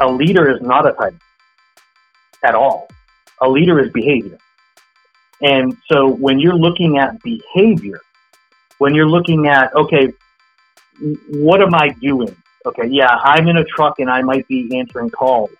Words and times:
A 0.00 0.06
leader 0.06 0.50
is 0.50 0.60
not 0.62 0.86
a 0.86 0.92
title 0.92 1.18
at 2.44 2.54
all. 2.54 2.88
A 3.42 3.48
leader 3.48 3.80
is 3.80 3.90
behavior. 3.92 4.38
And 5.42 5.76
so 5.90 6.08
when 6.08 6.38
you're 6.38 6.56
looking 6.56 6.98
at 6.98 7.22
behavior, 7.22 8.00
when 8.78 8.94
you're 8.94 9.08
looking 9.08 9.48
at, 9.48 9.74
okay, 9.74 10.12
what 11.28 11.60
am 11.60 11.74
I 11.74 11.88
doing? 12.00 12.34
Okay, 12.64 12.88
yeah, 12.88 13.08
I'm 13.22 13.46
in 13.48 13.58
a 13.58 13.64
truck 13.64 13.98
and 13.98 14.10
I 14.10 14.22
might 14.22 14.48
be 14.48 14.78
answering 14.78 15.10
calls. 15.10 15.50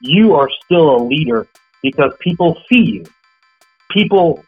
You 0.00 0.34
are 0.34 0.48
still 0.64 0.96
a 0.96 1.00
leader 1.02 1.46
because 1.82 2.12
people 2.20 2.60
see 2.68 2.82
you. 2.82 3.04
People 3.90 4.44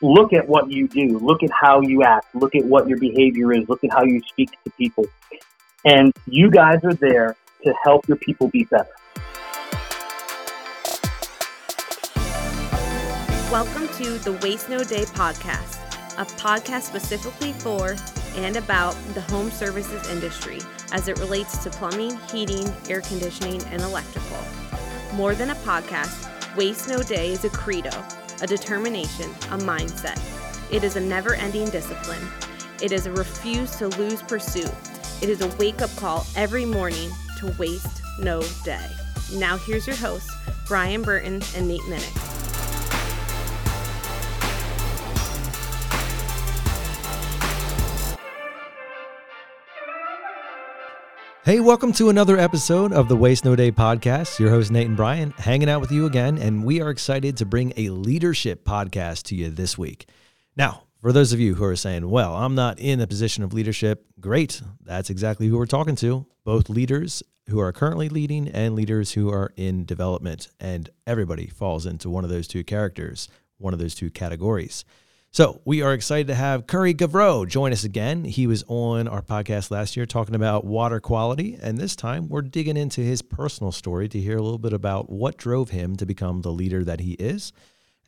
look 0.00 0.32
at 0.32 0.48
what 0.48 0.70
you 0.70 0.88
do, 0.88 1.18
look 1.18 1.42
at 1.42 1.50
how 1.50 1.80
you 1.80 2.02
act, 2.02 2.34
look 2.34 2.54
at 2.54 2.64
what 2.64 2.88
your 2.88 2.98
behavior 2.98 3.52
is, 3.52 3.68
look 3.68 3.84
at 3.84 3.92
how 3.92 4.02
you 4.02 4.22
speak 4.28 4.50
to 4.64 4.70
people. 4.78 5.04
And 5.84 6.12
you 6.26 6.50
guys 6.50 6.82
are 6.84 6.94
there 6.94 7.36
to 7.62 7.74
help 7.82 8.08
your 8.08 8.16
people 8.16 8.48
be 8.48 8.64
better. 8.64 8.90
Welcome 13.50 13.88
to 13.98 14.18
the 14.18 14.38
Waste 14.42 14.68
No 14.68 14.84
Day 14.84 15.04
podcast, 15.04 15.78
a 16.18 16.24
podcast 16.24 16.82
specifically 16.82 17.52
for 17.52 17.96
and 18.36 18.56
about 18.56 18.94
the 19.14 19.20
home 19.22 19.50
services 19.50 20.08
industry 20.08 20.60
as 20.92 21.08
it 21.08 21.18
relates 21.18 21.58
to 21.64 21.70
plumbing, 21.70 22.16
heating, 22.30 22.72
air 22.88 23.00
conditioning, 23.00 23.62
and 23.64 23.82
electrical. 23.82 24.38
More 25.14 25.34
than 25.34 25.50
a 25.50 25.56
podcast, 25.56 26.28
Waste 26.56 26.88
No 26.88 27.02
Day 27.02 27.32
is 27.32 27.44
a 27.44 27.50
credo, 27.50 27.90
a 28.40 28.46
determination, 28.46 29.30
a 29.50 29.58
mindset. 29.58 30.18
It 30.72 30.84
is 30.84 30.94
a 30.94 31.00
never 31.00 31.34
ending 31.34 31.68
discipline. 31.70 32.28
It 32.80 32.92
is 32.92 33.06
a 33.06 33.12
refuse 33.12 33.74
to 33.76 33.88
lose 33.88 34.22
pursuit. 34.22 34.72
It 35.20 35.28
is 35.28 35.42
a 35.42 35.48
wake 35.56 35.82
up 35.82 35.94
call 35.96 36.24
every 36.36 36.64
morning 36.64 37.10
to 37.40 37.46
waste 37.58 38.02
no 38.18 38.42
day. 38.64 38.86
Now, 39.34 39.56
here's 39.56 39.86
your 39.86 39.96
hosts, 39.96 40.30
Brian 40.66 41.02
Burton 41.02 41.42
and 41.56 41.66
Nate 41.66 41.80
Minnick. 41.82 42.26
Hey, 51.42 51.60
welcome 51.60 51.92
to 51.94 52.10
another 52.10 52.38
episode 52.38 52.92
of 52.92 53.08
the 53.08 53.16
Waste 53.16 53.46
No 53.46 53.56
Day 53.56 53.72
podcast. 53.72 54.38
Your 54.38 54.50
host, 54.50 54.70
Nate 54.70 54.86
and 54.86 54.96
Brian, 54.96 55.30
hanging 55.38 55.70
out 55.70 55.80
with 55.80 55.90
you 55.90 56.04
again, 56.04 56.36
and 56.36 56.62
we 56.62 56.82
are 56.82 56.90
excited 56.90 57.38
to 57.38 57.46
bring 57.46 57.72
a 57.78 57.88
leadership 57.88 58.64
podcast 58.64 59.22
to 59.24 59.34
you 59.34 59.48
this 59.48 59.78
week. 59.78 60.08
Now, 60.56 60.82
for 61.00 61.10
those 61.10 61.32
of 61.32 61.40
you 61.40 61.54
who 61.54 61.64
are 61.64 61.74
saying, 61.74 62.08
well, 62.10 62.36
I'm 62.36 62.54
not 62.54 62.78
in 62.78 63.00
a 63.00 63.06
position 63.06 63.42
of 63.42 63.54
leadership, 63.54 64.04
great. 64.20 64.60
That's 64.84 65.08
exactly 65.08 65.48
who 65.48 65.56
we're 65.56 65.64
talking 65.64 65.96
to 65.96 66.26
both 66.44 66.68
leaders 66.68 67.22
who 67.50 67.60
are 67.60 67.72
currently 67.72 68.08
leading 68.08 68.48
and 68.48 68.74
leaders 68.74 69.12
who 69.12 69.30
are 69.30 69.52
in 69.56 69.84
development. 69.84 70.48
And 70.58 70.88
everybody 71.06 71.46
falls 71.46 71.86
into 71.86 72.08
one 72.08 72.24
of 72.24 72.30
those 72.30 72.48
two 72.48 72.64
characters, 72.64 73.28
one 73.58 73.72
of 73.72 73.78
those 73.78 73.94
two 73.94 74.10
categories. 74.10 74.84
So 75.32 75.60
we 75.64 75.80
are 75.80 75.94
excited 75.94 76.26
to 76.26 76.34
have 76.34 76.66
Curry 76.66 76.92
Gavreau 76.92 77.46
join 77.46 77.72
us 77.72 77.84
again. 77.84 78.24
He 78.24 78.48
was 78.48 78.64
on 78.66 79.06
our 79.06 79.22
podcast 79.22 79.70
last 79.70 79.96
year 79.96 80.04
talking 80.04 80.34
about 80.34 80.64
water 80.64 80.98
quality, 80.98 81.56
and 81.62 81.78
this 81.78 81.94
time 81.94 82.28
we're 82.28 82.42
digging 82.42 82.76
into 82.76 83.00
his 83.00 83.22
personal 83.22 83.70
story 83.70 84.08
to 84.08 84.18
hear 84.18 84.38
a 84.38 84.42
little 84.42 84.58
bit 84.58 84.72
about 84.72 85.08
what 85.08 85.36
drove 85.36 85.70
him 85.70 85.94
to 85.96 86.04
become 86.04 86.42
the 86.42 86.50
leader 86.50 86.82
that 86.82 86.98
he 86.98 87.12
is 87.12 87.52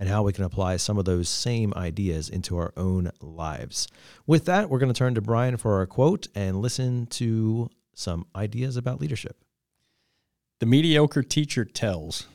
and 0.01 0.09
how 0.09 0.25
we 0.25 0.33
can 0.33 0.43
apply 0.43 0.77
some 0.77 0.98
of 0.98 1.05
those 1.05 1.29
same 1.29 1.73
ideas 1.77 2.29
into 2.29 2.57
our 2.57 2.73
own 2.77 3.13
lives. 3.20 3.87
With 4.27 4.47
that, 4.47 4.69
we're 4.69 4.81
going 4.81 4.93
to 4.93 4.98
turn 4.98 5.15
to 5.15 5.20
Brian 5.20 5.57
for 5.59 5.77
our 5.77 5.87
quote 5.87 6.27
and 6.35 6.61
listen 6.61 7.07
to 7.07 7.70
some 7.95 8.27
ideas 8.35 8.77
about 8.77 9.01
leadership. 9.01 9.45
The 10.61 10.67
mediocre 10.67 11.23
teacher 11.23 11.65
tells, 11.65 12.27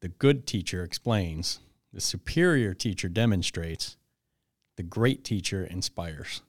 the 0.00 0.08
good 0.08 0.46
teacher 0.46 0.82
explains, 0.82 1.60
the 1.92 2.00
superior 2.00 2.74
teacher 2.74 3.08
demonstrates, 3.08 3.96
the 4.76 4.82
great 4.82 5.24
teacher 5.24 5.64
inspires. 5.64 6.42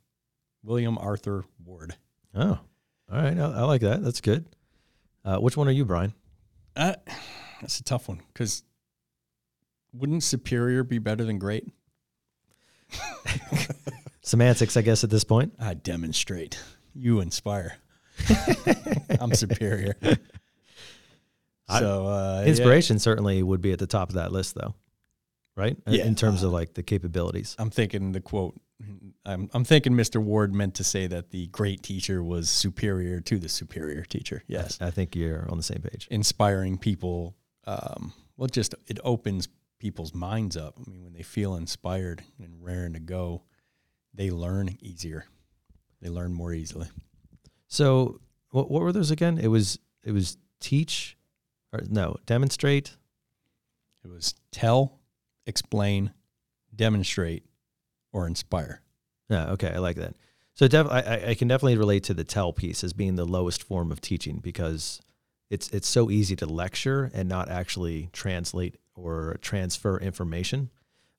William 0.63 0.97
Arthur 0.97 1.43
Ward. 1.63 1.97
Oh, 2.33 2.59
all 3.11 3.21
right. 3.21 3.37
I, 3.37 3.43
I 3.43 3.61
like 3.63 3.81
that. 3.81 4.03
That's 4.03 4.21
good. 4.21 4.45
Uh, 5.25 5.37
which 5.37 5.57
one 5.57 5.67
are 5.67 5.71
you, 5.71 5.85
Brian? 5.85 6.13
Uh, 6.75 6.95
that's 7.61 7.79
a 7.79 7.83
tough 7.83 8.07
one 8.07 8.21
because 8.33 8.63
wouldn't 9.93 10.23
superior 10.23 10.83
be 10.83 10.99
better 10.99 11.23
than 11.23 11.37
great? 11.37 11.67
Semantics, 14.21 14.77
I 14.77 14.81
guess, 14.81 15.03
at 15.03 15.09
this 15.09 15.23
point. 15.23 15.53
I 15.59 15.73
demonstrate. 15.73 16.59
You 16.95 17.19
inspire. 17.19 17.77
I'm 19.19 19.33
superior. 19.33 19.95
so 21.69 22.07
uh, 22.07 22.43
inspiration 22.45 22.97
yeah. 22.97 23.01
certainly 23.01 23.43
would 23.43 23.61
be 23.61 23.71
at 23.71 23.79
the 23.79 23.87
top 23.87 24.09
of 24.09 24.15
that 24.15 24.31
list, 24.31 24.55
though 24.55 24.75
right? 25.55 25.77
Yeah. 25.87 26.05
In 26.05 26.15
terms 26.15 26.43
of 26.43 26.51
like 26.51 26.73
the 26.73 26.83
capabilities. 26.83 27.55
I'm 27.59 27.69
thinking 27.69 28.11
the 28.11 28.21
quote. 28.21 28.59
I'm 29.25 29.49
I'm 29.53 29.63
thinking 29.63 29.93
Mr. 29.93 30.21
Ward 30.21 30.53
meant 30.53 30.75
to 30.75 30.83
say 30.83 31.07
that 31.07 31.31
the 31.31 31.47
great 31.47 31.83
teacher 31.83 32.23
was 32.23 32.49
superior 32.49 33.21
to 33.21 33.39
the 33.39 33.49
superior 33.49 34.03
teacher. 34.03 34.43
Yes, 34.47 34.77
I, 34.81 34.87
I 34.87 34.91
think 34.91 35.15
you're 35.15 35.47
on 35.49 35.57
the 35.57 35.63
same 35.63 35.81
page. 35.81 36.07
Inspiring 36.11 36.77
people. 36.77 37.35
Um, 37.65 38.13
well, 38.35 38.47
just 38.47 38.75
it 38.87 38.99
opens 39.03 39.47
people's 39.79 40.13
minds 40.13 40.57
up. 40.57 40.75
I 40.77 40.89
mean, 40.89 41.03
when 41.03 41.13
they 41.13 41.23
feel 41.23 41.55
inspired 41.55 42.23
and 42.39 42.63
raring 42.63 42.93
to 42.93 42.99
go, 42.99 43.43
they 44.13 44.31
learn 44.31 44.77
easier. 44.81 45.25
They 46.01 46.09
learn 46.09 46.33
more 46.33 46.51
easily. 46.53 46.87
So, 47.73 48.19
what 48.51 48.69
what 48.69 48.83
were 48.83 48.91
those 48.91 49.09
again? 49.09 49.39
It 49.39 49.47
was 49.47 49.79
it 50.03 50.11
was 50.11 50.37
teach, 50.59 51.17
or 51.71 51.81
no, 51.89 52.17
demonstrate. 52.27 52.95
It 54.05 54.11
was 54.11 54.35
tell, 54.51 54.99
explain, 55.47 56.11
demonstrate, 56.75 57.45
or 58.11 58.27
inspire. 58.27 58.83
Yeah, 59.27 59.49
okay, 59.53 59.69
I 59.69 59.79
like 59.79 59.95
that. 59.95 60.13
So 60.53 60.67
def- 60.67 60.91
I, 60.91 61.29
I 61.29 61.33
can 61.33 61.47
definitely 61.47 61.77
relate 61.77 62.03
to 62.03 62.13
the 62.13 62.23
tell 62.23 62.53
piece 62.53 62.83
as 62.83 62.93
being 62.93 63.15
the 63.15 63.25
lowest 63.25 63.63
form 63.63 63.91
of 63.91 64.01
teaching 64.01 64.37
because 64.37 65.01
it's 65.49 65.67
it's 65.69 65.87
so 65.87 66.11
easy 66.11 66.35
to 66.35 66.45
lecture 66.45 67.09
and 67.11 67.27
not 67.27 67.49
actually 67.49 68.11
translate 68.13 68.77
or 68.93 69.39
transfer 69.41 69.97
information. 69.99 70.69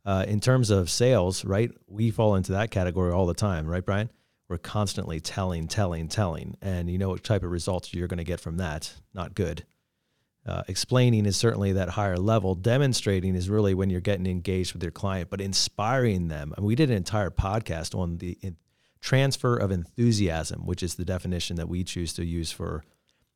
Uh, 0.04 0.25
in 0.28 0.38
terms 0.38 0.71
of 0.71 0.88
sales, 0.88 1.44
right, 1.44 1.72
we 1.88 2.12
fall 2.12 2.36
into 2.36 2.53
that 2.53 2.71
category 2.71 3.10
all 3.10 3.26
the 3.26 3.34
time, 3.34 3.66
right, 3.66 3.84
Brian? 3.84 4.09
We're 4.49 4.59
constantly 4.59 5.21
telling, 5.21 5.69
telling, 5.69 6.09
telling, 6.09 6.56
and 6.60 6.91
you 6.91 6.99
know 6.99 7.09
what 7.09 7.25
type 7.25 7.43
of 7.43 7.50
results 7.50 7.94
you're 7.94 8.09
going 8.09 8.19
to 8.19 8.25
get 8.25 8.41
from 8.41 8.59
that? 8.59 8.93
Not 9.15 9.34
good. 9.34 9.65
Uh, 10.47 10.62
explaining 10.69 11.25
is 11.25 11.37
certainly 11.37 11.72
that 11.72 11.88
higher 11.88 12.19
level. 12.19 12.54
Demonstrating 12.54 13.34
is 13.34 13.49
really 13.49 13.72
when 13.72 13.88
you're 13.88 14.03
getting 14.03 14.27
engaged 14.27 14.75
with 14.75 14.83
your 14.83 14.93
client, 14.93 15.31
but 15.31 15.41
inspiring 15.41 16.28
them. 16.28 16.53
I 16.56 16.60
mean, 16.60 16.66
we 16.66 16.75
did 16.75 16.91
an 16.91 16.97
entire 16.97 17.31
podcast 17.31 17.99
on 17.99 18.19
the 18.19 18.37
transfer 19.00 19.56
of 19.56 19.71
enthusiasm, 19.71 20.66
which 20.66 20.83
is 20.83 20.97
the 20.97 21.04
definition 21.04 21.56
that 21.56 21.69
we 21.69 21.83
choose 21.83 22.12
to 22.15 22.25
use 22.25 22.53
for 22.53 22.84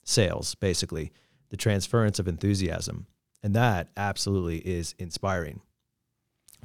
sales, 0.04 0.54
basically, 0.54 1.12
the 1.48 1.56
transference 1.56 2.18
of 2.18 2.28
enthusiasm. 2.28 3.06
And 3.42 3.54
that 3.54 3.88
absolutely 3.96 4.58
is 4.58 4.94
inspiring. 4.98 5.60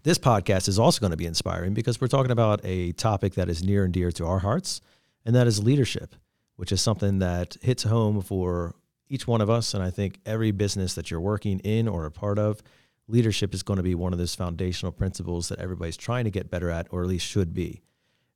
This 0.03 0.17
podcast 0.17 0.67
is 0.67 0.77
also 0.77 0.99
going 0.99 1.11
to 1.11 1.17
be 1.17 1.25
inspiring 1.25 1.73
because 1.73 2.01
we're 2.01 2.09
talking 2.09 2.31
about 2.31 2.59
a 2.65 2.91
topic 2.91 3.35
that 3.35 3.47
is 3.47 3.63
near 3.63 3.85
and 3.85 3.93
dear 3.93 4.11
to 4.11 4.25
our 4.25 4.39
hearts, 4.39 4.81
and 5.25 5.33
that 5.33 5.47
is 5.47 5.63
leadership, 5.63 6.15
which 6.57 6.73
is 6.73 6.81
something 6.81 7.19
that 7.19 7.55
hits 7.61 7.83
home 7.83 8.21
for 8.21 8.75
each 9.07 9.27
one 9.27 9.39
of 9.39 9.49
us, 9.49 9.73
and 9.73 9.81
I 9.81 9.91
think 9.91 10.19
every 10.25 10.51
business 10.51 10.93
that 10.95 11.09
you're 11.09 11.21
working 11.21 11.59
in 11.59 11.87
or 11.87 12.03
a 12.03 12.11
part 12.11 12.37
of, 12.37 12.61
leadership 13.07 13.53
is 13.53 13.63
going 13.63 13.77
to 13.77 13.83
be 13.83 13.95
one 13.95 14.11
of 14.11 14.19
those 14.19 14.35
foundational 14.35 14.91
principles 14.91 15.47
that 15.47 15.59
everybody's 15.59 15.95
trying 15.95 16.25
to 16.25 16.31
get 16.31 16.51
better 16.51 16.69
at, 16.69 16.87
or 16.91 17.03
at 17.03 17.07
least 17.07 17.25
should 17.25 17.53
be. 17.53 17.81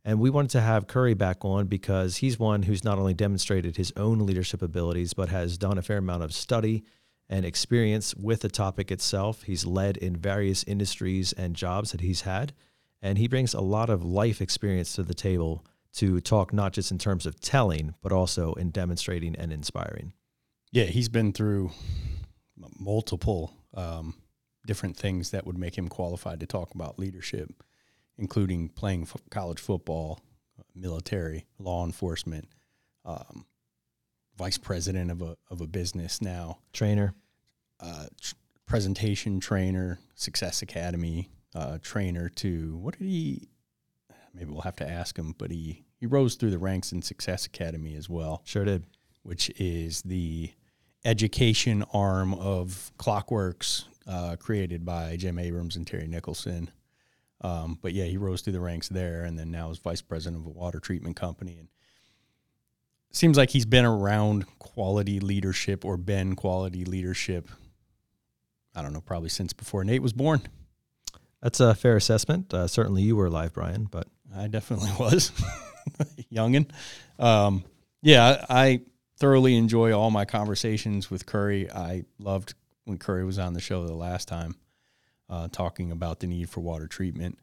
And 0.05 0.21
we 0.21 0.29
wanted 0.29 0.51
to 0.51 0.61
have 0.61 0.87
Curry 0.87 1.15
back 1.15 1.43
on 1.43 1.67
because 1.67 2.17
he's 2.17 2.39
one 2.39 2.63
who's 2.63 2.85
not 2.85 2.97
only 2.97 3.13
demonstrated 3.13 3.75
his 3.75 3.91
own 3.97 4.19
leadership 4.19 4.61
abilities, 4.61 5.13
but 5.13 5.27
has 5.27 5.57
done 5.57 5.77
a 5.77 5.81
fair 5.81 5.97
amount 5.97 6.23
of 6.23 6.33
study 6.33 6.85
and 7.29 7.45
experience 7.45 8.15
with 8.15 8.41
the 8.41 8.49
topic 8.49 8.91
itself. 8.91 9.43
He's 9.43 9.65
led 9.65 9.97
in 9.97 10.15
various 10.15 10.63
industries 10.63 11.33
and 11.33 11.55
jobs 11.55 11.91
that 11.91 12.01
he's 12.01 12.21
had. 12.21 12.53
And 13.01 13.17
he 13.17 13.27
brings 13.27 13.53
a 13.53 13.61
lot 13.61 13.89
of 13.89 14.03
life 14.03 14.41
experience 14.41 14.93
to 14.93 15.03
the 15.03 15.13
table 15.13 15.65
to 15.93 16.19
talk 16.21 16.53
not 16.53 16.73
just 16.73 16.91
in 16.91 16.97
terms 16.97 17.25
of 17.25 17.39
telling, 17.39 17.95
but 18.01 18.11
also 18.11 18.53
in 18.53 18.69
demonstrating 18.69 19.35
and 19.35 19.51
inspiring. 19.51 20.13
Yeah, 20.71 20.85
he's 20.85 21.09
been 21.09 21.33
through 21.33 21.71
multiple 22.79 23.53
um, 23.73 24.15
different 24.65 24.97
things 24.97 25.31
that 25.31 25.45
would 25.45 25.57
make 25.57 25.77
him 25.77 25.87
qualified 25.87 26.39
to 26.39 26.45
talk 26.45 26.73
about 26.75 26.99
leadership, 26.99 27.63
including 28.17 28.69
playing 28.69 29.03
f- 29.03 29.17
college 29.29 29.59
football, 29.59 30.19
military, 30.75 31.45
law 31.59 31.85
enforcement, 31.85 32.49
um, 33.05 33.45
vice 34.37 34.57
president 34.57 35.11
of 35.11 35.21
a 35.21 35.37
of 35.49 35.61
a 35.61 35.67
business 35.67 36.21
now, 36.21 36.59
trainer, 36.73 37.13
uh, 37.79 38.07
tr- 38.19 38.35
presentation 38.65 39.39
trainer, 39.39 39.99
Success 40.15 40.61
Academy 40.61 41.29
uh, 41.55 41.77
trainer. 41.81 42.29
To 42.29 42.77
what 42.77 42.97
did 42.97 43.05
he? 43.05 43.49
Maybe 44.33 44.51
we'll 44.51 44.61
have 44.61 44.75
to 44.77 44.89
ask 44.89 45.17
him, 45.17 45.35
but 45.37 45.51
he 45.51 45.85
he 45.99 46.05
rose 46.05 46.35
through 46.35 46.51
the 46.51 46.59
ranks 46.59 46.91
in 46.91 47.01
Success 47.01 47.45
Academy 47.45 47.95
as 47.95 48.07
well. 48.07 48.41
Sure 48.45 48.65
did 48.65 48.85
which 49.27 49.49
is 49.59 50.03
the 50.03 50.49
education 51.03 51.83
arm 51.93 52.33
of 52.33 52.93
Clockworks, 52.97 53.83
uh, 54.07 54.37
created 54.39 54.85
by 54.85 55.17
Jim 55.17 55.37
Abrams 55.37 55.75
and 55.75 55.85
Terry 55.85 56.07
Nicholson. 56.07 56.71
Um, 57.41 57.77
but 57.81 57.91
yeah, 57.91 58.05
he 58.05 58.15
rose 58.15 58.41
through 58.41 58.53
the 58.53 58.61
ranks 58.61 58.87
there, 58.87 59.25
and 59.25 59.37
then 59.37 59.51
now 59.51 59.69
is 59.69 59.79
vice 59.79 60.01
president 60.01 60.41
of 60.41 60.47
a 60.47 60.49
water 60.49 60.79
treatment 60.79 61.17
company. 61.17 61.57
And 61.59 61.67
seems 63.11 63.37
like 63.37 63.49
he's 63.49 63.65
been 63.65 63.85
around 63.85 64.45
quality 64.59 65.19
leadership 65.19 65.85
or 65.85 65.97
been 65.97 66.35
quality 66.35 66.85
leadership. 66.85 67.49
I 68.75 68.81
don't 68.81 68.93
know, 68.93 69.01
probably 69.01 69.29
since 69.29 69.53
before 69.53 69.83
Nate 69.83 70.01
was 70.01 70.13
born. 70.13 70.41
That's 71.41 71.59
a 71.59 71.75
fair 71.75 71.95
assessment. 71.95 72.53
Uh, 72.53 72.67
certainly, 72.67 73.01
you 73.01 73.15
were 73.15 73.27
alive, 73.27 73.53
Brian, 73.53 73.85
but 73.85 74.07
I 74.35 74.47
definitely 74.47 74.91
was 74.99 75.31
youngin. 76.31 76.69
Um, 77.19 77.63
yeah, 78.01 78.45
I 78.49 78.81
thoroughly 79.17 79.55
enjoy 79.55 79.97
all 79.97 80.11
my 80.11 80.25
conversations 80.25 81.09
with 81.09 81.25
Curry. 81.25 81.71
I 81.71 82.03
loved 82.19 82.53
when 82.85 82.97
Curry 82.97 83.25
was 83.25 83.39
on 83.39 83.53
the 83.53 83.59
show 83.59 83.85
the 83.85 83.93
last 83.93 84.27
time, 84.27 84.55
uh, 85.29 85.47
talking 85.51 85.91
about 85.91 86.19
the 86.19 86.27
need 86.27 86.49
for 86.49 86.61
water 86.61 86.87
treatment, 86.87 87.39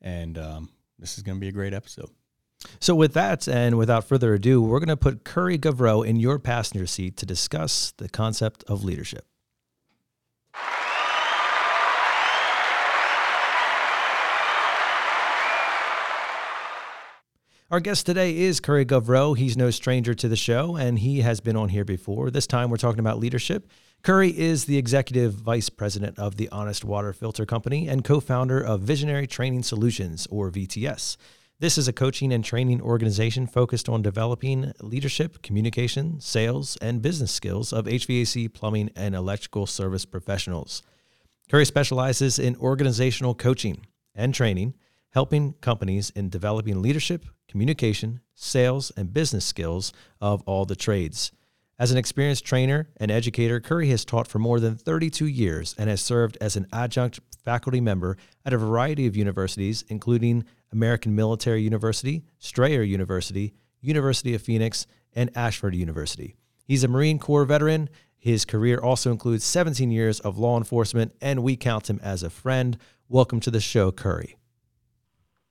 and 0.00 0.36
um, 0.38 0.68
this 0.98 1.16
is 1.16 1.22
going 1.22 1.36
to 1.36 1.40
be 1.40 1.48
a 1.48 1.52
great 1.52 1.74
episode. 1.74 2.10
So, 2.80 2.94
with 2.94 3.14
that, 3.14 3.46
and 3.48 3.78
without 3.78 4.04
further 4.04 4.34
ado, 4.34 4.60
we're 4.60 4.80
going 4.80 4.88
to 4.88 4.96
put 4.96 5.24
Curry 5.24 5.58
Gavreau 5.58 6.06
in 6.06 6.16
your 6.16 6.38
passenger 6.38 6.86
seat 6.86 7.16
to 7.18 7.26
discuss 7.26 7.92
the 7.96 8.08
concept 8.08 8.64
of 8.68 8.84
leadership. 8.84 9.26
Our 17.72 17.80
guest 17.80 18.04
today 18.04 18.36
is 18.36 18.60
Curry 18.60 18.84
Gavreau. 18.84 19.34
He's 19.34 19.56
no 19.56 19.70
stranger 19.70 20.12
to 20.12 20.28
the 20.28 20.36
show, 20.36 20.76
and 20.76 20.98
he 20.98 21.22
has 21.22 21.40
been 21.40 21.56
on 21.56 21.70
here 21.70 21.86
before. 21.86 22.30
This 22.30 22.46
time, 22.46 22.68
we're 22.68 22.76
talking 22.76 23.00
about 23.00 23.18
leadership. 23.18 23.66
Curry 24.02 24.28
is 24.38 24.66
the 24.66 24.76
executive 24.76 25.32
vice 25.32 25.70
president 25.70 26.18
of 26.18 26.36
the 26.36 26.50
Honest 26.50 26.84
Water 26.84 27.14
Filter 27.14 27.46
Company 27.46 27.88
and 27.88 28.04
co 28.04 28.20
founder 28.20 28.60
of 28.60 28.82
Visionary 28.82 29.26
Training 29.26 29.62
Solutions, 29.62 30.26
or 30.30 30.50
VTS. 30.50 31.16
This 31.62 31.78
is 31.78 31.86
a 31.86 31.92
coaching 31.92 32.32
and 32.32 32.44
training 32.44 32.82
organization 32.82 33.46
focused 33.46 33.88
on 33.88 34.02
developing 34.02 34.72
leadership, 34.80 35.42
communication, 35.42 36.20
sales, 36.20 36.76
and 36.82 37.00
business 37.00 37.30
skills 37.30 37.72
of 37.72 37.84
HVAC, 37.84 38.52
plumbing, 38.52 38.90
and 38.96 39.14
electrical 39.14 39.68
service 39.68 40.04
professionals. 40.04 40.82
Curry 41.48 41.64
specializes 41.64 42.40
in 42.40 42.56
organizational 42.56 43.36
coaching 43.36 43.86
and 44.12 44.34
training, 44.34 44.74
helping 45.10 45.52
companies 45.60 46.10
in 46.10 46.30
developing 46.30 46.82
leadership, 46.82 47.26
communication, 47.46 48.18
sales, 48.34 48.90
and 48.96 49.14
business 49.14 49.44
skills 49.44 49.92
of 50.20 50.42
all 50.46 50.64
the 50.64 50.74
trades. 50.74 51.30
As 51.78 51.92
an 51.92 51.96
experienced 51.96 52.44
trainer 52.44 52.88
and 52.96 53.12
educator, 53.12 53.60
Curry 53.60 53.88
has 53.90 54.04
taught 54.04 54.26
for 54.26 54.40
more 54.40 54.58
than 54.58 54.74
32 54.74 55.26
years 55.26 55.76
and 55.78 55.88
has 55.88 56.00
served 56.00 56.36
as 56.40 56.56
an 56.56 56.66
adjunct 56.72 57.20
faculty 57.44 57.80
member 57.80 58.16
at 58.44 58.52
a 58.52 58.58
variety 58.58 59.06
of 59.06 59.16
universities, 59.16 59.84
including 59.88 60.44
American 60.72 61.14
Military 61.14 61.62
University, 61.62 62.24
Strayer 62.38 62.82
University, 62.82 63.54
University 63.80 64.34
of 64.34 64.42
Phoenix, 64.42 64.86
and 65.14 65.30
Ashford 65.36 65.74
University. 65.74 66.36
He's 66.64 66.84
a 66.84 66.88
Marine 66.88 67.18
Corps 67.18 67.44
veteran. 67.44 67.88
His 68.18 68.44
career 68.44 68.78
also 68.78 69.10
includes 69.10 69.44
17 69.44 69.90
years 69.90 70.20
of 70.20 70.38
law 70.38 70.56
enforcement, 70.56 71.12
and 71.20 71.42
we 71.42 71.56
count 71.56 71.90
him 71.90 72.00
as 72.02 72.22
a 72.22 72.30
friend. 72.30 72.78
Welcome 73.08 73.40
to 73.40 73.50
the 73.50 73.60
show, 73.60 73.92
Curry 73.92 74.36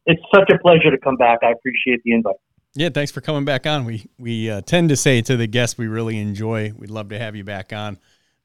it's 0.05 0.21
such 0.33 0.49
a 0.49 0.57
pleasure 0.59 0.91
to 0.91 0.97
come 0.97 1.15
back. 1.17 1.39
I 1.43 1.51
appreciate 1.51 2.01
the 2.03 2.13
invite. 2.13 2.35
Yeah, 2.73 2.89
thanks 2.89 3.11
for 3.11 3.21
coming 3.21 3.45
back 3.45 3.67
on. 3.67 3.85
We 3.85 4.05
we 4.17 4.49
uh, 4.49 4.61
tend 4.61 4.89
to 4.89 4.95
say 4.95 5.21
to 5.23 5.35
the 5.35 5.47
guests 5.47 5.77
we 5.77 5.87
really 5.87 6.17
enjoy. 6.17 6.73
We'd 6.75 6.89
love 6.89 7.09
to 7.09 7.19
have 7.19 7.35
you 7.35 7.43
back 7.43 7.73
on, 7.73 7.99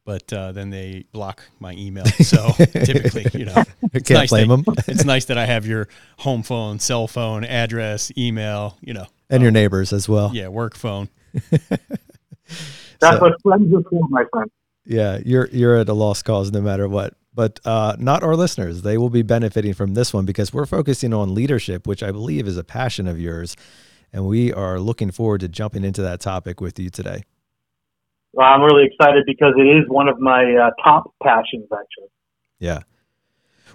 but 0.06 0.32
uh, 0.32 0.53
then 0.53 0.70
they 0.70 1.05
block 1.12 1.43
my 1.61 1.73
email. 1.73 2.06
So 2.06 2.53
typically, 2.56 3.26
you 3.35 3.44
know, 3.44 3.62
it's 3.93 4.08
can't 4.08 4.20
nice 4.20 4.31
blame 4.31 4.49
that, 4.49 4.64
them. 4.64 4.75
it's 4.88 5.05
nice 5.05 5.26
that 5.26 5.37
I 5.37 5.44
have 5.44 5.67
your 5.67 5.88
home 6.19 6.43
phone, 6.43 6.79
cell 6.79 7.06
phone, 7.06 7.44
address, 7.44 8.11
email. 8.17 8.79
You 8.81 8.94
know, 8.94 9.06
and 9.29 9.38
um, 9.38 9.43
your 9.43 9.53
neighbors 9.53 9.93
as 9.93 10.08
well. 10.08 10.31
Yeah, 10.32 10.49
work 10.49 10.75
phone. 10.75 11.11
That's 11.50 13.19
so, 13.19 13.20
what 13.20 13.35
friends 13.43 13.75
are 13.75 13.82
for, 13.91 14.08
my 14.08 14.25
friend. 14.32 14.50
Yeah, 14.87 15.19
you're 15.26 15.49
you're 15.53 15.76
at 15.76 15.88
a 15.91 15.93
lost 15.93 16.25
cause 16.25 16.50
no 16.53 16.62
matter 16.62 16.88
what 16.88 17.14
but 17.35 17.61
uh, 17.67 17.94
not 17.99 18.23
our 18.23 18.35
listeners. 18.35 18.81
They 18.81 18.97
will 18.97 19.11
be 19.11 19.20
benefiting 19.20 19.75
from 19.75 19.93
this 19.93 20.14
one 20.14 20.25
because 20.25 20.55
we're 20.55 20.64
focusing 20.64 21.12
on 21.12 21.35
leadership, 21.35 21.87
which 21.87 22.03
I 22.03 22.11
believe 22.11 22.49
is 22.49 22.56
a 22.56 22.64
passion 22.64 23.06
of 23.06 23.20
yours. 23.20 23.55
And 24.11 24.26
we 24.26 24.55
are 24.55 24.81
looking 24.81 25.11
forward 25.11 25.41
to 25.41 25.49
jumping 25.49 25.85
into 25.85 26.00
that 26.00 26.20
topic 26.20 26.62
with 26.62 26.79
you 26.79 26.88
today. 26.88 27.25
Well, 28.37 28.47
I'm 28.47 28.61
really 28.61 28.85
excited 28.85 29.25
because 29.27 29.55
it 29.56 29.62
is 29.62 29.88
one 29.88 30.09
of 30.09 30.21
my 30.21 30.44
uh, 30.44 30.71
top 30.85 31.11
passions, 31.23 31.65
actually. 31.73 32.11
Yeah. 32.59 32.81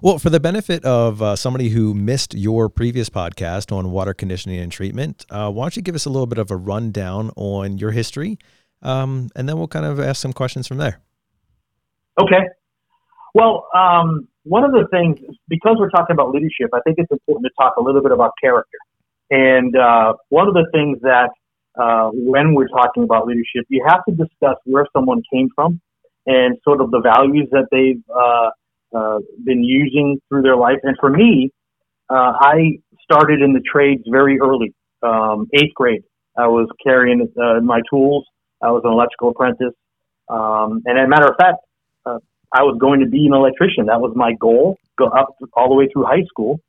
Well, 0.03 0.19
for 0.19 0.29
the 0.29 0.39
benefit 0.39 0.85
of 0.85 1.19
uh, 1.19 1.35
somebody 1.35 1.69
who 1.69 1.95
missed 1.95 2.35
your 2.35 2.69
previous 2.69 3.09
podcast 3.09 3.75
on 3.75 3.89
water 3.89 4.13
conditioning 4.13 4.59
and 4.59 4.71
treatment, 4.71 5.25
uh, 5.31 5.49
why 5.51 5.63
don't 5.63 5.75
you 5.75 5.81
give 5.81 5.95
us 5.95 6.05
a 6.05 6.11
little 6.11 6.27
bit 6.27 6.37
of 6.37 6.51
a 6.51 6.55
rundown 6.55 7.31
on 7.35 7.79
your 7.79 7.89
history? 7.89 8.37
Um, 8.83 9.29
and 9.35 9.49
then 9.49 9.57
we'll 9.57 9.67
kind 9.67 9.85
of 9.85 9.99
ask 9.99 10.21
some 10.21 10.31
questions 10.31 10.67
from 10.67 10.77
there. 10.77 10.99
Okay. 12.19 12.43
Well, 13.33 13.67
um, 13.75 14.27
one 14.43 14.63
of 14.63 14.73
the 14.73 14.87
things, 14.91 15.17
because 15.47 15.77
we're 15.79 15.89
talking 15.89 16.13
about 16.13 16.29
leadership, 16.29 16.69
I 16.71 16.81
think 16.85 16.97
it's 16.99 17.11
important 17.11 17.45
to 17.45 17.51
talk 17.59 17.77
a 17.77 17.81
little 17.81 18.03
bit 18.03 18.11
about 18.11 18.33
character. 18.39 18.77
And 19.31 19.75
uh, 19.75 20.13
one 20.29 20.47
of 20.47 20.53
the 20.53 20.67
things 20.71 20.99
that 21.01 21.31
uh, 21.79 22.09
when 22.13 22.53
we're 22.53 22.67
talking 22.67 23.03
about 23.03 23.25
leadership, 23.25 23.65
you 23.69 23.83
have 23.87 24.03
to 24.07 24.15
discuss 24.15 24.57
where 24.65 24.85
someone 24.93 25.21
came 25.31 25.49
from 25.55 25.79
and 26.25 26.57
sort 26.63 26.81
of 26.81 26.91
the 26.91 26.99
values 26.99 27.47
that 27.51 27.67
they've 27.71 28.03
uh, 28.13 28.49
uh 28.93 29.19
been 29.43 29.63
using 29.63 30.19
through 30.27 30.41
their 30.41 30.57
life. 30.57 30.77
And 30.83 30.97
for 30.99 31.09
me, 31.09 31.51
uh, 32.09 32.33
I 32.39 32.79
started 33.01 33.41
in 33.41 33.53
the 33.53 33.61
trades 33.61 34.03
very 34.09 34.39
early, 34.39 34.73
um, 35.01 35.47
eighth 35.53 35.73
grade. 35.75 36.03
I 36.37 36.47
was 36.47 36.67
carrying 36.83 37.27
uh, 37.41 37.61
my 37.61 37.81
tools. 37.89 38.25
I 38.61 38.71
was 38.71 38.81
an 38.83 38.91
electrical 38.91 39.29
apprentice. 39.29 39.75
Um, 40.29 40.83
and 40.85 40.99
as 40.99 41.05
a 41.05 41.09
matter 41.09 41.27
of 41.27 41.35
fact, 41.39 41.57
I 42.53 42.63
was 42.63 42.77
going 42.79 42.99
to 42.99 43.05
be 43.05 43.27
an 43.27 43.33
electrician. 43.33 43.85
That 43.85 44.01
was 44.01 44.11
my 44.15 44.33
goal, 44.33 44.77
go 44.97 45.07
up 45.07 45.35
all 45.53 45.69
the 45.69 45.75
way 45.75 45.87
through 45.91 46.03
high 46.03 46.23
school. 46.27 46.59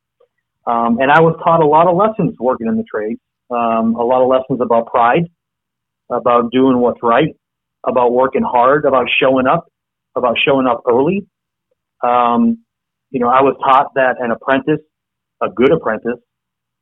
Um, 0.65 0.99
and 1.01 1.11
I 1.11 1.21
was 1.21 1.35
taught 1.43 1.61
a 1.61 1.67
lot 1.67 1.89
of 1.89 1.97
lessons 1.97 2.39
working 2.39 2.69
in 2.69 2.77
the 2.77 2.85
trade, 2.85 3.19
um, 3.53 3.95
a 3.97 4.03
lot 4.03 4.23
of 4.23 4.29
lessons 4.29 4.61
about 4.61 4.87
pride, 4.87 5.29
about 6.11 6.51
doing 6.53 6.79
what's 6.79 7.01
right, 7.03 7.35
about 7.87 8.13
working 8.13 8.43
hard, 8.43 8.85
about 8.85 9.07
showing 9.21 9.47
up, 9.47 9.67
about 10.17 10.37
showing 10.45 10.67
up 10.67 10.83
early. 10.89 11.27
Um, 12.03 12.65
you 13.11 13.21
know, 13.21 13.29
I 13.29 13.43
was 13.43 13.57
taught 13.63 13.95
that 13.95 14.17
an 14.21 14.31
apprentice, 14.31 14.85
a 15.43 15.49
good 15.49 15.73
apprentice, 15.73 16.21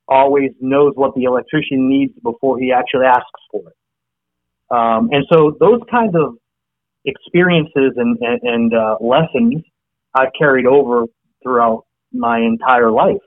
always 0.08 0.50
knows 0.60 0.92
what 0.96 1.14
the 1.14 1.24
electrician 1.24 1.88
needs 1.88 2.12
before 2.22 2.58
he 2.58 2.72
actually 2.72 3.06
asks 3.06 3.40
for 3.50 3.62
it. 3.68 3.76
Um, 4.70 5.10
and 5.12 5.24
so 5.32 5.56
those 5.58 5.80
kinds 5.90 6.14
of 6.14 6.34
experiences 7.04 7.92
and, 7.96 8.18
and, 8.20 8.40
and 8.42 8.74
uh, 8.74 8.96
lessons 9.00 9.62
I've 10.14 10.30
carried 10.38 10.66
over 10.66 11.04
throughout 11.42 11.84
my 12.12 12.38
entire 12.38 12.90
life. 12.90 13.22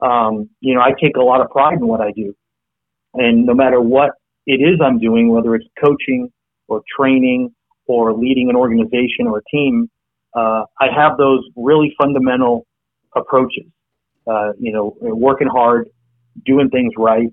Um, 0.00 0.50
you 0.60 0.74
know, 0.74 0.80
I 0.80 0.90
take 1.00 1.16
a 1.16 1.22
lot 1.22 1.40
of 1.40 1.50
pride 1.50 1.78
in 1.78 1.86
what 1.86 2.00
I 2.00 2.12
do. 2.12 2.34
And 3.14 3.46
no 3.46 3.54
matter 3.54 3.80
what 3.80 4.10
it 4.46 4.60
is 4.60 4.80
I'm 4.82 4.98
doing, 4.98 5.28
whether 5.28 5.54
it's 5.54 5.66
coaching 5.82 6.30
or 6.68 6.82
training 6.98 7.54
or 7.86 8.12
leading 8.12 8.50
an 8.50 8.56
organization 8.56 9.26
or 9.26 9.38
a 9.38 9.42
team, 9.50 9.88
uh, 10.34 10.64
I 10.80 10.88
have 10.94 11.16
those 11.16 11.44
really 11.56 11.94
fundamental 12.00 12.66
approaches. 13.14 13.66
Uh, 14.26 14.52
you 14.58 14.72
know, 14.72 14.96
working 15.00 15.48
hard, 15.48 15.88
doing 16.46 16.70
things 16.70 16.92
right, 16.96 17.28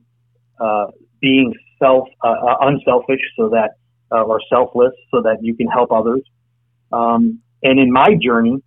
uh, 0.60 0.88
being 1.22 1.54
self 1.82 2.08
uh, 2.24 2.28
uh, 2.28 2.58
unselfish, 2.62 3.22
so 3.38 3.50
that 3.50 3.72
uh, 4.12 4.24
or 4.24 4.42
selfless 4.50 4.92
so 5.10 5.22
that 5.22 5.38
you 5.42 5.56
can 5.56 5.68
help 5.68 5.92
others. 5.92 6.22
Um, 6.92 7.40
and 7.64 7.80
in 7.80 7.92
my 7.92 8.16
journey, 8.22 8.58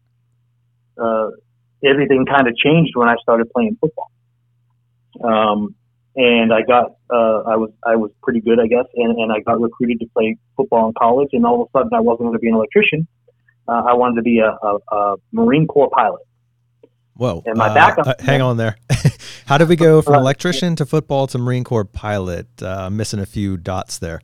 uh, 1.01 1.29
everything 1.85 2.25
kind 2.27 2.49
of 2.49 2.57
changed 2.57 2.93
when 2.95 3.09
I 3.09 3.17
started 3.23 3.51
playing 3.51 3.77
football. 3.81 4.11
Um, 5.23 5.75
and 6.17 6.53
I 6.53 6.63
got, 6.63 6.97
uh, 7.11 7.43
I 7.47 7.57
was, 7.57 7.71
I 7.85 7.97
was 7.97 8.11
pretty 8.23 8.41
good, 8.41 8.61
I 8.61 8.67
guess, 8.67 8.87
and, 8.95 9.19
and 9.19 9.33
I 9.33 9.41
got 9.41 9.61
recruited 9.61 10.01
to 10.01 10.07
play 10.15 10.37
football 10.57 10.89
in 10.89 10.95
college. 10.95 11.31
And 11.33 11.45
all 11.45 11.63
of 11.63 11.69
a 11.69 11.79
sudden, 11.79 11.95
I 11.95 12.01
wasn't 12.01 12.29
going 12.29 12.35
to 12.35 12.39
be 12.39 12.49
an 12.49 12.55
electrician. 12.55 13.07
Uh, 13.67 13.83
I 13.89 13.95
wanted 13.95 14.17
to 14.17 14.23
be 14.23 14.39
a, 14.39 14.51
a, 14.51 14.79
a 14.93 15.17
Marine 15.33 15.67
Corps 15.67 15.91
pilot. 15.91 16.21
Whoa! 17.17 17.43
And 17.47 17.57
my 17.57 17.73
backup. 17.73 18.07
Uh, 18.07 18.15
hang 18.19 18.43
on 18.43 18.57
there. 18.57 18.77
How 19.47 19.57
did 19.57 19.69
we 19.69 19.77
go 19.77 20.03
from 20.03 20.15
electrician 20.15 20.75
to 20.77 20.87
football 20.87 21.27
to 21.29 21.39
Marine 21.39 21.65
Corps 21.65 21.85
pilot? 21.85 22.47
Uh, 22.61 22.91
missing 22.91 23.21
a 23.21 23.27
few 23.27 23.57
dots 23.57 23.99
there. 23.99 24.21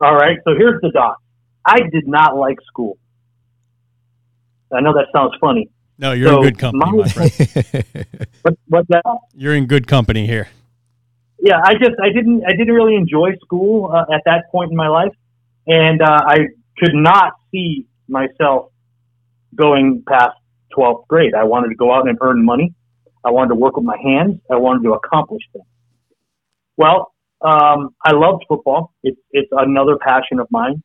All 0.00 0.14
right. 0.14 0.38
So 0.44 0.54
here's 0.56 0.80
the 0.80 0.90
dot. 0.90 1.16
I 1.64 1.80
did 1.80 2.08
not 2.08 2.36
like 2.36 2.56
school. 2.66 2.96
I 4.72 4.80
know 4.80 4.94
that 4.94 5.06
sounds 5.12 5.34
funny. 5.40 5.68
No, 5.98 6.12
you're 6.12 6.28
so 6.28 6.38
in 6.38 6.42
good 6.44 6.58
company, 6.58 6.92
my, 6.92 7.02
my 7.02 7.08
friend. 7.08 7.30
what, 8.42 8.58
what's 8.68 8.88
that? 8.88 9.02
You're 9.34 9.54
in 9.54 9.66
good 9.66 9.86
company 9.86 10.26
here. 10.26 10.48
Yeah, 11.42 11.60
I 11.64 11.74
just 11.74 11.96
I 12.02 12.10
didn't 12.12 12.44
I 12.46 12.52
didn't 12.52 12.74
really 12.74 12.96
enjoy 12.96 13.30
school 13.42 13.90
uh, 13.92 14.14
at 14.14 14.22
that 14.26 14.44
point 14.52 14.70
in 14.70 14.76
my 14.76 14.88
life, 14.88 15.14
and 15.66 16.02
uh, 16.02 16.20
I 16.26 16.36
could 16.78 16.94
not 16.94 17.32
see 17.50 17.86
myself 18.08 18.72
going 19.54 20.02
past 20.06 20.36
12th 20.76 21.06
grade. 21.08 21.34
I 21.34 21.44
wanted 21.44 21.68
to 21.68 21.74
go 21.74 21.92
out 21.94 22.08
and 22.08 22.18
earn 22.20 22.44
money. 22.44 22.74
I 23.24 23.30
wanted 23.30 23.50
to 23.50 23.54
work 23.56 23.76
with 23.76 23.84
my 23.84 23.96
hands. 24.02 24.40
I 24.50 24.56
wanted 24.56 24.82
to 24.84 24.92
accomplish 24.94 25.42
things. 25.52 25.64
Well, 26.76 27.12
um, 27.42 27.94
I 28.04 28.12
loved 28.12 28.44
football. 28.48 28.92
It's, 29.02 29.18
it's 29.30 29.48
another 29.52 29.96
passion 29.98 30.38
of 30.40 30.46
mine. 30.50 30.82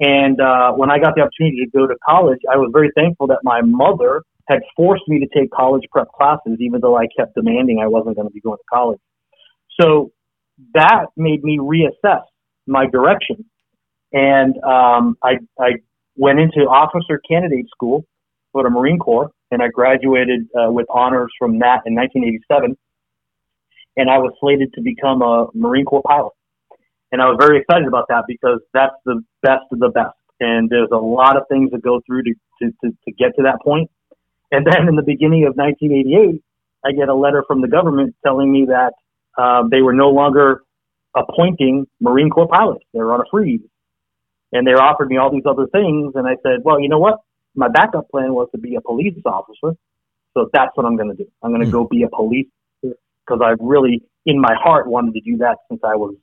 And 0.00 0.40
uh, 0.40 0.72
when 0.72 0.90
I 0.90 0.98
got 0.98 1.14
the 1.16 1.22
opportunity 1.22 1.64
to 1.64 1.70
go 1.70 1.86
to 1.86 1.94
college, 2.06 2.40
I 2.50 2.56
was 2.56 2.70
very 2.72 2.90
thankful 2.94 3.26
that 3.28 3.40
my 3.42 3.62
mother 3.62 4.22
had 4.48 4.60
forced 4.76 5.04
me 5.08 5.18
to 5.20 5.26
take 5.38 5.50
college 5.50 5.84
prep 5.90 6.08
classes, 6.12 6.58
even 6.60 6.80
though 6.80 6.96
I 6.96 7.06
kept 7.16 7.34
demanding 7.34 7.80
I 7.82 7.88
wasn't 7.88 8.16
going 8.16 8.28
to 8.28 8.32
be 8.32 8.40
going 8.40 8.58
to 8.58 8.64
college. 8.72 9.00
So 9.80 10.12
that 10.74 11.06
made 11.16 11.44
me 11.44 11.58
reassess 11.58 12.22
my 12.66 12.86
direction. 12.86 13.44
And 14.12 14.56
um, 14.64 15.16
I, 15.22 15.38
I 15.58 15.70
went 16.16 16.40
into 16.40 16.60
officer 16.60 17.20
candidate 17.28 17.66
school 17.70 18.04
for 18.52 18.62
the 18.62 18.70
Marine 18.70 18.98
Corps, 18.98 19.30
and 19.50 19.62
I 19.62 19.68
graduated 19.68 20.48
uh, 20.54 20.70
with 20.70 20.86
honors 20.90 21.30
from 21.38 21.58
that 21.60 21.82
in 21.86 21.94
1987. 21.94 22.76
And 23.96 24.10
I 24.10 24.18
was 24.18 24.32
slated 24.40 24.72
to 24.74 24.80
become 24.80 25.22
a 25.22 25.46
Marine 25.54 25.84
Corps 25.84 26.02
pilot. 26.02 26.32
And 27.10 27.22
I 27.22 27.26
was 27.26 27.36
very 27.40 27.58
excited 27.60 27.88
about 27.88 28.06
that 28.08 28.24
because 28.28 28.60
that's 28.72 28.94
the 29.04 29.22
best 29.42 29.64
of 29.72 29.78
the 29.78 29.88
best. 29.88 30.16
And 30.40 30.70
there's 30.70 30.90
a 30.92 30.96
lot 30.96 31.36
of 31.36 31.44
things 31.48 31.70
that 31.72 31.82
go 31.82 32.00
through 32.06 32.22
to, 32.24 32.34
to, 32.62 32.70
to, 32.84 32.90
to 32.90 33.12
get 33.12 33.34
to 33.36 33.42
that 33.42 33.58
point. 33.62 33.90
And 34.52 34.66
then 34.66 34.88
in 34.88 34.94
the 34.94 35.02
beginning 35.02 35.46
of 35.46 35.56
1988, 35.56 36.42
I 36.84 36.92
get 36.92 37.08
a 37.08 37.14
letter 37.14 37.44
from 37.46 37.60
the 37.60 37.68
government 37.68 38.14
telling 38.24 38.52
me 38.52 38.66
that 38.66 38.92
uh, 39.38 39.62
they 39.70 39.80
were 39.80 39.92
no 39.92 40.10
longer 40.10 40.62
appointing 41.16 41.86
Marine 42.00 42.28
Corps 42.28 42.48
pilots. 42.48 42.84
They 42.92 42.98
were 42.98 43.14
on 43.14 43.20
a 43.20 43.30
freeze. 43.30 43.60
And 44.52 44.66
they 44.66 44.72
offered 44.72 45.08
me 45.08 45.16
all 45.18 45.30
these 45.30 45.46
other 45.46 45.66
things. 45.66 46.12
And 46.14 46.26
I 46.26 46.36
said, 46.42 46.64
well, 46.64 46.80
you 46.80 46.88
know 46.88 46.98
what? 46.98 47.20
My 47.54 47.68
backup 47.68 48.10
plan 48.10 48.34
was 48.34 48.48
to 48.52 48.58
be 48.58 48.74
a 48.74 48.80
police 48.80 49.14
officer. 49.24 49.76
So 50.34 50.48
that's 50.52 50.70
what 50.74 50.86
I'm 50.86 50.96
going 50.96 51.10
to 51.10 51.16
do. 51.16 51.28
I'm 51.42 51.50
going 51.50 51.62
to 51.62 51.68
mm. 51.68 51.72
go 51.72 51.86
be 51.88 52.02
a 52.02 52.08
police 52.08 52.46
because 52.82 53.40
I 53.42 53.54
really, 53.60 54.02
in 54.26 54.40
my 54.40 54.54
heart, 54.54 54.86
wanted 54.86 55.14
to 55.14 55.20
do 55.20 55.36
that 55.38 55.58
since 55.70 55.80
I 55.84 55.96
was 55.96 56.14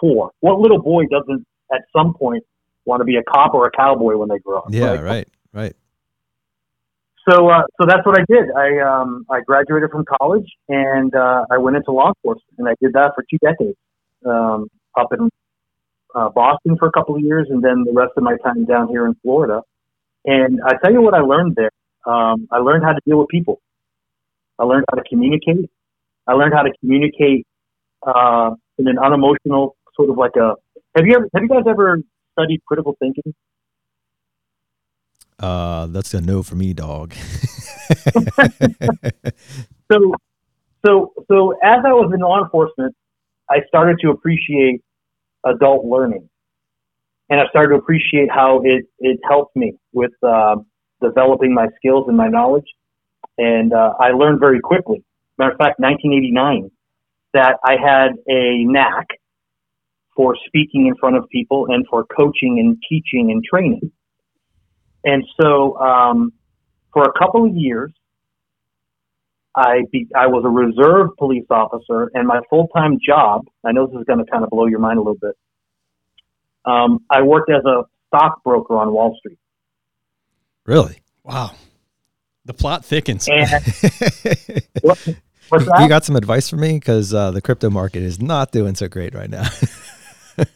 four. 0.00 0.30
What 0.40 0.60
little 0.60 0.82
boy 0.82 1.04
doesn't 1.10 1.46
at 1.72 1.82
some 1.96 2.14
point 2.14 2.44
want 2.84 3.00
to 3.00 3.04
be 3.04 3.16
a 3.16 3.22
cop 3.22 3.54
or 3.54 3.66
a 3.66 3.70
cowboy 3.70 4.16
when 4.16 4.28
they 4.28 4.38
grow 4.38 4.58
up? 4.58 4.66
Yeah, 4.70 4.92
right, 4.92 5.02
right. 5.02 5.28
right. 5.52 5.76
So, 7.28 7.50
uh, 7.50 7.62
so 7.80 7.86
that's 7.88 8.06
what 8.06 8.18
I 8.18 8.24
did. 8.30 8.50
I 8.56 8.78
um, 8.78 9.26
I 9.28 9.40
graduated 9.40 9.90
from 9.90 10.04
college 10.20 10.46
and 10.68 11.14
uh, 11.14 11.44
I 11.50 11.58
went 11.58 11.76
into 11.76 11.90
law 11.90 12.08
enforcement, 12.08 12.54
and 12.58 12.68
I 12.68 12.74
did 12.80 12.92
that 12.92 13.12
for 13.16 13.24
two 13.28 13.38
decades, 13.38 13.76
um, 14.24 14.68
up 14.96 15.12
in 15.12 15.28
uh, 16.14 16.28
Boston 16.28 16.76
for 16.78 16.86
a 16.86 16.92
couple 16.92 17.16
of 17.16 17.22
years, 17.22 17.48
and 17.50 17.62
then 17.62 17.84
the 17.84 17.92
rest 17.92 18.12
of 18.16 18.22
my 18.22 18.36
time 18.44 18.64
down 18.64 18.88
here 18.88 19.06
in 19.06 19.14
Florida. 19.22 19.62
And 20.24 20.60
I 20.64 20.74
tell 20.82 20.92
you 20.92 21.02
what 21.02 21.14
I 21.14 21.20
learned 21.20 21.56
there. 21.56 21.70
Um, 22.06 22.46
I 22.52 22.58
learned 22.58 22.84
how 22.84 22.92
to 22.92 23.00
deal 23.04 23.18
with 23.18 23.28
people. 23.28 23.60
I 24.58 24.64
learned 24.64 24.84
how 24.90 24.96
to 24.96 25.08
communicate. 25.08 25.68
I 26.28 26.32
learned 26.34 26.54
how 26.54 26.62
to 26.62 26.72
communicate 26.80 27.44
uh, 28.06 28.50
in 28.78 28.86
an 28.88 28.98
unemotional 28.98 29.76
sort 29.96 30.10
of 30.10 30.16
like 30.16 30.36
a. 30.36 30.54
Have 30.96 31.06
you 31.06 31.14
ever? 31.16 31.28
Have 31.34 31.42
you 31.42 31.48
guys 31.48 31.64
ever 31.68 32.00
studied 32.32 32.62
critical 32.66 32.96
thinking? 33.00 33.34
Uh, 35.38 35.86
that's 35.86 36.14
a 36.14 36.20
no 36.20 36.42
for 36.42 36.54
me, 36.54 36.72
dog. 36.72 37.12
so, 39.92 40.14
so, 40.84 41.12
so 41.28 41.54
as 41.62 41.78
I 41.84 41.92
was 41.92 42.10
in 42.14 42.20
law 42.20 42.42
enforcement, 42.42 42.94
I 43.50 43.58
started 43.68 43.98
to 44.02 44.10
appreciate 44.10 44.82
adult 45.44 45.84
learning, 45.84 46.28
and 47.28 47.40
I 47.40 47.44
started 47.50 47.70
to 47.70 47.74
appreciate 47.76 48.30
how 48.30 48.62
it 48.64 48.86
it 48.98 49.20
helped 49.28 49.54
me 49.56 49.74
with 49.92 50.12
uh, 50.22 50.56
developing 51.02 51.54
my 51.54 51.68
skills 51.76 52.06
and 52.08 52.16
my 52.16 52.28
knowledge, 52.28 52.66
and 53.36 53.72
uh, 53.72 53.92
I 54.00 54.10
learned 54.10 54.40
very 54.40 54.60
quickly. 54.60 55.04
Matter 55.38 55.52
of 55.52 55.58
fact, 55.58 55.78
1989, 55.78 56.70
that 57.34 57.58
I 57.62 57.72
had 57.72 58.12
a 58.26 58.64
knack 58.64 59.06
for 60.16 60.34
speaking 60.46 60.86
in 60.86 60.96
front 60.96 61.16
of 61.16 61.28
people 61.30 61.66
and 61.68 61.86
for 61.88 62.04
coaching 62.04 62.58
and 62.58 62.82
teaching 62.88 63.30
and 63.30 63.44
training. 63.44 63.92
And 65.06 65.24
so, 65.40 65.78
um, 65.78 66.32
for 66.92 67.04
a 67.04 67.12
couple 67.16 67.46
of 67.46 67.54
years, 67.54 67.92
I 69.54 69.82
be, 69.90 70.08
I 70.14 70.26
was 70.26 70.42
a 70.44 70.48
reserve 70.48 71.16
police 71.16 71.46
officer, 71.48 72.10
and 72.12 72.26
my 72.26 72.40
full 72.50 72.68
time 72.76 72.98
job. 73.06 73.46
I 73.64 73.70
know 73.70 73.86
this 73.86 74.00
is 74.00 74.04
going 74.04 74.18
to 74.18 74.30
kind 74.30 74.42
of 74.42 74.50
blow 74.50 74.66
your 74.66 74.80
mind 74.80 74.98
a 74.98 75.00
little 75.00 75.14
bit. 75.14 75.36
Um, 76.64 77.04
I 77.08 77.22
worked 77.22 77.50
as 77.50 77.64
a 77.64 77.84
stockbroker 78.08 78.76
on 78.76 78.92
Wall 78.92 79.16
Street. 79.18 79.38
Really? 80.64 80.98
Wow. 81.22 81.52
The 82.44 82.54
plot 82.54 82.84
thickens. 82.84 83.28
And, 83.28 83.48
what, 84.82 85.06
you 85.80 85.88
got 85.88 86.04
some 86.04 86.16
advice 86.16 86.50
for 86.50 86.56
me 86.56 86.74
because 86.74 87.14
uh, 87.14 87.30
the 87.30 87.40
crypto 87.40 87.70
market 87.70 88.02
is 88.02 88.20
not 88.20 88.50
doing 88.50 88.74
so 88.74 88.88
great 88.88 89.14
right 89.14 89.30
now. 89.30 89.46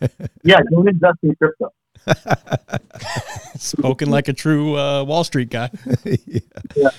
yeah, 0.42 0.58
don't 0.70 0.88
invest 0.88 1.18
in 1.22 1.36
crypto. 1.36 1.72
Spoken 3.56 4.10
like 4.10 4.28
a 4.28 4.32
true 4.32 4.76
uh, 4.76 5.04
Wall 5.04 5.24
Street 5.24 5.50
guy. 5.50 5.70
yeah. 6.04 6.40
yeah. 6.76 6.90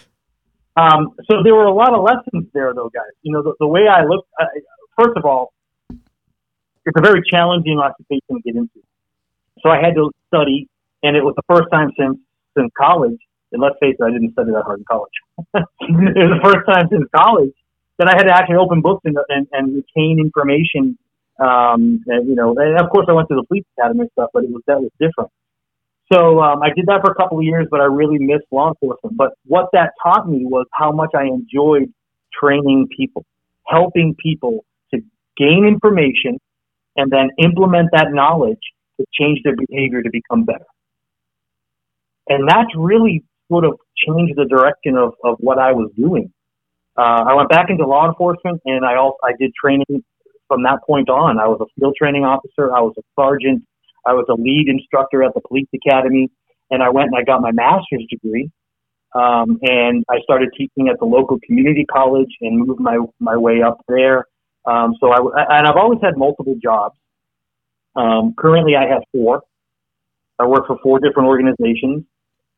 Um, 0.77 1.15
so 1.29 1.43
there 1.43 1.53
were 1.53 1.65
a 1.65 1.73
lot 1.73 1.93
of 1.93 2.03
lessons 2.03 2.47
there, 2.53 2.73
though, 2.73 2.89
guys. 2.93 3.11
You 3.23 3.33
know, 3.33 3.43
the, 3.43 3.53
the 3.59 3.67
way 3.67 3.87
I 3.87 4.03
look. 4.05 4.25
Uh, 4.39 4.45
first 4.97 5.17
of 5.17 5.25
all, 5.25 5.53
it's 5.89 6.97
a 6.97 7.01
very 7.01 7.21
challenging 7.29 7.79
occupation 7.79 8.35
to 8.35 8.41
get 8.41 8.55
into. 8.55 8.79
So 9.61 9.69
I 9.69 9.77
had 9.77 9.95
to 9.95 10.11
study, 10.27 10.67
and 11.03 11.15
it 11.15 11.23
was 11.23 11.35
the 11.35 11.43
first 11.47 11.69
time 11.71 11.91
since 11.97 12.17
since 12.57 12.71
college. 12.77 13.19
And 13.51 13.61
let's 13.61 13.75
face 13.81 13.95
it, 13.99 14.03
I 14.03 14.11
didn't 14.11 14.31
study 14.31 14.51
that 14.51 14.63
hard 14.63 14.79
in 14.79 14.85
college. 14.85 15.11
it 15.53 16.29
was 16.29 16.39
the 16.39 16.43
first 16.43 16.65
time 16.65 16.87
since 16.89 17.03
college 17.13 17.53
that 17.97 18.07
I 18.07 18.15
had 18.15 18.23
to 18.23 18.33
actually 18.33 18.55
open 18.55 18.81
books 18.81 19.01
and, 19.03 19.17
and, 19.27 19.47
and 19.51 19.75
retain 19.75 20.19
information 20.19 20.97
um, 21.41 22.03
and, 22.05 22.27
you 22.27 22.35
know, 22.35 22.55
and 22.55 22.79
of 22.79 22.89
course 22.91 23.07
I 23.09 23.13
went 23.13 23.27
to 23.29 23.35
the 23.35 23.43
police 23.47 23.65
academy 23.77 24.01
and 24.01 24.09
stuff, 24.13 24.29
but 24.33 24.43
it 24.43 24.51
was 24.51 24.61
that 24.67 24.79
was 24.79 24.91
different. 24.99 25.31
So 26.13 26.41
um, 26.41 26.61
I 26.61 26.69
did 26.75 26.85
that 26.87 27.01
for 27.03 27.11
a 27.11 27.15
couple 27.15 27.39
of 27.39 27.43
years, 27.43 27.67
but 27.71 27.79
I 27.79 27.85
really 27.85 28.19
missed 28.19 28.45
law 28.51 28.69
enforcement. 28.69 29.15
But 29.17 29.31
what 29.45 29.69
that 29.73 29.91
taught 30.03 30.29
me 30.29 30.45
was 30.45 30.65
how 30.73 30.91
much 30.91 31.11
I 31.15 31.23
enjoyed 31.23 31.91
training 32.37 32.89
people, 32.95 33.25
helping 33.65 34.15
people 34.21 34.65
to 34.93 35.01
gain 35.37 35.65
information 35.65 36.37
and 36.97 37.09
then 37.11 37.29
implement 37.37 37.89
that 37.93 38.07
knowledge 38.11 38.59
to 38.99 39.05
change 39.17 39.39
their 39.43 39.55
behavior 39.55 40.01
to 40.01 40.09
become 40.11 40.43
better. 40.43 40.65
And 42.27 42.47
that's 42.47 42.69
really 42.75 43.23
sort 43.49 43.65
of 43.65 43.79
changed 43.95 44.35
the 44.35 44.45
direction 44.45 44.97
of, 44.97 45.13
of 45.23 45.37
what 45.39 45.59
I 45.59 45.71
was 45.71 45.91
doing. 45.97 46.31
Uh, 46.97 47.23
I 47.27 47.33
went 47.33 47.49
back 47.49 47.69
into 47.69 47.87
law 47.87 48.07
enforcement 48.07 48.61
and 48.65 48.85
I 48.85 48.97
also 48.97 49.17
I 49.23 49.31
did 49.39 49.53
training 49.55 50.03
from 50.51 50.63
that 50.63 50.83
point 50.85 51.07
on. 51.07 51.39
I 51.39 51.47
was 51.47 51.59
a 51.61 51.79
field 51.79 51.95
training 51.97 52.25
officer. 52.25 52.75
I 52.75 52.81
was 52.81 52.93
a 52.99 53.03
sergeant. 53.15 53.63
I 54.05 54.11
was 54.11 54.25
a 54.29 54.33
lead 54.33 54.65
instructor 54.67 55.23
at 55.23 55.33
the 55.33 55.39
police 55.39 55.69
academy. 55.73 56.29
And 56.69 56.83
I 56.83 56.89
went 56.89 57.07
and 57.07 57.15
I 57.15 57.23
got 57.23 57.41
my 57.41 57.53
master's 57.53 58.05
degree. 58.09 58.51
Um, 59.15 59.59
and 59.61 60.03
I 60.09 60.19
started 60.23 60.49
teaching 60.57 60.89
at 60.89 60.99
the 60.99 61.05
local 61.05 61.39
community 61.45 61.85
college 61.85 62.31
and 62.41 62.67
moved 62.67 62.81
my, 62.81 62.97
my 63.19 63.37
way 63.37 63.61
up 63.61 63.79
there. 63.87 64.25
Um, 64.65 64.95
so 64.99 65.11
I, 65.11 65.19
and 65.57 65.67
I've 65.67 65.77
always 65.77 65.99
had 66.03 66.17
multiple 66.17 66.55
jobs. 66.61 66.97
Um, 67.95 68.33
currently 68.37 68.75
I 68.75 68.89
have 68.89 69.03
four. 69.13 69.43
I 70.37 70.47
work 70.47 70.67
for 70.67 70.77
four 70.83 70.99
different 70.99 71.27
organizations. 71.29 72.03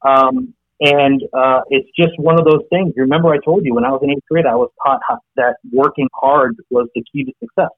Um, 0.01 0.55
and 0.79 1.21
uh, 1.31 1.61
it's 1.69 1.89
just 1.95 2.17
one 2.17 2.39
of 2.39 2.45
those 2.45 2.63
things. 2.71 2.93
Remember, 2.97 3.29
I 3.29 3.37
told 3.45 3.65
you 3.65 3.75
when 3.75 3.85
I 3.85 3.89
was 3.89 4.01
in 4.03 4.09
eighth 4.09 4.25
grade, 4.29 4.47
I 4.47 4.55
was 4.55 4.71
taught 4.83 4.99
that 5.35 5.57
working 5.71 6.07
hard 6.13 6.55
was 6.71 6.87
the 6.95 7.03
key 7.11 7.23
to 7.23 7.31
success. 7.39 7.69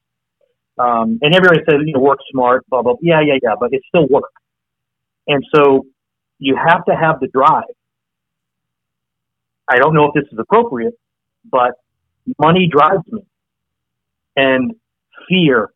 Um, 0.77 1.19
and 1.21 1.33
everybody 1.33 1.61
says, 1.69 1.79
you 1.85 1.93
know, 1.93 2.01
work 2.01 2.19
smart, 2.31 2.65
blah, 2.69 2.81
blah. 2.81 2.95
Yeah, 3.01 3.21
yeah, 3.21 3.35
yeah, 3.41 3.55
but 3.59 3.69
it's 3.71 3.85
still 3.87 4.07
work. 4.07 4.31
And 5.27 5.43
so 5.53 5.85
you 6.37 6.55
have 6.55 6.83
to 6.85 6.95
have 6.95 7.19
the 7.19 7.27
drive. 7.27 7.63
I 9.69 9.77
don't 9.77 9.93
know 9.93 10.05
if 10.05 10.13
this 10.13 10.31
is 10.31 10.37
appropriate, 10.37 10.93
but 11.49 11.71
money 12.39 12.69
drives 12.71 13.03
me 13.11 13.25
and 14.35 14.73
fear 15.27 15.69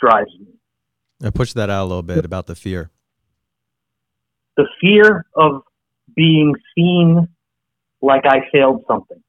drives 0.00 0.30
me. 0.38 0.46
I 1.22 1.30
push 1.30 1.54
that 1.54 1.70
out 1.70 1.84
a 1.84 1.88
little 1.88 2.02
bit 2.02 2.24
about 2.24 2.46
the 2.46 2.54
fear. 2.54 2.90
The 4.56 4.66
fear 4.80 5.24
of 5.34 5.62
being 6.14 6.54
seen 6.74 7.28
like 8.02 8.24
I 8.26 8.40
failed 8.52 8.84
something. 8.86 9.22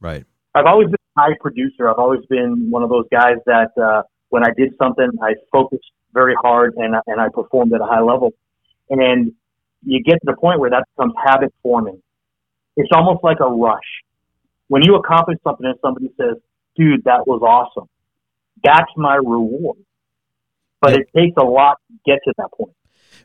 Right. 0.00 0.24
I've 0.54 0.66
always 0.66 0.88
been 0.88 0.96
high 1.16 1.34
producer. 1.40 1.88
I've 1.88 1.98
always 1.98 2.24
been 2.28 2.70
one 2.70 2.82
of 2.82 2.90
those 2.90 3.06
guys 3.10 3.36
that 3.46 3.70
uh, 3.80 4.02
when 4.30 4.44
I 4.44 4.50
did 4.56 4.72
something, 4.80 5.08
I 5.22 5.34
focused 5.52 5.90
very 6.12 6.34
hard 6.40 6.74
and 6.76 6.94
and 7.06 7.20
I 7.20 7.28
performed 7.32 7.72
at 7.72 7.80
a 7.80 7.86
high 7.86 8.02
level. 8.02 8.32
And 8.90 9.32
you 9.82 10.02
get 10.02 10.14
to 10.14 10.24
the 10.24 10.36
point 10.36 10.60
where 10.60 10.70
that 10.70 10.84
becomes 10.96 11.14
habit 11.24 11.52
forming. 11.62 12.00
It's 12.76 12.90
almost 12.94 13.22
like 13.22 13.38
a 13.40 13.48
rush. 13.48 13.80
When 14.68 14.82
you 14.84 14.96
accomplish 14.96 15.38
something 15.44 15.66
and 15.66 15.78
somebody 15.82 16.10
says, 16.16 16.36
"Dude, 16.76 17.04
that 17.04 17.26
was 17.26 17.42
awesome," 17.42 17.88
that's 18.62 18.90
my 18.96 19.16
reward. 19.16 19.78
But 20.80 20.92
yep. 20.92 21.00
it 21.00 21.18
takes 21.18 21.36
a 21.38 21.44
lot 21.44 21.78
to 21.88 21.94
get 22.04 22.20
to 22.24 22.34
that 22.38 22.48
point. 22.56 22.74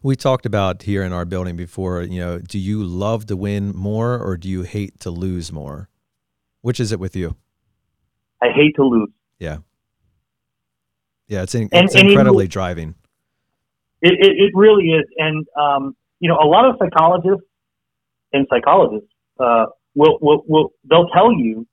We 0.01 0.15
talked 0.15 0.46
about 0.46 0.84
here 0.84 1.03
in 1.03 1.12
our 1.12 1.25
building 1.25 1.55
before, 1.55 2.03
you 2.03 2.19
know, 2.19 2.39
do 2.39 2.58
you 2.58 2.84
love 2.84 3.25
to 3.25 3.36
win 3.36 3.75
more 3.75 4.17
or 4.17 4.38
do 4.38 4.48
you 4.48 4.62
hate 4.62 5.00
to 5.01 5.10
lose 5.10 5.51
more? 5.51 5.89
Which 6.62 6.79
is 6.79 6.91
it 6.91 7.00
with 7.00 7.15
you? 7.15 7.36
I 8.41 8.48
hate 8.55 8.75
to 8.75 8.84
lose. 8.84 9.10
Yeah. 9.39 9.58
Yeah, 11.27 11.43
it's, 11.43 11.53
in, 11.53 11.69
it's 11.72 11.96
and, 11.96 12.10
incredibly 12.10 12.46
and 12.46 12.51
driving. 12.51 12.96
It, 14.01 14.13
it, 14.13 14.34
it, 14.38 14.51
really 14.55 14.86
is. 14.86 15.05
And, 15.17 15.46
um, 15.55 15.96
you 16.19 16.29
know, 16.29 16.38
a 16.38 16.48
lot 16.48 16.65
of 16.65 16.75
psychologists 16.79 17.46
and 18.34 18.48
psychologists 18.50 19.10
uh, 19.39 19.65
will, 19.93 20.17
will, 20.22 20.43
will, 20.48 20.74
they'll 20.89 21.10
tell 21.10 21.31
you 21.31 21.67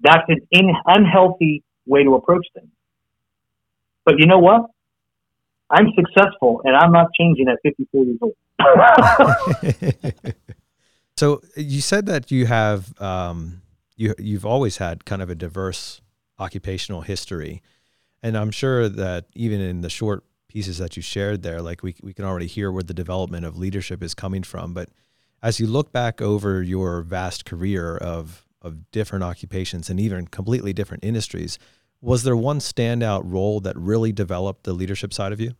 that's 0.00 0.24
an 0.28 0.40
in, 0.50 0.72
unhealthy 0.86 1.62
way 1.86 2.02
to 2.02 2.14
approach 2.14 2.46
things. 2.54 2.70
But 4.04 4.16
you 4.18 4.26
know 4.26 4.38
what? 4.38 4.62
I'm 5.70 5.88
successful 5.96 6.62
and 6.64 6.76
I'm 6.76 6.92
not 6.92 7.08
changing 7.18 7.48
at 7.48 7.58
54 7.62 8.04
years 8.04 8.18
old. 8.22 8.34
so 11.16 11.40
you 11.56 11.80
said 11.80 12.06
that 12.06 12.30
you 12.30 12.46
have 12.46 13.00
um, 13.00 13.62
you 13.96 14.14
you've 14.18 14.46
always 14.46 14.76
had 14.76 15.04
kind 15.04 15.22
of 15.22 15.30
a 15.30 15.34
diverse 15.34 16.00
occupational 16.38 17.02
history, 17.02 17.62
and 18.22 18.36
I'm 18.36 18.50
sure 18.50 18.88
that 18.88 19.26
even 19.34 19.60
in 19.60 19.80
the 19.80 19.90
short 19.90 20.24
pieces 20.48 20.78
that 20.78 20.96
you 20.96 21.02
shared 21.02 21.42
there, 21.42 21.60
like 21.60 21.82
we 21.82 21.96
we 22.02 22.12
can 22.12 22.24
already 22.24 22.46
hear 22.46 22.70
where 22.70 22.82
the 22.82 22.94
development 22.94 23.44
of 23.44 23.56
leadership 23.56 24.02
is 24.02 24.14
coming 24.14 24.42
from. 24.42 24.74
But 24.74 24.90
as 25.42 25.60
you 25.60 25.66
look 25.66 25.92
back 25.92 26.20
over 26.20 26.62
your 26.62 27.02
vast 27.02 27.44
career 27.44 27.96
of 27.96 28.46
of 28.62 28.90
different 28.90 29.24
occupations 29.24 29.90
and 29.90 30.00
even 30.00 30.26
completely 30.26 30.72
different 30.72 31.04
industries, 31.04 31.58
was 32.00 32.22
there 32.22 32.36
one 32.36 32.58
standout 32.58 33.22
role 33.24 33.60
that 33.60 33.76
really 33.76 34.12
developed 34.12 34.64
the 34.64 34.72
leadership 34.72 35.12
side 35.12 35.32
of 35.32 35.40
you? 35.40 35.52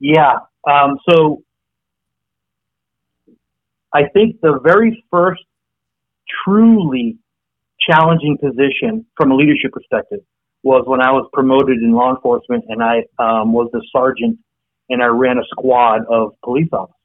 Yeah. 0.00 0.34
Um, 0.70 0.98
so 1.08 1.42
I 3.94 4.08
think 4.12 4.40
the 4.40 4.58
very 4.62 5.04
first 5.10 5.42
truly 6.44 7.16
challenging 7.80 8.36
position 8.38 9.06
from 9.16 9.30
a 9.30 9.36
leadership 9.36 9.72
perspective 9.72 10.20
was 10.64 10.84
when 10.86 11.00
I 11.00 11.12
was 11.12 11.28
promoted 11.32 11.78
in 11.78 11.92
law 11.92 12.10
enforcement 12.14 12.64
and 12.68 12.82
I 12.82 13.04
um, 13.18 13.52
was 13.52 13.70
the 13.72 13.82
sergeant 13.92 14.38
and 14.88 15.02
I 15.02 15.06
ran 15.06 15.38
a 15.38 15.44
squad 15.50 16.00
of 16.10 16.32
police 16.42 16.68
officers. 16.72 16.96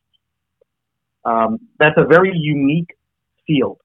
Um, 1.25 1.59
that's 1.77 1.95
a 1.97 2.05
very 2.05 2.31
unique 2.33 2.89
field. 3.45 3.77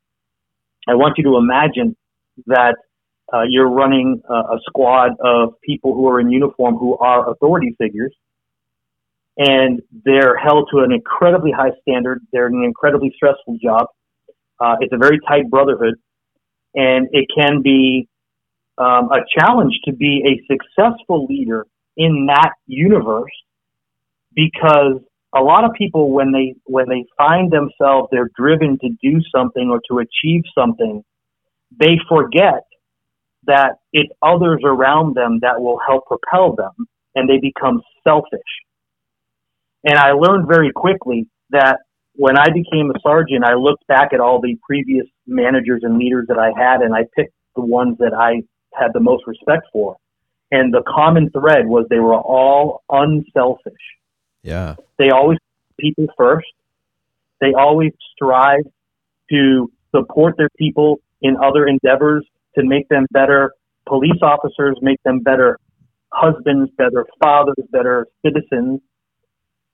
I 0.88 0.94
want 0.94 1.18
you 1.18 1.24
to 1.24 1.36
imagine 1.36 1.96
that 2.46 2.76
uh, 3.32 3.42
you're 3.48 3.68
running 3.68 4.22
a, 4.28 4.34
a 4.34 4.58
squad 4.66 5.12
of 5.22 5.60
people 5.62 5.94
who 5.94 6.08
are 6.08 6.20
in 6.20 6.30
uniform 6.30 6.76
who 6.76 6.96
are 6.98 7.30
authority 7.30 7.74
figures 7.78 8.14
and 9.36 9.80
they're 10.04 10.36
held 10.36 10.68
to 10.72 10.80
an 10.80 10.92
incredibly 10.92 11.50
high 11.50 11.72
standard. 11.82 12.20
They're 12.32 12.46
an 12.46 12.62
incredibly 12.62 13.12
stressful 13.16 13.58
job. 13.62 13.88
Uh, 14.60 14.76
it's 14.80 14.92
a 14.92 14.98
very 14.98 15.18
tight 15.26 15.50
brotherhood, 15.50 15.94
and 16.74 17.08
it 17.12 17.26
can 17.36 17.62
be 17.62 18.08
um, 18.78 19.10
a 19.12 19.20
challenge 19.38 19.74
to 19.84 19.92
be 19.92 20.22
a 20.26 20.52
successful 20.52 21.26
leader 21.26 21.66
in 21.96 22.26
that 22.26 22.52
universe 22.66 23.32
because 24.34 25.00
a 25.34 25.40
lot 25.40 25.64
of 25.64 25.72
people 25.76 26.10
when 26.10 26.32
they 26.32 26.54
when 26.64 26.88
they 26.88 27.04
find 27.16 27.52
themselves 27.52 28.08
they're 28.10 28.30
driven 28.36 28.78
to 28.80 28.88
do 29.02 29.20
something 29.34 29.70
or 29.70 29.80
to 29.88 29.98
achieve 29.98 30.42
something 30.56 31.04
they 31.78 31.98
forget 32.08 32.64
that 33.46 33.76
it's 33.92 34.10
others 34.22 34.60
around 34.64 35.14
them 35.14 35.38
that 35.42 35.60
will 35.60 35.78
help 35.86 36.04
propel 36.06 36.54
them 36.56 36.72
and 37.14 37.28
they 37.28 37.38
become 37.38 37.80
selfish 38.02 38.40
and 39.84 39.98
I 39.98 40.12
learned 40.12 40.48
very 40.48 40.72
quickly 40.72 41.28
that 41.50 41.78
when 42.14 42.38
I 42.38 42.46
became 42.46 42.90
a 42.90 42.98
sergeant, 43.02 43.44
I 43.44 43.54
looked 43.54 43.86
back 43.86 44.12
at 44.12 44.20
all 44.20 44.40
the 44.40 44.56
previous 44.66 45.06
managers 45.26 45.80
and 45.82 45.98
leaders 45.98 46.26
that 46.28 46.38
I 46.38 46.50
had, 46.56 46.80
and 46.80 46.94
I 46.94 47.04
picked 47.16 47.34
the 47.56 47.62
ones 47.62 47.98
that 47.98 48.14
I 48.14 48.42
had 48.72 48.92
the 48.92 49.00
most 49.00 49.24
respect 49.26 49.66
for. 49.72 49.96
And 50.50 50.72
the 50.72 50.82
common 50.86 51.30
thread 51.30 51.66
was 51.66 51.86
they 51.90 51.98
were 51.98 52.14
all 52.14 52.82
unselfish. 52.88 53.72
Yeah. 54.42 54.76
They 54.98 55.10
always 55.10 55.38
people 55.78 56.06
first. 56.16 56.46
They 57.40 57.52
always 57.58 57.92
strive 58.14 58.64
to 59.30 59.70
support 59.94 60.36
their 60.36 60.50
people 60.56 61.00
in 61.20 61.36
other 61.36 61.66
endeavors 61.66 62.26
to 62.56 62.64
make 62.64 62.88
them 62.88 63.06
better 63.10 63.52
police 63.86 64.20
officers, 64.22 64.78
make 64.80 65.02
them 65.04 65.20
better 65.20 65.58
husbands, 66.12 66.70
better 66.78 67.04
fathers, 67.20 67.56
better 67.70 68.06
citizens. 68.24 68.80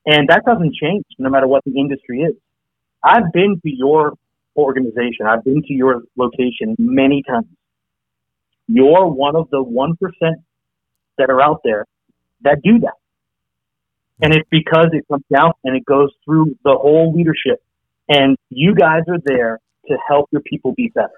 And 0.06 0.28
that 0.28 0.42
doesn't 0.46 0.74
change 0.74 1.04
no 1.18 1.28
matter 1.28 1.46
what 1.46 1.62
the 1.64 1.78
industry 1.78 2.22
is. 2.22 2.34
I've 3.02 3.32
been 3.32 3.60
to 3.62 3.70
your 3.70 4.14
organization. 4.56 5.26
I've 5.26 5.44
been 5.44 5.62
to 5.62 5.72
your 5.72 6.02
location 6.16 6.76
many 6.78 7.22
times. 7.22 7.46
You're 8.66 9.06
one 9.06 9.36
of 9.36 9.50
the 9.50 9.62
1% 9.62 9.96
that 11.18 11.30
are 11.30 11.42
out 11.42 11.60
there 11.64 11.84
that 12.42 12.62
do 12.62 12.78
that. 12.80 12.94
And 14.22 14.34
it's 14.34 14.48
because 14.50 14.88
it 14.92 15.06
comes 15.08 15.24
down 15.32 15.52
and 15.64 15.76
it 15.76 15.84
goes 15.84 16.10
through 16.24 16.56
the 16.64 16.76
whole 16.76 17.12
leadership. 17.14 17.62
And 18.08 18.36
you 18.48 18.74
guys 18.74 19.02
are 19.08 19.18
there 19.24 19.60
to 19.88 19.96
help 20.08 20.28
your 20.30 20.42
people 20.42 20.72
be 20.72 20.88
better. 20.94 21.08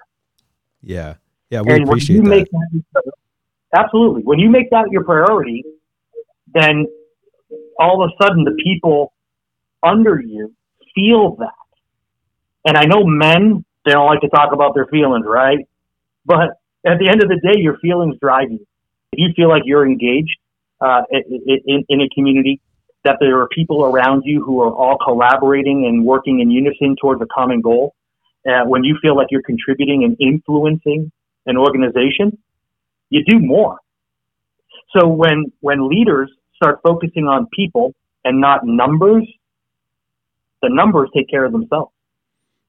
Yeah. 0.82 1.14
Yeah. 1.50 1.62
We 1.62 1.74
and 1.74 1.88
appreciate 1.88 2.22
when 2.22 2.26
you 2.26 2.30
that. 2.30 2.48
Make 2.72 2.84
that. 2.94 3.12
Absolutely. 3.74 4.22
When 4.22 4.38
you 4.38 4.50
make 4.50 4.70
that 4.70 4.90
your 4.90 5.04
priority, 5.04 5.64
then 6.52 6.86
all 7.78 8.02
of 8.02 8.10
a 8.10 8.24
sudden 8.24 8.44
the 8.44 8.56
people 8.62 9.12
under 9.82 10.20
you 10.20 10.54
feel 10.94 11.36
that. 11.36 11.50
And 12.64 12.76
I 12.76 12.84
know 12.84 13.04
men, 13.04 13.64
they 13.84 13.92
don't 13.92 14.06
like 14.06 14.20
to 14.20 14.28
talk 14.28 14.52
about 14.52 14.74
their 14.74 14.86
feelings, 14.86 15.26
right? 15.26 15.66
But 16.24 16.60
at 16.86 16.98
the 16.98 17.08
end 17.08 17.22
of 17.22 17.28
the 17.28 17.40
day, 17.42 17.60
your 17.60 17.76
feelings 17.78 18.16
drive 18.20 18.50
you. 18.50 18.66
If 19.12 19.18
you 19.18 19.28
feel 19.34 19.48
like 19.48 19.62
you're 19.64 19.86
engaged 19.86 20.38
uh, 20.80 21.02
in, 21.10 21.84
in 21.88 22.00
a 22.00 22.08
community, 22.14 22.60
that 23.04 23.16
there 23.20 23.40
are 23.40 23.48
people 23.48 23.84
around 23.84 24.22
you 24.24 24.44
who 24.44 24.60
are 24.60 24.72
all 24.72 24.96
collaborating 25.04 25.86
and 25.86 26.04
working 26.04 26.40
in 26.40 26.50
unison 26.50 26.94
towards 27.00 27.20
a 27.20 27.26
common 27.26 27.60
goal, 27.60 27.94
uh, 28.46 28.64
when 28.64 28.84
you 28.84 28.96
feel 29.02 29.16
like 29.16 29.28
you're 29.30 29.42
contributing 29.42 30.04
and 30.04 30.16
influencing 30.20 31.10
an 31.46 31.56
organization, 31.56 32.38
you 33.10 33.24
do 33.26 33.38
more. 33.40 33.78
So 34.96 35.08
when 35.08 35.52
when 35.60 35.88
leaders 35.88 36.30
start 36.62 36.80
focusing 36.84 37.24
on 37.24 37.46
people 37.52 37.92
and 38.24 38.40
not 38.40 38.60
numbers, 38.64 39.26
the 40.62 40.68
numbers 40.70 41.10
take 41.14 41.28
care 41.28 41.44
of 41.44 41.52
themselves. 41.52 41.92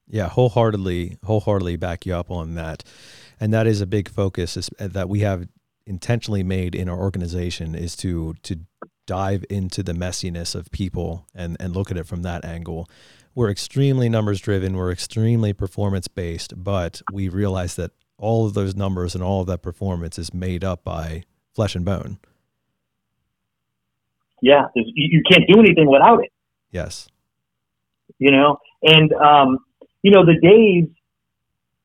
Yeah, 0.08 0.28
wholeheartedly, 0.28 1.18
wholeheartedly 1.24 1.76
back 1.76 2.04
you 2.04 2.14
up 2.14 2.30
on 2.30 2.56
that, 2.56 2.82
and 3.40 3.54
that 3.54 3.66
is 3.66 3.80
a 3.80 3.86
big 3.86 4.08
focus 4.08 4.56
is, 4.56 4.68
uh, 4.78 4.88
that 4.88 5.08
we 5.08 5.20
have 5.20 5.46
intentionally 5.86 6.42
made 6.42 6.74
in 6.74 6.88
our 6.88 6.98
organization 6.98 7.74
is 7.74 7.94
to 7.96 8.34
to 8.42 8.56
dive 9.06 9.44
into 9.50 9.82
the 9.82 9.92
messiness 9.92 10.54
of 10.54 10.70
people 10.72 11.26
and 11.34 11.56
and 11.60 11.74
look 11.74 11.90
at 11.90 11.96
it 11.96 12.06
from 12.06 12.22
that 12.22 12.44
angle. 12.44 12.88
We're 13.34 13.50
extremely 13.50 14.08
numbers 14.08 14.40
driven. 14.40 14.76
We're 14.76 14.92
extremely 14.92 15.52
performance 15.52 16.06
based, 16.06 16.52
but 16.56 17.00
we 17.12 17.28
realize 17.28 17.76
that 17.76 17.92
all 18.18 18.46
of 18.46 18.54
those 18.54 18.76
numbers 18.76 19.14
and 19.14 19.24
all 19.24 19.40
of 19.40 19.46
that 19.46 19.62
performance 19.62 20.18
is 20.18 20.34
made 20.34 20.62
up 20.62 20.84
by 20.84 21.24
flesh 21.54 21.74
and 21.74 21.84
bone 21.84 22.18
yeah, 24.44 24.66
you, 24.74 24.84
you 24.94 25.22
can't 25.28 25.44
do 25.48 25.58
anything 25.58 25.90
without 25.90 26.22
it. 26.22 26.30
Yes. 26.70 27.08
You 28.18 28.30
know, 28.30 28.58
and 28.82 29.12
um, 29.14 29.58
you 30.02 30.10
know 30.10 30.24
the 30.24 30.34
days, 30.40 30.88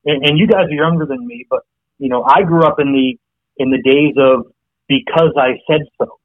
and, 0.04 0.28
and 0.28 0.38
you 0.38 0.46
guys 0.46 0.66
are 0.66 0.74
younger 0.74 1.06
than 1.06 1.26
me, 1.26 1.46
but 1.48 1.60
you 1.98 2.08
know 2.08 2.22
I 2.22 2.42
grew 2.42 2.64
up 2.64 2.78
in 2.78 2.92
the 2.92 3.18
in 3.56 3.70
the 3.70 3.80
days 3.82 4.14
of 4.18 4.52
because 4.88 5.32
I 5.36 5.58
said 5.70 5.82
so. 5.98 6.18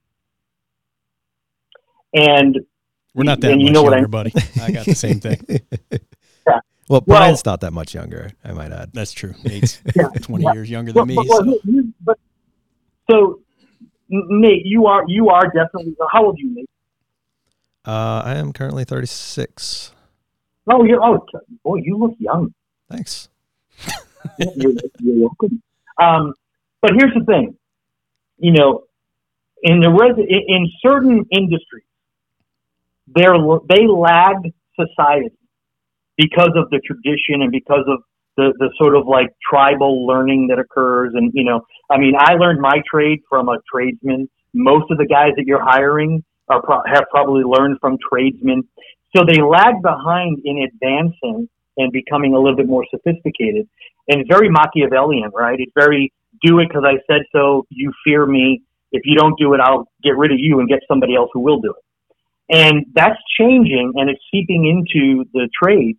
And 2.13 2.59
we're 3.13 3.23
not 3.23 3.41
that 3.41 3.51
and 3.51 3.61
much 3.61 3.67
you 3.67 3.73
know 3.73 3.83
younger, 3.83 4.01
what 4.01 4.11
buddy. 4.11 4.33
I 4.61 4.71
got 4.71 4.85
the 4.85 4.95
same 4.95 5.19
thing. 5.19 5.41
yeah. 6.47 6.59
Well, 6.89 7.01
Brian's 7.01 7.43
well, 7.45 7.53
not 7.53 7.61
that 7.61 7.71
much 7.71 7.93
younger. 7.93 8.31
I 8.43 8.51
might 8.51 8.71
add. 8.71 8.91
That's 8.93 9.13
true. 9.13 9.33
Nate's 9.43 9.81
yeah, 9.95 10.09
twenty 10.21 10.43
yeah. 10.43 10.53
years 10.53 10.69
younger 10.69 10.91
than 10.91 11.15
well, 11.15 11.43
me. 11.43 11.61
so. 11.63 11.83
but 12.01 12.19
so 13.09 13.39
Nate, 14.09 14.65
you 14.65 14.85
are 14.87 15.03
you 15.07 15.29
are 15.29 15.45
definitely. 15.45 15.95
How 16.11 16.25
old 16.25 16.35
are 16.35 16.39
you, 16.39 16.55
Nate? 16.55 16.69
Uh, 17.85 18.21
I 18.25 18.35
am 18.35 18.53
currently 18.53 18.83
thirty 18.83 19.07
six. 19.07 19.91
Oh, 20.67 20.83
you're 20.83 21.03
oh 21.03 21.25
boy, 21.63 21.77
you 21.83 21.97
look 21.97 22.15
young. 22.19 22.53
Thanks. 22.89 23.29
you're, 24.39 24.73
you're, 24.99 25.21
welcome. 25.21 25.61
Um, 26.01 26.33
but 26.81 26.91
here's 26.97 27.13
the 27.13 27.23
thing, 27.25 27.55
you 28.37 28.51
know, 28.51 28.83
in 29.63 29.79
the 29.79 29.89
res- 29.89 30.17
in 30.17 30.71
certain 30.81 31.25
industries, 31.31 31.83
they're 33.07 33.37
they 33.69 33.87
lag 33.87 34.53
society 34.79 35.35
because 36.17 36.51
of 36.55 36.69
the 36.69 36.79
tradition 36.79 37.41
and 37.41 37.51
because 37.51 37.85
of 37.87 37.99
the, 38.37 38.53
the 38.59 38.69
sort 38.77 38.95
of 38.95 39.07
like 39.07 39.29
tribal 39.49 40.05
learning 40.05 40.47
that 40.49 40.59
occurs. 40.59 41.13
And, 41.15 41.31
you 41.33 41.43
know, 41.43 41.61
I 41.89 41.97
mean, 41.97 42.13
I 42.17 42.33
learned 42.33 42.59
my 42.59 42.81
trade 42.89 43.19
from 43.29 43.49
a 43.49 43.57
tradesman, 43.71 44.29
Most 44.53 44.91
of 44.91 44.97
the 44.97 45.05
guys 45.05 45.31
that 45.37 45.45
you're 45.45 45.63
hiring 45.63 46.23
are 46.49 46.61
pro- 46.61 46.83
have 46.85 47.05
probably 47.09 47.43
learned 47.43 47.77
from 47.79 47.97
tradesmen. 48.09 48.63
So 49.15 49.23
they 49.25 49.41
lag 49.41 49.81
behind 49.81 50.41
in 50.43 50.63
advancing 50.63 51.49
and 51.77 51.91
becoming 51.91 52.33
a 52.33 52.39
little 52.39 52.55
bit 52.55 52.67
more 52.67 52.85
sophisticated. 52.89 53.67
And 54.07 54.21
it's 54.21 54.29
very 54.29 54.49
Machiavellian, 54.49 55.31
right? 55.33 55.59
It's 55.59 55.71
very 55.75 56.13
do 56.43 56.59
it 56.59 56.67
because 56.67 56.83
I 56.85 56.97
said 57.11 57.21
so. 57.31 57.65
You 57.69 57.91
fear 58.03 58.25
me. 58.25 58.61
If 58.91 59.01
you 59.05 59.17
don't 59.17 59.37
do 59.39 59.53
it, 59.53 59.59
I'll 59.59 59.87
get 60.03 60.15
rid 60.17 60.31
of 60.31 60.37
you 60.39 60.59
and 60.59 60.69
get 60.69 60.79
somebody 60.87 61.15
else 61.15 61.29
who 61.33 61.39
will 61.39 61.59
do 61.59 61.71
it. 61.71 61.85
And 62.47 62.85
that's 62.93 63.17
changing 63.39 63.93
and 63.95 64.09
it's 64.09 64.21
seeping 64.31 64.67
into 64.67 65.25
the 65.33 65.49
trades. 65.61 65.97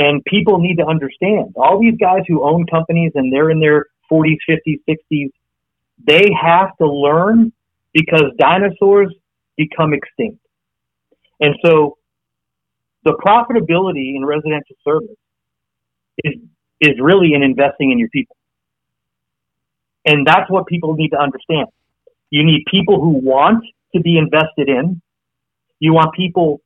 And 0.00 0.24
people 0.24 0.58
need 0.60 0.76
to 0.76 0.86
understand 0.86 1.52
all 1.56 1.78
these 1.78 1.98
guys 2.00 2.22
who 2.26 2.42
own 2.42 2.64
companies 2.64 3.12
and 3.14 3.30
they're 3.30 3.50
in 3.50 3.60
their 3.60 3.84
40s, 4.10 4.38
50s, 4.48 4.80
60s, 4.88 5.28
they 6.02 6.30
have 6.40 6.74
to 6.78 6.90
learn 6.90 7.52
because 7.92 8.32
dinosaurs 8.38 9.14
become 9.58 9.92
extinct. 9.92 10.38
And 11.38 11.54
so 11.62 11.98
the 13.04 13.12
profitability 13.12 14.16
in 14.16 14.24
residential 14.24 14.74
service 14.82 15.18
is, 16.24 16.32
is 16.80 16.98
really 16.98 17.34
in 17.34 17.42
investing 17.42 17.92
in 17.92 17.98
your 17.98 18.08
people. 18.08 18.36
And 20.06 20.26
that's 20.26 20.50
what 20.50 20.66
people 20.66 20.94
need 20.94 21.10
to 21.10 21.18
understand. 21.18 21.66
You 22.30 22.42
need 22.42 22.64
people 22.70 23.02
who 23.02 23.10
want 23.10 23.66
to 23.94 24.00
be 24.00 24.16
invested 24.16 24.70
in. 24.70 25.02
You 25.78 25.92
want 25.92 26.14
people 26.14 26.62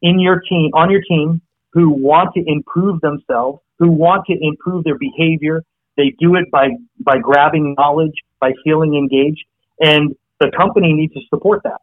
in 0.00 0.18
your 0.18 0.40
team, 0.40 0.70
on 0.72 0.90
your 0.90 1.02
team, 1.02 1.42
who 1.78 1.90
want 1.90 2.30
to 2.34 2.42
improve 2.44 3.00
themselves, 3.00 3.60
who 3.78 3.88
want 3.88 4.26
to 4.26 4.36
improve 4.40 4.82
their 4.82 4.98
behavior. 4.98 5.62
They 5.96 6.12
do 6.18 6.34
it 6.34 6.50
by, 6.50 6.70
by 6.98 7.18
grabbing 7.18 7.76
knowledge, 7.78 8.14
by 8.40 8.50
feeling 8.64 8.96
engaged. 8.96 9.44
And 9.78 10.16
the 10.40 10.50
company 10.56 10.92
needs 10.92 11.14
to 11.14 11.20
support 11.28 11.62
that. 11.62 11.80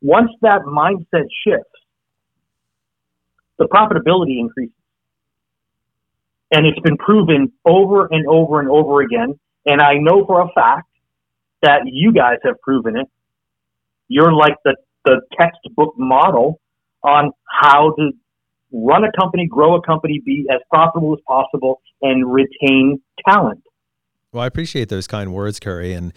Once 0.00 0.30
that 0.40 0.62
mindset 0.62 1.26
shifts, 1.46 1.68
the 3.58 3.66
profitability 3.66 4.40
increases. 4.40 4.74
And 6.50 6.66
it's 6.66 6.80
been 6.80 6.96
proven 6.96 7.52
over 7.66 8.06
and 8.06 8.26
over 8.26 8.60
and 8.60 8.70
over 8.70 9.02
again. 9.02 9.38
And 9.66 9.82
I 9.82 9.94
know 9.94 10.24
for 10.24 10.40
a 10.40 10.48
fact 10.54 10.88
that 11.60 11.82
you 11.84 12.14
guys 12.14 12.38
have 12.44 12.58
proven 12.62 12.96
it. 12.96 13.08
You're 14.08 14.32
like 14.32 14.56
the, 14.64 14.74
the 15.04 15.20
textbook 15.38 15.98
model 15.98 16.60
on 17.02 17.32
how 17.44 17.94
to 17.98 18.12
run 18.72 19.04
a 19.04 19.12
company, 19.12 19.46
grow 19.46 19.76
a 19.76 19.82
company, 19.82 20.20
be 20.24 20.46
as 20.50 20.60
profitable 20.70 21.14
as 21.14 21.20
possible, 21.26 21.80
and 22.00 22.32
retain 22.32 23.00
talent. 23.28 23.62
Well, 24.32 24.42
I 24.42 24.46
appreciate 24.46 24.88
those 24.88 25.06
kind 25.06 25.32
words, 25.32 25.60
Curry. 25.60 25.92
And 25.92 26.12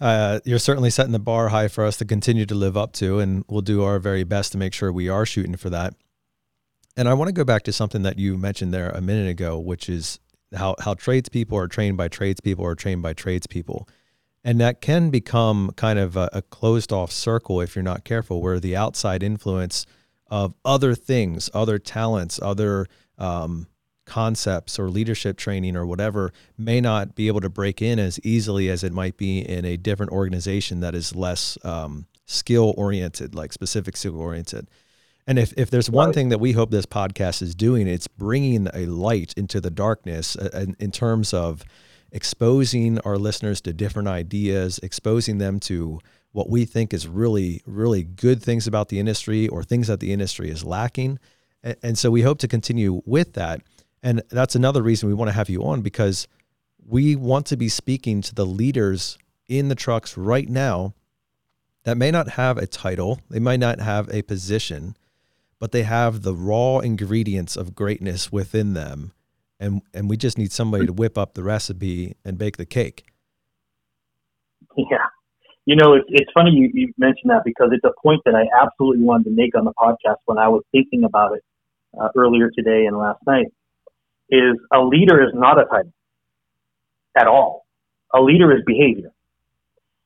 uh, 0.00 0.40
you're 0.44 0.58
certainly 0.58 0.90
setting 0.90 1.12
the 1.12 1.18
bar 1.18 1.48
high 1.48 1.68
for 1.68 1.84
us 1.84 1.96
to 1.98 2.04
continue 2.04 2.46
to 2.46 2.54
live 2.54 2.76
up 2.76 2.92
to, 2.94 3.18
and 3.18 3.44
we'll 3.48 3.62
do 3.62 3.82
our 3.82 3.98
very 3.98 4.24
best 4.24 4.52
to 4.52 4.58
make 4.58 4.74
sure 4.74 4.92
we 4.92 5.08
are 5.08 5.24
shooting 5.24 5.56
for 5.56 5.70
that. 5.70 5.94
And 6.96 7.08
I 7.08 7.14
want 7.14 7.28
to 7.28 7.32
go 7.32 7.44
back 7.44 7.62
to 7.64 7.72
something 7.72 8.02
that 8.02 8.18
you 8.18 8.36
mentioned 8.36 8.74
there 8.74 8.90
a 8.90 9.00
minute 9.00 9.28
ago, 9.28 9.58
which 9.58 9.88
is 9.88 10.18
how 10.54 10.74
how 10.80 10.94
tradespeople 10.94 11.56
are 11.56 11.68
trained 11.68 11.96
by 11.96 12.08
tradespeople 12.08 12.64
or 12.64 12.74
trained 12.74 13.02
by 13.02 13.12
tradespeople. 13.12 13.88
And 14.44 14.60
that 14.60 14.80
can 14.80 15.10
become 15.10 15.72
kind 15.76 15.98
of 15.98 16.16
a, 16.16 16.28
a 16.32 16.42
closed 16.42 16.92
off 16.92 17.12
circle 17.12 17.60
if 17.60 17.76
you're 17.76 17.82
not 17.82 18.04
careful, 18.04 18.40
where 18.40 18.58
the 18.58 18.74
outside 18.74 19.22
influence 19.22 19.86
of 20.28 20.54
other 20.64 20.94
things, 20.94 21.50
other 21.54 21.78
talents, 21.78 22.38
other 22.42 22.86
um, 23.18 23.66
concepts 24.04 24.78
or 24.78 24.88
leadership 24.88 25.36
training 25.36 25.76
or 25.76 25.86
whatever 25.86 26.32
may 26.56 26.80
not 26.80 27.14
be 27.14 27.28
able 27.28 27.40
to 27.40 27.50
break 27.50 27.80
in 27.80 27.98
as 27.98 28.18
easily 28.24 28.68
as 28.68 28.82
it 28.82 28.92
might 28.92 29.16
be 29.16 29.38
in 29.40 29.64
a 29.64 29.76
different 29.76 30.10
organization 30.10 30.80
that 30.80 30.94
is 30.94 31.14
less 31.14 31.58
um, 31.64 32.06
skill 32.26 32.74
oriented, 32.76 33.34
like 33.34 33.52
specific 33.52 33.96
skill 33.96 34.20
oriented. 34.20 34.68
And 35.26 35.38
if, 35.38 35.52
if 35.58 35.70
there's 35.70 35.90
one 35.90 36.06
right. 36.06 36.14
thing 36.14 36.30
that 36.30 36.40
we 36.40 36.52
hope 36.52 36.70
this 36.70 36.86
podcast 36.86 37.42
is 37.42 37.54
doing, 37.54 37.86
it's 37.86 38.08
bringing 38.08 38.66
a 38.72 38.86
light 38.86 39.34
into 39.36 39.60
the 39.60 39.70
darkness 39.70 40.36
uh, 40.36 40.48
in, 40.54 40.74
in 40.80 40.90
terms 40.90 41.34
of 41.34 41.64
exposing 42.10 42.98
our 43.00 43.18
listeners 43.18 43.60
to 43.60 43.74
different 43.74 44.08
ideas, 44.08 44.80
exposing 44.82 45.36
them 45.36 45.60
to 45.60 46.00
what 46.32 46.48
we 46.48 46.64
think 46.64 46.92
is 46.92 47.08
really, 47.08 47.62
really 47.66 48.02
good 48.02 48.42
things 48.42 48.66
about 48.66 48.88
the 48.88 48.98
industry 48.98 49.48
or 49.48 49.62
things 49.62 49.86
that 49.88 50.00
the 50.00 50.12
industry 50.12 50.50
is 50.50 50.64
lacking. 50.64 51.18
And, 51.82 51.98
so 51.98 52.10
we 52.10 52.22
hope 52.22 52.38
to 52.38 52.48
continue 52.48 53.02
with 53.04 53.32
that. 53.34 53.62
And 54.02 54.22
that's 54.28 54.54
another 54.54 54.82
reason 54.82 55.08
we 55.08 55.14
want 55.14 55.28
to 55.28 55.34
have 55.34 55.48
you 55.48 55.64
on 55.64 55.80
because 55.80 56.28
we 56.86 57.16
want 57.16 57.46
to 57.46 57.56
be 57.56 57.68
speaking 57.68 58.22
to 58.22 58.34
the 58.34 58.46
leaders 58.46 59.18
in 59.48 59.68
the 59.68 59.74
trucks 59.74 60.16
right 60.16 60.48
now 60.48 60.94
that 61.84 61.96
may 61.96 62.10
not 62.10 62.30
have 62.30 62.58
a 62.58 62.66
title, 62.66 63.20
they 63.30 63.40
might 63.40 63.60
not 63.60 63.80
have 63.80 64.08
a 64.10 64.22
position, 64.22 64.96
but 65.58 65.72
they 65.72 65.82
have 65.82 66.22
the 66.22 66.34
raw 66.34 66.78
ingredients 66.78 67.56
of 67.56 67.74
greatness 67.74 68.30
within 68.30 68.74
them. 68.74 69.12
And, 69.58 69.82
and 69.92 70.08
we 70.08 70.16
just 70.16 70.38
need 70.38 70.52
somebody 70.52 70.86
to 70.86 70.92
whip 70.92 71.18
up 71.18 71.34
the 71.34 71.42
recipe 71.42 72.14
and 72.24 72.38
bake 72.38 72.58
the 72.58 72.66
cake. 72.66 73.06
Yeah. 74.76 75.06
You 75.68 75.76
know, 75.76 75.92
it's, 75.92 76.06
it's 76.08 76.30
funny 76.32 76.52
you, 76.52 76.70
you 76.72 76.94
mentioned 76.96 77.30
that 77.30 77.42
because 77.44 77.68
it's 77.72 77.84
a 77.84 77.92
point 78.02 78.22
that 78.24 78.34
I 78.34 78.48
absolutely 78.64 79.04
wanted 79.04 79.24
to 79.24 79.30
make 79.32 79.54
on 79.54 79.66
the 79.66 79.74
podcast 79.74 80.16
when 80.24 80.38
I 80.38 80.48
was 80.48 80.62
thinking 80.72 81.04
about 81.04 81.36
it 81.36 81.44
uh, 82.00 82.08
earlier 82.16 82.48
today 82.48 82.86
and 82.86 82.96
last 82.96 83.18
night. 83.26 83.48
Is 84.30 84.56
a 84.72 84.80
leader 84.80 85.22
is 85.22 85.34
not 85.34 85.60
a 85.60 85.66
title 85.66 85.92
at 87.18 87.26
all. 87.26 87.66
A 88.14 88.20
leader 88.22 88.50
is 88.56 88.62
behavior. 88.66 89.10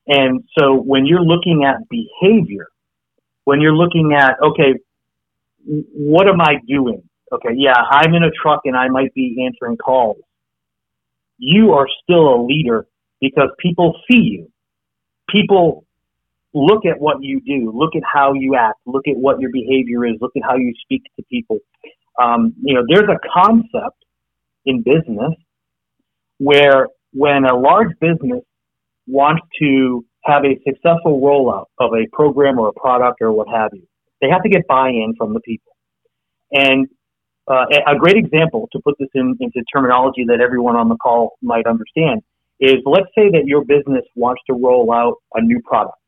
And 0.09 0.43
so 0.59 0.75
when 0.75 1.07
you're 1.07 1.23
looking 1.23 1.65
at 1.65 1.89
behavior, 1.89 2.67
when 3.45 3.61
you're 3.61 3.77
looking 3.77 4.15
at, 4.19 4.39
okay, 4.45 4.75
what 5.65 6.27
am 6.29 6.41
I 6.41 6.57
doing? 6.67 7.05
Okay, 7.33 7.55
yeah, 7.57 7.75
I'm 7.89 8.15
in 8.15 8.25
a 8.25 8.33
truck 8.33 8.63
and 8.65 8.77
I 8.77 8.89
might 8.89 9.15
be 9.15 9.47
answering 9.47 9.77
calls. 9.77 10.19
You 11.39 11.75
are 11.75 11.87
still 12.03 12.35
a 12.35 12.43
leader 12.45 12.87
because 13.21 13.51
people 13.61 13.95
see 14.11 14.23
you. 14.23 14.52
People 15.33 15.85
look 16.55 16.85
at 16.85 17.01
what 17.01 17.23
you 17.23 17.41
do, 17.41 17.73
look 17.75 17.97
at 17.97 18.03
how 18.05 18.35
you 18.35 18.55
act, 18.55 18.79
look 18.87 19.09
at 19.09 19.17
what 19.17 19.41
your 19.41 19.51
behavior 19.51 20.05
is, 20.05 20.15
look 20.21 20.33
at 20.37 20.43
how 20.43 20.57
you 20.57 20.73
speak 20.83 21.03
to 21.17 21.25
people. 21.31 21.59
Um, 22.23 22.55
you 22.63 22.75
know, 22.75 22.83
there's 22.87 23.09
a 23.09 23.19
concept 23.33 24.05
in 24.67 24.83
business 24.83 25.33
where 26.39 26.89
when 27.13 27.45
a 27.45 27.57
large 27.57 27.93
business 28.01 28.43
wants 29.07 29.43
to 29.61 30.05
have 30.25 30.45
a 30.45 30.59
successful 30.67 31.21
rollout 31.21 31.67
of 31.79 31.93
a 31.95 32.07
program 32.13 32.59
or 32.59 32.69
a 32.69 32.73
product 32.73 33.21
or 33.21 33.33
what 33.33 33.49
have 33.49 33.71
you, 33.73 33.87
they 34.21 34.29
have 34.29 34.43
to 34.43 34.49
get 34.49 34.67
buy-in 34.69 35.15
from 35.17 35.35
the 35.35 35.41
people. 35.41 35.73
And 36.53 36.87
uh, 37.51 37.65
a 37.87 37.97
great 37.97 38.17
example 38.17 38.69
to 38.73 38.81
put 38.85 38.95
this 38.99 39.09
in, 39.15 39.37
into 39.41 39.63
terminology 39.73 40.25
that 40.29 40.41
everyone 40.41 40.77
on 40.77 40.89
the 40.89 40.97
call 40.97 41.33
might 41.43 41.67
understand 41.67 42.23
is 42.61 42.77
let's 42.85 43.09
say 43.17 43.31
that 43.31 43.45
your 43.47 43.65
business 43.65 44.05
wants 44.15 44.43
to 44.47 44.55
roll 44.55 44.93
out 44.93 45.17
a 45.35 45.43
new 45.43 45.61
product. 45.63 45.99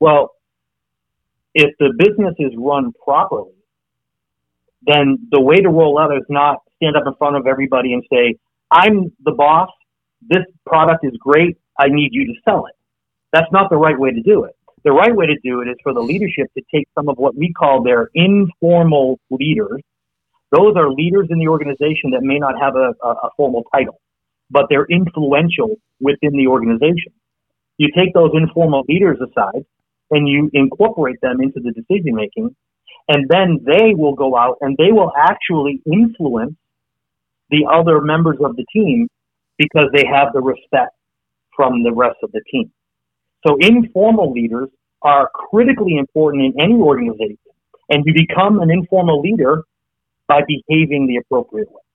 Well, 0.00 0.32
if 1.54 1.74
the 1.78 1.92
business 1.96 2.34
is 2.38 2.52
run 2.56 2.92
properly, 3.02 3.52
then 4.82 5.18
the 5.30 5.40
way 5.40 5.56
to 5.56 5.68
roll 5.68 5.98
out 5.98 6.14
is 6.14 6.24
not 6.28 6.58
stand 6.76 6.96
up 6.96 7.04
in 7.06 7.14
front 7.14 7.36
of 7.36 7.46
everybody 7.46 7.92
and 7.92 8.02
say, 8.12 8.36
I'm 8.70 9.12
the 9.24 9.32
boss. 9.32 9.70
This 10.28 10.44
product 10.66 11.04
is 11.04 11.12
great. 11.18 11.56
I 11.78 11.88
need 11.88 12.10
you 12.12 12.26
to 12.26 12.34
sell 12.44 12.66
it. 12.66 12.74
That's 13.32 13.50
not 13.52 13.70
the 13.70 13.76
right 13.76 13.98
way 13.98 14.10
to 14.10 14.20
do 14.20 14.44
it. 14.44 14.54
The 14.84 14.92
right 14.92 15.14
way 15.14 15.26
to 15.26 15.36
do 15.42 15.62
it 15.62 15.68
is 15.68 15.76
for 15.82 15.92
the 15.92 16.00
leadership 16.00 16.46
to 16.56 16.62
take 16.72 16.88
some 16.94 17.08
of 17.08 17.16
what 17.18 17.34
we 17.34 17.52
call 17.52 17.82
their 17.82 18.08
informal 18.14 19.18
leaders. 19.30 19.82
Those 20.52 20.76
are 20.76 20.90
leaders 20.90 21.26
in 21.30 21.38
the 21.38 21.48
organization 21.48 22.12
that 22.12 22.22
may 22.22 22.38
not 22.38 22.54
have 22.60 22.76
a, 22.76 22.94
a, 23.02 23.08
a 23.08 23.30
formal 23.36 23.64
title, 23.74 23.98
but 24.50 24.66
they're 24.70 24.86
influential 24.86 25.76
within 26.00 26.32
the 26.32 26.46
organization. 26.46 27.12
You 27.78 27.88
take 27.96 28.14
those 28.14 28.30
informal 28.34 28.84
leaders 28.88 29.18
aside 29.20 29.64
and 30.10 30.28
you 30.28 30.50
incorporate 30.52 31.20
them 31.20 31.40
into 31.40 31.60
the 31.60 31.72
decision 31.72 32.14
making, 32.14 32.54
and 33.08 33.28
then 33.28 33.58
they 33.64 33.94
will 33.94 34.14
go 34.14 34.36
out 34.36 34.58
and 34.60 34.76
they 34.78 34.92
will 34.92 35.12
actually 35.16 35.82
influence 35.90 36.54
the 37.50 37.66
other 37.72 38.00
members 38.00 38.38
of 38.44 38.56
the 38.56 38.64
team 38.72 39.08
because 39.58 39.88
they 39.92 40.04
have 40.06 40.32
the 40.32 40.40
respect 40.40 40.92
from 41.54 41.82
the 41.82 41.92
rest 41.92 42.16
of 42.22 42.30
the 42.32 42.42
team. 42.50 42.70
So 43.46 43.56
informal 43.60 44.32
leaders 44.32 44.68
are 45.02 45.30
critically 45.32 45.96
important 45.96 46.44
in 46.44 46.60
any 46.60 46.74
organization. 46.74 47.38
And 47.88 48.04
you 48.04 48.12
become 48.14 48.60
an 48.60 48.70
informal 48.70 49.20
leader 49.20 49.62
by 50.26 50.40
behaving 50.46 51.06
the 51.06 51.16
appropriate 51.16 51.70
way. 51.70 51.85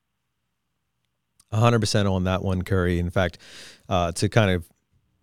100% 1.51 2.11
on 2.11 2.23
that 2.25 2.43
one, 2.43 2.61
Curry. 2.63 2.99
In 2.99 3.09
fact, 3.09 3.37
uh, 3.89 4.11
to 4.13 4.29
kind 4.29 4.51
of 4.51 4.69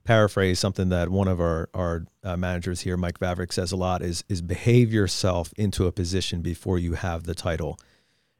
paraphrase 0.04 0.58
something 0.58 0.88
that 0.88 1.08
one 1.10 1.28
of 1.28 1.40
our, 1.40 1.68
our 1.74 2.06
uh, 2.24 2.36
managers 2.36 2.80
here, 2.80 2.96
Mike 2.96 3.18
Vavrick, 3.18 3.52
says 3.52 3.72
a 3.72 3.76
lot 3.76 4.02
is, 4.02 4.24
is 4.28 4.40
behave 4.42 4.92
yourself 4.92 5.52
into 5.56 5.86
a 5.86 5.92
position 5.92 6.40
before 6.42 6.78
you 6.78 6.94
have 6.94 7.24
the 7.24 7.34
title. 7.34 7.78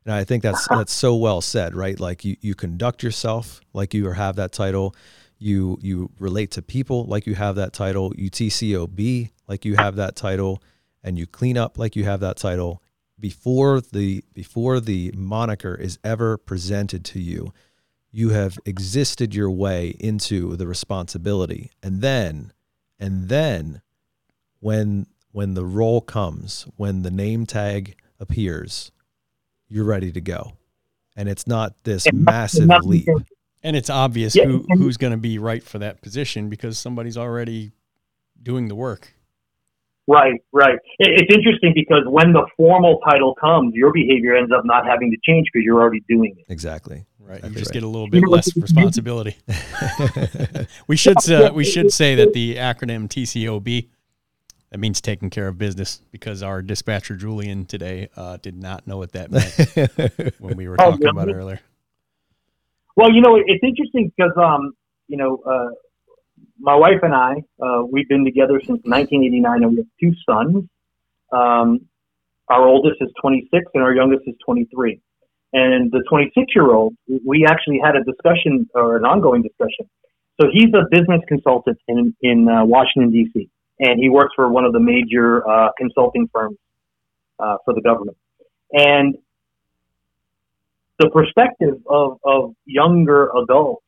And 0.04 0.14
I 0.14 0.24
think 0.24 0.42
that's, 0.42 0.66
that's 0.68 0.92
so 0.92 1.14
well 1.16 1.40
said, 1.42 1.74
right? 1.74 2.00
Like 2.00 2.24
you, 2.24 2.36
you 2.40 2.54
conduct 2.54 3.02
yourself 3.02 3.60
like 3.74 3.92
you 3.94 4.10
have 4.10 4.36
that 4.36 4.52
title 4.52 4.94
You 5.38 5.78
you 5.82 6.10
relate 6.18 6.50
to 6.52 6.62
people 6.62 7.04
like 7.04 7.26
you 7.26 7.36
have 7.36 7.54
that 7.56 7.72
title. 7.72 8.12
You 8.16 8.30
TCOB 8.30 9.30
like 9.46 9.64
you 9.64 9.76
have 9.76 9.96
that 9.96 10.16
title, 10.16 10.60
and 11.04 11.18
you 11.18 11.26
clean 11.26 11.56
up 11.56 11.78
like 11.78 11.94
you 11.96 12.04
have 12.04 12.20
that 12.20 12.36
title. 12.36 12.82
Before 13.20 13.80
the 13.80 14.24
before 14.34 14.80
the 14.80 15.12
moniker 15.16 15.74
is 15.76 15.98
ever 16.02 16.38
presented 16.38 17.04
to 17.04 17.20
you, 17.20 17.52
you 18.18 18.30
have 18.30 18.58
existed 18.64 19.32
your 19.32 19.48
way 19.48 19.94
into 20.00 20.56
the 20.56 20.66
responsibility, 20.66 21.70
and 21.84 22.00
then 22.00 22.52
and 22.98 23.28
then 23.28 23.80
when 24.58 25.06
when 25.30 25.54
the 25.54 25.64
role 25.64 26.00
comes, 26.00 26.66
when 26.76 27.02
the 27.02 27.12
name 27.12 27.46
tag 27.46 27.94
appears, 28.18 28.90
you're 29.68 29.84
ready 29.84 30.10
to 30.10 30.20
go. 30.20 30.54
And 31.16 31.28
it's 31.28 31.46
not 31.46 31.84
this 31.84 32.06
And 32.06 32.24
massive 32.24 32.66
nothing 32.66 32.90
leap. 32.90 33.08
And 33.62 33.76
it's 33.76 33.90
obvious 33.90 34.34
Yeah, 34.34 34.46
who, 34.46 34.64
who's 34.68 34.96
going 34.96 35.12
to 35.12 35.16
be 35.16 35.38
right 35.38 35.62
for 35.62 35.78
that 35.78 36.02
position 36.02 36.48
because 36.48 36.76
somebody's 36.76 37.16
already 37.16 37.70
doing 38.42 38.66
the 38.66 38.74
work. 38.74 39.14
Right, 40.08 40.42
right. 40.52 40.78
It's 40.98 41.34
interesting 41.34 41.72
because 41.74 42.04
when 42.06 42.32
the 42.32 42.46
formal 42.56 42.98
title 43.08 43.34
comes, 43.34 43.74
your 43.74 43.92
behavior 43.92 44.34
ends 44.34 44.50
up 44.56 44.64
not 44.64 44.86
having 44.86 45.10
to 45.10 45.18
change 45.22 45.46
because 45.52 45.64
you're 45.64 45.78
already 45.78 46.02
doing 46.08 46.34
it. 46.38 46.50
Exactly. 46.50 47.04
Right. 47.20 47.42
That's 47.42 47.52
you 47.52 47.58
just 47.58 47.70
right. 47.70 47.74
get 47.74 47.82
a 47.82 47.88
little 47.88 48.08
bit 48.08 48.26
less 48.26 48.56
responsibility. 48.56 49.36
We 50.86 50.96
should 51.02 51.30
uh, 51.30 51.52
we 51.54 51.64
should 51.64 51.92
say 51.92 52.14
that 52.14 52.32
the 52.32 52.56
acronym 52.56 53.06
TCOB 53.08 53.88
that 54.70 54.78
means 54.78 55.00
taking 55.00 55.28
care 55.28 55.48
of 55.48 55.58
business 55.58 56.00
because 56.10 56.42
our 56.42 56.62
dispatcher 56.62 57.14
Julian 57.16 57.66
today 57.66 58.08
uh, 58.16 58.38
did 58.38 58.56
not 58.56 58.86
know 58.86 58.96
what 58.96 59.12
that 59.12 59.30
meant 59.30 60.34
when 60.40 60.56
we 60.56 60.68
were 60.68 60.76
Oh, 60.80 60.92
talking 60.92 61.08
about 61.08 61.28
it 61.28 61.34
earlier. 61.34 61.60
Well, 62.96 63.12
you 63.12 63.20
know, 63.20 63.36
it's 63.36 63.62
interesting 63.62 64.10
because, 64.16 64.32
um, 64.36 64.72
you 65.06 65.16
know, 65.16 65.38
uh, 65.46 65.68
my 66.58 66.74
wife 66.74 67.00
and 67.02 67.14
I, 67.14 67.42
uh, 67.62 67.82
we've 67.90 68.08
been 68.08 68.24
together 68.24 68.60
since 68.60 68.80
1989 68.84 69.62
and 69.62 69.70
we 69.72 69.76
have 69.78 69.86
two 70.00 70.12
sons. 70.28 70.64
Um, 71.32 71.88
our 72.48 72.66
oldest 72.66 72.96
is 73.00 73.10
26 73.20 73.64
and 73.74 73.82
our 73.82 73.94
youngest 73.94 74.22
is 74.26 74.34
23. 74.44 75.00
And 75.52 75.90
the 75.90 76.02
26 76.08 76.46
year 76.54 76.72
old, 76.72 76.94
we 77.24 77.46
actually 77.46 77.80
had 77.82 77.96
a 77.96 78.04
discussion 78.04 78.68
or 78.74 78.96
an 78.96 79.04
ongoing 79.04 79.42
discussion. 79.42 79.88
So 80.40 80.48
he's 80.52 80.72
a 80.74 80.84
business 80.90 81.20
consultant 81.26 81.78
in, 81.88 82.14
in 82.22 82.48
uh, 82.48 82.64
Washington, 82.64 83.10
D.C., 83.10 83.48
and 83.80 83.98
he 83.98 84.08
works 84.08 84.32
for 84.36 84.48
one 84.48 84.64
of 84.64 84.72
the 84.72 84.80
major 84.80 85.48
uh, 85.48 85.70
consulting 85.76 86.28
firms 86.32 86.56
uh, 87.38 87.56
for 87.64 87.74
the 87.74 87.80
government. 87.80 88.16
And 88.72 89.16
the 90.98 91.08
perspective 91.10 91.80
of, 91.88 92.18
of 92.24 92.54
younger 92.66 93.30
adults 93.36 93.84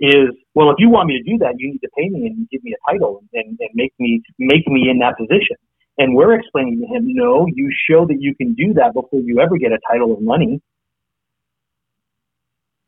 is, 0.00 0.30
well, 0.54 0.70
if 0.70 0.76
you 0.78 0.90
want 0.90 1.08
me 1.08 1.18
to 1.18 1.22
do 1.22 1.38
that, 1.38 1.54
you 1.58 1.70
need 1.72 1.78
to 1.78 1.88
pay 1.96 2.08
me 2.08 2.26
and 2.26 2.48
give 2.50 2.62
me 2.64 2.74
a 2.74 2.92
title 2.92 3.22
and, 3.32 3.58
and 3.60 3.70
make 3.74 3.92
me 3.98 4.22
make 4.38 4.66
me 4.66 4.88
in 4.90 4.98
that 4.98 5.16
position. 5.16 5.56
And 5.98 6.14
we're 6.14 6.34
explaining 6.34 6.80
to 6.80 6.86
him, 6.86 7.04
no, 7.06 7.46
you 7.46 7.70
show 7.88 8.04
that 8.06 8.16
you 8.18 8.34
can 8.34 8.54
do 8.54 8.74
that 8.74 8.94
before 8.94 9.20
you 9.20 9.40
ever 9.40 9.56
get 9.58 9.70
a 9.70 9.78
title 9.90 10.12
of 10.12 10.20
money. 10.20 10.60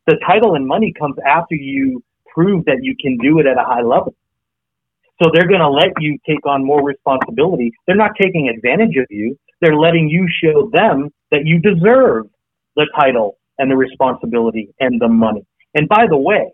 The 0.06 0.16
title 0.26 0.54
and 0.54 0.66
money 0.66 0.92
comes 0.98 1.16
after 1.24 1.54
you 1.54 2.02
prove 2.34 2.64
that 2.66 2.78
you 2.82 2.96
can 3.00 3.16
do 3.18 3.38
it 3.38 3.46
at 3.46 3.56
a 3.56 3.64
high 3.64 3.82
level. 3.82 4.14
So 5.22 5.30
they're 5.32 5.48
going 5.48 5.60
to 5.60 5.70
let 5.70 5.92
you 5.98 6.18
take 6.28 6.44
on 6.46 6.64
more 6.64 6.84
responsibility. 6.84 7.72
They're 7.86 7.96
not 7.96 8.12
taking 8.20 8.48
advantage 8.48 8.96
of 8.98 9.06
you. 9.08 9.38
They're 9.60 9.76
letting 9.76 10.08
you 10.08 10.28
show 10.44 10.70
them 10.72 11.10
that 11.30 11.42
you 11.44 11.58
deserve 11.58 12.26
the 12.74 12.86
title 12.94 13.38
and 13.58 13.70
the 13.70 13.76
responsibility 13.76 14.74
and 14.78 15.00
the 15.00 15.08
money. 15.08 15.46
And 15.74 15.88
by 15.88 16.06
the 16.08 16.18
way, 16.18 16.52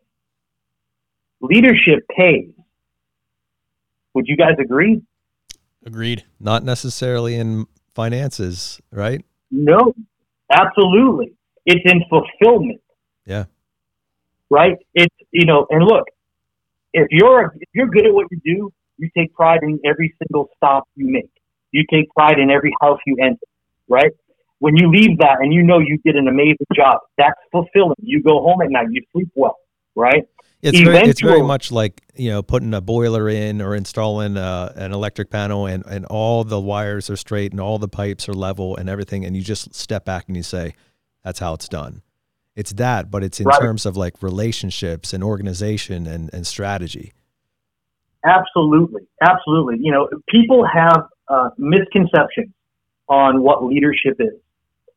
leadership 1.42 2.06
pays. 2.16 2.50
Would 4.14 4.26
you 4.28 4.36
guys 4.36 4.54
agree? 4.58 5.02
Agreed. 5.84 6.24
Not 6.38 6.64
necessarily 6.64 7.34
in 7.34 7.66
finances, 7.94 8.80
right? 8.90 9.24
No, 9.50 9.94
absolutely. 10.50 11.34
It's 11.66 11.82
in 11.84 12.02
fulfillment. 12.08 12.80
Yeah. 13.26 13.44
Right? 14.48 14.76
It's, 14.94 15.14
you 15.30 15.44
know, 15.46 15.66
and 15.70 15.84
look, 15.84 16.04
if 16.92 17.08
you're, 17.10 17.52
if 17.58 17.68
you're 17.74 17.88
good 17.88 18.06
at 18.06 18.14
what 18.14 18.26
you 18.30 18.38
do, 18.44 18.72
you 18.98 19.08
take 19.16 19.34
pride 19.34 19.60
in 19.62 19.80
every 19.84 20.14
single 20.18 20.48
stop 20.56 20.84
you 20.94 21.10
make. 21.10 21.30
You 21.72 21.84
take 21.90 22.10
pride 22.10 22.38
in 22.38 22.50
every 22.50 22.72
house 22.80 22.98
you 23.06 23.16
enter, 23.20 23.46
right? 23.88 24.12
When 24.58 24.76
you 24.76 24.90
leave 24.90 25.18
that 25.18 25.38
and 25.40 25.52
you 25.52 25.62
know 25.62 25.78
you 25.78 25.98
did 26.04 26.16
an 26.16 26.28
amazing 26.28 26.66
job, 26.74 26.98
that's 27.18 27.38
fulfilling. 27.50 27.96
You 28.00 28.22
go 28.22 28.40
home 28.42 28.60
at 28.62 28.70
night, 28.70 28.86
you 28.90 29.02
sleep 29.12 29.30
well, 29.34 29.56
right? 29.96 30.24
It's 30.62 30.78
very, 30.78 31.08
it's 31.08 31.20
very 31.20 31.42
much 31.42 31.72
like 31.72 32.02
you 32.14 32.30
know 32.30 32.42
putting 32.42 32.72
a 32.72 32.80
boiler 32.80 33.28
in 33.28 33.60
or 33.60 33.74
installing 33.74 34.36
uh, 34.36 34.72
an 34.76 34.92
electric 34.92 35.28
panel 35.28 35.66
and, 35.66 35.84
and 35.86 36.06
all 36.06 36.44
the 36.44 36.60
wires 36.60 37.10
are 37.10 37.16
straight 37.16 37.50
and 37.50 37.60
all 37.60 37.78
the 37.78 37.88
pipes 37.88 38.28
are 38.28 38.34
level 38.34 38.76
and 38.76 38.88
everything 38.88 39.24
and 39.24 39.36
you 39.36 39.42
just 39.42 39.74
step 39.74 40.04
back 40.04 40.24
and 40.28 40.36
you 40.36 40.42
say 40.44 40.74
that's 41.24 41.40
how 41.40 41.54
it's 41.54 41.68
done. 41.68 42.02
It's 42.54 42.72
that, 42.74 43.10
but 43.10 43.24
it's 43.24 43.40
in 43.40 43.46
Right. 43.46 43.60
terms 43.60 43.86
of 43.86 43.96
like 43.96 44.22
relationships 44.22 45.12
and 45.12 45.24
organization 45.24 46.06
and, 46.06 46.30
and 46.32 46.46
strategy. 46.46 47.12
Absolutely, 48.24 49.02
absolutely. 49.20 49.78
You 49.80 49.90
know, 49.90 50.08
people 50.28 50.64
have 50.64 51.06
uh, 51.28 51.50
misconceptions 51.58 52.52
on 53.08 53.42
what 53.42 53.64
leadership 53.64 54.16
is, 54.20 54.34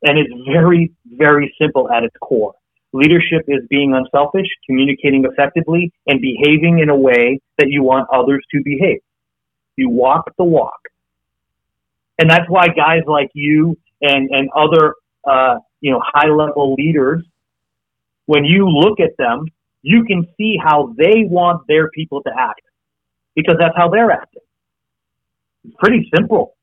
and 0.04 0.20
it's 0.20 0.32
very, 0.48 0.92
very 1.06 1.56
simple 1.60 1.90
at 1.90 2.04
its 2.04 2.16
core. 2.22 2.54
Leadership 2.96 3.44
is 3.50 3.60
being 3.70 3.94
unselfish, 3.94 4.48
communicating 4.66 5.26
effectively, 5.26 5.92
and 6.08 6.22
behaving 6.22 6.80
in 6.80 6.90
a 6.90 6.96
way 6.96 7.42
that 7.58 7.68
you 7.68 7.84
want 7.84 8.08
others 8.10 8.42
to 8.52 8.62
behave. 8.64 9.02
You 9.76 9.90
walk 9.90 10.32
the 10.38 10.46
walk, 10.46 10.80
and 12.18 12.30
that's 12.30 12.48
why 12.48 12.70
guys 12.70 13.02
like 13.06 13.32
you 13.34 13.78
and 14.02 14.30
and 14.32 14.50
other 14.56 14.96
uh, 15.28 15.56
you 15.82 15.92
know 15.92 16.02
high 16.02 16.30
level 16.30 16.74
leaders, 16.76 17.22
when 18.28 18.46
you 18.46 18.70
look 18.70 19.02
at 19.02 19.18
them, 19.18 19.48
you 19.82 20.06
can 20.06 20.26
see 20.38 20.56
how 20.58 20.96
they 20.98 21.26
want 21.26 21.68
their 21.68 21.90
people 21.90 22.24
to 22.24 22.32
act 22.34 22.62
because 23.36 23.56
that's 23.60 23.76
how 23.76 23.90
they're 23.90 24.12
acting. 24.12 24.42
It's 25.66 25.76
pretty 25.78 26.10
simple 26.16 26.56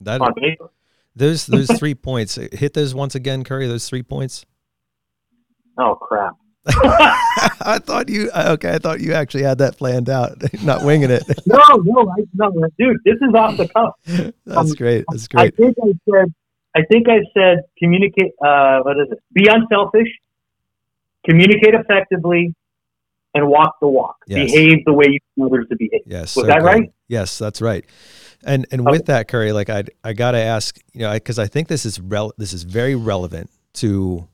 That. 0.00 0.70
Those 1.18 1.46
those 1.56 1.68
three 1.78 1.94
points 1.94 2.36
hit 2.36 2.74
those 2.74 2.94
once 2.94 3.14
again, 3.14 3.44
Curry. 3.44 3.66
Those 3.66 3.88
three 3.88 4.02
points. 4.02 4.44
Oh 5.78 5.94
crap! 5.94 6.34
I 6.66 7.78
thought 7.82 8.08
you 8.08 8.30
okay. 8.30 8.74
I 8.74 8.78
thought 8.78 9.00
you 9.00 9.12
actually 9.14 9.44
had 9.44 9.58
that 9.58 9.76
planned 9.78 10.08
out, 10.10 10.38
not 10.64 10.84
winging 10.84 11.10
it. 11.10 11.22
No, 11.46 11.58
no, 11.84 12.10
I, 12.10 12.22
no, 12.34 12.50
dude, 12.78 12.96
this 13.04 13.14
is 13.16 13.34
off 13.34 13.56
the 13.56 13.68
cuff. 13.68 13.94
That's 14.44 14.70
Um, 14.70 14.76
great. 14.76 15.04
That's 15.10 15.28
great. 15.28 15.54
I 15.54 15.56
think 15.56 15.76
I 15.82 15.92
said, 16.10 16.34
I 16.76 16.82
think 16.90 17.06
I 17.08 17.20
said, 17.36 17.58
communicate. 17.78 18.32
Uh, 18.44 18.80
what 18.80 18.96
is 18.98 19.06
it? 19.12 19.18
Be 19.32 19.46
unselfish, 19.48 20.08
communicate 21.24 21.74
effectively, 21.74 22.54
and 23.38 23.48
walk 23.48 23.76
the 23.80 23.88
walk. 23.88 24.16
Yes. 24.26 24.50
Behave 24.52 24.84
the 24.84 24.92
way 24.92 25.06
you 25.08 25.18
want 25.36 25.52
others 25.52 25.66
to 25.70 25.76
behave. 25.76 26.02
Yes. 26.06 26.36
Was 26.36 26.44
so 26.44 26.46
that 26.48 26.58
good. 26.60 26.64
right? 26.66 26.92
Yes, 27.08 27.38
that's 27.38 27.60
right. 27.62 27.84
And 28.44 28.66
and 28.70 28.82
Okay. 28.82 28.90
with 28.90 29.06
that, 29.06 29.28
Curry, 29.28 29.52
like 29.52 29.70
I 29.70 29.84
I 30.04 30.12
gotta 30.12 30.38
ask, 30.38 30.78
you 30.92 31.00
know, 31.00 31.12
because 31.12 31.38
I, 31.38 31.46
think 31.46 31.68
this 31.68 31.84
is 31.86 31.98
rel- 32.00 32.34
this 32.38 32.52
is 32.52 32.62
very 32.64 32.94
relevant 32.94 33.50
to 33.74 34.28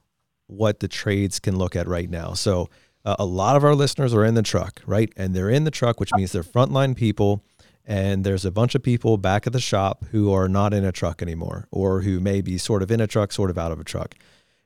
what 0.47 0.81
the 0.81 0.89
trades 0.89 1.39
can 1.41 1.57
look 1.57 1.75
at 1.77 1.87
right 1.89 2.11
now. 2.11 2.35
So 2.35 2.69
uh, 3.05 3.17
a 3.19 3.25
lot 3.25 3.57
of 3.57 3.65
our 3.65 3.75
listeners 3.75 4.13
are 4.13 4.25
in 4.25 4.35
the 4.35 4.43
truck, 4.43 4.83
right? 4.87 5.11
And 5.17 5.35
they're 5.35 5.49
in 5.51 5.65
the 5.65 5.71
truck, 5.71 6.01
which 6.01 6.11
means 6.15 6.33
they're 6.33 6.43
frontline 6.43 6.97
people. 6.97 7.43
And 7.87 8.25
there's 8.25 8.47
a 8.47 8.51
bunch 8.51 8.75
of 8.75 8.83
people 8.83 9.19
back 9.19 9.47
at 9.47 9.53
the 9.53 9.61
shop 9.61 10.07
who 10.11 10.33
are 10.33 10.49
not 10.49 10.73
in 10.73 10.87
a 10.87 10.93
truck 10.93 11.21
anymore, 11.21 11.69
or 11.71 12.01
who 12.01 12.19
may 12.19 12.41
be 12.41 12.57
sort 12.57 12.83
of 12.83 12.91
in 12.91 12.99
a 12.99 13.07
truck, 13.07 13.31
sort 13.31 13.51
of 13.51 13.59
out 13.59 13.73
of 13.73 13.79
a 13.81 13.85
truck, 13.85 14.15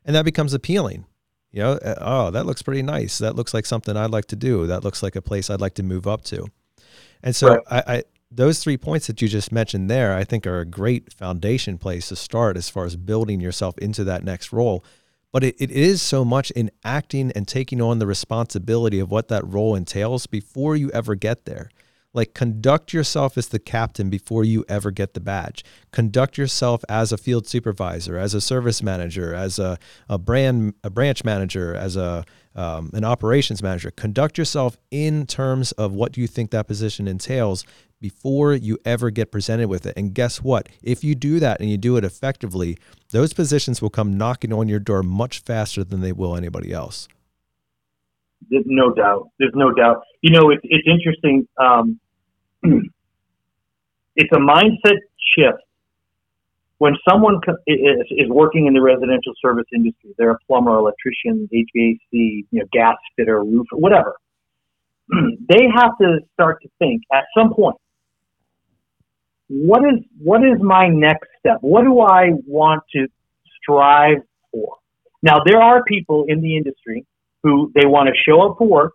and 0.05 0.15
that 0.15 0.25
becomes 0.25 0.55
appealing. 0.55 1.05
You 1.51 1.63
know, 1.63 1.73
uh, 1.73 1.95
oh, 2.01 2.31
that 2.31 2.47
looks 2.47 2.63
pretty 2.63 2.83
nice. 2.83 3.19
That 3.19 3.37
looks 3.37 3.55
like 3.55 3.67
something 3.67 3.97
I'd 3.97 4.11
like 4.11 4.27
to 4.27 4.37
do. 4.37 4.67
That 4.67 4.85
looks 4.85 5.03
like 5.03 5.17
a 5.17 5.23
place 5.23 5.49
I'd 5.49 5.61
like 5.61 5.75
to 5.75 5.83
move 5.83 6.07
up 6.07 6.23
to. 6.25 6.47
And 7.23 7.35
so 7.35 7.49
Right. 7.49 7.61
I, 7.71 7.83
I 7.97 8.03
those 8.31 8.59
three 8.59 8.77
points 8.77 9.07
that 9.07 9.23
you 9.23 9.29
just 9.29 9.51
mentioned 9.53 9.91
there, 9.91 10.15
I 10.15 10.25
think 10.25 10.47
are 10.47 10.61
a 10.61 10.67
great 10.67 11.13
foundation 11.13 11.79
place 11.79 12.09
to 12.09 12.17
start 12.17 12.57
as 12.57 12.69
far 12.69 12.85
as 12.85 12.97
building 12.97 13.41
yourself 13.41 13.79
into 13.79 14.05
that 14.05 14.23
next 14.23 14.53
role. 14.53 14.85
But 15.33 15.45
it, 15.45 15.57
it 15.59 15.71
is 15.71 16.03
so 16.03 16.25
much 16.25 16.51
in 16.53 16.71
acting 16.85 17.33
and 17.33 17.47
taking 17.49 17.81
on 17.81 17.99
the 17.99 18.07
responsibility 18.07 18.99
of 18.99 19.11
what 19.11 19.29
that 19.29 19.47
role 19.47 19.75
entails 19.75 20.27
before 20.27 20.77
you 20.77 20.91
ever 20.91 21.15
get 21.15 21.45
there. 21.45 21.71
Like 22.19 22.35
conduct 22.35 22.93
yourself 22.93 23.39
as 23.39 23.47
the 23.47 23.61
captain 23.61 24.11
before 24.11 24.43
you 24.43 24.65
ever 24.69 24.91
get 24.91 25.15
the 25.15 25.21
badge. 25.21 25.65
Conduct 25.93 26.37
yourself 26.37 26.85
as 26.89 27.13
a 27.13 27.17
field 27.17 27.47
supervisor, 27.47 28.19
as 28.19 28.35
a 28.35 28.41
service 28.41 28.83
manager, 28.83 29.33
as 29.33 29.61
a, 29.61 29.79
a 30.09 30.19
brand 30.19 30.75
a 30.83 30.91
branch 30.91 31.23
manager, 31.23 31.77
as 31.77 31.95
a 31.95 32.25
um, 32.57 32.91
an 32.93 33.05
operations 33.05 33.63
manager. 33.63 33.93
Conduct 33.93 34.37
yourself 34.37 34.77
in 34.91 35.27
terms 35.27 35.71
of 35.71 35.93
what 35.93 36.17
you 36.17 36.27
think 36.27 36.51
that 36.51 36.67
position 36.67 37.07
entails 37.07 37.65
before 38.01 38.53
you 38.53 38.79
ever 38.85 39.11
get 39.11 39.31
presented 39.31 39.69
with 39.69 39.87
it. 39.87 39.95
And 39.97 40.13
guess 40.13 40.43
what? 40.43 40.69
If 40.83 41.05
you 41.05 41.15
do 41.15 41.39
that 41.39 41.61
and 41.61 41.71
you 41.71 41.79
do 41.79 41.97
it 41.97 42.05
effectively, 42.05 42.79
those 43.11 43.33
positions 43.33 43.81
will 43.81 43.91
come 43.91 44.19
knocking 44.19 44.53
on 44.53 44.67
your 44.67 44.81
door 44.81 45.05
much 45.05 45.39
faster 45.39 45.85
than 45.85 46.01
they 46.01 46.11
will 46.11 46.35
anybody 46.35 46.73
else. 46.73 47.07
There's 48.51 48.65
no 48.67 48.93
doubt. 48.93 49.31
There's 49.39 49.55
no 49.55 49.73
doubt. 49.73 50.03
You 50.21 50.33
know, 50.33 50.51
it's 50.51 50.63
it's 50.65 50.89
interesting. 50.89 51.47
Um, 51.61 52.01
it's 54.17 54.33
a 54.33 54.39
mindset 54.39 54.99
shift 55.35 55.63
when 56.79 56.95
someone 57.09 57.41
is, 57.67 58.29
working 58.29 58.67
in 58.67 58.75
the 58.75 58.81
residential 58.81 59.33
service 59.43 59.67
industry. 59.75 60.15
They're 60.17 60.31
a 60.31 60.39
plumber, 60.47 60.77
electrician, 60.77 61.49
HVAC, 61.53 61.99
you 62.13 62.45
know, 62.53 62.65
gas 62.73 62.97
fitter, 63.17 63.43
roofer, 63.43 63.77
whatever. 63.77 64.17
they 65.11 65.67
have 65.75 65.99
to 66.01 66.21
start 66.35 66.63
to 66.63 66.69
think 66.79 67.03
at 67.13 67.25
some 67.37 67.53
point. 67.53 67.77
What 69.49 69.81
is 69.81 70.05
what 70.19 70.43
is 70.43 70.61
my 70.61 70.89
next 70.89 71.29
step? 71.39 71.59
What 71.63 71.83
do 71.83 72.01
I 72.01 72.33
want 72.47 72.83
to 72.95 73.09
strive 73.61 74.19
for? 74.53 74.77
Now 75.23 75.39
there 75.45 75.61
are 75.61 75.83
people 75.85 76.27
in 76.29 76.43
the 76.43 76.57
industry 76.57 77.07
who 77.43 77.73
they 77.75 77.87
want 77.87 78.09
to 78.09 78.15
show 78.15 78.43
up 78.43 78.59
for 78.59 78.69
work, 78.69 78.93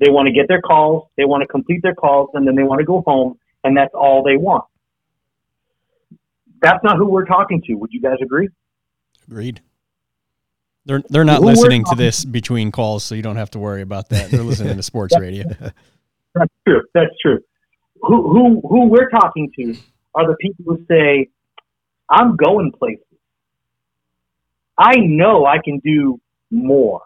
they 0.00 0.10
want 0.10 0.26
to 0.26 0.32
get 0.32 0.48
their 0.48 0.60
calls, 0.60 1.08
they 1.16 1.24
want 1.24 1.42
to 1.42 1.46
complete 1.46 1.82
their 1.82 1.94
calls, 1.94 2.30
and 2.34 2.46
then 2.46 2.54
they 2.54 2.62
want 2.62 2.80
to 2.80 2.84
go 2.84 3.02
home, 3.06 3.38
and 3.64 3.76
that's 3.76 3.94
all 3.94 4.22
they 4.22 4.36
want. 4.36 4.64
That's 6.60 6.82
not 6.84 6.96
who 6.96 7.06
we're 7.06 7.24
talking 7.24 7.62
to. 7.66 7.74
Would 7.74 7.92
you 7.92 8.00
guys 8.00 8.18
agree? 8.22 8.48
Agreed. 9.28 9.60
They're 10.84 11.02
they're 11.08 11.24
not 11.24 11.40
who 11.40 11.46
listening 11.46 11.84
to 11.84 11.94
this 11.94 12.24
between 12.24 12.72
calls, 12.72 13.04
so 13.04 13.14
you 13.14 13.22
don't 13.22 13.36
have 13.36 13.50
to 13.50 13.58
worry 13.58 13.82
about 13.82 14.08
that. 14.08 14.30
They're 14.30 14.42
listening 14.42 14.76
to 14.76 14.82
sports 14.82 15.16
radio. 15.20 15.46
That's 16.34 16.52
true. 16.66 16.82
That's 16.94 17.14
true. 17.20 17.38
Who 18.02 18.32
who 18.32 18.60
who 18.68 18.88
we're 18.88 19.10
talking 19.10 19.52
to 19.56 19.76
are 20.14 20.26
the 20.26 20.36
people 20.40 20.64
who 20.64 20.84
say, 20.88 21.28
"I'm 22.08 22.36
going 22.36 22.72
places. 22.72 23.04
I 24.76 24.96
know 24.96 25.46
I 25.46 25.58
can 25.64 25.78
do 25.78 26.20
more." 26.50 27.02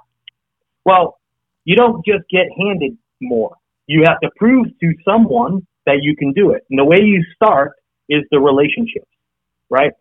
Well, 0.85 1.19
you 1.67 1.77
don't 1.77 2.03
just 2.07 2.25
get 2.31 2.47
handed 2.57 2.97
more. 3.21 3.57
You 3.87 4.05
have 4.07 4.21
to 4.21 4.31
prove 4.37 4.67
to 4.81 4.93
someone 5.07 5.67
that 5.85 5.99
you 6.01 6.17
can 6.17 6.33
do 6.33 6.53
it. 6.53 6.65
And 6.71 6.79
the 6.79 6.85
way 6.85 6.99
you 7.03 7.23
start 7.35 7.73
is 8.09 8.23
the 8.31 8.41
relationships, 8.41 9.11
right? 9.69 9.93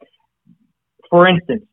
For 1.09 1.27
instance, 1.27 1.63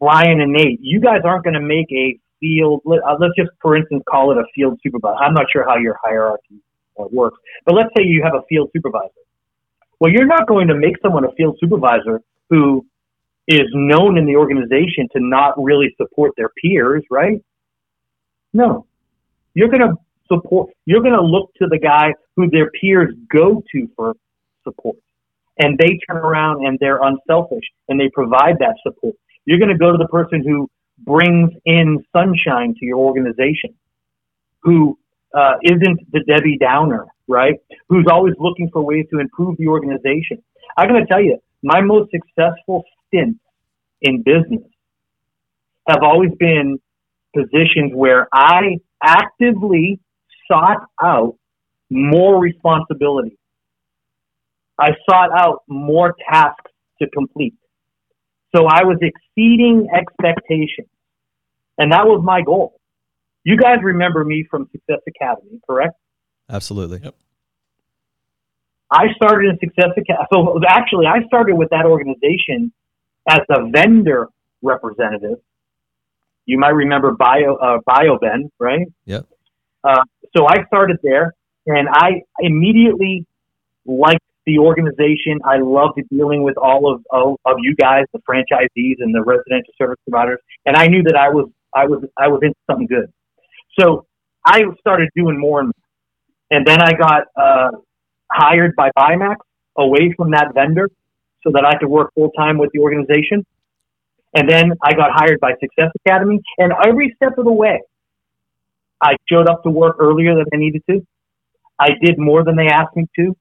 Brian 0.00 0.40
and 0.40 0.52
Nate, 0.52 0.80
you 0.82 1.00
guys 1.00 1.20
aren't 1.24 1.44
going 1.44 1.54
to 1.54 1.60
make 1.60 1.86
a 1.92 2.18
field, 2.40 2.80
uh, 2.86 3.16
let's 3.20 3.34
just, 3.36 3.50
for 3.60 3.76
instance, 3.76 4.02
call 4.08 4.32
it 4.32 4.38
a 4.38 4.44
field 4.54 4.78
supervisor. 4.82 5.16
I'm 5.16 5.34
not 5.34 5.46
sure 5.52 5.64
how 5.68 5.76
your 5.76 5.96
hierarchy 6.02 6.62
uh, 6.98 7.04
works, 7.12 7.38
but 7.66 7.74
let's 7.74 7.90
say 7.96 8.04
you 8.04 8.22
have 8.24 8.34
a 8.34 8.42
field 8.48 8.70
supervisor. 8.74 9.12
Well, 10.00 10.12
you're 10.12 10.26
not 10.26 10.46
going 10.46 10.68
to 10.68 10.74
make 10.74 10.94
someone 11.02 11.24
a 11.24 11.32
field 11.32 11.58
supervisor 11.60 12.22
who 12.48 12.86
is 13.46 13.66
known 13.74 14.16
in 14.16 14.26
the 14.26 14.36
organization 14.36 15.08
to 15.12 15.20
not 15.20 15.54
really 15.62 15.94
support 16.00 16.32
their 16.36 16.50
peers, 16.62 17.04
right? 17.10 17.42
No. 18.52 18.87
You're 19.58 19.70
going 19.70 19.82
to 19.82 19.94
support, 20.28 20.70
you're 20.86 21.02
going 21.02 21.18
to 21.18 21.20
look 21.20 21.50
to 21.60 21.66
the 21.68 21.80
guy 21.80 22.14
who 22.36 22.48
their 22.48 22.70
peers 22.70 23.12
go 23.28 23.60
to 23.72 23.88
for 23.96 24.14
support. 24.62 24.98
And 25.58 25.76
they 25.76 25.98
turn 26.08 26.18
around 26.18 26.64
and 26.64 26.78
they're 26.78 27.00
unselfish 27.02 27.64
and 27.88 27.98
they 27.98 28.08
provide 28.14 28.60
that 28.60 28.76
support. 28.84 29.16
You're 29.46 29.58
going 29.58 29.70
to 29.70 29.76
go 29.76 29.90
to 29.90 29.98
the 29.98 30.06
person 30.06 30.44
who 30.46 30.70
brings 30.98 31.50
in 31.64 31.98
sunshine 32.12 32.76
to 32.78 32.86
your 32.86 32.98
organization, 32.98 33.74
who 34.60 34.96
uh, 35.34 35.54
not 35.64 35.96
the 36.12 36.22
Debbie 36.28 36.58
Downer, 36.58 37.06
right? 37.26 37.56
Who's 37.88 38.06
always 38.08 38.34
looking 38.38 38.70
for 38.72 38.82
ways 38.82 39.06
to 39.12 39.18
improve 39.18 39.56
the 39.56 39.66
organization. 39.66 40.40
I'm 40.76 40.88
going 40.88 41.02
to 41.02 41.08
tell 41.08 41.20
you, 41.20 41.36
my 41.64 41.80
most 41.80 42.12
successful 42.12 42.84
stints 43.08 43.40
in 44.02 44.22
business 44.22 44.62
have 45.88 46.04
always 46.04 46.30
been 46.38 46.78
positions 47.34 47.90
where 47.92 48.28
I 48.32 48.78
actively 49.02 50.00
sought 50.50 50.86
out 51.02 51.36
more 51.90 52.40
responsibility. 52.40 53.38
I 54.78 54.90
sought 55.08 55.30
out 55.36 55.62
more 55.68 56.14
tasks 56.30 56.70
to 57.00 57.08
complete. 57.10 57.54
So 58.54 58.66
I 58.66 58.84
was 58.84 58.98
exceeding 59.02 59.88
expectations. 59.94 60.88
And 61.76 61.92
that 61.92 62.06
was 62.06 62.22
my 62.24 62.42
goal. 62.42 62.80
You 63.44 63.56
guys 63.56 63.78
remember 63.82 64.24
me 64.24 64.46
from 64.50 64.68
Success 64.72 65.00
Academy, 65.06 65.60
correct? 65.68 65.94
Absolutely. 66.50 67.00
Yep. 67.02 67.14
I 68.90 69.06
started 69.16 69.50
in 69.50 69.58
Success 69.58 69.90
Academy. 69.96 70.26
So 70.32 70.60
actually, 70.66 71.06
I 71.06 71.24
started 71.26 71.54
with 71.54 71.70
that 71.70 71.84
organization 71.84 72.72
as 73.28 73.40
a 73.50 73.68
vendor 73.68 74.28
representative 74.62 75.38
you 76.48 76.58
might 76.58 76.70
remember 76.70 77.12
Bio 77.12 77.56
uh, 77.56 77.78
BioVen, 77.86 78.50
right? 78.58 78.86
Yep. 79.04 79.26
Uh, 79.84 80.00
so 80.34 80.48
I 80.48 80.64
started 80.66 80.96
there, 81.02 81.34
and 81.66 81.88
I 81.92 82.22
immediately 82.40 83.26
liked 83.84 84.24
the 84.46 84.58
organization. 84.58 85.40
I 85.44 85.58
loved 85.58 86.00
dealing 86.10 86.42
with 86.42 86.56
all 86.56 86.90
of, 86.90 87.04
of, 87.10 87.36
of 87.44 87.56
you 87.60 87.76
guys, 87.76 88.04
the 88.14 88.20
franchisees 88.20 88.96
and 88.98 89.14
the 89.14 89.22
residential 89.22 89.74
service 89.76 89.98
providers, 90.08 90.40
and 90.64 90.74
I 90.74 90.86
knew 90.88 91.02
that 91.02 91.16
I 91.16 91.28
was 91.28 91.50
I 91.74 91.84
was 91.84 92.02
I 92.16 92.28
was 92.28 92.40
into 92.42 92.56
something 92.66 92.86
good. 92.86 93.12
So 93.78 94.06
I 94.46 94.62
started 94.80 95.10
doing 95.14 95.38
more, 95.38 95.60
and, 95.60 95.72
and 96.50 96.66
then 96.66 96.80
I 96.80 96.92
got 96.94 97.24
uh, 97.36 97.70
hired 98.32 98.74
by 98.74 98.90
Bimax 98.98 99.36
away 99.76 100.14
from 100.16 100.30
that 100.30 100.54
vendor, 100.54 100.88
so 101.44 101.50
that 101.52 101.66
I 101.66 101.76
could 101.78 101.88
work 101.88 102.14
full 102.14 102.30
time 102.30 102.56
with 102.56 102.70
the 102.72 102.80
organization. 102.80 103.44
And 104.34 104.48
then 104.48 104.72
I 104.82 104.92
got 104.94 105.10
hired 105.12 105.40
by 105.40 105.52
Success 105.60 105.90
Academy. 106.04 106.40
And 106.58 106.72
every 106.86 107.14
step 107.16 107.38
of 107.38 107.44
the 107.44 107.52
way, 107.52 107.80
I 109.02 109.14
showed 109.30 109.48
up 109.48 109.62
to 109.62 109.70
work 109.70 109.96
earlier 110.00 110.34
than 110.34 110.44
I 110.52 110.56
needed 110.56 110.82
to. 110.90 111.06
I 111.78 111.90
did 112.02 112.18
more 112.18 112.44
than 112.44 112.56
they 112.56 112.66
asked 112.66 112.96
me 112.96 113.06
to. 113.16 113.36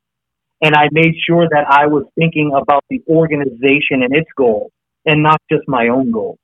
And 0.62 0.76
I 0.76 0.88
made 0.92 1.14
sure 1.28 1.48
that 1.50 1.66
I 1.70 1.88
was 1.88 2.06
thinking 2.16 2.52
about 2.56 2.84
the 2.90 3.02
organization 3.08 4.02
and 4.04 4.16
its 4.16 4.30
goals 4.36 4.72
and 5.06 5.22
not 5.22 5.42
just 5.52 5.68
my 5.68 5.88
own 5.88 6.12
goals. 6.12 6.40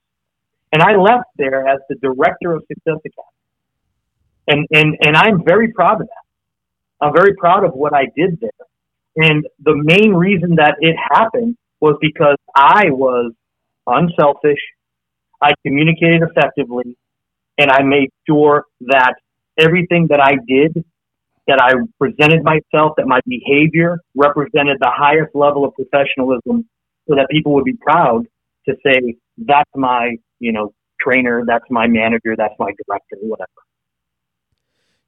And 0.71 0.81
I 0.81 0.95
left 0.95 1.29
there 1.37 1.67
as 1.67 1.79
the 1.89 1.95
director 1.95 2.53
of 2.53 2.63
Success 2.67 2.99
Academy. 3.05 3.33
And, 4.47 4.67
and, 4.71 4.97
and 5.05 5.15
I'm 5.15 5.43
very 5.45 5.71
proud 5.71 6.01
of 6.01 6.07
that. 6.07 7.05
I'm 7.05 7.13
very 7.13 7.35
proud 7.35 7.63
of 7.63 7.73
what 7.73 7.93
I 7.93 8.05
did 8.15 8.39
there. 8.39 8.51
And 9.15 9.45
the 9.63 9.75
main 9.75 10.13
reason 10.13 10.55
that 10.55 10.75
it 10.79 10.95
happened 11.11 11.57
was 11.79 11.97
because 12.01 12.37
I 12.55 12.85
was 12.89 13.33
unselfish. 13.87 14.59
I 15.41 15.53
communicated 15.65 16.21
effectively, 16.21 16.97
and 17.57 17.69
I 17.69 17.83
made 17.83 18.09
sure 18.27 18.65
that 18.81 19.15
everything 19.57 20.07
that 20.09 20.19
I 20.21 20.35
did, 20.47 20.83
that 21.47 21.59
I 21.61 21.73
presented 21.99 22.43
myself, 22.43 22.93
that 22.97 23.07
my 23.07 23.19
behavior 23.27 23.99
represented 24.15 24.77
the 24.79 24.91
highest 24.91 25.35
level 25.35 25.65
of 25.65 25.73
professionalism, 25.75 26.67
so 27.07 27.15
that 27.15 27.27
people 27.29 27.53
would 27.53 27.65
be 27.65 27.77
proud 27.81 28.25
to 28.67 28.75
say, 28.85 29.15
"That's 29.37 29.69
my, 29.75 30.15
you 30.39 30.53
know, 30.53 30.73
trainer. 31.01 31.43
That's 31.45 31.65
my 31.69 31.87
manager. 31.87 32.35
That's 32.37 32.55
my 32.59 32.71
director. 32.85 33.17
Whatever." 33.21 33.49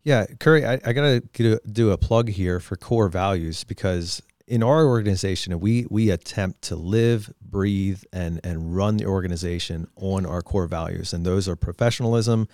Yeah, 0.04 0.26
Curry, 0.40 0.66
I, 0.66 0.74
I 0.86 0.94
got 0.94 1.22
to 1.34 1.60
do 1.72 1.92
a 1.92 1.98
plug 1.98 2.30
here 2.30 2.60
for 2.60 2.76
core 2.76 3.10
values 3.10 3.64
because 3.64 4.22
in 4.48 4.62
our 4.62 4.86
organization, 4.86 5.60
we 5.60 5.86
we 5.90 6.10
attempt 6.10 6.62
to 6.64 6.76
live, 6.76 7.32
breathe, 7.42 8.04
and 8.14 8.40
and 8.44 8.76
run 8.76 8.98
the 8.98 9.06
organization 9.06 9.88
on 9.96 10.26
our 10.26 10.42
core 10.42 10.68
values, 10.68 11.14
and 11.14 11.26
those 11.26 11.50
are 11.50 11.56
professionalism, 11.56 12.48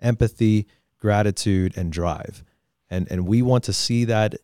empathy, 0.00 0.66
gratitude, 0.98 1.76
and 1.76 1.92
drive. 1.92 2.44
And 2.90 3.10
and 3.10 3.26
we 3.26 3.42
want 3.42 3.64
to 3.64 3.72
see 3.72 4.04
that 4.04 4.34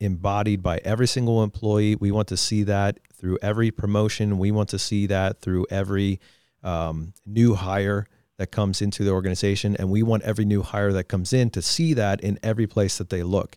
embodied 0.00 0.62
by 0.62 0.78
every 0.78 1.06
single 1.06 1.42
employee. 1.42 1.94
We 1.94 2.10
want 2.10 2.28
to 2.28 2.36
see 2.36 2.64
that 2.64 2.98
through 3.12 3.38
every 3.42 3.70
promotion. 3.70 4.38
We 4.38 4.50
want 4.50 4.68
to 4.70 4.78
see 4.78 5.06
that 5.06 5.40
through 5.40 5.66
every 5.70 6.20
um, 6.62 7.14
new 7.26 7.54
hire 7.54 8.06
that 8.36 8.52
comes 8.52 8.80
into 8.80 9.04
the 9.04 9.10
organization, 9.10 9.76
and 9.76 9.90
we 9.90 10.02
want 10.02 10.22
every 10.22 10.44
new 10.44 10.62
hire 10.62 10.92
that 10.92 11.04
comes 11.04 11.32
in 11.32 11.50
to 11.50 11.62
see 11.62 11.94
that 11.94 12.20
in 12.20 12.38
every 12.42 12.66
place 12.66 12.98
that 12.98 13.10
they 13.10 13.22
look. 13.22 13.56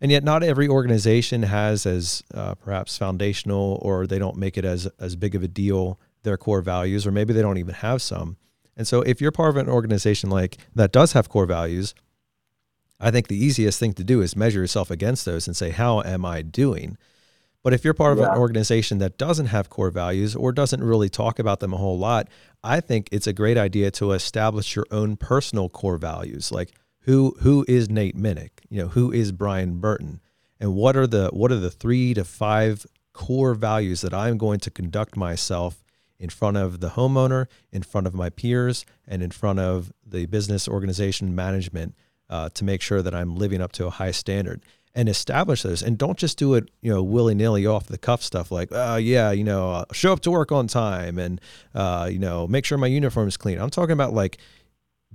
And 0.00 0.10
yet, 0.10 0.24
not 0.24 0.42
every 0.42 0.66
organization 0.66 1.42
has 1.42 1.84
as 1.84 2.22
uh, 2.32 2.54
perhaps 2.54 2.96
foundational, 2.96 3.78
or 3.82 4.06
they 4.06 4.18
don't 4.18 4.36
make 4.36 4.56
it 4.56 4.64
as 4.64 4.86
as 4.98 5.16
big 5.16 5.34
of 5.34 5.42
a 5.42 5.48
deal 5.48 6.00
their 6.22 6.36
core 6.36 6.62
values, 6.62 7.06
or 7.06 7.12
maybe 7.12 7.32
they 7.32 7.42
don't 7.42 7.58
even 7.58 7.74
have 7.74 8.00
some. 8.02 8.36
And 8.76 8.86
so, 8.88 9.02
if 9.02 9.20
you're 9.20 9.32
part 9.32 9.50
of 9.50 9.56
an 9.56 9.68
organization 9.68 10.30
like 10.30 10.56
that 10.74 10.92
does 10.92 11.12
have 11.12 11.28
core 11.28 11.46
values, 11.46 11.94
I 12.98 13.10
think 13.10 13.28
the 13.28 13.36
easiest 13.36 13.78
thing 13.78 13.92
to 13.94 14.04
do 14.04 14.22
is 14.22 14.34
measure 14.34 14.60
yourself 14.60 14.90
against 14.90 15.24
those 15.26 15.46
and 15.46 15.56
say, 15.56 15.70
"How 15.70 16.00
am 16.00 16.24
I 16.24 16.42
doing?" 16.42 16.96
But 17.62 17.74
if 17.74 17.84
you're 17.84 17.94
part 17.94 18.12
of 18.14 18.18
yeah. 18.18 18.32
an 18.32 18.38
organization 18.38 18.98
that 18.98 19.18
doesn't 19.18 19.46
have 19.46 19.68
core 19.68 19.90
values 19.90 20.34
or 20.34 20.50
doesn't 20.50 20.82
really 20.82 21.10
talk 21.10 21.38
about 21.38 21.60
them 21.60 21.74
a 21.74 21.76
whole 21.76 21.98
lot, 21.98 22.28
I 22.64 22.80
think 22.80 23.08
it's 23.12 23.26
a 23.26 23.34
great 23.34 23.58
idea 23.58 23.90
to 23.92 24.12
establish 24.12 24.74
your 24.74 24.86
own 24.90 25.16
personal 25.16 25.68
core 25.68 25.98
values. 25.98 26.50
Like, 26.50 26.72
who 27.02 27.36
who 27.40 27.64
is 27.68 27.88
Nate 27.88 28.16
Minnick? 28.16 28.50
You 28.68 28.82
know, 28.82 28.88
who 28.88 29.12
is 29.12 29.32
Brian 29.32 29.78
Burton? 29.78 30.20
And 30.58 30.74
what 30.74 30.96
are 30.96 31.06
the 31.06 31.30
what 31.32 31.50
are 31.50 31.56
the 31.56 31.70
three 31.70 32.14
to 32.14 32.24
five 32.24 32.86
core 33.12 33.54
values 33.54 34.02
that 34.02 34.14
I'm 34.14 34.38
going 34.38 34.60
to 34.60 34.70
conduct 34.70 35.16
myself 35.16 35.82
in 36.18 36.28
front 36.28 36.58
of 36.58 36.80
the 36.80 36.90
homeowner, 36.90 37.46
in 37.72 37.82
front 37.82 38.06
of 38.06 38.14
my 38.14 38.28
peers, 38.28 38.84
and 39.08 39.22
in 39.22 39.30
front 39.30 39.58
of 39.58 39.92
the 40.06 40.26
business 40.26 40.68
organization 40.68 41.34
management 41.34 41.94
uh, 42.28 42.50
to 42.50 42.64
make 42.64 42.82
sure 42.82 43.02
that 43.02 43.14
I'm 43.14 43.36
living 43.36 43.60
up 43.60 43.72
to 43.72 43.86
a 43.86 43.90
high 43.90 44.10
standard 44.10 44.62
and 44.94 45.08
establish 45.08 45.62
those 45.62 45.82
and 45.82 45.96
don't 45.96 46.18
just 46.18 46.36
do 46.36 46.54
it 46.54 46.68
you 46.80 46.92
know 46.92 47.02
willy-nilly 47.02 47.64
off 47.64 47.86
the 47.86 47.98
cuff 47.98 48.22
stuff 48.22 48.50
like 48.50 48.68
oh 48.72 48.96
yeah 48.96 49.30
you 49.30 49.44
know 49.44 49.70
uh, 49.70 49.84
show 49.92 50.12
up 50.12 50.20
to 50.20 50.30
work 50.30 50.50
on 50.50 50.66
time 50.66 51.16
and 51.18 51.40
uh, 51.74 52.08
you 52.10 52.18
know 52.18 52.46
make 52.48 52.64
sure 52.64 52.76
my 52.76 52.88
uniform 52.88 53.28
is 53.28 53.36
clean 53.36 53.60
i'm 53.60 53.70
talking 53.70 53.92
about 53.92 54.12
like 54.12 54.38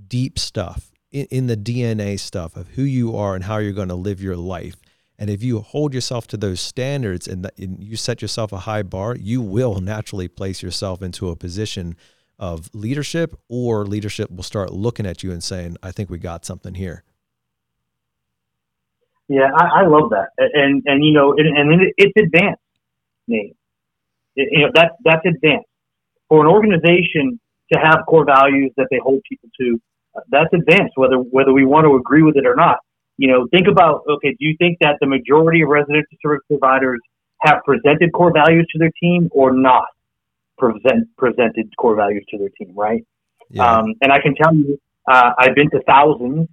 deep 0.08 0.38
stuff 0.38 0.92
in, 1.16 1.26
in 1.30 1.46
the 1.46 1.56
dna 1.56 2.18
stuff 2.18 2.56
of 2.56 2.68
who 2.68 2.82
you 2.82 3.16
are 3.16 3.34
and 3.34 3.44
how 3.44 3.58
you're 3.58 3.72
going 3.72 3.88
to 3.88 3.94
live 3.94 4.20
your 4.20 4.36
life 4.36 4.76
and 5.18 5.30
if 5.30 5.42
you 5.42 5.60
hold 5.60 5.94
yourself 5.94 6.26
to 6.26 6.36
those 6.36 6.60
standards 6.60 7.26
and, 7.26 7.50
and 7.56 7.82
you 7.82 7.96
set 7.96 8.20
yourself 8.20 8.52
a 8.52 8.58
high 8.58 8.82
bar 8.82 9.16
you 9.16 9.40
will 9.40 9.80
naturally 9.80 10.28
place 10.28 10.62
yourself 10.62 11.02
into 11.02 11.30
a 11.30 11.36
position 11.36 11.96
of 12.38 12.68
leadership 12.74 13.34
or 13.48 13.86
leadership 13.86 14.30
will 14.30 14.42
start 14.42 14.72
looking 14.72 15.06
at 15.06 15.22
you 15.22 15.32
and 15.32 15.42
saying 15.42 15.76
i 15.82 15.90
think 15.90 16.10
we 16.10 16.18
got 16.18 16.44
something 16.44 16.74
here 16.74 17.02
yeah, 19.28 19.48
I, 19.54 19.82
I 19.82 19.86
love 19.86 20.10
that, 20.10 20.28
and 20.38 20.82
and 20.86 21.04
you 21.04 21.12
know, 21.12 21.34
and, 21.36 21.58
and 21.58 21.92
it's 21.96 22.12
advanced, 22.16 22.62
Nate. 23.26 23.56
It, 24.36 24.48
you 24.52 24.60
know, 24.60 24.70
that's 24.72 24.94
that's 25.04 25.26
advanced 25.26 25.68
for 26.28 26.44
an 26.44 26.46
organization 26.46 27.40
to 27.72 27.78
have 27.78 28.04
core 28.06 28.24
values 28.24 28.72
that 28.76 28.86
they 28.90 28.98
hold 29.02 29.22
people 29.28 29.48
to. 29.60 29.80
That's 30.30 30.52
advanced, 30.52 30.94
whether 30.96 31.16
whether 31.16 31.52
we 31.52 31.64
want 31.64 31.84
to 31.86 31.96
agree 31.96 32.22
with 32.22 32.36
it 32.36 32.46
or 32.46 32.54
not. 32.54 32.78
You 33.18 33.28
know, 33.28 33.46
think 33.50 33.66
about 33.68 34.02
okay, 34.08 34.30
do 34.30 34.46
you 34.46 34.56
think 34.58 34.78
that 34.80 34.96
the 35.00 35.06
majority 35.06 35.62
of 35.62 35.68
residential 35.68 36.16
service 36.22 36.42
providers 36.48 37.00
have 37.42 37.60
presented 37.64 38.12
core 38.12 38.32
values 38.32 38.66
to 38.72 38.78
their 38.78 38.92
team 39.00 39.28
or 39.32 39.52
not 39.52 39.86
present 40.58 41.08
presented 41.16 41.74
core 41.76 41.94
values 41.94 42.24
to 42.30 42.38
their 42.38 42.50
team, 42.50 42.74
right? 42.74 43.04
Yeah. 43.50 43.78
Um, 43.78 43.94
and 44.00 44.12
I 44.12 44.20
can 44.20 44.34
tell 44.34 44.54
you, 44.54 44.78
uh, 45.10 45.32
I've 45.38 45.54
been 45.54 45.70
to 45.70 45.80
thousands 45.86 46.48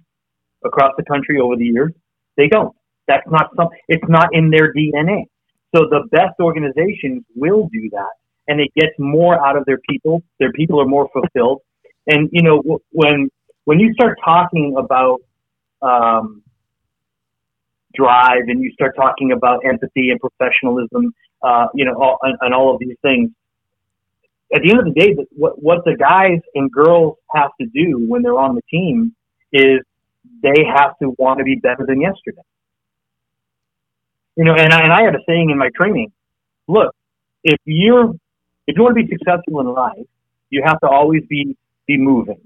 across 0.64 0.92
the 0.96 1.04
country 1.04 1.38
over 1.40 1.56
the 1.56 1.64
years 1.64 1.92
they 2.36 2.48
don't. 2.48 2.74
That's 3.06 3.26
not 3.30 3.50
some. 3.56 3.68
It's 3.88 4.04
not 4.08 4.28
in 4.32 4.50
their 4.50 4.72
DNA. 4.72 5.24
So 5.74 5.86
the 5.90 6.06
best 6.10 6.34
organizations 6.40 7.24
will 7.34 7.68
do 7.72 7.90
that, 7.90 8.12
and 8.48 8.60
it 8.60 8.70
gets 8.74 8.92
more 8.98 9.44
out 9.44 9.56
of 9.56 9.64
their 9.66 9.78
people. 9.88 10.22
Their 10.38 10.52
people 10.52 10.80
are 10.80 10.86
more 10.86 11.08
fulfilled. 11.12 11.60
And 12.06 12.28
you 12.32 12.42
know 12.42 12.80
when 12.90 13.30
when 13.64 13.80
you 13.80 13.92
start 13.94 14.18
talking 14.24 14.74
about 14.78 15.20
um, 15.82 16.42
drive 17.94 18.42
and 18.48 18.60
you 18.62 18.70
start 18.72 18.94
talking 18.96 19.32
about 19.32 19.64
empathy 19.64 20.10
and 20.10 20.20
professionalism, 20.20 21.14
uh, 21.42 21.66
you 21.74 21.84
know, 21.84 21.94
all, 21.94 22.18
and, 22.22 22.36
and, 22.40 22.54
all 22.54 22.74
of 22.74 22.80
these 22.80 22.96
things. 23.02 23.30
At 24.54 24.62
the 24.62 24.70
end 24.70 24.80
of 24.80 24.86
the 24.86 24.92
day, 24.92 25.16
what, 25.30 25.62
what 25.62 25.84
the 25.84 25.96
guys 25.96 26.40
and 26.54 26.70
girls 26.70 27.16
have 27.34 27.50
to 27.60 27.66
do 27.66 28.04
when 28.06 28.22
they're 28.22 28.38
on 28.38 28.54
the 28.54 28.62
team 28.70 29.14
is 29.52 29.80
they 30.42 30.64
have 30.76 30.96
to 31.02 31.14
want 31.18 31.38
to 31.38 31.44
be 31.44 31.56
better 31.56 31.84
than 31.86 32.00
yesterday. 32.00 32.42
You 34.36 34.44
know, 34.44 34.54
and 34.54 34.72
I, 34.72 34.80
and 34.80 34.92
I 34.92 35.02
had 35.02 35.14
a 35.14 35.20
saying 35.26 35.50
in 35.50 35.58
my 35.58 35.70
training, 35.74 36.12
look, 36.66 36.94
if 37.42 37.58
you're, 37.64 38.10
if 38.66 38.76
you 38.76 38.82
want 38.82 38.96
to 38.96 39.04
be 39.04 39.08
successful 39.08 39.60
in 39.60 39.66
life, 39.66 40.06
you 40.50 40.62
have 40.64 40.80
to 40.80 40.88
always 40.88 41.22
be, 41.28 41.56
be 41.86 41.98
moving, 41.98 42.40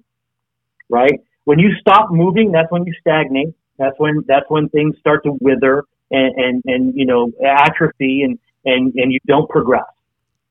right? 0.88 1.20
When 1.44 1.58
you 1.58 1.70
stop 1.80 2.10
moving, 2.10 2.52
that's 2.52 2.70
when 2.70 2.84
you 2.84 2.92
stagnate. 3.00 3.54
That's 3.78 3.98
when, 3.98 4.24
that's 4.26 4.46
when 4.48 4.68
things 4.68 4.96
start 4.98 5.24
to 5.24 5.36
wither 5.40 5.84
and, 6.10 6.34
and, 6.36 6.62
and 6.66 6.94
you 6.94 7.06
know, 7.06 7.32
atrophy 7.44 8.22
and, 8.22 8.38
and, 8.64 8.92
and 8.94 9.12
you 9.12 9.18
don't 9.26 9.48
progress. 9.48 9.86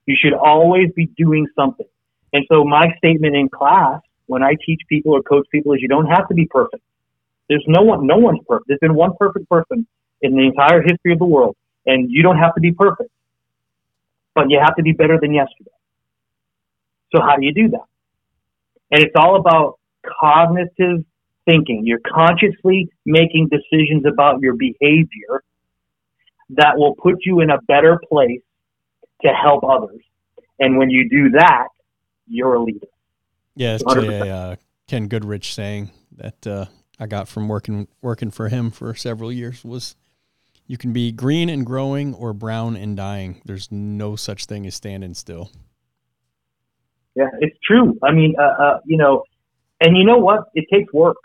You 0.05 0.15
should 0.17 0.33
always 0.33 0.91
be 0.95 1.07
doing 1.17 1.47
something. 1.55 1.85
And 2.33 2.45
so 2.51 2.63
my 2.63 2.93
statement 2.97 3.35
in 3.35 3.49
class 3.49 4.01
when 4.27 4.43
I 4.43 4.55
teach 4.65 4.81
people 4.87 5.13
or 5.13 5.21
coach 5.21 5.47
people 5.51 5.73
is 5.73 5.81
you 5.81 5.87
don't 5.87 6.07
have 6.07 6.27
to 6.29 6.33
be 6.33 6.45
perfect. 6.45 6.83
There's 7.49 7.63
no 7.67 7.81
one, 7.81 8.05
no 8.05 8.17
one's 8.17 8.39
perfect. 8.47 8.67
There's 8.67 8.79
been 8.79 8.95
one 8.95 9.11
perfect 9.19 9.49
person 9.49 9.87
in 10.21 10.35
the 10.35 10.43
entire 10.43 10.81
history 10.81 11.13
of 11.13 11.19
the 11.19 11.25
world, 11.25 11.55
and 11.85 12.11
you 12.11 12.23
don't 12.23 12.37
have 12.37 12.55
to 12.55 12.61
be 12.61 12.71
perfect, 12.71 13.09
but 14.35 14.49
you 14.49 14.59
have 14.59 14.75
to 14.75 14.83
be 14.83 14.91
better 14.91 15.17
than 15.19 15.33
yesterday. 15.33 15.71
So 17.15 17.21
how 17.21 17.37
do 17.37 17.45
you 17.45 17.53
do 17.53 17.69
that? 17.69 17.85
And 18.91 19.03
it's 19.03 19.15
all 19.15 19.37
about 19.37 19.79
cognitive 20.19 21.05
thinking. 21.45 21.83
You're 21.85 22.01
consciously 22.05 22.89
making 23.05 23.49
decisions 23.49 24.05
about 24.05 24.41
your 24.41 24.55
behavior 24.55 25.43
that 26.51 26.77
will 26.77 26.95
put 26.95 27.15
you 27.25 27.41
in 27.41 27.49
a 27.49 27.61
better 27.67 27.99
place 28.09 28.41
to 29.21 29.29
help 29.29 29.63
others. 29.63 30.01
And 30.59 30.77
when 30.77 30.89
you 30.89 31.09
do 31.09 31.31
that, 31.37 31.67
you're 32.27 32.55
a 32.55 32.63
leader. 32.63 32.87
Yeah, 33.55 33.75
it's 33.75 33.83
a 33.83 34.29
uh, 34.29 34.55
Ken 34.87 35.07
Goodrich 35.07 35.53
saying 35.53 35.91
that 36.15 36.45
uh, 36.45 36.65
I 36.99 37.07
got 37.07 37.27
from 37.27 37.47
working 37.47 37.87
working 38.01 38.31
for 38.31 38.49
him 38.49 38.71
for 38.71 38.93
several 38.95 39.31
years 39.31 39.63
was 39.63 39.95
you 40.67 40.77
can 40.77 40.93
be 40.93 41.11
green 41.11 41.49
and 41.49 41.65
growing 41.65 42.13
or 42.13 42.33
brown 42.33 42.75
and 42.75 42.95
dying. 42.95 43.41
There's 43.45 43.71
no 43.71 44.15
such 44.15 44.45
thing 44.45 44.65
as 44.67 44.75
standing 44.75 45.13
still. 45.13 45.51
Yeah, 47.15 47.29
it's 47.39 47.57
true. 47.63 47.97
I 48.03 48.11
mean, 48.11 48.35
uh, 48.37 48.63
uh, 48.63 48.79
you 48.85 48.97
know, 48.97 49.23
and 49.81 49.97
you 49.97 50.03
know 50.05 50.17
what? 50.17 50.45
It 50.53 50.65
takes 50.71 50.91
work, 50.93 51.17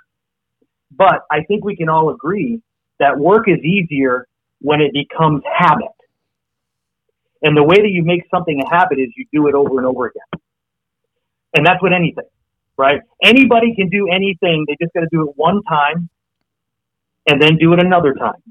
but 0.90 1.22
I 1.30 1.42
think 1.44 1.64
we 1.64 1.76
can 1.76 1.88
all 1.88 2.10
agree 2.10 2.60
that 2.98 3.18
work 3.18 3.48
is 3.48 3.58
easier 3.60 4.26
when 4.60 4.80
it 4.80 4.92
becomes 4.92 5.42
habit. 5.52 5.88
And 7.42 7.56
the 7.56 7.62
way 7.62 7.76
that 7.76 7.90
you 7.90 8.04
make 8.04 8.22
something 8.30 8.60
a 8.60 8.68
habit 8.68 8.98
is 8.98 9.08
you 9.16 9.26
do 9.32 9.48
it 9.48 9.54
over 9.54 9.78
and 9.78 9.86
over 9.86 10.06
again. 10.06 10.40
And 11.54 11.66
that's 11.66 11.82
with 11.82 11.92
anything 11.92 12.24
right? 12.76 13.00
Anybody 13.22 13.74
can 13.74 13.88
do 13.88 14.08
anything. 14.08 14.64
They 14.66 14.76
just 14.80 14.92
got 14.92 15.00
to 15.00 15.08
do 15.10 15.28
it 15.28 15.34
one 15.36 15.62
time 15.62 16.08
and 17.28 17.40
then 17.40 17.56
do 17.56 17.72
it 17.72 17.80
another 17.80 18.14
time 18.14 18.42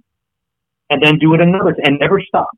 and 0.90 1.02
then 1.04 1.18
do 1.18 1.34
it 1.34 1.42
another 1.42 1.74
time 1.74 1.84
and 1.84 2.00
never 2.00 2.22
stop. 2.22 2.50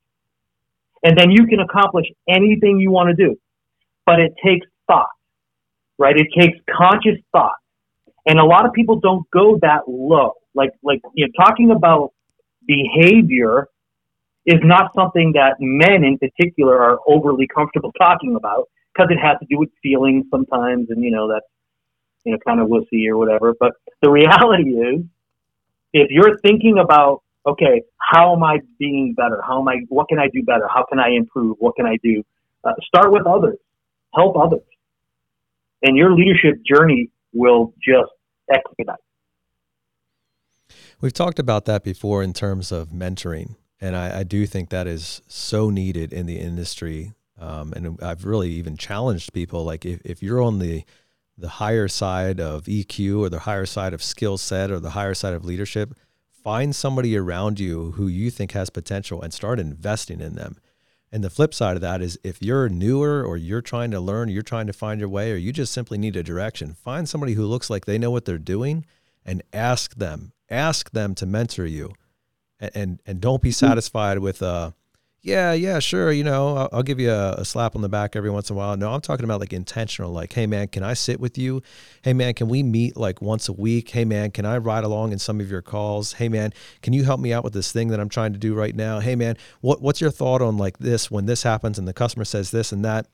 And 1.03 1.17
then 1.17 1.31
you 1.31 1.47
can 1.47 1.59
accomplish 1.59 2.05
anything 2.27 2.79
you 2.79 2.91
want 2.91 3.09
to 3.09 3.15
do. 3.15 3.37
But 4.05 4.19
it 4.19 4.33
takes 4.43 4.67
thought, 4.87 5.09
right? 5.97 6.15
It 6.17 6.27
takes 6.37 6.57
conscious 6.69 7.19
thought. 7.31 7.55
And 8.25 8.39
a 8.39 8.45
lot 8.45 8.65
of 8.65 8.73
people 8.73 8.99
don't 8.99 9.29
go 9.31 9.59
that 9.61 9.81
low. 9.87 10.33
Like, 10.55 10.71
like, 10.81 11.01
you 11.13 11.25
know, 11.25 11.45
talking 11.45 11.71
about 11.71 12.11
behavior 12.65 13.67
is 14.45 14.59
not 14.63 14.91
something 14.95 15.33
that 15.33 15.55
men 15.59 16.03
in 16.03 16.17
particular 16.17 16.81
are 16.81 16.99
overly 17.07 17.47
comfortable 17.47 17.91
talking 17.97 18.35
about 18.35 18.69
because 18.93 19.09
it 19.11 19.17
has 19.17 19.37
to 19.39 19.45
do 19.49 19.57
with 19.57 19.69
feelings 19.81 20.25
sometimes, 20.29 20.89
and 20.89 21.03
you 21.03 21.11
know 21.11 21.27
that's 21.27 21.45
you 22.25 22.31
know 22.31 22.37
kind 22.45 22.59
of 22.59 22.67
wussy 22.67 23.07
or 23.07 23.17
whatever. 23.17 23.53
But 23.59 23.73
the 24.01 24.09
reality 24.09 24.69
is, 24.69 25.01
if 25.93 26.09
you're 26.11 26.37
thinking 26.39 26.77
about 26.79 27.21
okay, 27.45 27.81
how 27.97 28.33
am 28.35 28.43
I 28.43 28.59
being 28.79 29.13
better? 29.15 29.41
How 29.45 29.61
am 29.61 29.67
I? 29.67 29.77
What 29.89 30.07
can 30.09 30.19
I 30.19 30.27
do 30.33 30.43
better? 30.43 30.67
How 30.73 30.85
can 30.87 30.99
I 30.99 31.09
improve? 31.09 31.57
What 31.59 31.75
can 31.75 31.85
I 31.85 31.97
do? 32.03 32.23
Uh, 32.63 32.73
start 32.83 33.11
with 33.11 33.25
others. 33.25 33.57
Help 34.13 34.37
others, 34.37 34.61
and 35.83 35.95
your 35.95 36.15
leadership 36.15 36.55
journey 36.65 37.09
will 37.33 37.73
just 37.85 38.11
expedite. 38.51 38.95
We've 41.01 41.13
talked 41.13 41.39
about 41.39 41.65
that 41.65 41.83
before 41.83 42.23
in 42.23 42.33
terms 42.33 42.71
of 42.71 42.89
mentoring, 42.89 43.55
and 43.79 43.95
I, 43.95 44.19
I 44.19 44.23
do 44.23 44.47
think 44.47 44.69
that 44.69 44.87
is 44.87 45.21
so 45.27 45.69
needed 45.69 46.13
in 46.13 46.25
the 46.25 46.39
industry 46.39 47.13
um, 47.39 47.73
and 47.73 48.01
I've 48.01 48.25
really 48.25 48.51
even 48.51 48.77
challenged 48.77 49.33
people 49.33 49.65
like 49.65 49.85
if, 49.85 50.01
if 50.05 50.23
you're 50.23 50.41
on 50.41 50.59
the 50.59 50.83
the 51.35 51.49
higher 51.49 51.87
side 51.87 52.39
of 52.39 52.65
EQ 52.65 53.19
or 53.19 53.29
the 53.29 53.39
higher 53.39 53.65
side 53.65 53.91
of 53.93 54.03
skill 54.03 54.37
set 54.37 54.69
or 54.69 54.79
the 54.79 54.91
higher 54.91 55.15
side 55.15 55.33
of 55.33 55.43
leadership, 55.43 55.95
find 56.43 56.75
somebody 56.75 57.17
around 57.17 57.59
you 57.59 57.93
who 57.93 58.07
you 58.07 58.29
think 58.29 58.51
has 58.51 58.69
potential 58.69 59.19
and 59.19 59.33
start 59.33 59.59
investing 59.59 60.21
in 60.21 60.35
them. 60.35 60.57
And 61.13 61.23
the 61.23 61.29
flip 61.29 61.53
side 61.53 61.75
of 61.75 61.81
that 61.81 62.01
is 62.01 62.17
if 62.23 62.41
you're 62.41 62.67
newer 62.67 63.23
or 63.23 63.37
you're 63.37 63.61
trying 63.61 63.91
to 63.91 63.99
learn, 63.99 64.29
you're 64.29 64.41
trying 64.41 64.65
to 64.65 64.73
find 64.73 64.99
your 64.99 65.09
way, 65.09 65.31
or 65.31 65.35
you 65.35 65.53
just 65.53 65.71
simply 65.71 65.99
need 65.99 66.15
a 66.15 66.23
direction, 66.23 66.73
find 66.73 67.07
somebody 67.07 67.33
who 67.33 67.45
looks 67.45 67.69
like 67.69 67.85
they 67.85 67.99
know 67.99 68.09
what 68.09 68.25
they're 68.25 68.39
doing 68.39 68.83
and 69.23 69.43
ask 69.53 69.93
them, 69.93 70.33
ask 70.49 70.89
them 70.89 71.13
to 71.13 71.27
mentor 71.27 71.67
you. 71.67 71.93
And, 72.59 72.71
and, 72.73 73.01
and 73.05 73.21
don't 73.21 73.43
be 73.43 73.49
mm-hmm. 73.49 73.67
satisfied 73.67 74.19
with, 74.19 74.41
uh, 74.41 74.71
yeah, 75.23 75.53
yeah, 75.53 75.79
sure. 75.79 76.11
You 76.11 76.25
know, 76.25 76.57
I'll, 76.57 76.69
I'll 76.73 76.83
give 76.83 76.99
you 76.99 77.09
a, 77.09 77.35
a, 77.35 77.45
slap 77.45 77.77
on 77.77 77.81
the 77.81 77.87
back 77.87 78.17
every 78.17 78.29
once 78.29 78.49
in 78.49 78.55
a 78.55 78.57
while. 78.57 78.75
No, 78.75 78.91
I'm 78.91 78.99
talking 78.99 79.23
about 79.23 79.39
like 79.39 79.53
intentional. 79.53 80.11
Like, 80.11 80.33
hey 80.33 80.45
man, 80.47 80.67
can 80.67 80.83
I 80.83 80.95
sit 80.95 81.17
with 81.17 81.37
you? 81.37 81.61
Hey 82.01 82.11
man, 82.11 82.33
can 82.33 82.49
we 82.49 82.61
meet 82.61 82.97
like 82.97 83.21
once 83.21 83.47
a 83.47 83.53
week? 83.53 83.89
Hey 83.89 84.03
man, 84.03 84.31
can 84.31 84.45
I 84.45 84.57
ride 84.57 84.83
along 84.83 85.13
in 85.13 85.19
some 85.19 85.39
of 85.39 85.49
your 85.49 85.61
calls? 85.61 86.13
Hey 86.13 86.27
man, 86.27 86.51
can 86.81 86.91
you 86.91 87.05
help 87.05 87.21
me 87.21 87.31
out 87.31 87.45
with 87.45 87.53
this 87.53 87.71
thing 87.71 87.87
that 87.87 88.01
I'm 88.01 88.09
trying 88.09 88.33
to 88.33 88.39
do 88.39 88.53
right 88.53 88.75
now? 88.75 88.99
Hey 88.99 89.15
man, 89.15 89.37
what 89.61 89.81
what's 89.81 90.01
your 90.01 90.11
thought 90.11 90.41
on 90.41 90.57
like 90.57 90.79
this 90.79 91.09
when 91.09 91.25
this 91.25 91.43
happens 91.43 91.79
and 91.79 91.87
the 91.87 91.93
customer 91.93 92.25
says 92.25 92.51
this 92.51 92.73
and 92.73 92.83
that? 92.83 93.07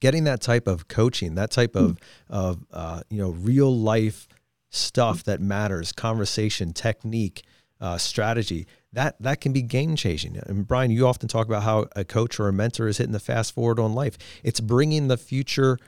Getting 0.00 0.24
that 0.24 0.40
type 0.40 0.66
of 0.66 0.88
coaching, 0.88 1.34
that 1.34 1.50
type 1.50 1.76
of 1.76 1.98
of 2.30 2.64
uh, 2.72 3.02
you 3.10 3.18
know 3.18 3.30
real 3.30 3.76
life 3.76 4.26
stuff 4.70 5.24
that 5.24 5.42
matters, 5.42 5.92
conversation, 5.92 6.72
technique 6.72 7.42
uh, 7.78 7.98
strategy, 7.98 8.66
that 8.92 9.16
that 9.20 9.40
can 9.40 9.52
be 9.52 9.62
game 9.62 9.96
changing. 9.96 10.36
And 10.46 10.66
Brian, 10.66 10.90
you 10.90 11.06
often 11.06 11.28
talk 11.28 11.46
about 11.46 11.62
how 11.62 11.86
a 11.94 12.04
coach 12.04 12.40
or 12.40 12.48
a 12.48 12.52
mentor 12.52 12.88
is 12.88 12.98
hitting 12.98 13.12
the 13.12 13.20
fast 13.20 13.54
forward 13.54 13.78
on 13.78 13.94
life. 13.94 14.18
It's 14.42 14.60
bringing 14.60 15.08
the 15.08 15.16
future 15.16 15.78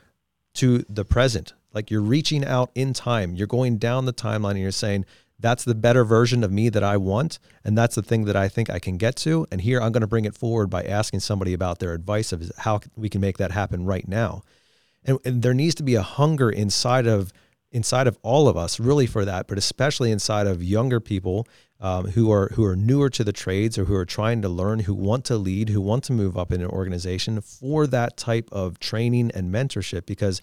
to 0.54 0.84
the 0.88 1.04
present. 1.04 1.52
Like 1.72 1.90
you're 1.90 2.02
reaching 2.02 2.44
out 2.44 2.70
in 2.74 2.92
time. 2.92 3.34
You're 3.34 3.46
going 3.46 3.78
down 3.78 4.04
the 4.04 4.12
timeline 4.12 4.52
and 4.52 4.60
you're 4.60 4.70
saying, 4.70 5.04
that's 5.42 5.64
the 5.64 5.74
better 5.74 6.04
version 6.04 6.44
of 6.44 6.52
me 6.52 6.68
that 6.68 6.84
I 6.84 6.96
want. 6.96 7.38
And 7.64 7.76
that's 7.76 7.96
the 7.96 8.02
thing 8.02 8.26
that 8.26 8.36
I 8.36 8.48
think 8.48 8.70
I 8.70 8.78
can 8.78 8.96
get 8.96 9.16
to. 9.16 9.46
And 9.50 9.60
here 9.60 9.80
I'm 9.80 9.90
going 9.90 10.02
to 10.02 10.06
bring 10.06 10.24
it 10.24 10.36
forward 10.36 10.70
by 10.70 10.84
asking 10.84 11.20
somebody 11.20 11.52
about 11.52 11.80
their 11.80 11.92
advice 11.94 12.32
of 12.32 12.50
how 12.58 12.80
we 12.96 13.08
can 13.08 13.20
make 13.20 13.38
that 13.38 13.50
happen 13.50 13.84
right 13.84 14.06
now. 14.06 14.42
And, 15.04 15.18
and 15.24 15.42
there 15.42 15.54
needs 15.54 15.74
to 15.76 15.82
be 15.82 15.96
a 15.96 16.02
hunger 16.02 16.48
inside 16.48 17.06
of 17.06 17.32
inside 17.72 18.06
of 18.06 18.18
all 18.22 18.48
of 18.48 18.56
us 18.56 18.78
really 18.78 19.06
for 19.06 19.24
that, 19.24 19.48
but 19.48 19.56
especially 19.56 20.12
inside 20.12 20.46
of 20.46 20.62
younger 20.62 21.00
people 21.00 21.48
um, 21.82 22.06
who 22.12 22.30
are 22.30 22.48
who 22.54 22.64
are 22.64 22.76
newer 22.76 23.10
to 23.10 23.24
the 23.24 23.32
trades 23.32 23.76
or 23.76 23.84
who 23.86 23.94
are 23.94 24.06
trying 24.06 24.40
to 24.40 24.48
learn, 24.48 24.78
who 24.78 24.94
want 24.94 25.24
to 25.26 25.36
lead, 25.36 25.68
who 25.68 25.80
want 25.80 26.04
to 26.04 26.12
move 26.12 26.38
up 26.38 26.52
in 26.52 26.62
an 26.62 26.68
organization 26.68 27.40
for 27.40 27.88
that 27.88 28.16
type 28.16 28.48
of 28.52 28.78
training 28.78 29.32
and 29.34 29.52
mentorship 29.52 30.06
because 30.06 30.40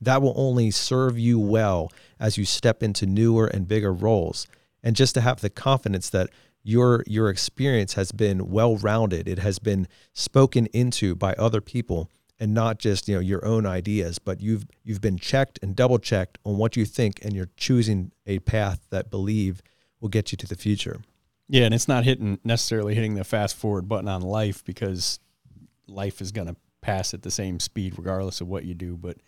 that 0.00 0.20
will 0.20 0.34
only 0.36 0.70
serve 0.70 1.18
you 1.18 1.40
well 1.40 1.90
as 2.20 2.36
you 2.36 2.44
step 2.44 2.82
into 2.82 3.06
newer 3.06 3.46
and 3.46 3.66
bigger 3.66 3.92
roles. 3.92 4.46
And 4.82 4.94
just 4.94 5.14
to 5.14 5.22
have 5.22 5.40
the 5.40 5.48
confidence 5.48 6.10
that 6.10 6.28
your 6.62 7.02
your 7.06 7.30
experience 7.30 7.94
has 7.94 8.12
been 8.12 8.50
well 8.50 8.76
rounded, 8.76 9.26
it 9.26 9.38
has 9.38 9.58
been 9.58 9.88
spoken 10.12 10.66
into 10.66 11.14
by 11.14 11.32
other 11.34 11.62
people 11.62 12.10
and 12.38 12.52
not 12.52 12.78
just 12.78 13.08
you 13.08 13.14
know 13.14 13.20
your 13.20 13.42
own 13.46 13.64
ideas, 13.64 14.18
but 14.18 14.42
you've 14.42 14.66
you've 14.84 15.00
been 15.00 15.18
checked 15.18 15.58
and 15.62 15.74
double 15.74 15.98
checked 15.98 16.36
on 16.44 16.58
what 16.58 16.76
you 16.76 16.84
think, 16.84 17.24
and 17.24 17.32
you're 17.32 17.50
choosing 17.56 18.12
a 18.26 18.40
path 18.40 18.80
that 18.90 19.10
believe 19.10 19.62
will 20.02 20.10
get 20.10 20.32
you 20.32 20.36
to 20.36 20.46
the 20.46 20.56
future. 20.56 21.00
Yeah, 21.48 21.64
and 21.64 21.72
it's 21.72 21.88
not 21.88 22.04
hitting 22.04 22.38
necessarily 22.44 22.94
hitting 22.94 23.14
the 23.14 23.24
fast 23.24 23.56
forward 23.56 23.88
button 23.88 24.08
on 24.08 24.20
life 24.20 24.64
because 24.64 25.20
life 25.86 26.20
is 26.20 26.32
going 26.32 26.48
to 26.48 26.56
pass 26.82 27.14
at 27.14 27.22
the 27.22 27.30
same 27.30 27.60
speed 27.60 27.94
regardless 27.96 28.40
of 28.40 28.48
what 28.48 28.64
you 28.64 28.74
do. 28.74 28.96
But 28.96 29.18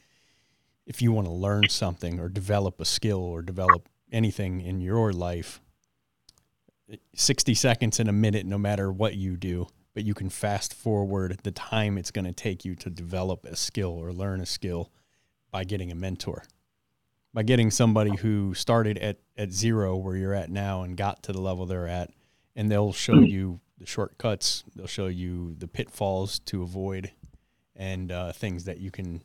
if 0.86 1.00
you 1.00 1.12
want 1.12 1.28
to 1.28 1.32
learn 1.32 1.68
something 1.68 2.18
or 2.18 2.28
develop 2.28 2.80
a 2.80 2.84
skill 2.84 3.20
or 3.20 3.40
develop 3.40 3.88
anything 4.12 4.60
in 4.60 4.80
your 4.80 5.12
life, 5.12 5.60
eh, 6.90 6.96
60 7.14 7.54
seconds 7.54 8.00
in 8.00 8.08
a 8.08 8.12
minute, 8.12 8.44
no 8.44 8.58
matter 8.58 8.90
what 8.92 9.14
you 9.14 9.36
do, 9.36 9.68
but 9.94 10.04
you 10.04 10.14
can 10.14 10.28
fast 10.28 10.74
forward 10.74 11.38
the 11.44 11.52
time 11.52 11.96
it's 11.96 12.10
going 12.10 12.24
to 12.24 12.32
take 12.32 12.64
you 12.64 12.74
to 12.74 12.90
develop 12.90 13.44
a 13.44 13.54
skill 13.54 13.90
or 13.90 14.12
learn 14.12 14.40
a 14.40 14.46
skill 14.46 14.90
by 15.52 15.62
getting 15.62 15.92
a 15.92 15.94
mentor 15.94 16.42
by 17.34 17.42
getting 17.42 17.70
somebody 17.70 18.14
who 18.16 18.54
started 18.54 18.96
at, 18.98 19.18
at 19.36 19.52
zero 19.52 19.96
where 19.96 20.16
you're 20.16 20.32
at 20.32 20.50
now 20.50 20.82
and 20.82 20.96
got 20.96 21.24
to 21.24 21.32
the 21.32 21.40
level 21.40 21.66
they're 21.66 21.88
at 21.88 22.10
and 22.54 22.70
they'll 22.70 22.92
show 22.92 23.14
mm. 23.14 23.28
you 23.28 23.60
the 23.78 23.86
shortcuts 23.86 24.62
they'll 24.76 24.86
show 24.86 25.08
you 25.08 25.54
the 25.58 25.66
pitfalls 25.66 26.38
to 26.38 26.62
avoid 26.62 27.10
and 27.74 28.12
uh, 28.12 28.32
things 28.32 28.64
that 28.64 28.78
you 28.78 28.92
can 28.92 29.20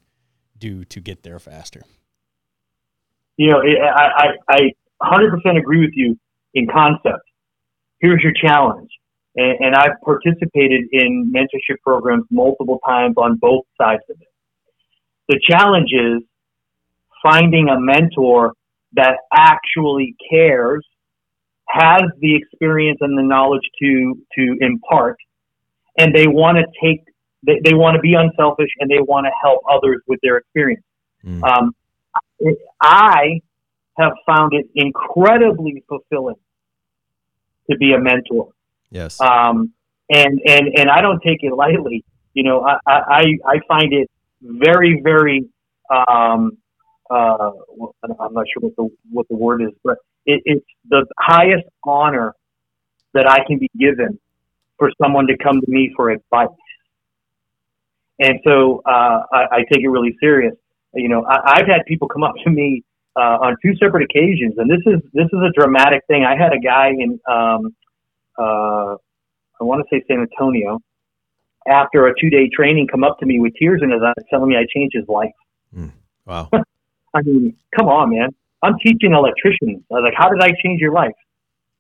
do 0.57 0.83
to 0.83 0.99
get 0.99 1.21
there 1.21 1.37
faster. 1.37 1.83
You 3.37 3.51
know 3.51 3.61
I, 3.61 4.33
I, 4.49 4.73
I 5.01 5.13
100% 5.15 5.57
agree 5.57 5.81
with 5.81 5.93
you 5.93 6.19
in 6.55 6.67
concept. 6.67 7.23
Here's 7.99 8.21
your 8.23 8.33
challenge. 8.33 8.89
And, 9.35 9.59
and 9.59 9.75
i've 9.75 10.01
participated 10.03 10.85
in 10.91 11.31
mentorship 11.33 11.77
programs 11.83 12.25
multiple 12.31 12.79
times 12.87 13.13
on 13.17 13.35
both 13.35 13.65
sides 13.79 14.01
of 14.09 14.19
it. 14.19 14.27
The 15.27 15.39
challenge 15.47 15.91
is 15.93 16.23
finding 17.23 17.69
a 17.69 17.79
mentor 17.79 18.53
that 18.93 19.17
actually 19.33 20.15
cares, 20.29 20.85
has 21.67 22.03
the 22.19 22.35
experience 22.35 22.99
and 23.01 23.17
the 23.17 23.23
knowledge 23.23 23.69
to 23.81 24.15
to 24.37 24.57
impart, 24.61 25.17
and 25.97 26.13
they 26.13 26.27
want 26.27 26.57
to 26.57 26.65
take 26.81 27.03
they, 27.45 27.59
they 27.63 27.73
want 27.73 27.95
to 27.95 28.01
be 28.01 28.13
unselfish 28.13 28.69
and 28.79 28.89
they 28.89 28.99
want 28.99 29.25
to 29.25 29.31
help 29.41 29.61
others 29.69 30.01
with 30.07 30.19
their 30.21 30.37
experience. 30.37 30.83
Mm. 31.23 31.43
Um, 31.43 31.75
I 32.81 33.41
have 33.97 34.13
found 34.25 34.53
it 34.53 34.69
incredibly 34.75 35.83
fulfilling 35.87 36.35
to 37.69 37.77
be 37.77 37.93
a 37.93 37.99
mentor. 37.99 38.49
Yes. 38.89 39.19
Um, 39.21 39.73
and 40.09 40.41
and 40.45 40.67
and 40.75 40.89
I 40.89 41.01
don't 41.01 41.21
take 41.21 41.39
it 41.43 41.53
lightly. 41.53 42.03
You 42.33 42.43
know, 42.43 42.61
I 42.61 42.79
I, 42.87 43.23
I 43.45 43.59
find 43.67 43.93
it 43.93 44.09
very 44.41 45.01
very 45.03 45.47
um, 45.89 46.57
uh, 47.09 47.51
I'm 48.19 48.33
not 48.33 48.45
sure 48.53 48.61
what 48.61 48.75
the 48.75 48.89
what 49.11 49.27
the 49.29 49.35
word 49.35 49.61
is, 49.61 49.71
but 49.83 49.97
it, 50.25 50.41
it's 50.45 50.65
the 50.89 51.05
highest 51.17 51.65
honor 51.83 52.35
that 53.13 53.27
I 53.27 53.39
can 53.47 53.57
be 53.57 53.69
given 53.77 54.19
for 54.77 54.91
someone 55.01 55.27
to 55.27 55.37
come 55.37 55.59
to 55.59 55.69
me 55.69 55.91
for 55.95 56.09
advice. 56.11 56.47
And 58.19 58.39
so 58.45 58.81
uh, 58.85 59.23
I, 59.31 59.45
I 59.51 59.57
take 59.71 59.83
it 59.83 59.89
really 59.89 60.15
serious. 60.19 60.53
You 60.93 61.09
know, 61.09 61.25
I, 61.25 61.57
I've 61.57 61.67
had 61.67 61.85
people 61.87 62.07
come 62.07 62.23
up 62.23 62.33
to 62.43 62.49
me 62.49 62.83
uh, 63.15 63.37
on 63.41 63.55
two 63.63 63.73
separate 63.75 64.03
occasions, 64.03 64.55
and 64.57 64.69
this 64.69 64.81
is 64.85 65.01
this 65.13 65.25
is 65.25 65.39
a 65.39 65.51
dramatic 65.57 66.01
thing. 66.07 66.25
I 66.25 66.35
had 66.35 66.53
a 66.53 66.59
guy 66.59 66.89
in 66.89 67.19
um, 67.29 67.75
uh, 68.37 68.95
I 69.59 69.63
want 69.63 69.85
to 69.87 69.95
say 69.95 70.03
San 70.07 70.19
Antonio 70.19 70.79
after 71.67 72.07
a 72.07 72.13
two 72.19 72.29
day 72.29 72.49
training 72.53 72.87
come 72.87 73.03
up 73.03 73.19
to 73.19 73.25
me 73.25 73.39
with 73.39 73.53
tears 73.59 73.81
in 73.83 73.91
his 73.91 74.01
eyes, 74.05 74.25
telling 74.29 74.49
me 74.49 74.57
I 74.57 74.65
changed 74.73 74.95
his 74.95 75.07
life. 75.07 75.31
Mm, 75.75 75.91
wow. 76.25 76.49
I 77.13 77.21
mean, 77.21 77.55
come 77.77 77.87
on, 77.87 78.11
man. 78.11 78.29
I'm 78.61 78.75
teaching 78.83 79.13
electricians. 79.13 79.83
Was 79.89 80.03
like, 80.03 80.13
how 80.17 80.29
did 80.29 80.41
I 80.41 80.49
change 80.63 80.81
your 80.81 80.93
life? 80.93 81.15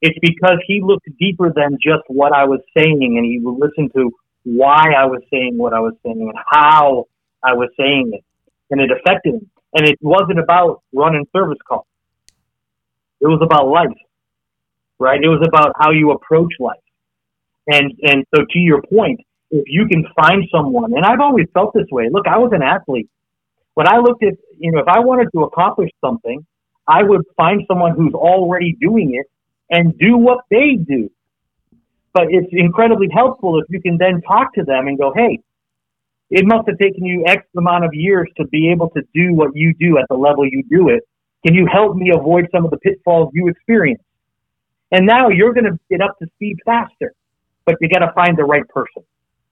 It's 0.01 0.17
because 0.21 0.57
he 0.65 0.81
looked 0.81 1.07
deeper 1.19 1.51
than 1.53 1.77
just 1.83 2.03
what 2.07 2.33
I 2.33 2.45
was 2.45 2.61
saying 2.75 3.15
and 3.17 3.25
he 3.25 3.39
would 3.41 3.59
listen 3.59 3.89
to 3.95 4.11
why 4.43 4.93
I 4.97 5.05
was 5.05 5.21
saying 5.31 5.57
what 5.57 5.73
I 5.73 5.79
was 5.81 5.93
saying 6.03 6.21
and 6.21 6.39
how 6.47 7.05
I 7.43 7.53
was 7.53 7.69
saying 7.77 8.11
it. 8.13 8.23
And 8.71 8.79
it 8.79 8.91
affected 8.91 9.35
him. 9.35 9.49
And 9.73 9.87
it 9.87 9.97
wasn't 10.01 10.39
about 10.39 10.81
running 10.93 11.27
service 11.35 11.57
calls. 11.67 11.85
It 13.19 13.27
was 13.27 13.41
about 13.43 13.67
life, 13.67 13.97
right? 14.99 15.21
It 15.21 15.27
was 15.27 15.45
about 15.45 15.73
how 15.77 15.91
you 15.91 16.11
approach 16.11 16.53
life. 16.59 16.79
And, 17.67 17.91
and 18.01 18.25
so 18.33 18.43
to 18.49 18.59
your 18.59 18.81
point, 18.81 19.19
if 19.51 19.65
you 19.67 19.87
can 19.87 20.05
find 20.15 20.45
someone, 20.51 20.93
and 20.93 21.05
I've 21.05 21.19
always 21.19 21.47
felt 21.53 21.73
this 21.73 21.87
way. 21.91 22.07
Look, 22.11 22.27
I 22.27 22.37
was 22.37 22.51
an 22.53 22.61
athlete 22.61 23.09
when 23.79 23.87
I 23.87 23.99
looked 23.99 24.23
at, 24.23 24.33
you 24.57 24.73
know, 24.73 24.79
if 24.79 24.89
I 24.89 24.99
wanted 24.99 25.29
to 25.33 25.43
accomplish 25.43 25.89
something, 26.03 26.45
I 26.85 27.01
would 27.01 27.21
find 27.37 27.63
someone 27.65 27.95
who's 27.95 28.13
already 28.13 28.75
doing 28.81 29.15
it 29.15 29.25
and 29.73 29.97
do 29.97 30.17
what 30.17 30.39
they 30.49 30.75
do. 30.75 31.09
But 32.13 32.25
it's 32.29 32.49
incredibly 32.51 33.07
helpful 33.09 33.57
if 33.61 33.67
you 33.69 33.81
can 33.81 33.97
then 33.97 34.19
talk 34.27 34.53
to 34.55 34.65
them 34.65 34.89
and 34.89 34.97
go, 34.97 35.13
hey, 35.15 35.39
it 36.29 36.45
must 36.45 36.67
have 36.67 36.77
taken 36.77 37.05
you 37.05 37.23
X 37.25 37.45
amount 37.55 37.85
of 37.85 37.93
years 37.93 38.27
to 38.35 38.45
be 38.47 38.69
able 38.69 38.89
to 38.89 39.01
do 39.13 39.33
what 39.33 39.55
you 39.55 39.73
do 39.79 39.97
at 39.97 40.07
the 40.09 40.15
level 40.17 40.45
you 40.45 40.61
do 40.69 40.89
it. 40.89 41.03
Can 41.45 41.55
you 41.55 41.65
help 41.65 41.95
me 41.95 42.11
avoid 42.13 42.49
some 42.53 42.65
of 42.65 42.71
the 42.71 42.79
pitfalls 42.79 43.31
you 43.33 43.47
experience? 43.47 44.03
And 44.91 45.05
now 45.05 45.29
you're 45.29 45.53
going 45.53 45.71
to 45.71 45.79
get 45.89 46.01
up 46.01 46.19
to 46.19 46.27
speed 46.35 46.57
faster, 46.65 47.13
but 47.65 47.75
you 47.79 47.87
got 47.87 47.99
to 47.99 48.11
find 48.11 48.37
the 48.37 48.43
right 48.43 48.67
person. 48.67 49.03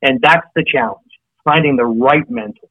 And 0.01 0.19
that's 0.19 0.47
the 0.53 0.65
challenge, 0.69 1.13
finding 1.45 1.77
the 1.77 1.85
right 1.85 2.29
mentor. 2.29 2.67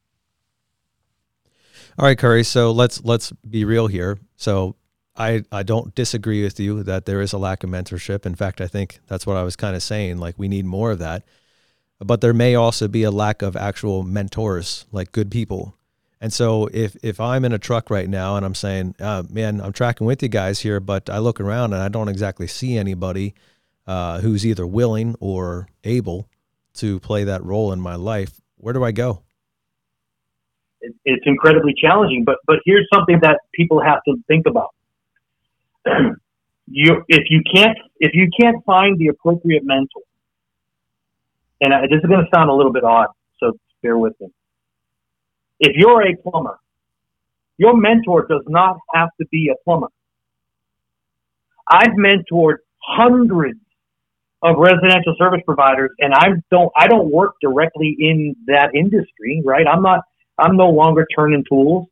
All 1.98 2.04
right, 2.04 2.18
Curry. 2.18 2.44
So 2.44 2.72
let's 2.72 3.02
let's 3.04 3.32
be 3.48 3.64
real 3.64 3.86
here. 3.86 4.18
So 4.36 4.76
I 5.16 5.44
I 5.50 5.62
don't 5.62 5.94
disagree 5.94 6.42
with 6.42 6.60
you 6.60 6.82
that 6.82 7.06
there 7.06 7.22
is 7.22 7.32
a 7.32 7.38
lack 7.38 7.64
of 7.64 7.70
mentorship. 7.70 8.26
In 8.26 8.34
fact, 8.34 8.60
I 8.60 8.66
think 8.66 9.00
that's 9.06 9.26
what 9.26 9.36
I 9.36 9.42
was 9.42 9.56
kind 9.56 9.74
of 9.74 9.82
saying. 9.82 10.18
Like 10.18 10.34
we 10.38 10.48
need 10.48 10.66
more 10.66 10.90
of 10.90 10.98
that. 10.98 11.24
But 11.98 12.20
there 12.20 12.34
may 12.34 12.54
also 12.54 12.88
be 12.88 13.04
a 13.04 13.10
lack 13.10 13.40
of 13.40 13.56
actual 13.56 14.02
mentors, 14.02 14.84
like 14.92 15.12
good 15.12 15.30
people. 15.30 15.74
And 16.20 16.32
so 16.32 16.68
if 16.72 16.96
if 17.02 17.18
I'm 17.18 17.46
in 17.46 17.52
a 17.52 17.58
truck 17.58 17.88
right 17.88 18.08
now 18.08 18.36
and 18.36 18.44
I'm 18.44 18.54
saying, 18.54 18.96
uh, 19.00 19.22
man, 19.30 19.62
I'm 19.62 19.72
tracking 19.72 20.06
with 20.06 20.22
you 20.22 20.28
guys 20.28 20.60
here, 20.60 20.80
but 20.80 21.08
I 21.08 21.18
look 21.18 21.40
around 21.40 21.72
and 21.72 21.82
I 21.82 21.88
don't 21.88 22.08
exactly 22.08 22.46
see 22.46 22.76
anybody 22.76 23.34
uh, 23.86 24.20
who's 24.20 24.44
either 24.44 24.66
willing 24.66 25.16
or 25.18 25.68
able 25.84 26.28
to 26.74 27.00
play 27.00 27.24
that 27.24 27.42
role 27.42 27.72
in 27.72 27.80
my 27.80 27.94
life, 27.94 28.40
where 28.56 28.74
do 28.74 28.84
I 28.84 28.92
go? 28.92 29.22
It's 30.80 31.24
incredibly 31.26 31.74
challenging. 31.76 32.24
But 32.24 32.36
but 32.46 32.56
here's 32.64 32.86
something 32.92 33.20
that 33.22 33.40
people 33.54 33.82
have 33.82 34.00
to 34.06 34.16
think 34.28 34.46
about. 34.46 34.74
you 36.66 37.04
if 37.08 37.24
you 37.30 37.42
can't 37.52 37.78
if 37.98 38.12
you 38.14 38.28
can't 38.38 38.64
find 38.64 38.98
the 38.98 39.08
appropriate 39.08 39.62
mentor, 39.64 40.02
and 41.60 41.74
I, 41.74 41.82
this 41.82 41.98
is 42.02 42.08
going 42.08 42.24
to 42.24 42.30
sound 42.34 42.50
a 42.50 42.54
little 42.54 42.72
bit 42.72 42.84
odd, 42.84 43.08
so 43.40 43.52
bear 43.82 43.96
with 43.98 44.14
me. 44.20 44.28
If 45.60 45.72
you're 45.76 46.02
a 46.02 46.16
plumber, 46.16 46.58
your 47.58 47.76
mentor 47.76 48.26
does 48.26 48.42
not 48.46 48.76
have 48.94 49.08
to 49.20 49.26
be 49.30 49.50
a 49.52 49.56
plumber. 49.64 49.88
I've 51.68 51.94
mentored 51.98 52.56
hundreds 52.82 53.58
of 54.42 54.56
residential 54.58 55.14
service 55.18 55.40
providers, 55.44 55.90
and 55.98 56.12
I 56.14 56.28
don't 56.50 56.70
I 56.76 56.86
don't 56.86 57.10
work 57.10 57.34
directly 57.40 57.96
in 57.98 58.36
that 58.46 58.74
industry, 58.74 59.42
right? 59.44 59.66
I'm 59.66 59.82
not 59.82 60.00
I'm 60.38 60.56
no 60.56 60.68
longer 60.70 61.06
turning 61.14 61.44
tools. 61.48 61.88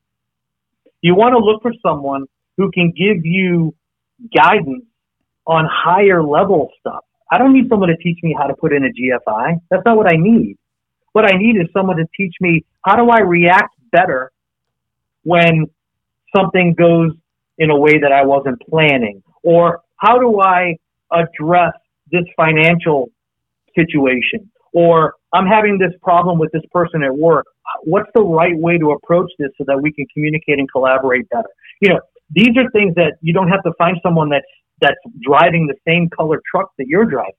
You 1.01 1.15
want 1.15 1.33
to 1.33 1.39
look 1.39 1.63
for 1.63 1.73
someone 1.83 2.27
who 2.57 2.71
can 2.71 2.93
give 2.97 3.25
you 3.25 3.75
guidance 4.35 4.85
on 5.47 5.69
higher 5.71 6.23
level 6.23 6.71
stuff. 6.81 7.05
I 7.31 7.39
don't 7.39 7.53
need 7.53 7.69
someone 7.69 7.89
to 7.89 7.97
teach 7.97 8.19
me 8.23 8.35
how 8.39 8.47
to 8.47 8.55
put 8.55 8.73
in 8.73 8.85
a 8.85 8.89
GFI. 8.89 9.61
That's 9.71 9.83
not 9.85 9.97
what 9.97 10.13
I 10.13 10.17
need. 10.17 10.57
What 11.13 11.25
I 11.25 11.37
need 11.37 11.57
is 11.57 11.69
someone 11.73 11.97
to 11.97 12.07
teach 12.17 12.35
me 12.41 12.65
how 12.85 12.97
do 12.97 13.09
I 13.11 13.21
react 13.21 13.75
better 13.93 14.33
when 15.23 15.67
something 16.37 16.75
goes 16.75 17.13
in 17.59 17.71
a 17.71 17.79
way 17.79 17.99
that 17.99 18.13
I 18.13 18.25
wasn't 18.25 18.61
planning, 18.69 19.23
or 19.43 19.81
how 19.97 20.19
do 20.19 20.41
I 20.41 20.77
address 21.13 21.73
this 22.11 22.25
financial 22.37 23.11
situation, 23.77 24.51
or 24.75 25.15
I'm 25.33 25.47
having 25.47 25.79
this 25.79 25.93
problem 26.03 26.39
with 26.39 26.53
this 26.53 26.63
person 26.73 27.03
at 27.03 27.17
work. 27.17 27.47
What's 27.85 28.11
the 28.15 28.23
right 28.23 28.57
way 28.57 28.77
to 28.77 28.91
approach 28.91 29.31
this 29.39 29.51
so 29.57 29.65
that 29.67 29.81
we 29.81 29.93
can 29.93 30.07
communicate 30.13 30.59
and 30.59 30.71
collaborate 30.71 31.29
better? 31.31 31.49
You 31.81 31.91
know, 31.91 32.01
these 32.31 32.57
are 32.57 32.71
things 32.71 32.95
that 32.97 33.15
you 33.21 33.33
don't 33.33 33.49
have 33.49 33.63
to 33.63 33.73
find 33.79 33.97
someone 34.03 34.29
that's 34.29 34.45
that's 34.81 34.99
driving 35.23 35.69
the 35.69 35.77
same 35.87 36.11
color 36.11 36.41
truck 36.51 36.73
that 36.79 36.87
you're 36.89 37.05
driving. 37.05 37.33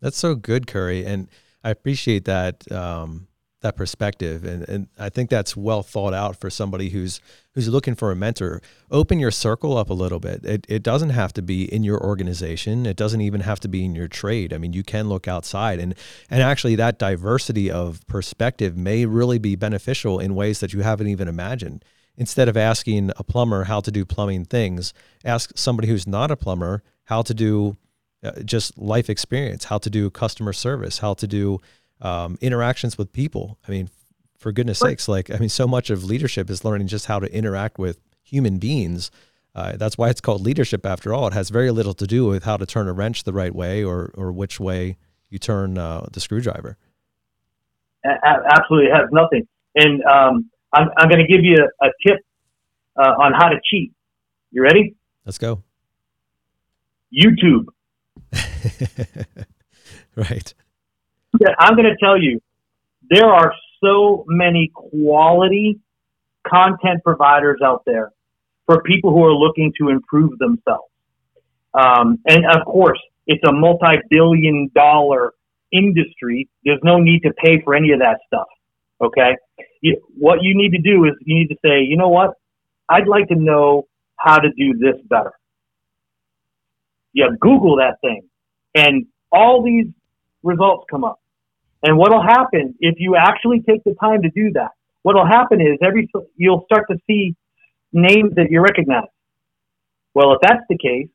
That's 0.00 0.18
so 0.18 0.34
good, 0.34 0.66
Curry, 0.66 1.06
and 1.06 1.28
I 1.62 1.70
appreciate 1.70 2.24
that 2.24 2.70
um, 2.72 3.28
that 3.62 3.76
perspective, 3.76 4.44
and 4.44 4.68
and 4.68 4.88
I 4.98 5.08
think 5.08 5.30
that's 5.30 5.56
well 5.56 5.82
thought 5.82 6.14
out 6.14 6.36
for 6.36 6.50
somebody 6.50 6.90
who's 6.90 7.20
who's 7.54 7.68
looking 7.68 7.94
for 7.94 8.10
a 8.10 8.16
mentor. 8.16 8.60
Open 8.90 9.18
your 9.18 9.30
circle 9.30 9.76
up 9.76 9.90
a 9.90 9.94
little 9.94 10.20
bit. 10.20 10.44
It 10.44 10.66
it 10.68 10.82
doesn't 10.82 11.10
have 11.10 11.32
to 11.34 11.42
be 11.42 11.64
in 11.72 11.82
your 11.84 12.00
organization. 12.02 12.86
It 12.86 12.96
doesn't 12.96 13.20
even 13.20 13.40
have 13.40 13.60
to 13.60 13.68
be 13.68 13.84
in 13.84 13.94
your 13.94 14.08
trade. 14.08 14.52
I 14.52 14.58
mean, 14.58 14.72
you 14.72 14.82
can 14.82 15.08
look 15.08 15.26
outside, 15.26 15.78
and 15.78 15.94
and 16.30 16.42
actually 16.42 16.76
that 16.76 16.98
diversity 16.98 17.70
of 17.70 18.06
perspective 18.06 18.76
may 18.76 19.06
really 19.06 19.38
be 19.38 19.56
beneficial 19.56 20.18
in 20.18 20.34
ways 20.34 20.60
that 20.60 20.72
you 20.72 20.80
haven't 20.80 21.08
even 21.08 21.28
imagined 21.28 21.84
instead 22.16 22.48
of 22.48 22.56
asking 22.56 23.10
a 23.16 23.24
plumber 23.24 23.64
how 23.64 23.80
to 23.80 23.90
do 23.90 24.04
plumbing 24.04 24.44
things, 24.44 24.92
ask 25.24 25.50
somebody 25.56 25.88
who's 25.88 26.06
not 26.06 26.30
a 26.30 26.36
plumber 26.36 26.82
how 27.04 27.22
to 27.22 27.34
do 27.34 27.76
uh, 28.24 28.40
just 28.44 28.78
life 28.78 29.10
experience, 29.10 29.64
how 29.64 29.78
to 29.78 29.90
do 29.90 30.08
customer 30.08 30.52
service, 30.52 30.98
how 30.98 31.14
to 31.14 31.26
do 31.26 31.58
um, 32.02 32.36
interactions 32.40 32.98
with 32.98 33.12
people. 33.12 33.58
I 33.66 33.70
mean, 33.70 33.88
for 34.36 34.52
goodness 34.52 34.82
right. 34.82 34.90
sakes, 34.90 35.08
like, 35.08 35.30
I 35.30 35.38
mean, 35.38 35.48
so 35.48 35.66
much 35.66 35.88
of 35.88 36.04
leadership 36.04 36.50
is 36.50 36.64
learning 36.64 36.88
just 36.88 37.06
how 37.06 37.18
to 37.18 37.32
interact 37.32 37.78
with 37.78 38.00
human 38.22 38.58
beings. 38.58 39.10
Uh, 39.54 39.76
that's 39.76 39.96
why 39.96 40.10
it's 40.10 40.20
called 40.20 40.42
leadership 40.42 40.84
after 40.84 41.14
all. 41.14 41.26
It 41.28 41.32
has 41.32 41.48
very 41.48 41.70
little 41.70 41.94
to 41.94 42.06
do 42.06 42.26
with 42.26 42.44
how 42.44 42.56
to 42.56 42.66
turn 42.66 42.88
a 42.88 42.92
wrench 42.92 43.24
the 43.24 43.32
right 43.32 43.54
way 43.54 43.84
or, 43.84 44.12
or 44.14 44.32
which 44.32 44.58
way 44.58 44.96
you 45.30 45.38
turn 45.38 45.78
uh, 45.78 46.06
the 46.12 46.20
screwdriver. 46.20 46.76
Absolutely. 48.04 48.90
It 48.90 48.94
has 48.94 49.08
nothing. 49.12 49.46
And 49.76 50.02
um, 50.04 50.50
I'm, 50.72 50.88
I'm 50.96 51.08
going 51.08 51.24
to 51.24 51.26
give 51.26 51.44
you 51.44 51.56
a, 51.56 51.86
a 51.86 51.90
tip 52.06 52.18
uh, 52.96 53.14
on 53.18 53.32
how 53.32 53.48
to 53.48 53.56
cheat. 53.64 53.92
You 54.50 54.62
ready? 54.62 54.96
Let's 55.24 55.38
go. 55.38 55.62
YouTube. 57.12 57.66
right. 60.16 60.54
Yeah, 61.40 61.54
I'm 61.58 61.76
going 61.76 61.88
to 61.88 61.96
tell 62.02 62.20
you, 62.20 62.40
there 63.10 63.26
are 63.26 63.52
so 63.82 64.24
many 64.28 64.70
quality 64.74 65.80
content 66.46 67.02
providers 67.04 67.60
out 67.64 67.82
there 67.86 68.12
for 68.66 68.82
people 68.82 69.12
who 69.12 69.24
are 69.24 69.34
looking 69.34 69.72
to 69.80 69.88
improve 69.88 70.38
themselves. 70.38 70.90
Um, 71.74 72.18
and 72.26 72.44
of 72.46 72.64
course, 72.66 72.98
it's 73.26 73.42
a 73.46 73.52
multi-billion 73.52 74.70
dollar 74.74 75.32
industry. 75.72 76.48
There's 76.64 76.80
no 76.82 76.98
need 76.98 77.20
to 77.20 77.32
pay 77.32 77.62
for 77.62 77.74
any 77.74 77.92
of 77.92 78.00
that 78.00 78.18
stuff. 78.26 78.46
Okay. 79.00 79.36
You, 79.80 80.00
what 80.16 80.42
you 80.42 80.56
need 80.56 80.70
to 80.72 80.82
do 80.82 81.04
is 81.06 81.12
you 81.24 81.34
need 81.34 81.48
to 81.48 81.56
say, 81.64 81.82
you 81.82 81.96
know 81.96 82.08
what? 82.08 82.34
I'd 82.88 83.08
like 83.08 83.28
to 83.28 83.34
know 83.34 83.88
how 84.16 84.38
to 84.38 84.48
do 84.56 84.74
this 84.78 85.00
better. 85.08 85.32
You 87.12 87.36
Google 87.40 87.76
that 87.76 87.96
thing 88.00 88.22
and 88.74 89.06
all 89.30 89.62
these 89.62 89.86
results 90.42 90.86
come 90.90 91.04
up. 91.04 91.21
And 91.82 91.98
what'll 91.98 92.22
happen 92.22 92.74
if 92.80 92.96
you 92.98 93.16
actually 93.16 93.60
take 93.68 93.82
the 93.84 93.94
time 94.00 94.22
to 94.22 94.30
do 94.30 94.52
that? 94.52 94.70
What'll 95.02 95.26
happen 95.26 95.60
is 95.60 95.78
every, 95.84 96.08
you'll 96.36 96.64
start 96.66 96.86
to 96.90 96.96
see 97.06 97.34
names 97.92 98.34
that 98.36 98.50
you 98.50 98.60
recognize. 98.60 99.08
Well, 100.14 100.34
if 100.34 100.38
that's 100.42 100.62
the 100.68 100.78
case, 100.78 101.08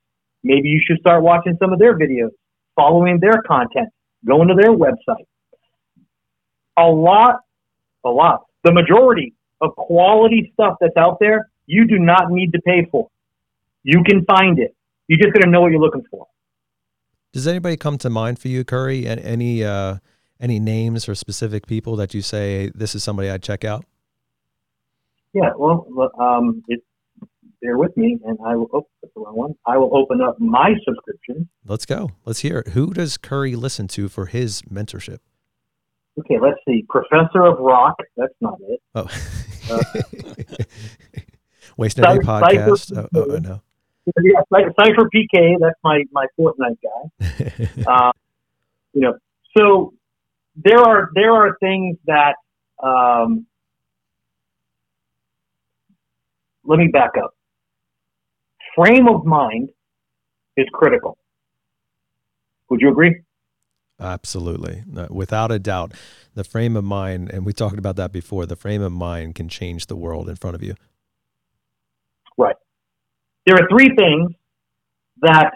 maybe 0.43 0.69
you 0.69 0.81
should 0.85 0.99
start 0.99 1.23
watching 1.23 1.57
some 1.59 1.71
of 1.71 1.79
their 1.79 1.97
videos, 1.97 2.31
following 2.75 3.19
their 3.19 3.41
content, 3.47 3.89
going 4.25 4.49
to 4.49 4.55
their 4.55 4.71
website. 4.71 5.25
A 6.77 6.85
lot 6.85 7.37
a 8.07 8.09
lot. 8.09 8.45
The 8.63 8.73
majority 8.73 9.33
of 9.61 9.75
quality 9.75 10.51
stuff 10.53 10.75
that's 10.79 10.97
out 10.97 11.17
there, 11.19 11.49
you 11.65 11.87
do 11.87 11.99
not 11.99 12.31
need 12.31 12.51
to 12.53 12.61
pay 12.61 12.87
for. 12.91 13.09
You 13.83 14.03
can 14.03 14.25
find 14.25 14.59
it. 14.59 14.75
You 15.07 15.17
just 15.17 15.33
got 15.33 15.41
to 15.41 15.49
know 15.49 15.61
what 15.61 15.71
you're 15.71 15.79
looking 15.79 16.03
for. 16.09 16.27
Does 17.33 17.47
anybody 17.47 17.77
come 17.77 17.97
to 17.99 18.09
mind 18.09 18.39
for 18.39 18.47
you, 18.47 18.63
Curry? 18.63 19.05
And 19.05 19.19
any 19.21 19.63
uh, 19.63 19.97
any 20.39 20.59
names 20.59 21.07
or 21.07 21.15
specific 21.15 21.67
people 21.67 21.95
that 21.95 22.13
you 22.13 22.21
say 22.21 22.71
this 22.75 22.95
is 22.95 23.03
somebody 23.03 23.29
I'd 23.29 23.43
check 23.43 23.63
out? 23.63 23.85
Yeah, 25.33 25.51
well, 25.57 25.87
um, 26.19 26.63
it, 26.67 26.81
bear 27.61 27.77
with 27.77 27.95
me, 27.97 28.19
and 28.25 28.37
I 28.45 28.55
will. 28.55 28.69
Oh, 28.73 28.87
that's 29.01 29.13
the 29.13 29.21
wrong 29.21 29.35
one. 29.35 29.55
I 29.65 29.77
will 29.77 29.95
open 29.95 30.21
up 30.21 30.39
my 30.39 30.73
subscription. 30.83 31.49
Let's 31.65 31.85
go. 31.85 32.11
Let's 32.25 32.39
hear 32.39 32.59
it. 32.59 32.69
Who 32.69 32.93
does 32.93 33.17
Curry 33.17 33.55
listen 33.55 33.87
to 33.89 34.09
for 34.09 34.27
his 34.27 34.61
mentorship? 34.63 35.19
Okay, 36.19 36.39
let's 36.41 36.59
see. 36.67 36.85
Professor 36.89 37.45
of 37.45 37.59
Rock. 37.59 37.95
That's 38.15 38.33
not 38.41 38.57
it. 38.67 38.81
Oh. 38.95 39.07
uh, 39.69 39.83
Waste 41.77 41.97
No 41.99 42.17
Day 42.17 42.19
podcast. 42.19 42.97
Oh, 42.97 43.07
oh, 43.13 43.25
oh, 43.29 43.37
no. 43.37 43.61
Yeah, 44.23 44.41
Cypher 44.51 45.09
PK. 45.13 45.55
That's 45.59 45.77
my 45.83 46.03
my 46.11 46.25
Fortnite 46.39 46.77
guy. 46.81 47.83
uh, 47.87 48.11
you 48.93 49.01
know, 49.01 49.17
so 49.55 49.93
there 50.57 50.79
are 50.79 51.09
there 51.13 51.31
are 51.31 51.57
things 51.59 51.97
that. 52.05 52.35
Um, 52.83 53.47
let 56.63 56.77
me 56.77 56.87
back 56.87 57.11
up. 57.17 57.33
Frame 58.75 59.07
of 59.07 59.25
mind 59.25 59.69
is 60.57 60.67
critical. 60.73 61.17
Would 62.69 62.81
you 62.81 62.91
agree? 62.91 63.21
Absolutely. 63.99 64.83
Without 65.09 65.51
a 65.51 65.57
doubt, 65.57 65.93
the 66.35 66.43
frame 66.43 66.75
of 66.75 66.83
mind, 66.83 67.31
and 67.31 67.45
we 67.45 67.53
talked 67.53 67.79
about 67.79 67.95
that 67.95 68.11
before, 68.11 68.45
the 68.45 68.55
frame 68.55 68.81
of 68.81 68.91
mind 68.91 69.33
can 69.33 69.49
change 69.49 69.87
the 69.87 69.95
world 69.95 70.29
in 70.29 70.35
front 70.35 70.55
of 70.55 70.61
you. 70.61 70.75
Right. 72.37 72.57
There 73.47 73.55
are 73.55 73.67
three 73.69 73.89
things 73.95 74.33
that 75.21 75.53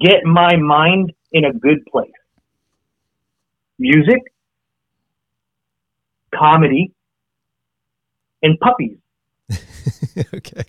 get 0.00 0.24
my 0.24 0.56
mind 0.56 1.12
in 1.30 1.44
a 1.44 1.52
good 1.52 1.84
place 1.86 2.10
music, 3.78 4.20
comedy, 6.34 6.92
and 8.42 8.58
puppies. 8.60 8.98
okay. 10.34 10.64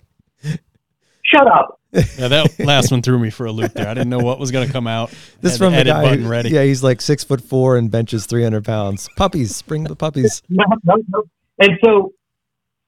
Shut 1.22 1.46
up. 1.46 1.80
yeah, 1.92 2.28
that 2.28 2.58
last 2.58 2.90
one 2.90 3.00
threw 3.02 3.18
me 3.18 3.30
for 3.30 3.46
a 3.46 3.52
loop 3.52 3.72
there. 3.72 3.88
I 3.88 3.94
didn't 3.94 4.10
know 4.10 4.18
what 4.18 4.38
was 4.38 4.50
going 4.50 4.66
to 4.66 4.72
come 4.72 4.86
out. 4.86 5.12
This 5.40 5.58
from 5.58 5.72
the 5.74 5.84
guy. 5.84 6.16
Who, 6.16 6.28
ready. 6.28 6.50
Yeah, 6.50 6.64
he's 6.64 6.82
like 6.82 7.00
six 7.00 7.22
foot 7.22 7.40
four 7.40 7.76
and 7.76 7.90
benches 7.90 8.26
three 8.26 8.42
hundred 8.42 8.64
pounds. 8.64 9.08
Puppies, 9.16 9.60
bring 9.62 9.84
the 9.84 9.96
puppies. 9.96 10.42
No, 10.48 10.64
no, 10.84 10.96
no. 11.08 11.22
And 11.58 11.72
so, 11.84 12.12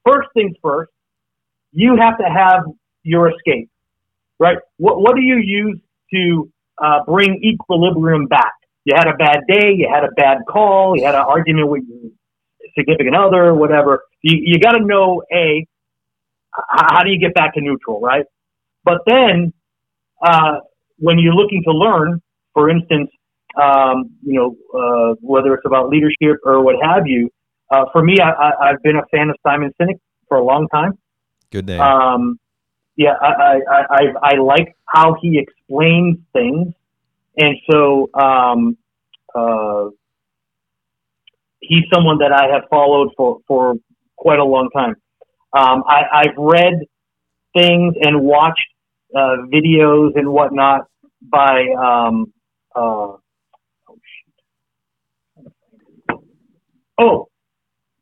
first 0.05 0.27
things 0.33 0.55
first, 0.61 0.91
you 1.71 1.95
have 1.99 2.17
to 2.17 2.23
have 2.23 2.63
your 3.03 3.29
escape, 3.31 3.69
right? 4.39 4.57
What 4.77 4.99
What 4.99 5.15
do 5.15 5.21
you 5.21 5.37
use 5.37 5.79
to 6.13 6.51
uh, 6.83 7.05
bring 7.05 7.39
equilibrium 7.43 8.25
back? 8.27 8.53
You 8.87 8.93
had 8.95 9.09
a 9.09 9.17
bad 9.17 9.39
day, 9.49 9.73
you 9.75 9.89
had 9.93 10.05
a 10.05 10.11
bad 10.15 10.37
call, 10.47 10.95
you 10.95 11.03
had 11.03 11.13
an 11.13 11.25
argument 11.27 11.67
with 11.67 11.83
your 11.89 12.09
significant 12.73 13.17
other, 13.17 13.53
whatever. 13.53 14.05
You, 14.21 14.39
you 14.41 14.59
got 14.59 14.77
to 14.77 14.85
know 14.85 15.23
a 15.29 15.67
how 16.69 17.03
do 17.03 17.11
you 17.11 17.19
get 17.19 17.33
back 17.33 17.53
to 17.55 17.59
neutral, 17.59 17.99
right? 17.99 18.23
But 18.85 18.99
then, 19.05 19.51
uh, 20.25 20.59
when 20.99 21.19
you're 21.19 21.33
looking 21.33 21.63
to 21.65 21.71
learn, 21.73 22.21
for 22.53 22.69
instance, 22.69 23.09
um, 23.61 24.11
you 24.23 24.39
know, 24.39 24.55
uh, 24.73 25.15
whether 25.19 25.53
it's 25.53 25.65
about 25.65 25.89
leadership 25.89 26.39
or 26.45 26.63
what 26.63 26.77
have 26.81 27.07
you, 27.07 27.29
uh, 27.69 27.83
for 27.91 28.01
me, 28.01 28.21
I, 28.21 28.69
have 28.69 28.81
been 28.83 28.95
a 28.95 29.05
fan 29.11 29.29
of 29.29 29.35
Simon 29.45 29.73
Sinek 29.81 29.99
for 30.29 30.37
a 30.37 30.43
long 30.45 30.69
time. 30.69 30.97
Good 31.51 31.65
name. 31.65 31.81
Um, 31.81 32.39
yeah, 32.95 33.15
I, 33.21 33.27
I, 33.27 33.81
I, 33.89 34.01
I, 34.23 34.35
like 34.37 34.77
how 34.85 35.17
he 35.21 35.37
explains 35.37 36.19
things. 36.31 36.73
And 37.37 37.55
so, 37.69 38.09
um, 38.13 38.77
uh, 39.35 39.89
he's 41.59 41.83
someone 41.93 42.17
that 42.19 42.31
I 42.31 42.51
have 42.53 42.63
followed 42.69 43.09
for, 43.15 43.39
for 43.47 43.75
quite 44.15 44.39
a 44.39 44.43
long 44.43 44.69
time. 44.75 44.95
Um, 45.57 45.83
I, 45.87 46.01
I've 46.13 46.37
read 46.37 46.73
things 47.55 47.95
and 48.01 48.21
watched 48.21 48.59
uh, 49.15 49.37
videos 49.53 50.11
and 50.15 50.31
whatnot 50.31 50.81
by 51.21 51.65
um, 51.81 52.33
uh, 52.75 53.15
oh, 56.09 56.23
oh, 56.99 57.27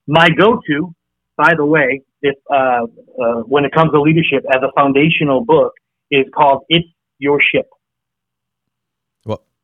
my 0.07 0.29
go-to, 0.29 0.93
by 1.37 1.53
the 1.55 1.65
way, 1.65 2.01
if 2.21 2.35
uh, 2.49 2.85
uh, 3.21 3.41
when 3.43 3.65
it 3.65 3.71
comes 3.73 3.91
to 3.91 4.01
leadership 4.01 4.43
as 4.49 4.61
a 4.63 4.71
foundational 4.75 5.43
book, 5.45 5.73
is 6.11 6.25
called 6.35 6.63
"It's 6.69 6.87
Your 7.19 7.39
Ship." 7.41 7.65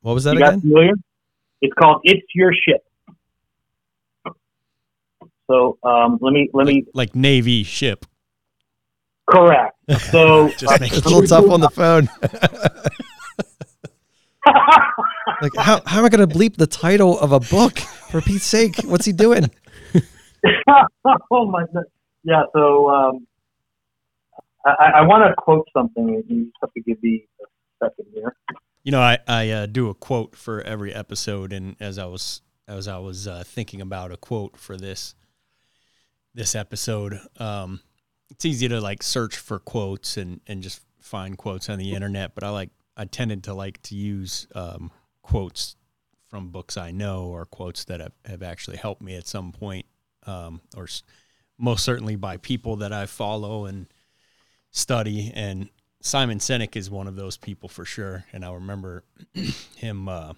What 0.02 0.14
was 0.14 0.24
that 0.26 0.34
You 0.36 0.44
again? 0.44 0.62
familiar? 0.62 0.94
It's 1.62 1.74
called 1.80 2.02
"It's 2.04 2.26
Your 2.34 2.52
Ship." 2.54 2.84
So 5.50 5.78
um, 5.84 6.18
let 6.22 6.32
me 6.34 6.50
let 6.54 6.66
me 6.68 6.86
Like 6.94 7.16
Navy 7.16 7.64
ship. 7.64 8.06
correct. 9.30 9.76
So 10.12 10.50
Just 10.58 10.80
make 10.80 10.94
It's 10.94 11.06
a 11.06 11.10
little 11.10 11.28
tough 11.28 11.50
on 11.52 11.60
the 11.60 11.70
phone. 11.70 12.08
like, 15.42 15.52
how, 15.58 15.82
how 15.86 16.00
am 16.00 16.06
I 16.06 16.10
going 16.10 16.28
to 16.28 16.34
bleep 16.34 16.56
the 16.56 16.68
title 16.68 17.20
of 17.20 17.32
a 17.34 17.40
book? 17.40 17.80
For 17.80 18.22
Pete's 18.22 18.46
sake, 18.46 18.78
what's 18.86 19.06
he 19.06 19.12
doing? 19.12 19.52
oh 21.32 21.46
my 21.50 21.66
god. 21.74 21.84
Yeah. 22.24 22.44
So 22.54 22.90
um, 22.90 23.28
I, 24.66 24.92
I 24.96 25.02
want 25.02 25.30
to 25.30 25.36
quote 25.38 25.68
something. 25.76 26.24
You 26.30 26.46
just 26.46 26.56
have 26.62 26.72
to 26.74 26.82
give 26.82 27.02
me 27.04 27.28
a 27.42 27.86
second 27.86 28.06
here. 28.14 28.36
You 28.84 28.92
know, 28.92 29.02
I 29.02 29.20
I 29.28 29.50
uh, 29.50 29.66
do 29.68 29.90
a 29.90 29.94
quote 29.94 30.36
for 30.36 30.62
every 30.62 30.94
episode, 30.94 31.54
and 31.54 31.76
as 31.80 31.98
I 31.98 32.06
was 32.06 32.42
as 32.68 32.88
I 32.88 32.98
was 32.98 33.28
uh, 33.28 33.44
thinking 33.46 33.82
about 33.82 34.12
a 34.12 34.18
quote 34.18 34.58
for 34.58 34.78
this 34.78 35.16
this 36.34 36.56
episode, 36.56 37.20
um, 37.38 37.82
it's 38.30 38.46
easy 38.46 38.68
to 38.70 38.80
like 38.82 39.04
search 39.04 39.38
for 39.38 39.60
quotes 39.60 40.18
and 40.18 40.42
and 40.48 40.64
just 40.64 40.82
find 41.00 41.38
quotes 41.38 41.70
on 41.70 41.78
the 41.78 41.94
internet, 41.94 42.34
but 42.34 42.44
I 42.44 42.50
like 42.50 42.70
I 42.98 43.06
tended 43.06 43.44
to 43.46 43.54
like 43.54 43.82
to 43.84 43.96
use 43.96 44.48
um, 44.56 44.92
quotes 45.22 45.76
from 46.28 46.50
books 46.50 46.78
I 46.78 46.92
know 46.92 47.26
or 47.26 47.46
quotes 47.46 47.86
that 47.86 48.00
have, 48.00 48.14
have 48.26 48.42
actually 48.42 48.78
helped 48.78 49.02
me 49.02 49.16
at 49.16 49.28
some 49.28 49.52
point, 49.52 49.86
um, 50.26 50.62
or 50.76 50.88
most 51.58 51.84
certainly 51.84 52.16
by 52.16 52.38
people 52.38 52.78
that 52.78 52.94
I 52.94 53.06
follow 53.06 53.66
and 53.66 53.88
study. 54.72 55.32
And 55.36 55.70
Simon 56.02 56.40
Sinek 56.40 56.76
is 56.76 56.90
one 56.90 57.08
of 57.08 57.16
those 57.16 57.38
people 57.38 57.70
for 57.70 57.86
sure. 57.86 58.26
And 58.34 58.44
I 58.44 58.52
remember 58.54 59.04
him, 59.76 60.10
uh, 60.10 60.34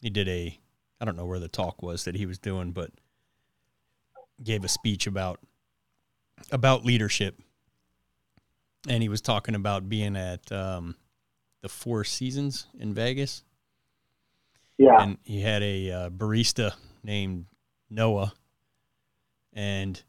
he 0.00 0.10
did 0.10 0.28
a, 0.28 0.58
I 1.00 1.04
don't 1.04 1.16
know 1.16 1.26
where 1.26 1.38
the 1.38 1.48
talk 1.48 1.82
was 1.82 2.04
that 2.04 2.14
he 2.14 2.26
was 2.26 2.38
doing, 2.38 2.72
but 2.72 2.90
gave 4.42 4.64
a 4.64 4.68
speech 4.68 5.06
about, 5.06 5.40
about 6.50 6.84
leadership. 6.84 7.38
And 8.88 9.02
he 9.02 9.08
was 9.08 9.20
talking 9.20 9.54
about 9.54 9.88
being 9.88 10.16
at 10.16 10.50
um, 10.52 10.96
the 11.60 11.68
Four 11.68 12.04
Seasons 12.04 12.66
in 12.78 12.94
Vegas 12.94 13.42
Yeah. 14.78 15.02
and 15.02 15.18
he 15.24 15.40
had 15.42 15.62
a 15.62 15.90
uh, 15.90 16.10
barista 16.10 16.72
named 17.02 17.46
Noah, 17.90 18.32
and 19.52 20.00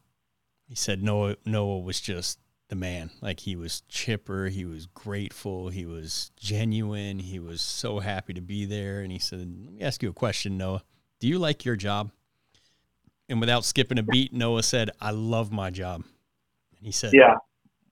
he 0.68 0.76
said 0.76 1.02
Noah 1.02 1.38
Noah 1.46 1.80
was 1.80 2.00
just 2.00 2.38
the 2.70 2.76
man. 2.76 3.12
Like 3.22 3.42
he 3.42 3.56
was 3.56 3.82
chipper, 3.88 4.48
he 4.48 4.66
was 4.66 4.86
grateful, 4.88 5.70
he 5.70 5.86
was 5.86 6.32
genuine, 6.36 7.20
he 7.20 7.40
was 7.40 7.62
so 7.62 8.00
happy 8.00 8.34
to 8.34 8.42
be 8.42 8.66
there. 8.66 9.02
And 9.02 9.12
he 9.12 9.20
said, 9.20 9.40
"Let 9.40 9.74
me 9.74 9.82
ask 9.82 10.04
you 10.04 10.10
a 10.10 10.14
question, 10.14 10.58
Noah. 10.58 10.84
Do 11.20 11.28
you 11.28 11.40
like 11.40 11.66
your 11.66 11.76
job?" 11.76 12.12
And 13.30 13.40
without 13.40 13.66
skipping 13.66 13.98
a 13.98 14.04
beat, 14.04 14.34
Noah 14.34 14.64
said, 14.64 14.92
"I 15.02 15.12
love 15.12 15.52
my 15.52 15.70
job." 15.70 16.04
And 16.78 16.86
he 16.86 16.92
said, 16.92 17.14
yeah. 17.14 17.36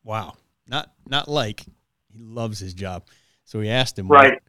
"Wow, 0.03 0.35
not 0.67 0.91
not 1.07 1.27
like 1.27 1.65
he 2.13 2.19
loves 2.19 2.59
his 2.59 2.73
job." 2.73 3.05
So 3.45 3.61
he 3.61 3.69
asked 3.69 3.97
him, 3.97 4.07
Right. 4.07 4.41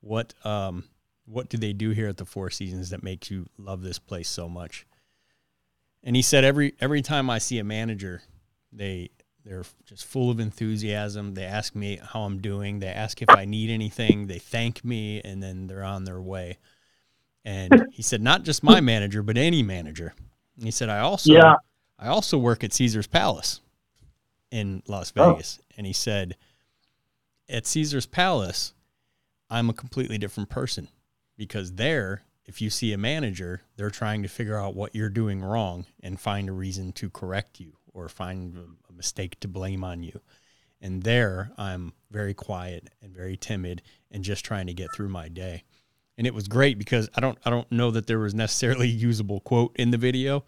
what, 0.00 0.34
what 0.44 0.46
um 0.46 0.84
what 1.26 1.48
do 1.48 1.56
they 1.56 1.72
do 1.72 1.90
here 1.90 2.08
at 2.08 2.18
the 2.18 2.26
Four 2.26 2.50
Seasons 2.50 2.90
that 2.90 3.02
makes 3.02 3.30
you 3.30 3.46
love 3.58 3.82
this 3.82 3.98
place 3.98 4.28
so 4.28 4.48
much? 4.48 4.86
And 6.02 6.14
he 6.14 6.22
said 6.22 6.44
every 6.44 6.74
every 6.80 7.02
time 7.02 7.28
I 7.30 7.38
see 7.38 7.58
a 7.58 7.64
manager, 7.64 8.22
they 8.72 9.10
they're 9.44 9.64
just 9.84 10.04
full 10.06 10.30
of 10.30 10.40
enthusiasm. 10.40 11.34
They 11.34 11.44
ask 11.44 11.74
me 11.74 12.00
how 12.02 12.22
I'm 12.22 12.40
doing. 12.40 12.78
They 12.78 12.88
ask 12.88 13.20
if 13.20 13.28
I 13.28 13.44
need 13.44 13.70
anything. 13.70 14.26
They 14.26 14.38
thank 14.38 14.84
me, 14.84 15.20
and 15.22 15.42
then 15.42 15.66
they're 15.66 15.84
on 15.84 16.04
their 16.04 16.20
way. 16.20 16.58
And 17.44 17.86
he 17.92 18.02
said, 18.02 18.22
not 18.22 18.42
just 18.42 18.62
my 18.62 18.80
manager, 18.80 19.22
but 19.22 19.36
any 19.36 19.62
manager. 19.62 20.14
And 20.56 20.64
he 20.64 20.70
said, 20.70 20.88
I 20.88 21.00
also 21.00 21.32
Yeah. 21.32 21.56
I 21.98 22.08
also 22.08 22.38
work 22.38 22.64
at 22.64 22.72
Caesar's 22.72 23.06
Palace 23.06 23.60
in 24.50 24.82
Las 24.88 25.12
Oh. 25.16 25.32
Vegas. 25.34 25.60
And 25.76 25.86
he 25.86 25.92
said, 25.92 26.36
at 27.48 27.66
Caesar's 27.66 28.06
Palace, 28.06 28.72
I'm 29.50 29.68
a 29.68 29.74
completely 29.74 30.16
different 30.18 30.48
person 30.48 30.88
because 31.36 31.72
there, 31.74 32.22
if 32.46 32.62
you 32.62 32.70
see 32.70 32.92
a 32.92 32.98
manager, 32.98 33.60
they're 33.76 33.90
trying 33.90 34.22
to 34.22 34.28
figure 34.28 34.58
out 34.58 34.74
what 34.74 34.94
you're 34.94 35.10
doing 35.10 35.42
wrong 35.42 35.84
and 36.02 36.18
find 36.18 36.48
a 36.48 36.52
reason 36.52 36.92
to 36.94 37.10
correct 37.10 37.60
you 37.60 37.74
or 37.94 38.08
find 38.08 38.56
a- 38.56 38.92
mistake 38.92 39.40
to 39.40 39.48
blame 39.48 39.82
on 39.82 40.02
you. 40.02 40.20
And 40.80 41.02
there, 41.02 41.50
I'm 41.56 41.92
very 42.10 42.34
quiet 42.34 42.90
and 43.00 43.14
very 43.14 43.36
timid 43.36 43.80
and 44.10 44.22
just 44.22 44.44
trying 44.44 44.66
to 44.66 44.74
get 44.74 44.92
through 44.94 45.08
my 45.08 45.28
day. 45.28 45.64
And 46.18 46.26
it 46.26 46.34
was 46.34 46.46
great 46.46 46.78
because 46.78 47.08
I 47.16 47.20
don't 47.20 47.38
I 47.44 47.50
don't 47.50 47.70
know 47.72 47.90
that 47.90 48.06
there 48.06 48.18
was 48.20 48.34
necessarily 48.34 48.86
a 48.88 48.92
usable 48.92 49.40
quote 49.40 49.74
in 49.76 49.90
the 49.90 49.96
video. 49.98 50.44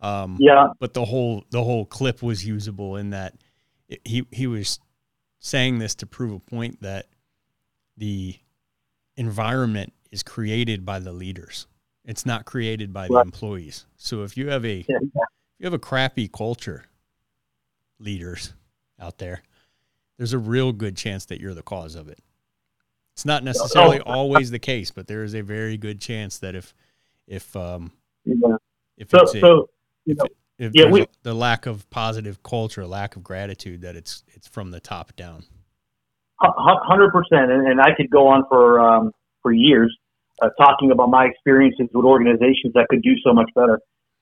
Um, 0.00 0.36
Yeah. 0.38 0.68
but 0.78 0.94
the 0.94 1.04
whole 1.06 1.44
the 1.50 1.64
whole 1.64 1.84
clip 1.86 2.22
was 2.22 2.44
usable 2.46 2.96
in 2.96 3.10
that 3.10 3.34
it, 3.88 4.00
he 4.04 4.26
he 4.30 4.46
was 4.46 4.78
saying 5.40 5.78
this 5.78 5.94
to 5.96 6.06
prove 6.06 6.32
a 6.32 6.38
point 6.38 6.80
that 6.82 7.06
the 7.96 8.36
environment 9.16 9.92
is 10.12 10.22
created 10.22 10.84
by 10.84 10.98
the 10.98 11.12
leaders. 11.12 11.66
It's 12.04 12.24
not 12.26 12.44
created 12.44 12.92
by 12.92 13.08
the 13.08 13.14
Right. 13.14 13.24
employees. 13.26 13.86
So 13.96 14.22
if 14.22 14.36
you 14.36 14.48
have 14.48 14.64
a 14.64 14.84
Yeah. 14.88 14.98
You 15.60 15.66
have 15.66 15.74
a 15.74 15.78
crappy 15.78 16.26
culture, 16.26 16.86
leaders 17.98 18.54
out 18.98 19.18
there, 19.18 19.42
there's 20.16 20.32
a 20.32 20.38
real 20.38 20.72
good 20.72 20.96
chance 20.96 21.26
that 21.26 21.38
you're 21.38 21.54
the 21.54 21.62
cause 21.62 21.94
of 21.94 22.08
it. 22.08 22.18
It's 23.12 23.26
not 23.26 23.44
necessarily 23.44 24.00
always 24.00 24.50
the 24.50 24.58
case, 24.58 24.90
but 24.90 25.06
there 25.06 25.22
is 25.22 25.34
a 25.34 25.42
very 25.42 25.76
good 25.76 26.00
chance 26.00 26.38
that 26.38 26.54
if 26.54 26.74
if 27.26 27.54
um 27.54 27.92
yeah. 28.24 28.56
if 28.96 29.10
So, 29.10 29.20
it's 29.20 29.34
a, 29.34 29.40
so 29.40 29.68
you 30.06 30.12
if, 30.12 30.18
know, 30.18 30.26
if 30.58 30.74
yeah, 30.74 30.90
we- 30.90 31.06
the 31.22 31.34
lack 31.34 31.66
of 31.66 31.88
positive 31.90 32.42
culture, 32.42 32.86
lack 32.86 33.16
of 33.16 33.22
gratitude, 33.22 33.82
that 33.82 33.96
it's 33.96 34.24
it's 34.28 34.48
from 34.48 34.70
the 34.70 34.80
top 34.80 35.14
down. 35.16 35.44
hundred 36.40 37.10
percent, 37.10 37.50
and 37.50 37.68
and 37.68 37.80
I 37.82 37.94
could 37.94 38.08
go 38.08 38.28
on 38.28 38.44
for 38.48 38.80
um, 38.80 39.12
for 39.42 39.52
years 39.52 39.94
uh, 40.40 40.48
talking 40.58 40.90
about 40.90 41.10
my 41.10 41.26
experiences 41.26 41.88
with 41.92 42.06
organizations 42.06 42.72
that 42.74 42.86
could 42.88 43.02
do 43.02 43.12
so 43.22 43.34
much 43.34 43.50
better. 43.54 43.78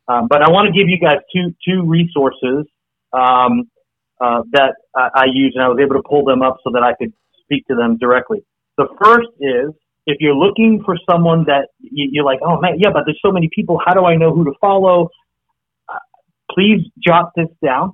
Um, 0.09 0.27
but 0.29 0.43
I 0.43 0.51
want 0.51 0.67
to 0.67 0.73
give 0.73 0.89
you 0.89 0.99
guys 0.99 1.19
two 1.35 1.55
two 1.67 1.87
resources 1.87 2.67
um, 3.13 3.71
uh, 4.21 4.43
that 4.53 4.75
I, 4.97 5.09
I 5.15 5.25
use, 5.33 5.53
and 5.55 5.63
I 5.63 5.69
was 5.69 5.79
able 5.81 5.97
to 5.97 6.09
pull 6.09 6.25
them 6.25 6.43
up 6.43 6.59
so 6.65 6.71
that 6.73 6.83
I 6.83 6.95
could 6.95 7.13
speak 7.43 7.67
to 7.69 7.75
them 7.75 7.99
directly. 7.99 8.45
The 8.77 8.89
first 9.03 9.29
is 9.41 9.75
if 10.07 10.19
you're 10.21 10.35
looking 10.35 10.83
for 10.85 10.97
someone 11.09 11.45
that 11.45 11.69
you, 11.81 12.09
you're 12.13 12.25
like, 12.25 12.41
oh 12.43 12.61
man, 12.61 12.77
yeah, 12.79 12.91
but 12.93 13.03
there's 13.05 13.21
so 13.25 13.31
many 13.31 13.49
people. 13.55 13.79
How 13.85 13.93
do 13.93 14.07
I 14.07 14.17
know 14.17 14.35
who 14.35 14.45
to 14.45 14.53
follow? 14.61 15.11
Uh, 15.89 15.99
please 16.51 16.81
jot 17.07 17.33
this 17.37 17.49
down. 17.63 17.93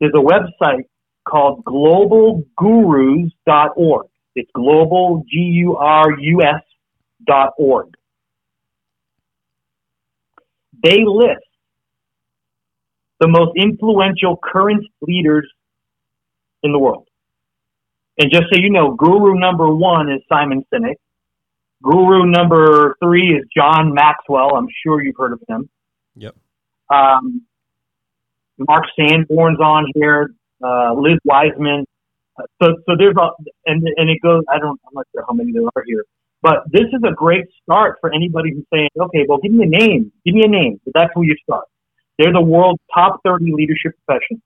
There's 0.00 0.14
a 0.14 0.18
website 0.18 0.84
called 1.28 1.64
globalgurus.org. 1.64 4.06
It's 4.36 4.50
global, 4.54 5.24
G 5.28 5.38
U 5.38 5.76
R 5.76 6.16
U 6.18 6.42
S 6.42 6.62
dot 7.26 7.54
org. 7.58 7.88
They 10.82 11.04
list 11.04 11.44
the 13.20 13.28
most 13.28 13.52
influential 13.56 14.38
current 14.42 14.86
leaders 15.02 15.50
in 16.62 16.72
the 16.72 16.78
world. 16.78 17.06
And 18.18 18.30
just 18.32 18.44
so 18.52 18.58
you 18.58 18.70
know, 18.70 18.94
guru 18.94 19.38
number 19.38 19.72
one 19.72 20.10
is 20.10 20.20
Simon 20.28 20.64
Sinek. 20.72 20.96
Guru 21.82 22.26
number 22.26 22.96
three 23.02 23.36
is 23.36 23.44
John 23.56 23.94
Maxwell. 23.94 24.56
I'm 24.56 24.66
sure 24.84 25.02
you've 25.02 25.16
heard 25.16 25.32
of 25.32 25.42
him. 25.48 25.68
Yep. 26.16 26.34
Um, 26.90 27.42
Mark 28.58 28.84
Sanborn's 28.98 29.60
on 29.60 29.86
here, 29.94 30.34
uh, 30.64 30.94
Liz 30.94 31.18
Wiseman. 31.24 31.86
Uh, 32.36 32.42
So, 32.60 32.74
so 32.86 32.96
there's 32.98 33.14
a, 33.16 33.28
and, 33.66 33.86
and 33.96 34.10
it 34.10 34.20
goes, 34.20 34.42
I 34.52 34.58
don't, 34.58 34.80
I'm 34.86 34.94
not 34.94 35.06
sure 35.12 35.24
how 35.28 35.34
many 35.34 35.52
there 35.52 35.62
are 35.62 35.84
here, 35.86 36.04
but 36.42 36.58
this 36.70 36.86
is 36.92 37.00
a 37.06 37.12
great 37.12 37.46
start 37.62 37.98
for 38.00 38.12
anybody 38.14 38.52
who's 38.54 38.64
saying, 38.72 38.88
okay, 38.98 39.26
well, 39.28 39.38
give 39.38 39.52
me 39.52 39.64
a 39.64 39.68
name, 39.68 40.12
give 40.24 40.34
me 40.34 40.42
a 40.44 40.48
name. 40.48 40.80
That's 40.94 41.10
where 41.14 41.26
you 41.26 41.36
start. 41.42 41.64
They're 42.18 42.32
the 42.32 42.40
world's 42.40 42.80
top 42.94 43.20
30 43.24 43.52
leadership 43.52 43.92
professionals. 44.04 44.42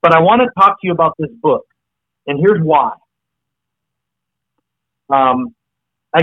But 0.00 0.14
I 0.14 0.20
want 0.20 0.42
to 0.42 0.48
talk 0.60 0.80
to 0.80 0.86
you 0.86 0.92
about 0.92 1.14
this 1.18 1.30
book, 1.42 1.64
and 2.26 2.38
here's 2.38 2.62
why. 2.62 2.92
Um, 5.10 5.54
I, 6.14 6.22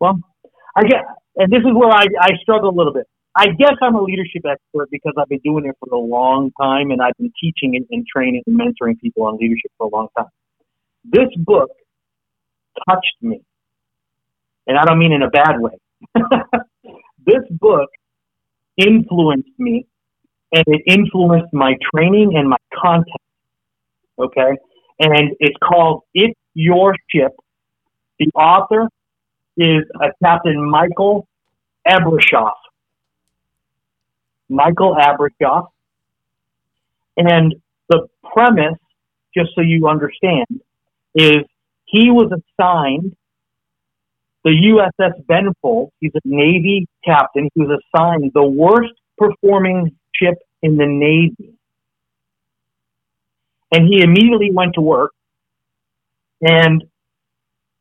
well, 0.00 0.18
I 0.76 0.82
get, 0.82 1.04
and 1.36 1.50
this 1.50 1.60
is 1.60 1.72
where 1.74 1.90
I, 1.90 2.06
I 2.20 2.30
struggle 2.42 2.70
a 2.70 2.76
little 2.76 2.92
bit. 2.92 3.06
I 3.34 3.48
guess 3.48 3.74
I'm 3.82 3.94
a 3.94 4.02
leadership 4.02 4.44
expert 4.48 4.88
because 4.90 5.12
I've 5.18 5.28
been 5.28 5.40
doing 5.44 5.66
it 5.66 5.76
for 5.78 5.94
a 5.94 5.98
long 5.98 6.50
time 6.60 6.90
and 6.90 7.02
I've 7.02 7.16
been 7.18 7.32
teaching 7.38 7.76
and, 7.76 7.86
and 7.90 8.06
training 8.06 8.42
and 8.46 8.58
mentoring 8.58 8.98
people 8.98 9.24
on 9.24 9.36
leadership 9.36 9.70
for 9.76 9.86
a 9.86 9.90
long 9.90 10.08
time. 10.16 10.28
This 11.04 11.28
book 11.36 11.70
touched 12.88 13.16
me. 13.22 13.42
And 14.66 14.78
I 14.78 14.84
don't 14.84 14.98
mean 14.98 15.12
in 15.12 15.22
a 15.22 15.30
bad 15.30 15.60
way. 15.60 15.78
this 17.26 17.42
book 17.50 17.88
influenced 18.76 19.58
me 19.58 19.86
and 20.52 20.64
it 20.66 20.82
influenced 20.86 21.52
my 21.52 21.74
training 21.94 22.32
and 22.36 22.48
my 22.48 22.56
content. 22.74 23.08
Okay. 24.18 24.56
And 24.98 25.36
it's 25.40 25.56
called 25.62 26.02
It's 26.14 26.38
Your 26.54 26.94
Ship. 27.10 27.32
The 28.18 28.30
author 28.34 28.88
is 29.56 29.84
a 30.00 30.08
Captain 30.22 30.68
Michael 30.68 31.28
Abrashoff. 31.86 32.54
Michael 34.48 34.96
Abrashoff. 34.96 35.68
And 37.16 37.54
the 37.88 38.06
premise, 38.32 38.78
just 39.36 39.50
so 39.54 39.60
you 39.60 39.88
understand, 39.88 40.46
is 41.14 41.44
he 41.86 42.10
was 42.10 42.30
assigned 42.32 43.16
the 44.44 44.50
USS 44.50 45.24
Benfold. 45.26 45.90
He's 46.00 46.12
a 46.14 46.20
Navy 46.24 46.86
captain. 47.04 47.48
He 47.54 47.60
was 47.60 47.80
assigned 47.80 48.30
the 48.34 48.44
worst 48.44 48.92
performing 49.18 49.96
ship 50.14 50.34
in 50.62 50.76
the 50.76 50.86
Navy. 50.86 51.54
And 53.72 53.88
he 53.88 54.02
immediately 54.02 54.50
went 54.52 54.74
to 54.74 54.80
work. 54.80 55.10
And 56.40 56.84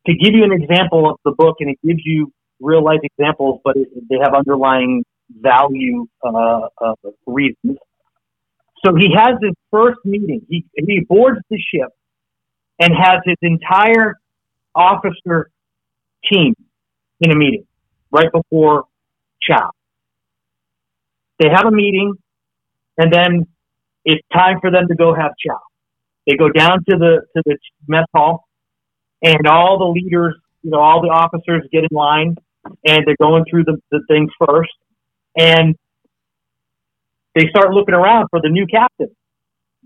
to 0.08 0.14
give 0.14 0.34
you 0.34 0.44
an 0.44 0.52
example 0.52 1.10
of 1.10 1.18
the 1.24 1.32
book, 1.32 1.58
and 1.60 1.70
it 1.70 1.78
gives 1.86 2.02
you 2.04 2.32
real 2.60 2.84
life 2.84 3.02
examples, 3.04 3.62
but 3.64 3.76
it, 3.76 3.90
they 4.10 4.18
have 4.24 4.34
underlying 4.34 5.04
value 5.30 6.08
uh, 6.24 6.62
uh, 6.82 6.94
reasons. 7.28 7.78
So 8.84 8.96
he 8.96 9.10
has 9.16 9.36
his 9.42 9.54
first 9.72 10.00
meeting. 10.04 10.42
He, 10.50 10.66
he 10.76 11.06
boards 11.08 11.40
the 11.50 11.58
ship 11.58 11.90
and 12.80 12.92
has 12.96 13.20
his 13.26 13.38
entire 13.42 14.16
officer 14.74 15.50
team 16.32 16.54
in 17.22 17.32
a 17.32 17.36
meeting 17.36 17.66
right 18.12 18.32
before 18.32 18.86
chow. 19.42 19.72
They 21.40 21.50
have 21.54 21.66
a 21.66 21.72
meeting 21.72 22.16
and 22.98 23.12
then 23.12 23.48
it's 24.04 24.22
time 24.34 24.60
for 24.62 24.72
them 24.72 24.88
to 24.88 24.96
go 24.96 25.14
have 25.14 25.32
chow. 25.46 25.60
They 26.28 26.36
go 26.36 26.50
down 26.50 26.80
to 26.90 26.98
the 26.98 27.22
to 27.36 27.44
the 27.46 27.58
mess 27.88 28.06
hall 28.14 28.48
and 29.22 29.48
all 29.48 29.78
the 29.78 29.86
leaders, 29.86 30.36
you 30.64 30.72
know, 30.72 30.80
all 30.80 31.02
the 31.02 31.10
officers 31.10 31.64
get 31.72 31.84
in 31.84 31.90
line 31.92 32.36
and 32.86 33.06
they're 33.06 33.16
going 33.20 33.46
through 33.50 33.64
the, 33.66 33.80
the 33.92 34.02
thing 34.08 34.30
first 34.40 34.72
and 35.38 35.76
they 37.36 37.48
start 37.50 37.72
looking 37.72 37.94
around 37.94 38.28
for 38.30 38.42
the 38.42 38.50
new 38.50 38.66
captain. 38.66 39.10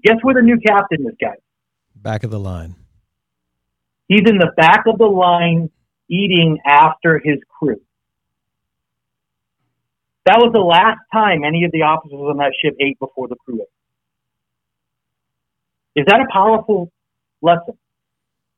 Guess 0.04 0.18
where 0.22 0.36
the 0.36 0.42
new 0.42 0.60
captain 0.66 1.06
is, 1.08 1.16
guys? 1.20 1.40
Back 2.02 2.24
of 2.24 2.32
the 2.32 2.40
line. 2.40 2.76
He's 4.08 4.22
in 4.26 4.38
the 4.38 4.52
back 4.56 4.84
of 4.88 4.98
the 4.98 5.06
line 5.06 5.70
eating 6.10 6.58
after 6.66 7.22
his 7.24 7.38
crew. 7.60 7.82
That 10.26 10.38
was 10.38 10.52
the 10.54 10.62
last 10.62 11.00
time 11.12 11.44
any 11.44 11.64
of 11.64 11.72
the 11.72 11.84
officers 11.84 12.20
on 12.20 12.38
that 12.38 12.54
ship 12.62 12.76
ate 12.80 13.00
before 13.00 13.28
the 13.28 13.36
crew 13.36 13.62
ate. 13.62 13.68
Is 15.96 16.06
that 16.08 16.22
a 16.22 16.28
powerful 16.32 16.92
lesson? 17.42 17.78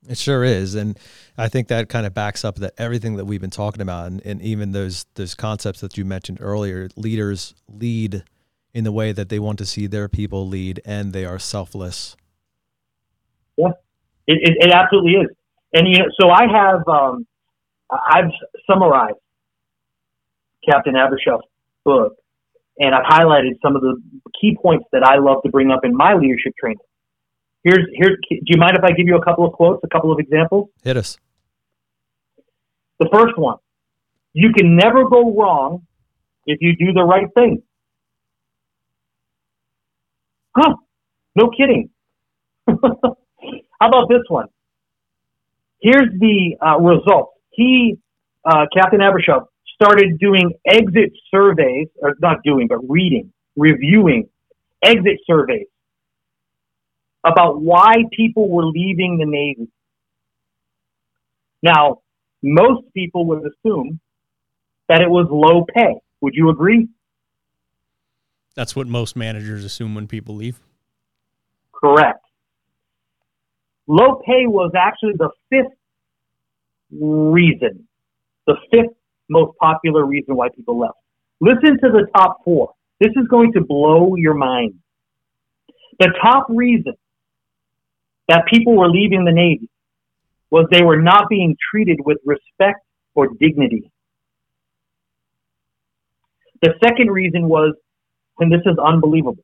It 0.07 0.17
sure 0.17 0.43
is, 0.43 0.73
and 0.75 0.97
I 1.37 1.47
think 1.47 1.67
that 1.67 1.87
kind 1.87 2.05
of 2.07 2.13
backs 2.13 2.43
up 2.43 2.55
that 2.55 2.73
everything 2.77 3.17
that 3.17 3.25
we've 3.25 3.41
been 3.41 3.51
talking 3.51 3.81
about, 3.81 4.07
and, 4.07 4.21
and 4.25 4.41
even 4.41 4.71
those 4.71 5.05
those 5.13 5.35
concepts 5.35 5.79
that 5.81 5.97
you 5.97 6.05
mentioned 6.05 6.39
earlier. 6.41 6.89
Leaders 6.95 7.53
lead 7.67 8.23
in 8.73 8.83
the 8.83 8.91
way 8.91 9.11
that 9.11 9.29
they 9.29 9.37
want 9.37 9.59
to 9.59 9.65
see 9.65 9.85
their 9.85 10.09
people 10.09 10.47
lead, 10.47 10.81
and 10.85 11.13
they 11.13 11.23
are 11.23 11.37
selfless. 11.37 12.15
Yeah, 13.57 13.71
it, 14.27 14.39
it, 14.41 14.67
it 14.67 14.71
absolutely 14.73 15.11
is. 15.13 15.27
And 15.73 15.87
you 15.87 15.99
know, 15.99 16.05
so 16.19 16.29
I 16.29 16.43
have 16.51 16.87
um, 16.87 17.25
I've 17.91 18.31
summarized 18.69 19.17
Captain 20.67 20.93
Abrashoff's 20.95 21.47
book, 21.83 22.15
and 22.77 22.93
I've 22.93 23.05
highlighted 23.05 23.59
some 23.61 23.75
of 23.75 23.81
the 23.81 24.01
key 24.39 24.57
points 24.61 24.85
that 24.91 25.03
I 25.03 25.17
love 25.17 25.43
to 25.43 25.49
bring 25.49 25.71
up 25.71 25.81
in 25.83 25.95
my 25.95 26.13
leadership 26.13 26.53
training. 26.59 26.79
Here's 27.63 27.85
here's. 27.93 28.17
Do 28.29 28.37
you 28.45 28.57
mind 28.57 28.77
if 28.77 28.83
I 28.83 28.91
give 28.91 29.07
you 29.07 29.15
a 29.15 29.23
couple 29.23 29.45
of 29.45 29.53
quotes, 29.53 29.83
a 29.83 29.87
couple 29.87 30.11
of 30.11 30.19
examples? 30.19 30.69
Hit 30.83 30.97
us. 30.97 31.17
The 32.99 33.09
first 33.13 33.37
one: 33.37 33.57
You 34.33 34.51
can 34.53 34.75
never 34.75 35.07
go 35.07 35.35
wrong 35.35 35.85
if 36.45 36.59
you 36.61 36.75
do 36.75 36.91
the 36.93 37.03
right 37.03 37.27
thing. 37.33 37.61
Huh? 40.55 40.75
No 41.35 41.49
kidding. 41.49 41.89
How 43.81 43.87
about 43.87 44.09
this 44.09 44.21
one? 44.27 44.45
Here's 45.81 46.11
the 46.19 46.55
uh, 46.63 46.79
result. 46.79 47.31
He, 47.49 47.97
uh, 48.45 48.67
Captain 48.71 48.99
Abrashoff, 48.99 49.47
started 49.73 50.19
doing 50.19 50.53
exit 50.67 51.11
surveys, 51.33 51.87
or 51.99 52.13
not 52.21 52.43
doing, 52.43 52.67
but 52.67 52.77
reading, 52.87 53.33
reviewing 53.55 54.29
exit 54.83 55.19
surveys 55.25 55.65
about 57.25 57.59
why 57.59 57.93
people 58.15 58.47
were 58.49 58.65
leaving 58.65 59.17
the 59.17 59.25
Navy. 59.25 59.71
Now, 61.63 62.01
most 62.43 62.83
people 62.93 63.25
would 63.27 63.39
assume 63.39 63.99
that 64.89 65.01
it 65.01 65.09
was 65.09 65.27
low 65.31 65.65
pay. 65.73 65.99
Would 66.21 66.35
you 66.35 66.49
agree? 66.49 66.87
That's 68.53 68.75
what 68.75 68.85
most 68.85 69.15
managers 69.15 69.65
assume 69.65 69.95
when 69.95 70.07
people 70.07 70.35
leave. 70.35 70.59
Correct. 71.73 72.23
Low 73.91 74.21
pay 74.25 74.47
was 74.47 74.71
actually 74.73 75.15
the 75.17 75.31
fifth 75.49 75.73
reason, 76.97 77.89
the 78.47 78.55
fifth 78.71 78.95
most 79.29 79.57
popular 79.57 80.05
reason 80.05 80.37
why 80.37 80.47
people 80.55 80.79
left. 80.79 80.93
Listen 81.41 81.77
to 81.77 81.89
the 81.91 82.07
top 82.15 82.37
four. 82.45 82.71
This 83.01 83.09
is 83.17 83.27
going 83.27 83.51
to 83.51 83.59
blow 83.59 84.15
your 84.15 84.33
mind. 84.33 84.75
The 85.99 86.13
top 86.21 86.45
reason 86.47 86.93
that 88.29 88.45
people 88.49 88.77
were 88.77 88.87
leaving 88.89 89.25
the 89.25 89.33
Navy 89.33 89.67
was 90.49 90.67
they 90.71 90.83
were 90.83 91.01
not 91.01 91.27
being 91.29 91.57
treated 91.69 91.99
with 92.05 92.19
respect 92.25 92.79
or 93.13 93.27
dignity. 93.41 93.91
The 96.61 96.75
second 96.81 97.11
reason 97.11 97.49
was, 97.49 97.75
and 98.39 98.49
this 98.49 98.61
is 98.65 98.77
unbelievable, 98.77 99.43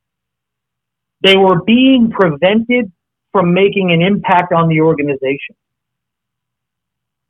they 1.21 1.35
were 1.35 1.61
being 1.65 2.11
prevented 2.11 2.93
from 3.37 3.53
making 3.53 3.91
an 3.91 4.01
impact 4.01 4.51
on 4.51 4.67
the 4.67 4.81
organization 4.81 5.55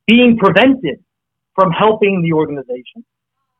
being 0.08 0.38
prevented 0.38 1.04
from 1.54 1.72
helping 1.72 2.22
the 2.22 2.32
organization. 2.34 3.04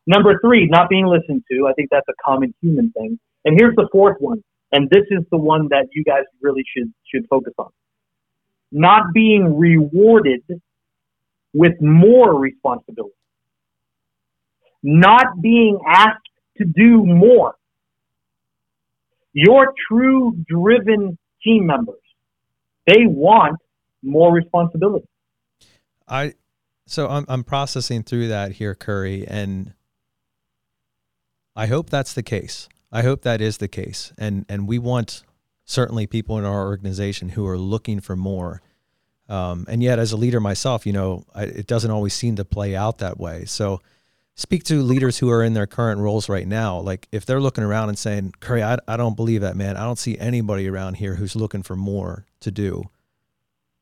Number 0.08 0.40
three, 0.40 0.66
not 0.68 0.90
being 0.90 1.06
listened 1.06 1.44
to. 1.52 1.68
I 1.68 1.74
think 1.74 1.90
that's 1.92 2.08
a 2.08 2.14
common 2.24 2.54
human 2.62 2.92
thing. 2.92 3.20
And 3.44 3.60
here's 3.60 3.76
the 3.76 3.90
fourth 3.92 4.16
one, 4.20 4.42
and 4.72 4.90
this 4.90 5.04
is 5.12 5.26
the 5.30 5.38
one 5.38 5.68
that 5.72 5.88
you 5.92 6.06
guys 6.06 6.24
really 6.42 6.64
should 6.76 6.94
should 7.14 7.28
focus 7.30 7.54
on. 7.58 7.70
Not 8.72 9.14
being 9.14 9.58
rewarded 9.58 10.44
with 11.54 11.74
more 11.82 12.40
responsibility. 12.40 13.14
Not 14.84 15.42
being 15.42 15.80
asked 15.86 16.30
to 16.60 16.66
do 16.66 17.06
more. 17.06 17.56
Your 19.34 19.74
true 19.90 20.38
driven 20.48 21.18
team 21.44 21.66
members, 21.66 22.00
they 22.88 23.06
want 23.06 23.58
more 24.02 24.34
responsibility. 24.34 25.06
I 26.08 26.34
so 26.88 27.08
I'm 27.08 27.26
I'm 27.28 27.44
processing 27.44 28.02
through 28.02 28.30
that 28.30 28.54
here, 28.54 28.74
Curry, 28.74 29.28
and 29.28 29.74
I 31.56 31.68
hope 31.68 31.90
that's 31.90 32.14
the 32.14 32.24
case. 32.24 32.68
I 32.92 33.04
hope 33.04 33.22
that 33.24 33.42
is 33.42 33.58
the 33.58 33.68
case, 33.68 34.14
and 34.18 34.46
and 34.50 34.68
we 34.68 34.80
want 34.80 35.24
certainly 35.66 36.08
people 36.08 36.38
in 36.40 36.46
our 36.46 36.66
organization 36.66 37.30
who 37.30 37.46
are 37.46 37.58
looking 37.58 38.00
for 38.00 38.16
more. 38.16 38.62
Um, 39.30 39.66
and 39.68 39.84
yet, 39.84 40.00
as 40.00 40.14
a 40.14 40.18
leader 40.18 40.40
myself, 40.40 40.86
you 40.86 40.94
know, 40.94 41.26
I, 41.36 41.44
it 41.44 41.68
doesn't 41.68 41.92
always 41.92 42.14
seem 42.14 42.38
to 42.38 42.46
play 42.46 42.78
out 42.78 43.00
that 43.00 43.20
way. 43.20 43.44
So, 43.44 43.82
speak 44.38 44.64
to 44.66 44.82
leaders 44.82 45.18
who 45.18 45.30
are 45.30 45.44
in 45.44 45.54
their 45.54 45.68
current 45.68 46.00
roles 46.00 46.30
right 46.30 46.48
now. 46.48 46.80
Like, 46.80 47.10
if 47.12 47.26
they're 47.26 47.42
looking 47.42 47.66
around 47.66 47.90
and 47.90 48.00
saying, 48.00 48.36
"Curry, 48.40 48.64
I, 48.64 48.78
I 48.88 48.96
don't 48.96 49.18
believe 49.18 49.42
that, 49.42 49.58
man. 49.58 49.76
I 49.76 49.84
don't 49.84 50.00
see 50.00 50.18
anybody 50.18 50.70
around 50.70 50.96
here 50.96 51.16
who's 51.16 51.36
looking 51.36 51.64
for 51.64 51.76
more 51.76 52.26
to 52.40 52.52
do." 52.52 52.86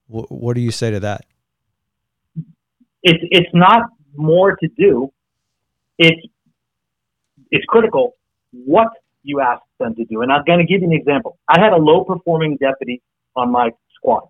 What 0.08 0.54
do 0.54 0.62
you 0.62 0.72
say 0.72 0.92
to 0.92 1.00
that? 1.02 1.26
it's 3.06 3.24
it's 3.30 3.50
not 3.54 3.84
more 4.16 4.56
to 4.56 4.68
do. 4.68 5.14
It's 5.98 6.28
it's 7.52 7.64
critical 7.66 8.16
what 8.52 8.88
you 9.24 9.40
ask 9.40 9.62
them 9.80 9.96
to 9.96 10.06
do. 10.06 10.22
And 10.22 10.32
I'm 10.32 10.44
going 10.44 10.60
to 10.60 10.66
give 10.66 10.82
you 10.82 10.88
an 10.88 10.94
example. 10.94 11.38
I 11.48 11.60
had 11.60 11.72
a 11.72 11.78
low 11.78 12.04
performing 12.04 12.58
deputy 12.58 13.02
on 13.36 13.52
my 13.52 13.70
squad. 13.96 14.28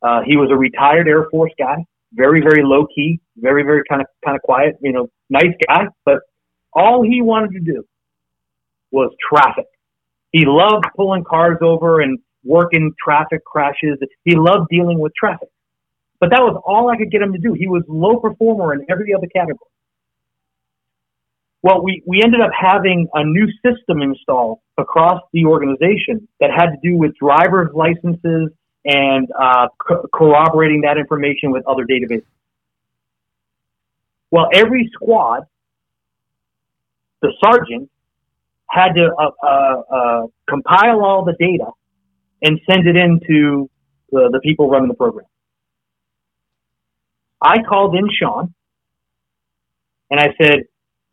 Uh, 0.00 0.20
he 0.24 0.36
was 0.36 0.50
a 0.50 0.56
retired 0.56 1.08
Air 1.08 1.26
Force 1.30 1.52
guy, 1.58 1.84
very 2.12 2.40
very 2.40 2.62
low 2.62 2.86
key, 2.94 3.20
very 3.36 3.62
very 3.62 3.82
kind 3.88 4.00
of 4.00 4.08
kind 4.24 4.36
of 4.36 4.42
quiet, 4.42 4.76
you 4.80 4.92
know, 4.92 5.08
nice 5.30 5.54
guy. 5.68 5.86
But 6.04 6.20
all 6.72 7.02
he 7.02 7.22
wanted 7.22 7.52
to 7.52 7.60
do 7.60 7.84
was 8.90 9.12
traffic. 9.28 9.66
He 10.32 10.44
loved 10.44 10.84
pulling 10.96 11.24
cars 11.24 11.58
over 11.62 12.00
and 12.00 12.18
working 12.44 12.92
traffic 13.02 13.44
crashes. 13.44 13.98
He 14.24 14.36
loved 14.36 14.68
dealing 14.70 14.98
with 14.98 15.12
traffic. 15.14 15.48
But 16.20 16.30
that 16.30 16.40
was 16.40 16.60
all 16.64 16.90
I 16.90 16.96
could 16.96 17.10
get 17.10 17.20
him 17.20 17.32
to 17.32 17.38
do. 17.38 17.52
He 17.52 17.68
was 17.68 17.82
low 17.88 18.18
performer 18.20 18.72
in 18.72 18.86
every 18.90 19.12
other 19.14 19.26
category. 19.26 19.58
Well, 21.62 21.82
we, 21.82 22.02
we 22.06 22.22
ended 22.22 22.40
up 22.40 22.50
having 22.58 23.08
a 23.12 23.24
new 23.24 23.48
system 23.64 24.00
installed 24.00 24.60
across 24.78 25.20
the 25.32 25.46
organization 25.46 26.28
that 26.40 26.50
had 26.56 26.66
to 26.66 26.76
do 26.82 26.96
with 26.96 27.16
driver's 27.16 27.70
licenses 27.74 28.50
and 28.86 29.28
uh, 29.38 29.68
co- 29.78 30.06
corroborating 30.14 30.82
that 30.82 30.96
information 30.96 31.50
with 31.50 31.66
other 31.66 31.84
databases. 31.84 32.24
Well, 34.30 34.48
every 34.52 34.90
squad, 34.94 35.44
the 37.22 37.32
sergeant 37.44 37.90
had 38.70 38.92
to 38.94 39.08
uh, 39.18 39.30
uh, 39.46 39.82
uh, 39.94 40.26
compile 40.48 41.04
all 41.04 41.24
the 41.24 41.34
data 41.38 41.70
and 42.42 42.60
send 42.70 42.86
it 42.86 42.96
in 42.96 43.20
to 43.26 43.70
the, 44.10 44.28
the 44.32 44.40
people 44.42 44.70
running 44.70 44.88
the 44.88 44.94
program. 44.94 45.26
I 47.42 47.56
called 47.68 47.94
in 47.94 48.08
Sean 48.18 48.54
and 50.10 50.20
I 50.20 50.28
said, 50.40 50.64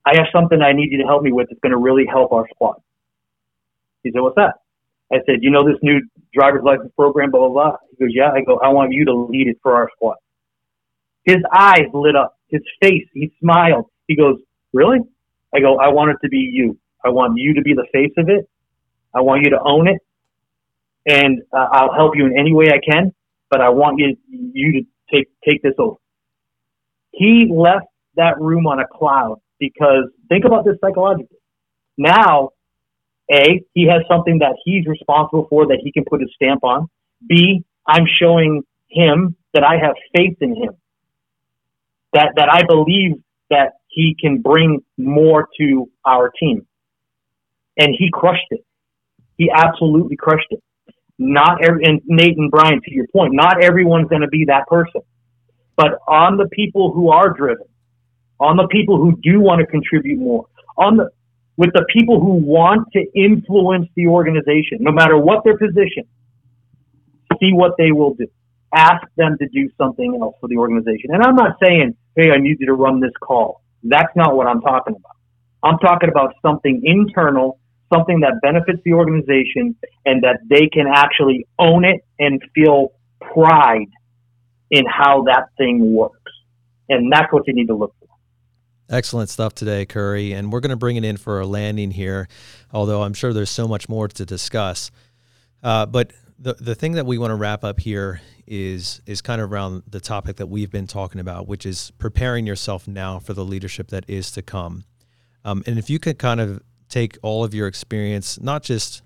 I 0.05 0.17
have 0.17 0.27
something 0.33 0.61
I 0.61 0.73
need 0.73 0.91
you 0.91 0.99
to 0.99 1.05
help 1.05 1.23
me 1.23 1.31
with 1.31 1.47
that's 1.49 1.59
going 1.61 1.71
to 1.71 1.77
really 1.77 2.05
help 2.05 2.31
our 2.33 2.47
squad. 2.53 2.75
He 4.03 4.11
said, 4.11 4.21
What's 4.21 4.35
that? 4.35 4.62
I 5.13 5.17
said, 5.25 5.37
You 5.41 5.51
know 5.51 5.63
this 5.63 5.77
new 5.81 6.01
driver's 6.33 6.63
license 6.63 6.91
program, 6.97 7.31
blah, 7.31 7.47
blah, 7.47 7.49
blah. 7.49 7.77
He 7.91 8.03
goes, 8.03 8.13
Yeah. 8.13 8.31
I 8.31 8.41
go, 8.41 8.59
I 8.59 8.69
want 8.69 8.93
you 8.93 9.05
to 9.05 9.13
lead 9.13 9.47
it 9.47 9.57
for 9.61 9.75
our 9.75 9.89
squad. 9.95 10.17
His 11.23 11.37
eyes 11.55 11.87
lit 11.93 12.15
up, 12.15 12.37
his 12.47 12.61
face, 12.81 13.07
he 13.13 13.31
smiled. 13.39 13.85
He 14.07 14.15
goes, 14.15 14.39
Really? 14.73 14.99
I 15.55 15.59
go, 15.59 15.77
I 15.77 15.89
want 15.89 16.11
it 16.11 16.17
to 16.23 16.29
be 16.29 16.37
you. 16.37 16.77
I 17.05 17.09
want 17.09 17.33
you 17.37 17.53
to 17.53 17.61
be 17.61 17.73
the 17.73 17.85
face 17.93 18.13
of 18.17 18.29
it. 18.29 18.49
I 19.13 19.21
want 19.21 19.43
you 19.43 19.51
to 19.51 19.59
own 19.63 19.87
it. 19.87 20.01
And 21.05 21.41
uh, 21.51 21.67
I'll 21.71 21.93
help 21.93 22.15
you 22.15 22.25
in 22.25 22.37
any 22.37 22.53
way 22.53 22.67
I 22.67 22.79
can, 22.79 23.13
but 23.51 23.61
I 23.61 23.69
want 23.69 23.99
you, 23.99 24.17
you 24.29 24.71
to 24.81 24.81
take, 25.13 25.27
take 25.47 25.61
this 25.61 25.73
over. 25.77 25.97
He 27.11 27.47
left 27.53 27.85
that 28.15 28.39
room 28.39 28.65
on 28.65 28.79
a 28.79 28.87
cloud 28.87 29.39
because 29.59 30.09
think 30.29 30.45
about 30.45 30.65
this 30.65 30.75
psychologically. 30.81 31.37
Now, 31.97 32.49
A, 33.31 33.63
he 33.73 33.87
has 33.87 34.01
something 34.09 34.39
that 34.39 34.55
he's 34.63 34.85
responsible 34.85 35.47
for 35.49 35.67
that 35.67 35.79
he 35.81 35.91
can 35.91 36.03
put 36.05 36.21
his 36.21 36.29
stamp 36.35 36.63
on. 36.63 36.89
B, 37.27 37.63
I'm 37.87 38.05
showing 38.19 38.63
him 38.89 39.35
that 39.53 39.63
I 39.63 39.77
have 39.77 39.95
faith 40.15 40.37
in 40.41 40.55
him. 40.55 40.77
That, 42.13 42.33
that 42.35 42.49
I 42.51 42.63
believe 42.67 43.23
that 43.49 43.73
he 43.87 44.15
can 44.19 44.41
bring 44.41 44.83
more 44.97 45.47
to 45.59 45.89
our 46.05 46.31
team. 46.39 46.67
And 47.77 47.95
he 47.97 48.09
crushed 48.11 48.47
it. 48.51 48.63
He 49.37 49.49
absolutely 49.53 50.15
crushed 50.15 50.47
it. 50.51 50.61
Not 51.17 51.63
every, 51.63 51.85
and 51.85 52.01
Nate 52.05 52.37
and 52.37 52.51
Brian, 52.51 52.81
to 52.83 52.93
your 52.93 53.07
point, 53.07 53.33
not 53.33 53.63
everyone's 53.63 54.09
going 54.09 54.21
to 54.21 54.27
be 54.27 54.45
that 54.45 54.67
person. 54.67 55.01
But 55.75 55.99
on 56.07 56.37
the 56.37 56.47
people 56.49 56.91
who 56.91 57.09
are 57.09 57.29
driven, 57.29 57.65
on 58.39 58.57
the 58.57 58.67
people 58.67 58.97
who 58.97 59.17
do 59.21 59.39
want 59.39 59.61
to 59.61 59.65
contribute 59.65 60.19
more, 60.19 60.47
on 60.77 60.97
the 60.97 61.09
with 61.57 61.71
the 61.73 61.85
people 61.93 62.19
who 62.19 62.33
want 62.33 62.87
to 62.93 63.05
influence 63.15 63.87
the 63.95 64.07
organization, 64.07 64.79
no 64.79 64.91
matter 64.91 65.17
what 65.17 65.43
their 65.43 65.57
position, 65.57 66.03
see 67.39 67.53
what 67.53 67.73
they 67.77 67.91
will 67.91 68.13
do. 68.13 68.27
Ask 68.73 69.05
them 69.17 69.37
to 69.39 69.47
do 69.49 69.69
something 69.77 70.17
else 70.19 70.35
for 70.41 70.47
the 70.47 70.57
organization. 70.57 71.11
And 71.13 71.21
I'm 71.21 71.35
not 71.35 71.57
saying, 71.63 71.95
hey, 72.15 72.31
I 72.31 72.37
need 72.37 72.57
you 72.59 72.65
to 72.67 72.73
run 72.73 72.99
this 72.99 73.11
call. 73.21 73.61
That's 73.83 74.15
not 74.15 74.35
what 74.35 74.47
I'm 74.47 74.61
talking 74.61 74.95
about. 74.95 75.15
I'm 75.63 75.77
talking 75.77 76.09
about 76.09 76.33
something 76.41 76.81
internal, 76.83 77.59
something 77.93 78.21
that 78.21 78.39
benefits 78.41 78.79
the 78.83 78.93
organization 78.93 79.75
and 80.05 80.23
that 80.23 80.39
they 80.49 80.67
can 80.67 80.87
actually 80.87 81.47
own 81.59 81.85
it 81.85 82.03
and 82.19 82.41
feel 82.55 82.93
pride 83.21 83.89
in 84.71 84.85
how 84.85 85.23
that 85.23 85.49
thing 85.57 85.93
works. 85.93 86.31
And 86.89 87.11
that's 87.11 87.31
what 87.31 87.43
you 87.47 87.53
need 87.53 87.67
to 87.67 87.75
look 87.75 87.93
for. 87.99 88.02
Excellent 88.93 89.27
stuff 89.27 89.55
today, 89.55 89.87
Currie. 89.87 90.33
And 90.33 90.53
we're 90.53 90.59
going 90.59 90.69
to 90.69 90.75
bring 90.75 90.97
it 90.97 91.03
in 91.03 91.17
for 91.17 91.39
a 91.39 91.47
landing 91.47 91.89
here, 91.89 92.27
although 92.71 93.01
I'm 93.01 93.15
sure 93.15 93.33
there's 93.33 93.49
so 93.49 93.67
much 93.67 93.89
more 93.89 94.07
to 94.07 94.23
discuss. 94.23 94.91
Uh, 95.63 95.87
but 95.87 96.13
the, 96.37 96.53
the 96.53 96.75
thing 96.75 96.91
that 96.91 97.07
we 97.07 97.17
want 97.17 97.31
to 97.31 97.35
wrap 97.35 97.63
up 97.63 97.79
here 97.79 98.21
is 98.45 99.01
is 99.07 99.21
kind 99.21 99.41
of 99.41 99.51
around 99.51 99.81
the 99.87 99.99
topic 99.99 100.35
that 100.35 100.45
we've 100.47 100.69
been 100.69 100.85
talking 100.85 101.19
about, 101.19 101.47
which 101.47 101.65
is 101.65 101.91
preparing 101.97 102.45
yourself 102.45 102.87
now 102.87 103.17
for 103.17 103.33
the 103.33 103.43
leadership 103.43 103.87
that 103.87 104.03
is 104.07 104.29
to 104.31 104.43
come. 104.43 104.83
Um, 105.43 105.63
and 105.65 105.79
if 105.79 105.89
you 105.89 105.97
could 105.97 106.19
kind 106.19 106.39
of 106.39 106.61
take 106.87 107.17
all 107.23 107.43
of 107.43 107.53
your 107.55 107.67
experience, 107.67 108.39
not 108.39 108.61
just 108.61 109.01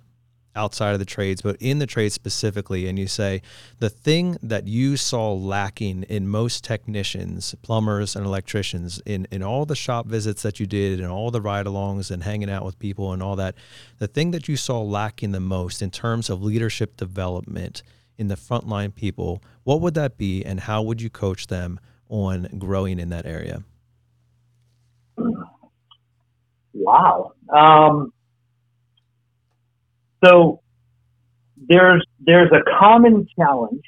outside 0.58 0.94
of 0.94 1.00
the 1.00 1.06
trades, 1.06 1.42
but 1.42 1.56
in 1.60 1.80
the 1.80 1.86
trades 1.86 2.14
specifically, 2.14 2.88
and 2.88 2.98
you 3.00 3.08
say 3.08 3.42
the 3.80 3.90
thing 3.90 4.38
that 4.42 4.68
you 4.68 4.98
saw 4.98 5.34
lacking 5.34 6.04
in 6.04 6.28
most 6.28 6.64
technicians, 6.64 7.56
plumbers, 7.62 8.16
and 8.16 8.26
electricians 8.26 9.02
in, 9.06 9.28
in 9.32 9.44
all 9.44 9.66
the 9.66 9.76
shop 9.76 10.08
visits 10.08 10.42
that 10.42 10.60
you 10.60 10.66
did 10.66 11.00
and 11.00 11.10
all 11.10 11.32
the 11.32 11.42
ride 11.42 11.66
alongs 11.66 12.12
and 12.12 12.24
hanging 12.24 12.50
out 12.50 12.66
with 12.66 12.80
people 12.80 13.14
and 13.14 13.24
all 13.24 13.36
that, 13.36 13.56
the 14.00 14.08
thing 14.08 14.32
that 14.32 14.48
you 14.48 14.58
saw 14.58 14.82
lacking 14.82 15.32
the 15.32 15.40
most 15.40 15.82
in 15.82 15.92
terms 15.92 16.30
of 16.30 16.44
leadership 16.44 16.98
development 16.98 17.84
in 18.18 18.28
the 18.28 18.36
frontline 18.36 18.94
people, 18.94 19.42
what 19.64 19.80
would 19.80 19.94
that 19.94 20.18
be 20.18 20.44
and 20.44 20.62
how 20.62 20.82
would 20.82 21.02
you 21.02 21.10
coach 21.10 21.48
them 21.48 21.80
on 22.10 22.48
growing 22.58 23.00
in 23.00 23.10
that 23.10 23.26
area? 23.26 23.64
Wow. 26.74 27.34
Um, 27.50 28.14
so 30.24 30.62
there's 31.68 32.06
there's 32.20 32.52
a 32.52 32.80
common 32.80 33.28
challenge 33.38 33.84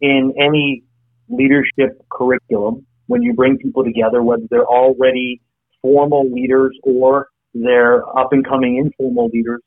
in 0.00 0.32
any 0.40 0.84
leadership 1.28 2.00
curriculum 2.10 2.86
when 3.06 3.22
you 3.22 3.34
bring 3.34 3.58
people 3.58 3.84
together, 3.84 4.22
whether 4.22 4.44
they're 4.50 4.66
already 4.66 5.40
formal 5.82 6.30
leaders 6.30 6.76
or 6.82 7.28
they're 7.54 8.06
up 8.18 8.32
and 8.32 8.46
coming 8.46 8.76
informal 8.76 9.28
leaders, 9.32 9.60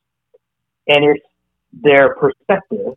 and 0.88 1.04
it's 1.04 1.26
their 1.74 2.16
perspective. 2.16 2.94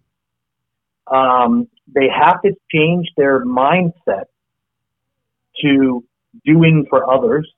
Um, 1.07 1.68
they 1.95 2.09
have 2.09 2.41
to 2.43 2.53
change 2.72 3.09
their 3.16 3.45
mindset 3.45 4.25
to 5.62 6.05
doing 6.45 6.87
for 6.89 7.11
others. 7.11 7.51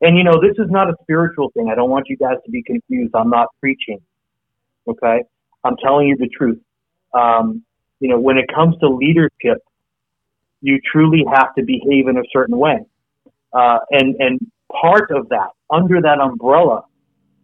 And 0.00 0.16
you 0.16 0.24
know, 0.24 0.40
this 0.40 0.56
is 0.58 0.70
not 0.70 0.88
a 0.88 0.94
spiritual 1.02 1.50
thing. 1.54 1.68
I 1.70 1.74
don't 1.74 1.90
want 1.90 2.06
you 2.08 2.16
guys 2.16 2.36
to 2.44 2.50
be 2.50 2.62
confused. 2.62 3.14
I'm 3.14 3.30
not 3.30 3.48
preaching. 3.60 4.00
Okay. 4.88 5.24
I'm 5.64 5.76
telling 5.82 6.08
you 6.08 6.16
the 6.16 6.28
truth. 6.28 6.60
Um, 7.14 7.62
you 8.00 8.08
know, 8.08 8.18
when 8.18 8.38
it 8.38 8.46
comes 8.52 8.76
to 8.78 8.88
leadership, 8.88 9.58
you 10.60 10.80
truly 10.92 11.24
have 11.32 11.54
to 11.56 11.62
behave 11.64 12.08
in 12.08 12.16
a 12.16 12.22
certain 12.32 12.56
way. 12.56 12.78
Uh, 13.52 13.78
and, 13.90 14.16
and 14.18 14.40
part 14.72 15.10
of 15.10 15.28
that, 15.28 15.50
under 15.70 16.00
that 16.00 16.18
umbrella, 16.20 16.82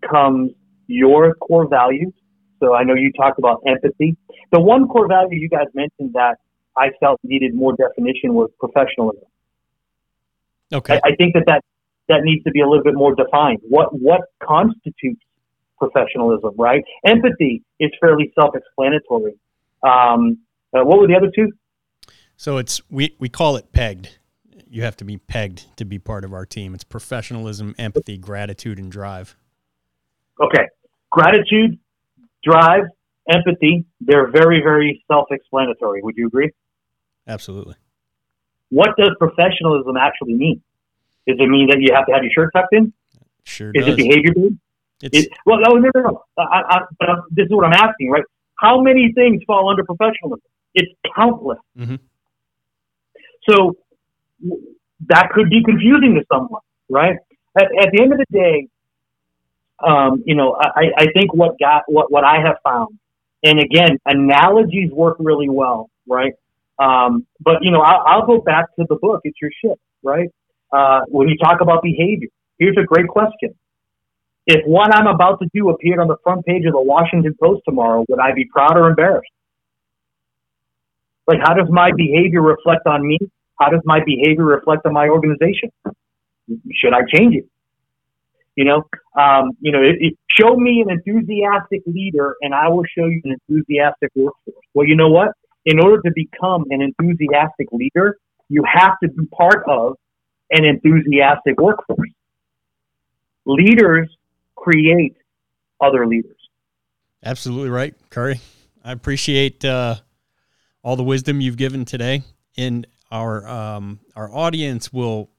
comes 0.09 0.53
your 0.87 1.35
core 1.35 1.69
values. 1.69 2.13
So 2.61 2.75
I 2.75 2.83
know 2.83 2.95
you 2.95 3.13
talked 3.13 3.39
about 3.39 3.63
empathy. 3.67 4.17
The 4.53 4.61
one 4.61 4.89
core 4.89 5.07
value 5.07 5.39
you 5.39 5.49
guys 5.49 5.67
mentioned 5.75 6.15
that 6.15 6.39
I 6.77 6.91
felt 7.01 7.21
needed 7.23 7.55
more 7.55 7.75
definition 7.77 8.35
was 8.35 8.51
professionalism. 8.59 9.25
Okay. 10.73 10.95
I, 11.05 11.11
I 11.11 11.17
think 11.17 11.35
that, 11.35 11.45
that 11.47 11.65
that 12.09 12.23
needs 12.23 12.43
to 12.45 12.51
be 12.51 12.61
a 12.61 12.67
little 12.67 12.85
bit 12.85 12.95
more 12.95 13.15
defined. 13.15 13.59
What 13.63 13.89
what 13.93 14.23
constitutes 14.43 15.21
professionalism, 15.79 16.55
right? 16.59 16.85
Empathy 17.05 17.63
is 17.81 17.91
fairly 18.01 18.33
self-explanatory. 18.39 19.39
Um, 19.83 20.39
uh, 20.75 20.85
what 20.85 21.01
were 21.01 21.07
the 21.07 21.17
other 21.17 21.31
two? 21.35 21.53
So 22.37 22.59
it's 22.59 22.81
we 22.91 23.17
we 23.19 23.29
call 23.29 23.57
it 23.57 23.73
pegged. 23.73 24.19
You 24.71 24.83
have 24.83 24.97
to 24.99 25.05
be 25.05 25.17
pegged 25.17 25.77
to 25.77 25.85
be 25.85 25.99
part 25.99 26.25
of 26.25 26.33
our 26.33 26.45
team. 26.45 26.75
It's 26.75 26.85
professionalism, 26.85 27.75
empathy, 27.79 28.19
gratitude, 28.19 28.79
and 28.79 28.93
drive. 28.93 29.37
Okay, 30.41 30.67
gratitude, 31.11 31.79
drive, 32.45 32.85
empathy. 33.29 33.87
They're 34.01 34.31
very 34.31 34.61
very 34.61 35.03
self-explanatory. 35.11 36.03
Would 36.03 36.17
you 36.17 36.27
agree? 36.27 36.51
Absolutely. 37.27 37.75
What 38.71 38.91
does 38.99 39.11
professionalism 39.19 39.97
actually 39.97 40.35
mean? 40.35 40.63
Does 41.27 41.39
it 41.41 41.49
mean 41.49 41.69
that 41.69 41.79
you 41.81 41.95
have 41.95 42.07
to 42.07 42.13
have 42.13 42.23
your 42.23 42.33
shirt 42.33 42.51
tucked 42.55 42.73
in? 42.73 42.93
Sure 43.45 43.71
Is 43.75 43.85
does. 43.85 43.95
it 43.95 43.97
behavior 43.97 44.33
based? 44.35 44.55
It, 45.03 45.29
well, 45.47 45.59
no, 45.61 45.75
no, 45.75 45.91
no. 45.95 46.25
I, 46.37 46.63
I, 46.69 46.81
but 46.99 47.09
I'm, 47.09 47.23
this 47.31 47.47
is 47.47 47.53
what 47.53 47.65
I'm 47.65 47.73
asking, 47.73 48.11
right? 48.11 48.25
How 48.57 48.81
many 48.81 49.13
things 49.13 49.43
fall 49.47 49.71
under 49.71 49.85
professionalism? 49.85 50.43
It's 50.75 50.93
countless. 51.15 51.59
Mhm. 51.79 52.01
So 53.49 53.77
that 55.07 55.31
could 55.31 55.51
be 55.51 55.63
confusing 55.63 56.15
to 56.15 56.25
someone, 56.31 56.61
right? 56.89 57.17
At, 57.57 57.69
at 57.81 57.93
the 57.93 58.03
end 58.03 58.13
of 58.13 58.19
the 58.19 58.27
day, 58.31 58.69
um, 59.81 60.23
you 60.27 60.35
know, 60.35 60.57
I, 60.61 60.91
I 60.97 61.07
think 61.13 61.33
what 61.33 61.59
got 61.61 61.85
what 61.87 62.11
what 62.11 62.25
I 62.25 62.41
have 62.41 62.57
found, 62.65 62.99
and 63.45 63.61
again, 63.61 63.99
analogies 64.07 64.91
work 64.91 65.17
really 65.21 65.49
well, 65.49 65.89
right? 66.07 66.35
Um, 66.81 67.27
but 67.41 67.63
you 67.63 67.71
know, 67.71 67.81
I'll, 67.81 68.03
I'll 68.07 68.27
go 68.27 68.41
back 68.41 68.75
to 68.77 68.87
the 68.89 68.97
book. 68.97 69.21
It's 69.23 69.39
your 69.41 69.53
ship, 69.63 69.79
right? 70.03 70.29
Uh, 70.73 71.03
when 71.07 71.29
you 71.29 71.37
talk 71.39 71.61
about 71.61 71.83
behavior, 71.83 72.29
here's 72.59 72.77
a 72.77 72.83
great 72.83 73.07
question 73.07 73.55
if 74.49 74.65
what 74.65 74.95
I'm 74.95 75.07
about 75.07 75.41
to 75.41 75.49
do 75.55 75.69
appeared 75.69 76.01
on 76.01 76.09
the 76.09 76.17
front 76.25 76.45
page 76.47 76.65
of 76.67 76.73
the 76.73 76.81
Washington 76.81 77.35
Post 77.41 77.63
tomorrow, 77.69 78.05
would 78.09 78.19
I 78.19 78.33
be 78.35 78.47
proud 78.47 78.79
or 78.79 78.89
embarrassed? 78.89 79.29
Like, 81.27 81.41
how 81.43 81.53
does 81.53 81.69
my 81.71 81.91
behavior 81.95 82.41
reflect 82.41 82.87
on 82.87 83.07
me? 83.07 83.19
How 83.61 83.69
does 83.69 83.83
my 83.85 84.01
behavior 84.05 84.47
reflect 84.47 84.87
on 84.87 84.95
my 84.95 85.09
organization? 85.09 85.71
Should 86.73 86.95
I 86.95 87.01
change 87.15 87.35
it? 87.37 87.45
You 88.57 88.65
know, 88.65 88.89
um, 89.21 89.51
you 89.61 89.71
know, 89.71 89.83
it, 89.83 89.97
it, 90.01 90.15
show 90.41 90.57
me 90.57 90.83
an 90.85 90.91
enthusiastic 90.91 91.83
leader, 91.87 92.35
and 92.41 92.55
I 92.55 92.69
will 92.69 92.85
show 92.85 93.05
you 93.05 93.21
an 93.25 93.37
enthusiastic 93.49 94.11
workforce. 94.17 94.57
Well, 94.73 94.87
you 94.87 94.97
know 94.97 95.11
what? 95.11 95.29
In 95.67 95.79
order 95.79 96.01
to 96.01 96.11
become 96.15 96.65
an 96.71 96.81
enthusiastic 96.81 97.69
leader, 97.71 98.17
you 98.49 98.65
have 98.65 98.95
to 99.03 99.11
be 99.11 99.27
part 99.27 99.63
of 99.69 99.97
an 100.51 100.65
enthusiastic 100.65 101.61
workforce. 101.61 102.09
Leaders 103.45 104.09
create 104.63 105.17
other 105.81 106.07
leaders. 106.07 106.37
Absolutely 107.25 107.71
right, 107.71 107.95
Currie. 108.11 108.41
I 108.85 108.93
appreciate 108.93 109.65
uh, 109.65 109.97
all 110.83 110.97
the 110.97 111.05
wisdom 111.05 111.41
you've 111.41 111.57
given 111.57 111.85
today. 111.85 112.23
And 112.57 112.87
our 113.11 113.47
um, 113.49 114.01
our 114.17 114.33
audience 114.35 114.93
will 114.93 115.31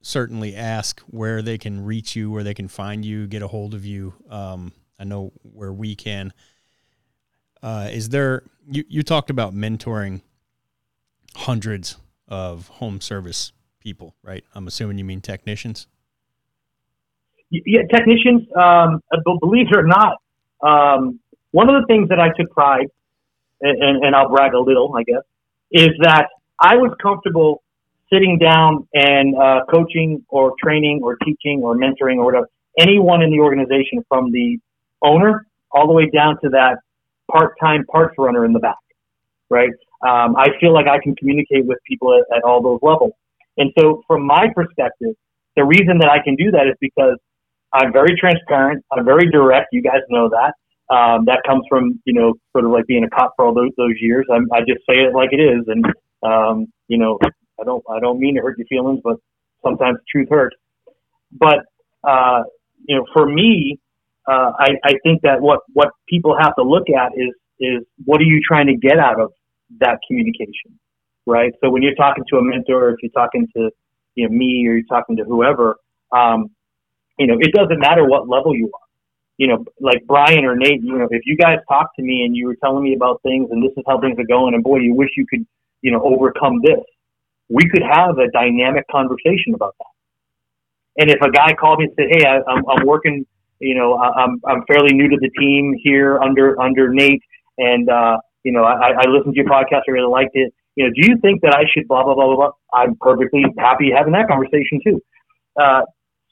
certainly 0.00 0.54
ask 0.54 1.00
where 1.02 1.42
they 1.42 1.58
can 1.58 1.84
reach 1.84 2.16
you, 2.16 2.30
where 2.30 2.44
they 2.44 2.54
can 2.54 2.68
find 2.68 3.04
you, 3.04 3.26
get 3.26 3.42
a 3.42 3.48
hold 3.48 3.74
of 3.74 3.84
you. 3.84 4.14
Um, 4.30 4.72
I 4.98 5.04
know 5.04 5.32
where 5.42 5.72
we 5.72 5.94
can. 5.94 6.32
Uh, 7.62 7.88
is 7.90 8.08
there 8.10 8.44
you, 8.70 8.84
you 8.88 9.02
talked 9.02 9.30
about 9.30 9.54
mentoring 9.54 10.22
hundreds 11.34 11.96
of 12.28 12.68
home 12.68 13.00
service 13.00 13.52
people, 13.80 14.14
right? 14.22 14.44
I'm 14.54 14.66
assuming 14.66 14.98
you 14.98 15.04
mean 15.04 15.20
technicians. 15.20 15.86
Yeah, 17.50 17.82
technicians. 17.90 18.42
Um, 18.54 19.02
believe 19.40 19.68
it 19.70 19.76
or 19.76 19.86
not, 19.86 20.16
um, 20.62 21.20
one 21.52 21.70
of 21.70 21.80
the 21.80 21.86
things 21.86 22.08
that 22.10 22.20
I 22.20 22.28
took 22.38 22.50
pride, 22.50 22.88
and, 23.60 24.04
and 24.04 24.14
I'll 24.14 24.28
brag 24.28 24.52
a 24.54 24.60
little, 24.60 24.94
I 24.96 25.02
guess, 25.02 25.22
is 25.72 25.90
that 26.02 26.28
I 26.60 26.76
was 26.76 26.94
comfortable 27.02 27.62
sitting 28.12 28.38
down 28.38 28.86
and 28.94 29.36
uh, 29.36 29.60
coaching 29.72 30.24
or 30.28 30.54
training 30.62 31.00
or 31.02 31.16
teaching 31.16 31.60
or 31.62 31.76
mentoring 31.76 32.16
or 32.16 32.24
whatever 32.24 32.48
anyone 32.78 33.22
in 33.22 33.30
the 33.30 33.40
organization 33.40 34.04
from 34.08 34.30
the 34.30 34.58
owner 35.02 35.46
all 35.72 35.86
the 35.86 35.92
way 35.92 36.08
down 36.10 36.38
to 36.42 36.48
that 36.50 36.78
part-time 37.30 37.84
parts 37.86 38.14
runner 38.18 38.44
in 38.44 38.52
the 38.52 38.58
back, 38.58 38.76
right? 39.50 39.70
Um, 40.06 40.36
I 40.36 40.48
feel 40.60 40.72
like 40.72 40.86
I 40.86 40.98
can 41.02 41.14
communicate 41.16 41.66
with 41.66 41.78
people 41.86 42.14
at, 42.14 42.36
at 42.36 42.44
all 42.44 42.62
those 42.62 42.78
levels. 42.82 43.12
And 43.58 43.72
so 43.78 44.02
from 44.06 44.24
my 44.24 44.46
perspective, 44.54 45.14
the 45.56 45.64
reason 45.64 45.98
that 45.98 46.08
I 46.08 46.22
can 46.22 46.36
do 46.36 46.50
that 46.52 46.68
is 46.68 46.74
because 46.80 47.18
I'm 47.72 47.92
very 47.92 48.16
transparent. 48.18 48.84
I'm 48.92 49.04
very 49.04 49.30
direct. 49.30 49.68
You 49.72 49.82
guys 49.82 50.00
know 50.08 50.28
that. 50.30 50.54
Um, 50.94 51.26
that 51.26 51.42
comes 51.46 51.64
from, 51.68 52.00
you 52.06 52.14
know, 52.14 52.34
sort 52.52 52.64
of 52.64 52.70
like 52.70 52.86
being 52.86 53.04
a 53.04 53.10
cop 53.10 53.34
for 53.36 53.44
all 53.44 53.54
those, 53.54 53.70
those 53.76 53.94
years. 54.00 54.26
I'm, 54.32 54.50
I 54.52 54.60
just 54.60 54.80
say 54.88 55.00
it 55.00 55.14
like 55.14 55.30
it 55.32 55.40
is. 55.40 55.64
And, 55.68 55.84
um, 56.22 56.66
you 56.88 56.96
know, 56.96 57.18
I 57.60 57.64
don't, 57.64 57.84
I 57.90 58.00
don't 58.00 58.18
mean 58.18 58.36
to 58.36 58.40
hurt 58.40 58.56
your 58.56 58.66
feelings, 58.68 59.00
but 59.04 59.16
sometimes 59.62 59.98
truth 60.10 60.28
hurts. 60.30 60.56
But, 61.30 61.58
uh, 62.04 62.44
you 62.86 62.96
know, 62.96 63.04
for 63.12 63.26
me, 63.26 63.78
uh, 64.26 64.52
I, 64.58 64.68
I 64.82 64.94
think 65.02 65.20
that 65.22 65.42
what, 65.42 65.60
what 65.74 65.90
people 66.08 66.34
have 66.40 66.54
to 66.56 66.62
look 66.62 66.88
at 66.88 67.12
is, 67.14 67.34
is 67.60 67.84
what 68.06 68.20
are 68.20 68.24
you 68.24 68.40
trying 68.46 68.68
to 68.68 68.76
get 68.76 68.98
out 68.98 69.20
of 69.20 69.32
that 69.80 69.98
communication, 70.08 70.78
right? 71.26 71.52
So 71.60 71.68
when 71.68 71.82
you're 71.82 71.96
talking 71.96 72.24
to 72.30 72.38
a 72.38 72.42
mentor, 72.42 72.86
or 72.86 72.90
if 72.92 72.96
you're 73.02 73.12
talking 73.12 73.46
to, 73.56 73.70
you 74.14 74.26
know, 74.26 74.34
me 74.34 74.66
or 74.66 74.74
you're 74.74 74.82
talking 74.88 75.16
to 75.16 75.24
whoever, 75.24 75.76
um, 76.12 76.50
you 77.18 77.26
know, 77.26 77.36
it 77.40 77.52
doesn't 77.52 77.78
matter 77.78 78.04
what 78.04 78.28
level 78.28 78.54
you 78.54 78.70
are. 78.72 78.86
You 79.36 79.48
know, 79.48 79.64
like 79.80 80.04
Brian 80.06 80.44
or 80.44 80.56
Nate, 80.56 80.82
you 80.82 80.98
know, 80.98 81.06
if 81.10 81.22
you 81.24 81.36
guys 81.36 81.58
talk 81.68 81.94
to 81.96 82.02
me 82.02 82.24
and 82.24 82.36
you 82.36 82.46
were 82.46 82.56
telling 82.56 82.82
me 82.82 82.94
about 82.94 83.22
things 83.22 83.48
and 83.50 83.62
this 83.62 83.72
is 83.76 83.84
how 83.86 84.00
things 84.00 84.18
are 84.18 84.26
going 84.26 84.54
and 84.54 84.64
boy, 84.64 84.78
you 84.78 84.94
wish 84.94 85.10
you 85.16 85.26
could, 85.30 85.46
you 85.80 85.92
know, 85.92 86.02
overcome 86.02 86.60
this, 86.62 86.80
we 87.48 87.62
could 87.70 87.82
have 87.82 88.18
a 88.18 88.28
dynamic 88.32 88.84
conversation 88.90 89.54
about 89.54 89.74
that. 89.78 91.02
And 91.02 91.10
if 91.10 91.22
a 91.22 91.30
guy 91.30 91.54
called 91.54 91.78
me 91.78 91.84
and 91.86 91.94
said, 91.94 92.06
Hey, 92.10 92.26
I, 92.26 92.38
I'm, 92.50 92.64
I'm 92.68 92.86
working 92.86 93.24
you 93.60 93.74
know, 93.74 93.98
I'm 93.98 94.40
I'm 94.46 94.64
fairly 94.66 94.94
new 94.94 95.08
to 95.08 95.16
the 95.20 95.30
team 95.38 95.74
here 95.82 96.18
under 96.18 96.60
under 96.60 96.92
Nate, 96.92 97.22
and 97.58 97.88
uh, 97.88 98.18
you 98.44 98.52
know, 98.52 98.62
I, 98.62 98.92
I 98.92 99.08
listened 99.08 99.34
to 99.34 99.40
your 99.40 99.46
podcast. 99.50 99.82
I 99.88 99.90
really 99.90 100.10
liked 100.10 100.30
it. 100.34 100.52
You 100.76 100.84
know, 100.84 100.90
do 100.94 101.08
you 101.08 101.18
think 101.20 101.42
that 101.42 101.54
I 101.54 101.64
should 101.72 101.88
blah 101.88 102.04
blah 102.04 102.14
blah 102.14 102.26
blah 102.26 102.36
blah? 102.36 102.50
I'm 102.72 102.96
perfectly 103.00 103.44
happy 103.58 103.90
having 103.94 104.12
that 104.12 104.28
conversation 104.28 104.80
too. 104.84 105.02
Uh, 105.60 105.82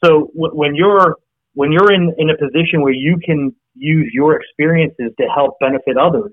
so 0.03 0.31
w- 0.33 0.53
when 0.53 0.75
you're 0.75 1.15
when 1.53 1.71
you're 1.71 1.91
in 1.91 2.13
in 2.17 2.29
a 2.29 2.37
position 2.37 2.81
where 2.81 2.93
you 2.93 3.17
can 3.23 3.55
use 3.75 4.11
your 4.13 4.39
experiences 4.39 5.11
to 5.19 5.27
help 5.27 5.59
benefit 5.59 5.97
others, 5.97 6.31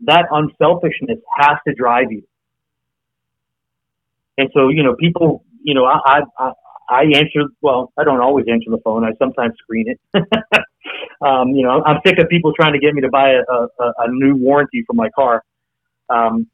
that 0.00 0.26
unselfishness 0.30 1.18
has 1.36 1.56
to 1.66 1.74
drive 1.74 2.10
you. 2.10 2.22
And 4.38 4.48
so, 4.54 4.68
you 4.68 4.82
know, 4.82 4.96
people, 4.96 5.44
you 5.62 5.74
know, 5.74 5.84
I, 5.84 6.22
I, 6.38 6.52
I 6.88 7.02
answer, 7.14 7.44
well, 7.60 7.92
I 7.98 8.04
don't 8.04 8.20
always 8.20 8.46
answer 8.50 8.70
the 8.70 8.80
phone. 8.82 9.04
I 9.04 9.10
sometimes 9.18 9.54
screen 9.58 9.86
it. 9.88 10.00
um, 11.20 11.50
you 11.50 11.62
know, 11.62 11.82
I'm 11.84 11.98
sick 12.06 12.18
of 12.18 12.28
people 12.28 12.52
trying 12.54 12.72
to 12.72 12.78
get 12.78 12.94
me 12.94 13.02
to 13.02 13.10
buy 13.10 13.32
a, 13.32 13.52
a, 13.52 13.92
a 13.98 14.10
new 14.10 14.36
warranty 14.36 14.82
for 14.86 14.94
my 14.94 15.10
car. 15.10 15.42
Um, 16.08 16.48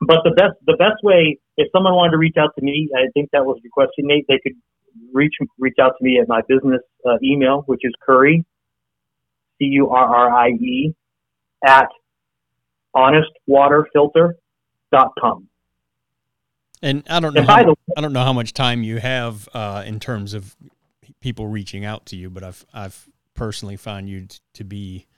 but 0.00 0.18
the 0.24 0.30
best, 0.30 0.54
the 0.66 0.76
best 0.76 1.02
way, 1.02 1.38
if 1.56 1.68
someone 1.72 1.94
wanted 1.94 2.12
to 2.12 2.18
reach 2.18 2.36
out 2.38 2.50
to 2.58 2.64
me, 2.64 2.88
I 2.96 3.06
think 3.14 3.30
that 3.32 3.44
was 3.44 3.60
your 3.62 3.70
question, 3.70 4.06
Nate, 4.06 4.26
they 4.28 4.38
could 4.42 4.54
reach, 5.12 5.34
reach 5.58 5.76
out 5.80 5.94
to 5.98 6.04
me 6.04 6.18
at 6.20 6.28
my 6.28 6.42
business 6.48 6.80
uh, 7.06 7.18
email, 7.22 7.62
which 7.66 7.80
is 7.82 7.92
Currie, 8.04 8.44
C-U-R-R-I-E, 9.58 10.94
at 11.64 11.88
honestwaterfilter.com. 12.94 15.48
And 16.80 17.02
I 17.10 17.18
don't 17.20 17.34
know. 17.34 17.42
How, 17.42 17.74
I 17.96 18.00
don't 18.00 18.12
know 18.12 18.22
how 18.22 18.32
much 18.32 18.54
time 18.54 18.84
you 18.84 18.98
have 18.98 19.48
uh, 19.52 19.82
in 19.84 19.98
terms 19.98 20.32
of 20.32 20.54
people 21.20 21.48
reaching 21.48 21.84
out 21.84 22.06
to 22.06 22.16
you, 22.16 22.30
but 22.30 22.44
I've 22.44 22.64
I've 22.72 23.08
personally 23.34 23.76
found 23.76 24.08
you 24.08 24.28
to 24.54 24.64
be 24.64 25.08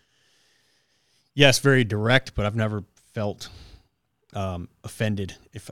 yes, 1.35 1.59
very 1.59 1.85
direct, 1.85 2.35
but 2.35 2.47
I've 2.47 2.57
never 2.57 2.85
felt 3.13 3.51
um, 4.33 4.71
offended, 4.85 5.35
if 5.53 5.71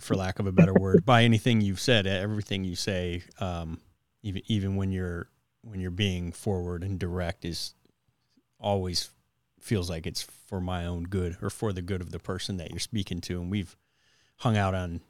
for 0.00 0.14
lack 0.14 0.38
of 0.38 0.46
a 0.46 0.52
better 0.52 0.74
word, 0.74 1.04
by 1.04 1.24
anything 1.24 1.60
you've 1.60 1.80
said. 1.80 2.06
Everything 2.06 2.64
you 2.64 2.76
say, 2.76 3.22
um, 3.40 3.80
even 4.22 4.42
even 4.46 4.76
when 4.76 4.90
you're 4.92 5.28
when 5.62 5.80
you're 5.80 5.90
being 5.90 6.32
forward 6.32 6.82
and 6.82 6.98
direct, 6.98 7.44
is 7.44 7.74
always 8.58 9.10
feels 9.60 9.88
like 9.88 10.06
it's 10.06 10.22
for 10.22 10.60
my 10.60 10.84
own 10.84 11.04
good 11.04 11.38
or 11.40 11.50
for 11.50 11.72
the 11.72 11.82
good 11.82 12.00
of 12.00 12.10
the 12.10 12.18
person 12.18 12.58
that 12.58 12.70
you're 12.70 12.78
speaking 12.78 13.20
to. 13.22 13.40
And 13.40 13.50
we've 13.50 13.76
hung 14.36 14.56
out 14.56 14.74
on, 14.74 15.00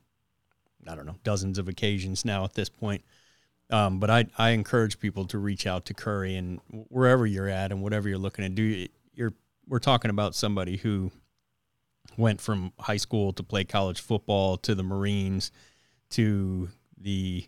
I 0.86 0.94
don't 0.94 1.06
know, 1.06 1.16
dozens 1.24 1.58
of 1.58 1.68
occasions 1.68 2.24
now 2.24 2.44
at 2.44 2.54
this 2.54 2.68
point. 2.68 3.04
Um, 3.70 3.98
but 3.98 4.10
I, 4.10 4.26
I 4.38 4.50
encourage 4.50 5.00
people 5.00 5.24
to 5.26 5.38
reach 5.38 5.66
out 5.66 5.86
to 5.86 5.94
Currie 5.94 6.36
and 6.36 6.60
wherever 6.88 7.26
you're 7.26 7.48
at 7.48 7.72
and 7.72 7.82
whatever 7.82 8.08
you're 8.08 8.18
looking 8.18 8.44
to 8.44 8.48
do. 8.48 8.86
You're 9.14 9.34
we're 9.66 9.78
talking 9.78 10.10
about 10.10 10.34
somebody 10.34 10.76
who 10.76 11.10
went 12.16 12.40
from 12.40 12.72
high 12.78 12.96
school 12.96 13.32
to 13.32 13.42
play 13.42 13.64
college 13.64 14.00
football 14.00 14.56
to 14.58 14.74
the 14.74 14.82
Marines 14.82 15.50
to 16.10 16.68
the 16.98 17.46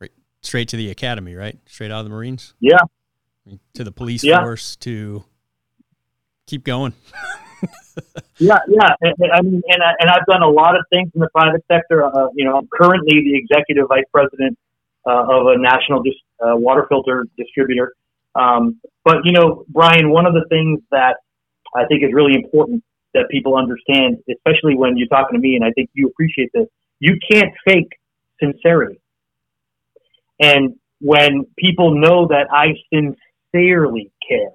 right, 0.00 0.10
straight 0.42 0.68
to 0.68 0.76
the 0.76 0.90
academy, 0.90 1.34
right? 1.34 1.58
Straight 1.66 1.90
out 1.90 2.00
of 2.00 2.04
the 2.04 2.10
Marines. 2.10 2.54
Yeah. 2.60 2.78
To 3.74 3.84
the 3.84 3.92
police 3.92 4.24
yeah. 4.24 4.42
force 4.42 4.76
to 4.76 5.24
keep 6.46 6.64
going. 6.64 6.94
yeah, 8.38 8.58
yeah. 8.68 8.88
I 9.32 9.42
mean, 9.42 9.60
and, 9.68 9.82
I, 9.82 9.92
and 10.00 10.10
I've 10.10 10.26
done 10.26 10.42
a 10.42 10.48
lot 10.48 10.76
of 10.76 10.84
things 10.90 11.10
in 11.14 11.20
the 11.20 11.28
private 11.34 11.64
sector. 11.70 12.04
Uh, 12.04 12.28
you 12.34 12.44
know, 12.44 12.56
I'm 12.56 12.68
currently 12.72 13.20
the 13.20 13.36
executive 13.36 13.86
vice 13.88 14.04
president 14.12 14.58
uh, 15.06 15.26
of 15.28 15.46
a 15.46 15.58
national 15.58 16.02
dis- 16.02 16.14
uh, 16.40 16.56
water 16.56 16.86
filter 16.88 17.26
distributor. 17.36 17.92
Um, 18.34 18.80
but 19.04 19.18
you 19.24 19.32
know, 19.32 19.64
Brian, 19.68 20.10
one 20.10 20.26
of 20.26 20.32
the 20.32 20.46
things 20.48 20.80
that 20.90 21.16
I 21.74 21.84
think 21.86 22.02
is 22.02 22.10
really 22.12 22.34
important 22.34 22.82
that 23.14 23.28
people 23.30 23.56
understand, 23.56 24.18
especially 24.30 24.74
when 24.76 24.96
you're 24.96 25.08
talking 25.08 25.38
to 25.38 25.40
me, 25.40 25.56
and 25.56 25.64
I 25.64 25.70
think 25.72 25.90
you 25.94 26.08
appreciate 26.08 26.50
this, 26.52 26.66
you 27.00 27.18
can't 27.30 27.52
fake 27.66 27.98
sincerity. 28.40 29.00
And 30.40 30.76
when 31.00 31.46
people 31.56 31.94
know 31.94 32.28
that 32.28 32.48
I 32.50 32.74
sincerely 32.92 34.10
care, 34.26 34.50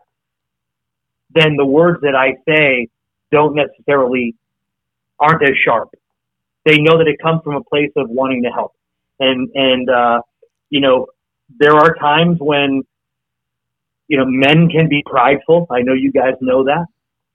then 1.32 1.56
the 1.56 1.66
words 1.66 2.02
that 2.02 2.16
I 2.16 2.36
say 2.48 2.90
don't 3.32 3.56
necessarily 3.56 4.36
aren't 5.20 5.44
as 5.44 5.56
sharp. 5.64 5.90
They 6.66 6.78
know 6.78 6.98
that 6.98 7.08
it 7.08 7.22
comes 7.22 7.42
from 7.44 7.56
a 7.56 7.64
place 7.64 7.92
of 7.96 8.10
wanting 8.10 8.44
to 8.44 8.50
help. 8.50 8.74
And 9.20 9.50
and 9.54 9.90
uh, 9.90 10.22
you 10.70 10.82
know, 10.82 11.08
there 11.60 11.74
are 11.76 11.96
times 11.96 12.38
when 12.40 12.84
you 14.08 14.18
know 14.18 14.26
men 14.26 14.70
can 14.70 14.90
be 14.90 15.04
prideful. 15.06 15.68
I 15.70 15.82
know 15.82 15.94
you 15.94 16.12
guys 16.12 16.34
know 16.42 16.66
that. 16.66 16.86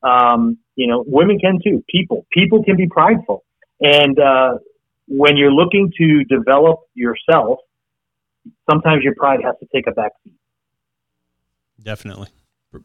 Um, 0.06 0.58
you 0.76 0.86
know, 0.86 1.04
women 1.06 1.38
can 1.38 1.58
too. 1.64 1.84
People 1.88 2.26
people 2.32 2.62
can 2.64 2.76
be 2.76 2.88
prideful. 2.88 3.44
And 3.80 4.18
uh, 4.18 4.58
when 5.08 5.36
you're 5.36 5.52
looking 5.52 5.90
to 5.98 6.24
develop 6.24 6.80
yourself, 6.94 7.58
sometimes 8.70 9.02
your 9.02 9.14
pride 9.16 9.40
has 9.44 9.54
to 9.60 9.66
take 9.72 9.86
a 9.86 9.92
backseat. 9.92 10.32
Definitely 11.82 12.28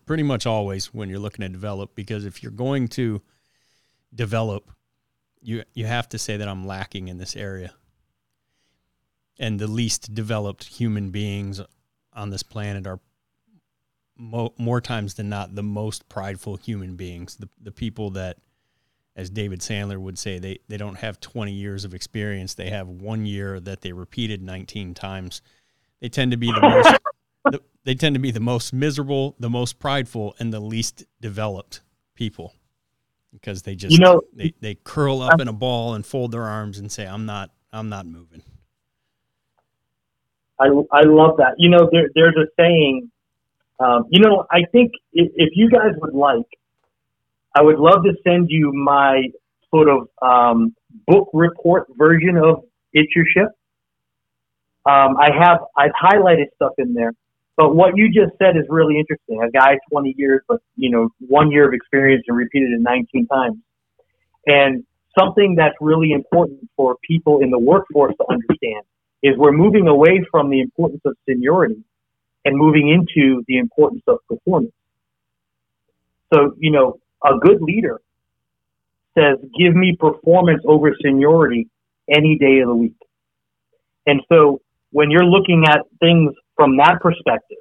pretty 0.05 0.23
much 0.23 0.45
always 0.45 0.93
when 0.93 1.09
you're 1.09 1.19
looking 1.19 1.43
to 1.43 1.49
develop 1.49 1.95
because 1.95 2.25
if 2.25 2.43
you're 2.43 2.51
going 2.51 2.87
to 2.87 3.21
develop 4.13 4.71
you 5.41 5.63
you 5.73 5.85
have 5.85 6.09
to 6.09 6.17
say 6.17 6.37
that 6.37 6.47
I'm 6.47 6.67
lacking 6.67 7.07
in 7.07 7.17
this 7.17 7.35
area 7.35 7.73
and 9.39 9.59
the 9.59 9.67
least 9.67 10.13
developed 10.13 10.65
human 10.65 11.11
beings 11.11 11.61
on 12.13 12.29
this 12.29 12.43
planet 12.43 12.85
are 12.85 12.99
mo- 14.19 14.53
more 14.57 14.81
times 14.81 15.15
than 15.15 15.29
not 15.29 15.55
the 15.55 15.63
most 15.63 16.07
prideful 16.09 16.57
human 16.57 16.95
beings 16.95 17.37
the 17.37 17.49
the 17.61 17.71
people 17.71 18.11
that 18.11 18.37
as 19.15 19.29
David 19.29 19.59
Sandler 19.59 19.97
would 19.97 20.17
say, 20.17 20.39
they, 20.39 20.59
they 20.69 20.77
don't 20.77 20.95
have 20.95 21.19
20 21.19 21.51
years 21.51 21.83
of 21.83 21.93
experience. 21.93 22.53
They 22.53 22.69
have 22.69 22.87
one 22.87 23.25
year 23.25 23.59
that 23.59 23.81
they 23.81 23.91
repeated 23.91 24.41
19 24.41 24.93
times. 24.93 25.41
They 25.99 26.07
tend 26.07 26.31
to 26.31 26.37
be 26.37 26.47
the 26.47 26.61
most, 26.61 26.97
the, 27.51 27.61
they 27.83 27.95
tend 27.95 28.15
to 28.15 28.19
be 28.19 28.31
the 28.31 28.39
most 28.39 28.71
miserable, 28.71 29.35
the 29.37 29.49
most 29.49 29.77
prideful, 29.77 30.35
and 30.39 30.53
the 30.53 30.61
least 30.61 31.03
developed 31.19 31.81
people 32.15 32.53
because 33.33 33.63
they 33.63 33.75
just, 33.75 33.91
You 33.91 33.99
know- 33.99 34.21
they, 34.33 34.53
they 34.61 34.75
curl 34.75 35.21
up 35.21 35.41
in 35.41 35.49
a 35.49 35.53
ball 35.53 35.95
and 35.95 36.05
fold 36.05 36.31
their 36.31 36.43
arms 36.45 36.79
and 36.79 36.89
say, 36.89 37.05
I'm 37.05 37.25
not, 37.25 37.51
I'm 37.73 37.89
not 37.89 38.05
moving. 38.05 38.41
I, 40.59 40.67
I 40.91 41.01
love 41.01 41.37
that. 41.37 41.55
You 41.57 41.69
know, 41.69 41.89
there, 41.91 42.09
there's 42.15 42.35
a 42.37 42.47
saying, 42.57 43.11
um, 43.79 44.05
you 44.09 44.21
know, 44.21 44.45
I 44.51 44.61
think 44.71 44.91
if, 45.13 45.31
if 45.35 45.49
you 45.55 45.69
guys 45.69 45.93
would 46.01 46.13
like, 46.13 46.45
I 47.55 47.63
would 47.63 47.79
love 47.79 48.03
to 48.03 48.13
send 48.23 48.47
you 48.49 48.71
my 48.73 49.29
sort 49.71 49.87
of 49.89 50.07
um, 50.21 50.75
book 51.07 51.29
report 51.33 51.87
version 51.97 52.37
of 52.37 52.63
It's 52.93 53.13
Your 53.15 53.25
Ship. 53.25 53.49
Um, 54.85 55.17
I 55.17 55.29
have, 55.37 55.59
I've 55.77 55.91
highlighted 55.91 56.47
stuff 56.55 56.73
in 56.77 56.93
there. 56.93 57.13
But 57.55 57.75
what 57.75 57.97
you 57.97 58.07
just 58.07 58.37
said 58.37 58.55
is 58.55 58.63
really 58.69 58.97
interesting. 58.97 59.41
A 59.43 59.51
guy 59.51 59.77
20 59.91 60.15
years, 60.17 60.41
but, 60.47 60.61
you 60.77 60.89
know, 60.89 61.09
one 61.19 61.51
year 61.51 61.67
of 61.67 61.73
experience 61.73 62.23
and 62.27 62.37
repeated 62.37 62.71
it 62.71 62.81
19 62.81 63.27
times. 63.27 63.57
And 64.45 64.85
something 65.17 65.55
that's 65.55 65.75
really 65.81 66.11
important 66.11 66.69
for 66.77 66.95
people 67.05 67.39
in 67.39 67.49
the 67.49 67.59
workforce 67.59 68.15
to 68.17 68.25
understand 68.29 68.83
is 69.21 69.37
we're 69.37 69.51
moving 69.51 69.87
away 69.87 70.25
from 70.31 70.49
the 70.49 70.61
importance 70.61 71.01
of 71.03 71.15
seniority 71.27 71.83
and 72.45 72.57
moving 72.57 72.89
into 72.89 73.43
the 73.47 73.57
importance 73.57 74.03
of 74.07 74.19
performance. 74.27 74.73
So, 76.33 76.53
you 76.57 76.71
know, 76.71 76.99
a 77.23 77.37
good 77.37 77.61
leader 77.61 77.99
says, 79.17 79.37
give 79.57 79.75
me 79.75 79.95
performance 79.99 80.61
over 80.65 80.95
seniority 81.03 81.67
any 82.09 82.37
day 82.37 82.59
of 82.59 82.69
the 82.69 82.75
week. 82.75 82.95
And 84.05 84.21
so 84.31 84.61
when 84.91 85.11
you're 85.11 85.25
looking 85.25 85.65
at 85.67 85.81
things 85.99 86.33
from 86.55 86.77
that 86.77 86.99
perspective, 87.01 87.57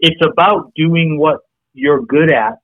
it's 0.00 0.20
about 0.24 0.72
doing 0.74 1.18
what 1.18 1.40
you're 1.74 2.02
good 2.02 2.32
at, 2.32 2.58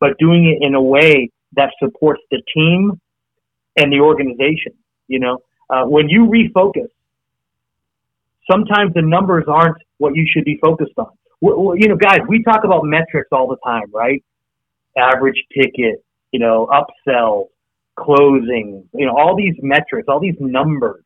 but 0.00 0.18
doing 0.18 0.46
it 0.46 0.64
in 0.64 0.74
a 0.74 0.82
way 0.82 1.30
that 1.52 1.70
supports 1.82 2.22
the 2.30 2.42
team 2.54 3.00
and 3.76 3.92
the 3.92 4.00
organization. 4.00 4.72
You 5.08 5.20
know, 5.20 5.38
uh, 5.68 5.84
when 5.84 6.08
you 6.08 6.26
refocus, 6.26 6.88
sometimes 8.50 8.92
the 8.94 9.02
numbers 9.02 9.44
aren't 9.46 9.78
what 10.00 10.16
you 10.16 10.26
should 10.32 10.44
be 10.44 10.58
focused 10.64 10.94
on. 10.98 11.08
W- 11.42 11.62
w- 11.62 11.82
You 11.82 11.88
know, 11.88 11.96
guys, 11.96 12.20
we 12.28 12.42
talk 12.42 12.64
about 12.64 12.84
metrics 12.84 13.28
all 13.32 13.48
the 13.48 13.58
time, 13.64 13.92
right? 13.94 14.24
Average 14.98 15.44
ticket, 15.56 16.04
you 16.32 16.40
know, 16.40 16.68
upsell, 16.72 17.48
closing, 17.96 18.88
you 18.94 19.06
know, 19.06 19.16
all 19.16 19.36
these 19.36 19.54
metrics, 19.62 20.08
all 20.08 20.20
these 20.20 20.36
numbers. 20.40 21.04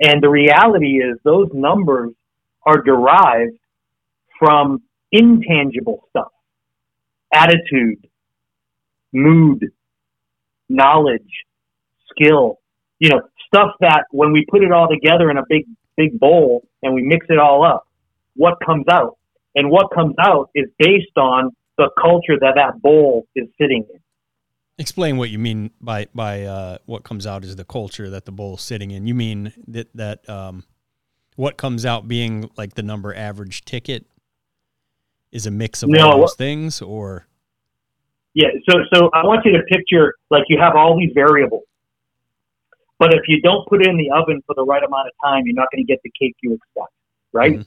And 0.00 0.22
the 0.22 0.30
reality 0.30 0.98
is 1.02 1.18
those 1.24 1.48
numbers 1.54 2.12
are 2.66 2.82
derived 2.82 3.58
from 4.38 4.82
intangible 5.12 6.04
stuff. 6.10 6.32
Attitude, 7.34 8.08
mood, 9.12 9.70
knowledge, 10.68 11.44
skill, 12.10 12.58
you 12.98 13.10
know, 13.10 13.22
stuff 13.46 13.72
that 13.80 14.04
when 14.10 14.32
we 14.32 14.46
put 14.50 14.62
it 14.64 14.72
all 14.72 14.88
together 14.88 15.30
in 15.30 15.38
a 15.38 15.44
big, 15.48 15.66
big 15.96 16.18
bowl 16.18 16.66
and 16.82 16.94
we 16.94 17.02
mix 17.02 17.26
it 17.30 17.38
all 17.38 17.64
up, 17.64 17.86
what 18.34 18.54
comes 18.64 18.84
out? 18.90 19.16
And 19.54 19.70
what 19.70 19.88
comes 19.94 20.14
out 20.20 20.50
is 20.54 20.66
based 20.78 21.16
on 21.16 21.50
the 21.78 21.90
culture 22.00 22.38
that 22.40 22.54
that 22.56 22.80
bowl 22.80 23.26
is 23.36 23.48
sitting 23.60 23.84
in. 23.92 24.00
Explain 24.78 25.16
what 25.18 25.28
you 25.30 25.38
mean 25.38 25.70
by 25.80 26.06
by 26.14 26.42
uh, 26.42 26.78
what 26.86 27.04
comes 27.04 27.26
out 27.26 27.44
is 27.44 27.54
the 27.56 27.64
culture 27.64 28.08
that 28.10 28.24
the 28.24 28.32
bowl 28.32 28.54
is 28.54 28.62
sitting 28.62 28.90
in. 28.90 29.06
You 29.06 29.14
mean 29.14 29.52
that 29.68 29.88
that 29.94 30.28
um, 30.28 30.64
what 31.36 31.56
comes 31.58 31.84
out 31.84 32.08
being 32.08 32.50
like 32.56 32.74
the 32.74 32.82
number 32.82 33.14
average 33.14 33.64
ticket 33.64 34.06
is 35.30 35.46
a 35.46 35.50
mix 35.50 35.82
of 35.82 35.90
No. 35.90 36.10
all 36.10 36.20
those 36.20 36.34
things, 36.34 36.80
or 36.80 37.26
Yeah, 38.34 38.48
so 38.68 38.78
so 38.94 39.10
I 39.12 39.24
want 39.24 39.44
you 39.44 39.52
to 39.52 39.62
picture 39.64 40.14
like 40.30 40.44
you 40.48 40.58
have 40.58 40.74
all 40.74 40.98
these 40.98 41.12
variables. 41.14 41.64
But 42.98 43.12
if 43.14 43.22
you 43.28 43.40
don't 43.42 43.66
put 43.68 43.82
it 43.82 43.88
in 43.88 43.98
the 43.98 44.10
oven 44.10 44.42
for 44.46 44.54
the 44.54 44.64
right 44.64 44.82
amount 44.82 45.08
of 45.08 45.12
time, 45.22 45.42
you're 45.44 45.54
not 45.54 45.68
going 45.72 45.84
to 45.84 45.90
get 45.92 46.00
the 46.02 46.10
cake 46.18 46.34
you 46.42 46.54
expect, 46.54 46.92
right? 47.32 47.58
Mhm. 47.58 47.66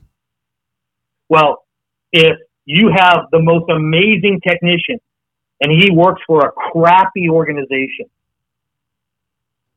Well, 1.30 1.65
if 2.11 2.38
you 2.65 2.91
have 2.95 3.26
the 3.31 3.39
most 3.41 3.69
amazing 3.69 4.41
technician 4.45 4.99
and 5.61 5.72
he 5.72 5.91
works 5.91 6.22
for 6.27 6.45
a 6.45 6.52
crappy 6.52 7.30
organization, 7.30 8.06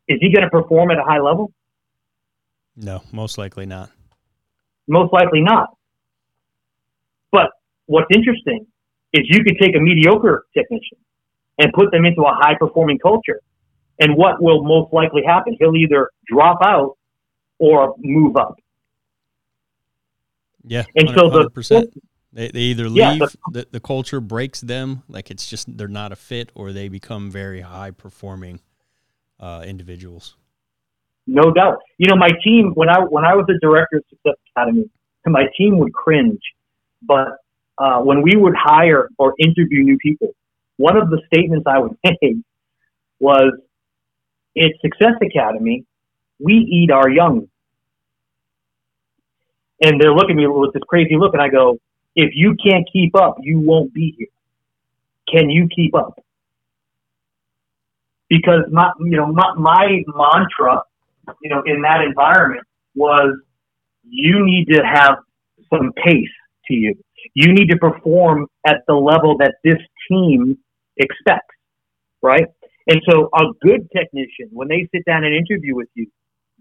is 0.08 0.18
he 0.20 0.32
going 0.32 0.44
to 0.44 0.50
perform 0.50 0.90
at 0.90 0.98
a 0.98 1.04
high 1.04 1.20
level? 1.20 1.52
no, 2.80 3.02
most 3.12 3.38
likely 3.38 3.66
not. 3.66 3.90
Most 4.86 5.12
likely 5.12 5.40
not. 5.40 5.76
But 7.32 7.50
what's 7.86 8.06
interesting 8.14 8.66
is 9.12 9.24
you 9.28 9.42
could 9.42 9.58
take 9.60 9.74
a 9.74 9.80
mediocre 9.80 10.46
technician 10.54 10.98
and 11.58 11.72
put 11.72 11.90
them 11.90 12.04
into 12.04 12.22
a 12.22 12.34
high 12.34 12.54
performing 12.58 12.98
culture. 12.98 13.40
And 13.98 14.16
what 14.16 14.40
will 14.40 14.62
most 14.62 14.92
likely 14.92 15.22
happen? 15.26 15.56
He'll 15.58 15.74
either 15.74 16.10
drop 16.26 16.58
out 16.62 16.96
or 17.58 17.96
move 17.98 18.36
up. 18.36 18.56
Yeah, 20.68 20.84
And 20.94 21.08
so 21.10 21.28
the 21.28 21.50
100%. 21.50 21.92
They, 22.32 22.48
they 22.48 22.60
either 22.60 22.88
leave 22.90 23.20
Yeah, 23.20 23.26
the- 23.26 23.38
the, 23.52 23.66
the 23.72 23.80
culture 23.80 24.20
breaks 24.20 24.60
them 24.60 25.02
like 25.08 25.30
it's 25.30 25.48
just 25.48 25.76
they're 25.78 25.88
not 25.88 26.12
a 26.12 26.16
fit 26.16 26.52
or 26.54 26.72
they 26.72 26.88
become 26.88 27.30
very 27.30 27.62
high 27.62 27.90
performing 27.90 28.60
uh, 29.40 29.64
individuals 29.66 30.36
No 31.26 31.50
doubt. 31.52 31.78
You 31.96 32.08
know, 32.10 32.16
my 32.16 32.30
team 32.44 32.72
when 32.74 32.88
I 32.90 32.98
when 33.00 33.24
I 33.24 33.34
was 33.34 33.46
the 33.46 33.58
director 33.62 33.96
of 33.98 34.04
Success 34.10 34.34
Academy, 34.54 34.90
my 35.26 35.46
team 35.56 35.78
would 35.78 35.92
cringe. 35.92 36.40
But 37.02 37.28
uh, 37.78 38.00
when 38.00 38.22
we 38.22 38.36
would 38.36 38.54
hire 38.56 39.08
or 39.18 39.34
interview 39.38 39.82
new 39.82 39.98
people, 39.98 40.28
one 40.76 40.96
of 40.96 41.10
the 41.10 41.20
statements 41.32 41.64
I 41.66 41.78
would 41.78 41.96
make 42.04 42.36
was, 43.20 43.52
"At 44.56 44.72
Success 44.80 45.14
Academy, 45.22 45.84
we 46.38 46.54
eat 46.54 46.90
our 46.90 47.08
young." 47.08 47.48
And 49.82 50.00
they're 50.00 50.12
looking 50.12 50.32
at 50.32 50.36
me 50.36 50.46
with 50.48 50.72
this 50.72 50.82
crazy 50.88 51.16
look, 51.16 51.34
and 51.34 51.42
I 51.42 51.48
go, 51.48 51.78
"If 52.16 52.30
you 52.34 52.56
can't 52.62 52.88
keep 52.92 53.14
up, 53.14 53.36
you 53.40 53.60
won't 53.60 53.92
be 53.94 54.14
here. 54.18 54.28
Can 55.32 55.50
you 55.50 55.68
keep 55.74 55.94
up?" 55.94 56.18
Because 58.28 58.64
my, 58.70 58.92
you 59.00 59.16
know, 59.16 59.26
my, 59.26 59.54
my 59.56 60.02
mantra 60.08 60.82
you 61.42 61.50
know, 61.50 61.62
in 61.66 61.82
that 61.82 62.00
environment 62.02 62.66
was 62.94 63.38
you 64.08 64.44
need 64.44 64.66
to 64.72 64.82
have 64.82 65.16
some 65.72 65.92
pace 65.92 66.28
to 66.66 66.74
you. 66.74 66.94
You 67.34 67.52
need 67.52 67.68
to 67.70 67.76
perform 67.76 68.46
at 68.66 68.82
the 68.86 68.94
level 68.94 69.36
that 69.38 69.56
this 69.64 69.78
team 70.08 70.58
expects, 70.96 71.54
right? 72.22 72.46
And 72.86 73.00
so 73.08 73.28
a 73.34 73.44
good 73.60 73.88
technician, 73.94 74.48
when 74.50 74.68
they 74.68 74.88
sit 74.94 75.04
down 75.04 75.24
and 75.24 75.34
interview 75.34 75.74
with 75.74 75.88
you, 75.94 76.06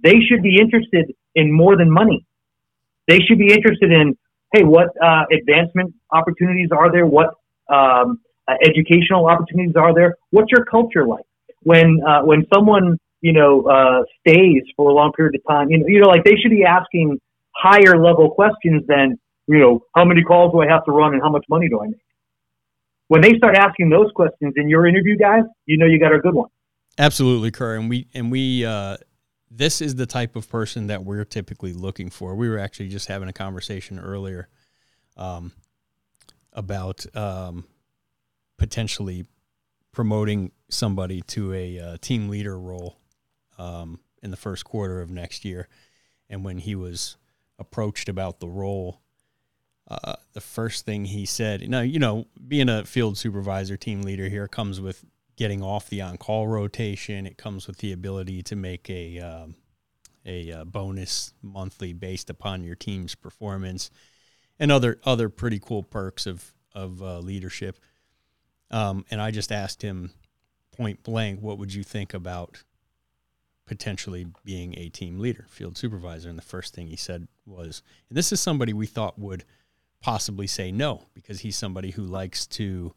they 0.04 0.16
should 0.28 0.44
be 0.44 0.60
interested 0.60 1.14
in 1.36 1.52
more 1.52 1.78
than 1.78 1.90
money. 1.90 2.26
They 3.08 3.20
should 3.20 3.38
be 3.38 3.54
interested 3.54 3.92
in, 3.92 4.18
hey, 4.54 4.64
what 4.64 4.90
uh, 5.02 5.24
advancement 5.32 5.94
opportunities 6.12 6.70
are 6.72 6.92
there? 6.92 7.06
What 7.06 7.30
um, 7.70 8.20
uh, 8.48 8.56
educational 8.64 9.28
opportunities 9.28 9.76
are 9.76 9.94
there? 9.94 10.16
What's 10.32 10.52
your 10.52 10.66
culture 10.66 11.06
like? 11.06 11.26
When 11.64 12.00
uh, 12.08 12.22
when 12.24 12.46
someone 12.54 12.98
you 13.22 13.34
know, 13.34 13.64
uh, 13.64 14.04
stays 14.22 14.64
for 14.76 14.92
a 14.92 14.94
long 14.94 15.12
period 15.14 15.36
of 15.36 15.42
time. 15.50 15.70
You 15.70 15.80
know, 15.80 15.86
you 15.88 16.00
know, 16.00 16.08
like 16.08 16.24
they 16.24 16.36
should 16.42 16.52
be 16.52 16.64
asking 16.64 17.20
higher 17.56 18.02
level 18.02 18.32
questions 18.32 18.84
than, 18.88 19.18
you 19.48 19.60
know, 19.60 19.82
how 19.96 20.06
many 20.06 20.24
calls 20.24 20.52
do 20.52 20.62
I 20.62 20.68
have 20.68 20.86
to 20.86 20.92
run 20.92 21.14
and 21.14 21.22
how 21.22 21.30
much 21.30 21.46
money 21.50 21.68
do 21.70 21.82
I 21.82 21.88
make? 21.88 22.00
When 23.08 23.22
they 23.22 23.34
start 23.38 23.56
asking 23.56 23.90
those 23.90 24.12
questions 24.14 24.54
in 24.58 24.70
your 24.70 24.86
interview, 24.86 25.18
guys, 25.18 25.44
you 25.66 25.78
know 25.78 25.86
you 25.86 26.00
got 26.00 26.14
a 26.14 26.20
good 26.20 26.34
one. 26.34 26.50
Absolutely, 27.00 27.52
Kerr. 27.52 27.76
And 27.76 27.90
we 27.90 28.08
and 28.14 28.32
we 28.32 28.66
uh, 28.66 28.98
this 29.50 29.82
is 29.82 29.96
the 29.96 30.06
type 30.06 30.36
of 30.36 30.50
person 30.50 30.88
that 30.88 31.04
we're 31.04 31.26
typically 31.26 31.74
looking 31.74 32.10
for. 32.10 32.36
We 32.36 32.50
were 32.50 32.60
actually 32.60 32.90
just 32.90 33.08
having 33.08 33.30
a 33.30 33.34
conversation 33.34 34.00
earlier 34.00 34.50
um, 35.16 35.54
about 36.54 37.06
um, 37.16 37.66
potentially 38.58 39.26
promoting 39.92 40.52
somebody 40.70 41.22
to 41.22 41.54
a 41.54 41.80
uh, 41.80 41.98
team 42.02 42.30
leader 42.30 42.60
role 42.60 42.98
um, 43.58 44.00
in 44.22 44.32
the 44.32 44.38
first 44.38 44.66
quarter 44.66 45.02
of 45.02 45.10
next 45.10 45.46
year. 45.46 45.68
And 46.30 46.44
when 46.44 46.58
he 46.58 46.76
was 46.76 47.18
approached 47.58 48.10
about 48.10 48.40
the 48.40 48.50
role, 48.50 49.02
uh, 49.90 50.16
the 50.34 50.42
first 50.42 50.86
thing 50.86 51.06
he 51.06 51.26
said, 51.26 51.68
now, 51.70 51.82
you 51.82 52.00
know, 52.00 52.28
being 52.48 52.68
a 52.68 52.84
field 52.84 53.18
supervisor, 53.18 53.78
team 53.78 54.02
leader 54.02 54.28
here 54.28 54.48
comes 54.48 54.82
with 54.82 55.06
getting 55.38 55.64
off 55.64 55.90
the 55.90 56.02
on-call 56.02 56.48
rotation. 56.48 57.26
It 57.26 57.38
comes 57.38 57.68
with 57.68 57.78
the 57.78 57.94
ability 57.94 58.44
to 58.44 58.56
make 58.56 58.90
a 58.90 59.20
um, 59.20 59.56
a 60.26 60.52
uh, 60.52 60.66
bonus 60.66 61.34
monthly 61.42 61.94
based 61.94 62.30
upon 62.30 62.64
your 62.64 62.76
team's 62.76 63.16
performance, 63.16 63.90
and 64.60 64.72
other 64.72 65.00
other 65.06 65.30
pretty 65.30 65.60
cool 65.60 65.84
perks 65.84 66.28
of 66.28 66.54
of 66.74 67.02
uh, 67.02 67.20
leadership. 67.20 67.80
Um, 68.70 69.06
and 69.10 69.22
I 69.22 69.32
just 69.32 69.52
asked 69.52 69.82
him 69.82 70.12
point 70.76 71.02
blank, 71.04 71.40
what 71.40 71.58
would 71.58 71.74
you 71.74 71.84
think 71.84 72.14
about 72.14 72.64
potentially 73.66 74.28
being 74.44 74.78
a 74.78 74.90
team 74.90 75.20
leader, 75.20 75.46
field 75.50 75.78
supervisor? 75.78 76.30
And 76.30 76.38
the 76.38 76.44
first 76.44 76.74
thing 76.74 76.88
he 76.88 76.96
said 76.96 77.28
was, 77.46 77.82
and 78.10 78.18
this 78.18 78.32
is 78.32 78.42
somebody 78.42 78.74
we 78.74 78.86
thought 78.86 79.18
would 79.18 79.46
possibly 80.02 80.48
say 80.48 80.72
no 80.72 81.06
because 81.14 81.40
he's 81.40 81.58
somebody 81.58 81.92
who 81.92 82.04
likes 82.04 82.46
to, 82.46 82.94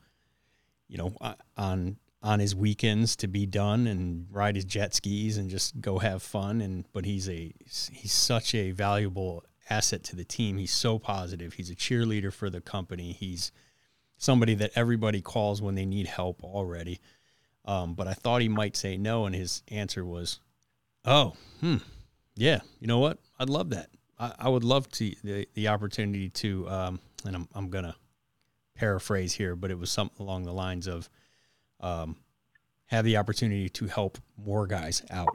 you 0.88 0.98
know, 0.98 1.14
on 1.56 1.96
on 2.22 2.38
his 2.38 2.54
weekends 2.54 3.16
to 3.16 3.26
be 3.26 3.46
done 3.46 3.86
and 3.86 4.26
ride 4.30 4.56
his 4.56 4.64
jet 4.64 4.94
skis 4.94 5.38
and 5.38 5.48
just 5.48 5.80
go 5.80 5.98
have 5.98 6.22
fun 6.22 6.60
and 6.60 6.84
but 6.92 7.04
he's 7.06 7.28
a 7.28 7.52
he's 7.64 8.12
such 8.12 8.54
a 8.54 8.72
valuable 8.72 9.44
asset 9.70 10.02
to 10.04 10.16
the 10.16 10.24
team. 10.24 10.58
He's 10.58 10.72
so 10.72 10.98
positive. 10.98 11.54
He's 11.54 11.70
a 11.70 11.74
cheerleader 11.74 12.32
for 12.32 12.50
the 12.50 12.60
company. 12.60 13.12
He's 13.12 13.52
somebody 14.18 14.54
that 14.56 14.72
everybody 14.74 15.22
calls 15.22 15.62
when 15.62 15.76
they 15.76 15.86
need 15.86 16.06
help 16.08 16.42
already. 16.44 17.00
Um, 17.64 17.94
but 17.94 18.08
I 18.08 18.14
thought 18.14 18.42
he 18.42 18.48
might 18.48 18.76
say 18.76 18.96
no, 18.96 19.26
and 19.26 19.34
his 19.34 19.62
answer 19.68 20.04
was, 20.04 20.40
"Oh, 21.04 21.34
hmm, 21.60 21.76
yeah. 22.34 22.60
You 22.80 22.86
know 22.86 22.98
what? 22.98 23.18
I'd 23.38 23.50
love 23.50 23.70
that. 23.70 23.90
I, 24.18 24.32
I 24.38 24.48
would 24.48 24.64
love 24.64 24.88
to 24.92 25.14
the 25.22 25.46
the 25.54 25.68
opportunity 25.68 26.28
to." 26.30 26.68
Um, 26.68 27.00
and 27.24 27.36
I'm 27.36 27.48
I'm 27.54 27.68
gonna 27.68 27.96
paraphrase 28.74 29.34
here, 29.34 29.54
but 29.54 29.70
it 29.70 29.78
was 29.78 29.90
something 29.90 30.24
along 30.24 30.44
the 30.44 30.54
lines 30.54 30.86
of, 30.86 31.08
um, 31.80 32.16
have 32.86 33.04
the 33.04 33.16
opportunity 33.16 33.68
to 33.70 33.86
help 33.86 34.18
more 34.36 34.66
guys 34.66 35.02
out. 35.10 35.28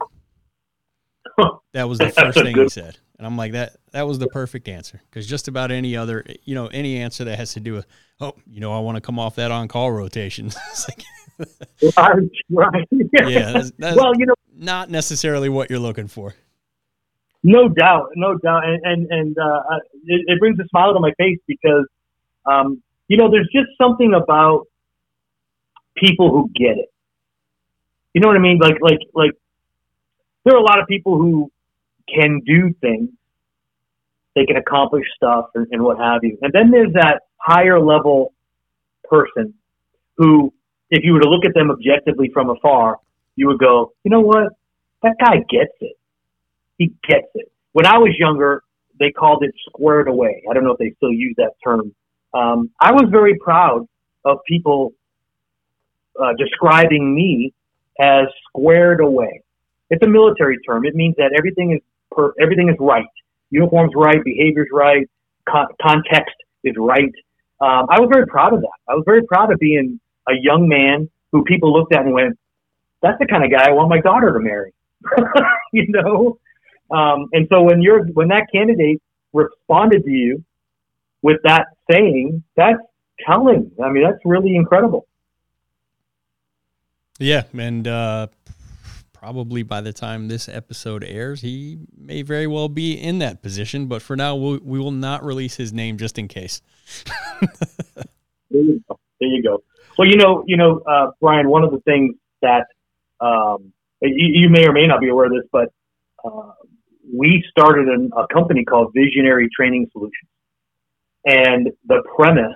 that 1.72 1.88
was 1.88 1.98
the 1.98 2.10
first 2.10 2.38
thing 2.38 2.56
he 2.56 2.68
said. 2.68 2.98
And 3.18 3.26
I'm 3.26 3.36
like, 3.36 3.52
that 3.52 3.76
that 3.92 4.06
was 4.06 4.18
the 4.18 4.26
perfect 4.28 4.68
answer. 4.68 5.00
Because 5.08 5.26
just 5.26 5.48
about 5.48 5.70
any 5.70 5.96
other, 5.96 6.24
you 6.44 6.54
know, 6.54 6.66
any 6.66 6.98
answer 6.98 7.24
that 7.24 7.38
has 7.38 7.54
to 7.54 7.60
do 7.60 7.72
with, 7.72 7.86
oh, 8.20 8.34
you 8.46 8.60
know, 8.60 8.72
I 8.74 8.80
want 8.80 8.96
to 8.96 9.00
come 9.00 9.18
off 9.18 9.36
that 9.36 9.50
on 9.50 9.68
call 9.68 9.90
rotation. 9.90 10.50
like, 10.88 11.04
right, 11.96 12.16
right. 12.50 12.88
yeah, 13.26 13.52
that's, 13.52 13.72
that's 13.78 13.96
well, 13.96 14.12
you 14.16 14.26
know, 14.26 14.34
not 14.54 14.90
necessarily 14.90 15.48
what 15.48 15.70
you're 15.70 15.78
looking 15.78 16.08
for. 16.08 16.34
No 17.42 17.68
doubt, 17.68 18.10
no 18.16 18.36
doubt, 18.36 18.64
and 18.64 18.80
and, 18.84 19.06
and 19.10 19.38
uh, 19.38 19.60
it, 20.04 20.24
it, 20.26 20.40
brings 20.40 20.58
a 20.58 20.66
smile 20.68 20.94
to 20.94 21.00
my 21.00 21.12
face 21.16 21.38
because, 21.46 21.86
um, 22.44 22.82
you 23.08 23.16
know, 23.16 23.30
there's 23.30 23.48
just 23.52 23.68
something 23.80 24.14
about 24.14 24.66
people 25.96 26.30
who 26.30 26.50
get 26.54 26.78
it. 26.78 26.92
You 28.14 28.20
know 28.20 28.28
what 28.28 28.36
I 28.36 28.40
mean? 28.40 28.58
Like, 28.58 28.76
like, 28.80 29.00
like, 29.14 29.32
there 30.44 30.54
are 30.54 30.58
a 30.58 30.62
lot 30.62 30.80
of 30.80 30.86
people 30.86 31.18
who 31.18 31.50
can 32.12 32.40
do 32.46 32.72
things, 32.80 33.10
they 34.34 34.46
can 34.46 34.56
accomplish 34.56 35.04
stuff 35.16 35.46
and, 35.54 35.66
and 35.70 35.82
what 35.82 35.98
have 35.98 36.22
you. 36.22 36.38
And 36.40 36.52
then 36.52 36.70
there's 36.70 36.92
that 36.94 37.22
higher 37.36 37.80
level 37.80 38.32
person 39.04 39.54
who, 40.16 40.52
if 40.90 41.04
you 41.04 41.12
were 41.12 41.20
to 41.20 41.28
look 41.28 41.44
at 41.44 41.54
them 41.54 41.70
objectively 41.70 42.30
from 42.32 42.50
afar, 42.50 42.98
you 43.34 43.48
would 43.48 43.58
go, 43.58 43.92
you 44.04 44.10
know 44.10 44.20
what? 44.20 44.52
That 45.02 45.16
guy 45.20 45.36
gets 45.48 45.72
it. 45.80 45.96
He 46.78 46.92
gets 47.08 47.28
it. 47.34 47.50
When 47.72 47.86
I 47.86 47.98
was 47.98 48.14
younger, 48.18 48.62
they 48.98 49.10
called 49.10 49.42
it 49.42 49.54
squared 49.68 50.08
away. 50.08 50.42
I 50.48 50.54
don't 50.54 50.64
know 50.64 50.72
if 50.72 50.78
they 50.78 50.92
still 50.96 51.12
use 51.12 51.34
that 51.36 51.52
term. 51.62 51.94
Um, 52.32 52.70
I 52.80 52.92
was 52.92 53.08
very 53.10 53.38
proud 53.38 53.86
of 54.24 54.38
people 54.48 54.92
uh, 56.20 56.32
describing 56.38 57.14
me 57.14 57.52
as 58.00 58.24
squared 58.48 59.00
away. 59.00 59.42
It's 59.90 60.02
a 60.02 60.08
military 60.08 60.58
term. 60.66 60.84
It 60.84 60.94
means 60.94 61.14
that 61.16 61.32
everything 61.36 61.72
is 61.72 61.80
per, 62.10 62.32
everything 62.40 62.68
is 62.68 62.76
right. 62.80 63.06
Uniform's 63.50 63.92
right, 63.94 64.22
behavior's 64.24 64.68
right, 64.72 65.08
con- 65.48 65.68
context 65.80 66.34
is 66.64 66.74
right. 66.76 67.12
Um, 67.60 67.86
I 67.88 68.00
was 68.00 68.08
very 68.12 68.26
proud 68.26 68.52
of 68.52 68.60
that. 68.60 68.78
I 68.88 68.94
was 68.94 69.04
very 69.06 69.22
proud 69.24 69.52
of 69.52 69.58
being 69.58 70.00
a 70.28 70.32
young 70.40 70.68
man 70.68 71.08
who 71.32 71.44
people 71.44 71.72
looked 71.72 71.94
at 71.94 72.04
and 72.04 72.12
went, 72.12 72.38
"That's 73.02 73.18
the 73.18 73.26
kind 73.26 73.44
of 73.44 73.50
guy 73.50 73.68
I 73.68 73.72
want 73.72 73.88
my 73.88 74.00
daughter 74.00 74.32
to 74.32 74.40
marry." 74.40 74.72
you 75.72 75.86
know, 75.88 76.38
um, 76.90 77.28
and 77.32 77.46
so 77.50 77.62
when 77.62 77.80
you're 77.80 78.04
when 78.06 78.28
that 78.28 78.46
candidate 78.52 79.00
responded 79.32 80.04
to 80.04 80.10
you 80.10 80.44
with 81.22 81.38
that 81.44 81.66
saying, 81.90 82.42
that's 82.56 82.80
telling. 83.26 83.70
I 83.82 83.90
mean, 83.90 84.04
that's 84.04 84.20
really 84.24 84.56
incredible. 84.56 85.05
Yeah, 87.18 87.44
and 87.56 87.88
uh, 87.88 88.26
probably 89.12 89.62
by 89.62 89.80
the 89.80 89.92
time 89.92 90.28
this 90.28 90.48
episode 90.48 91.02
airs, 91.02 91.40
he 91.40 91.78
may 91.96 92.22
very 92.22 92.46
well 92.46 92.68
be 92.68 92.92
in 92.92 93.18
that 93.20 93.42
position. 93.42 93.86
But 93.86 94.02
for 94.02 94.16
now, 94.16 94.36
we'll, 94.36 94.60
we 94.62 94.78
will 94.78 94.90
not 94.90 95.24
release 95.24 95.56
his 95.56 95.72
name 95.72 95.96
just 95.96 96.18
in 96.18 96.28
case. 96.28 96.60
there, 97.40 97.48
you 98.50 98.82
go. 98.88 98.98
there 99.18 99.28
you 99.28 99.42
go. 99.42 99.62
Well, 99.98 100.08
you 100.08 100.16
know, 100.16 100.44
you 100.46 100.56
know, 100.56 100.80
uh, 100.86 101.12
Brian. 101.20 101.48
One 101.48 101.64
of 101.64 101.70
the 101.70 101.80
things 101.80 102.16
that 102.42 102.66
um, 103.20 103.72
you, 104.02 104.42
you, 104.42 104.48
may 104.50 104.66
or 104.66 104.72
may 104.72 104.86
not 104.86 105.00
be 105.00 105.08
aware 105.08 105.26
of 105.26 105.32
this, 105.32 105.48
but 105.50 105.72
uh, 106.22 106.52
we 107.12 107.42
started 107.50 107.88
an, 107.88 108.10
a 108.16 108.26
company 108.32 108.64
called 108.64 108.92
Visionary 108.94 109.48
Training 109.56 109.88
Solutions, 109.92 110.30
and 111.24 111.70
the 111.86 112.02
premise 112.14 112.54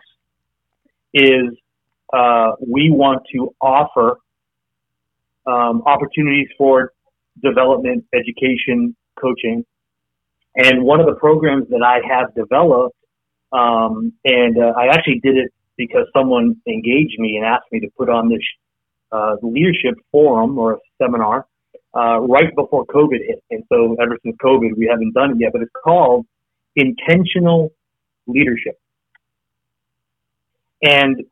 is 1.14 1.56
uh, 2.12 2.52
we 2.60 2.90
want 2.90 3.22
to 3.32 3.54
offer 3.60 4.18
um, 5.46 5.82
opportunities 5.86 6.48
for 6.58 6.92
development, 7.42 8.04
education, 8.14 8.96
coaching. 9.20 9.64
And 10.56 10.82
one 10.82 11.00
of 11.00 11.06
the 11.06 11.14
programs 11.14 11.68
that 11.70 11.82
I 11.82 12.00
have 12.12 12.34
developed, 12.34 12.96
um, 13.52 14.12
and 14.24 14.58
uh, 14.58 14.72
I 14.76 14.88
actually 14.88 15.20
did 15.22 15.36
it 15.36 15.52
because 15.76 16.06
someone 16.14 16.56
engaged 16.66 17.18
me 17.18 17.36
and 17.36 17.44
asked 17.44 17.70
me 17.72 17.80
to 17.80 17.88
put 17.96 18.08
on 18.08 18.28
this 18.28 18.42
uh, 19.12 19.36
leadership 19.42 19.94
forum 20.12 20.58
or 20.58 20.74
a 20.74 20.78
seminar 21.00 21.46
uh, 21.94 22.20
right 22.20 22.54
before 22.54 22.84
COVID 22.86 23.18
hit. 23.26 23.42
And 23.50 23.64
so 23.68 23.96
ever 24.00 24.18
since 24.22 24.36
COVID, 24.44 24.76
we 24.76 24.86
haven't 24.90 25.12
done 25.12 25.32
it 25.32 25.36
yet, 25.40 25.52
but 25.52 25.62
it's 25.62 25.72
called 25.82 26.26
Intentional 26.76 27.72
Leadership. 28.26 28.78
And 30.82 31.22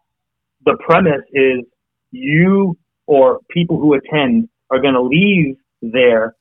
the 0.64 0.76
premise 0.80 1.22
is 1.32 1.64
you 2.10 2.76
or 3.08 3.40
people 3.50 3.80
who 3.80 3.94
attend 3.94 4.50
are 4.70 4.80
going 4.80 4.92
to 4.92 5.02
leave 5.02 5.56
there 5.80 6.36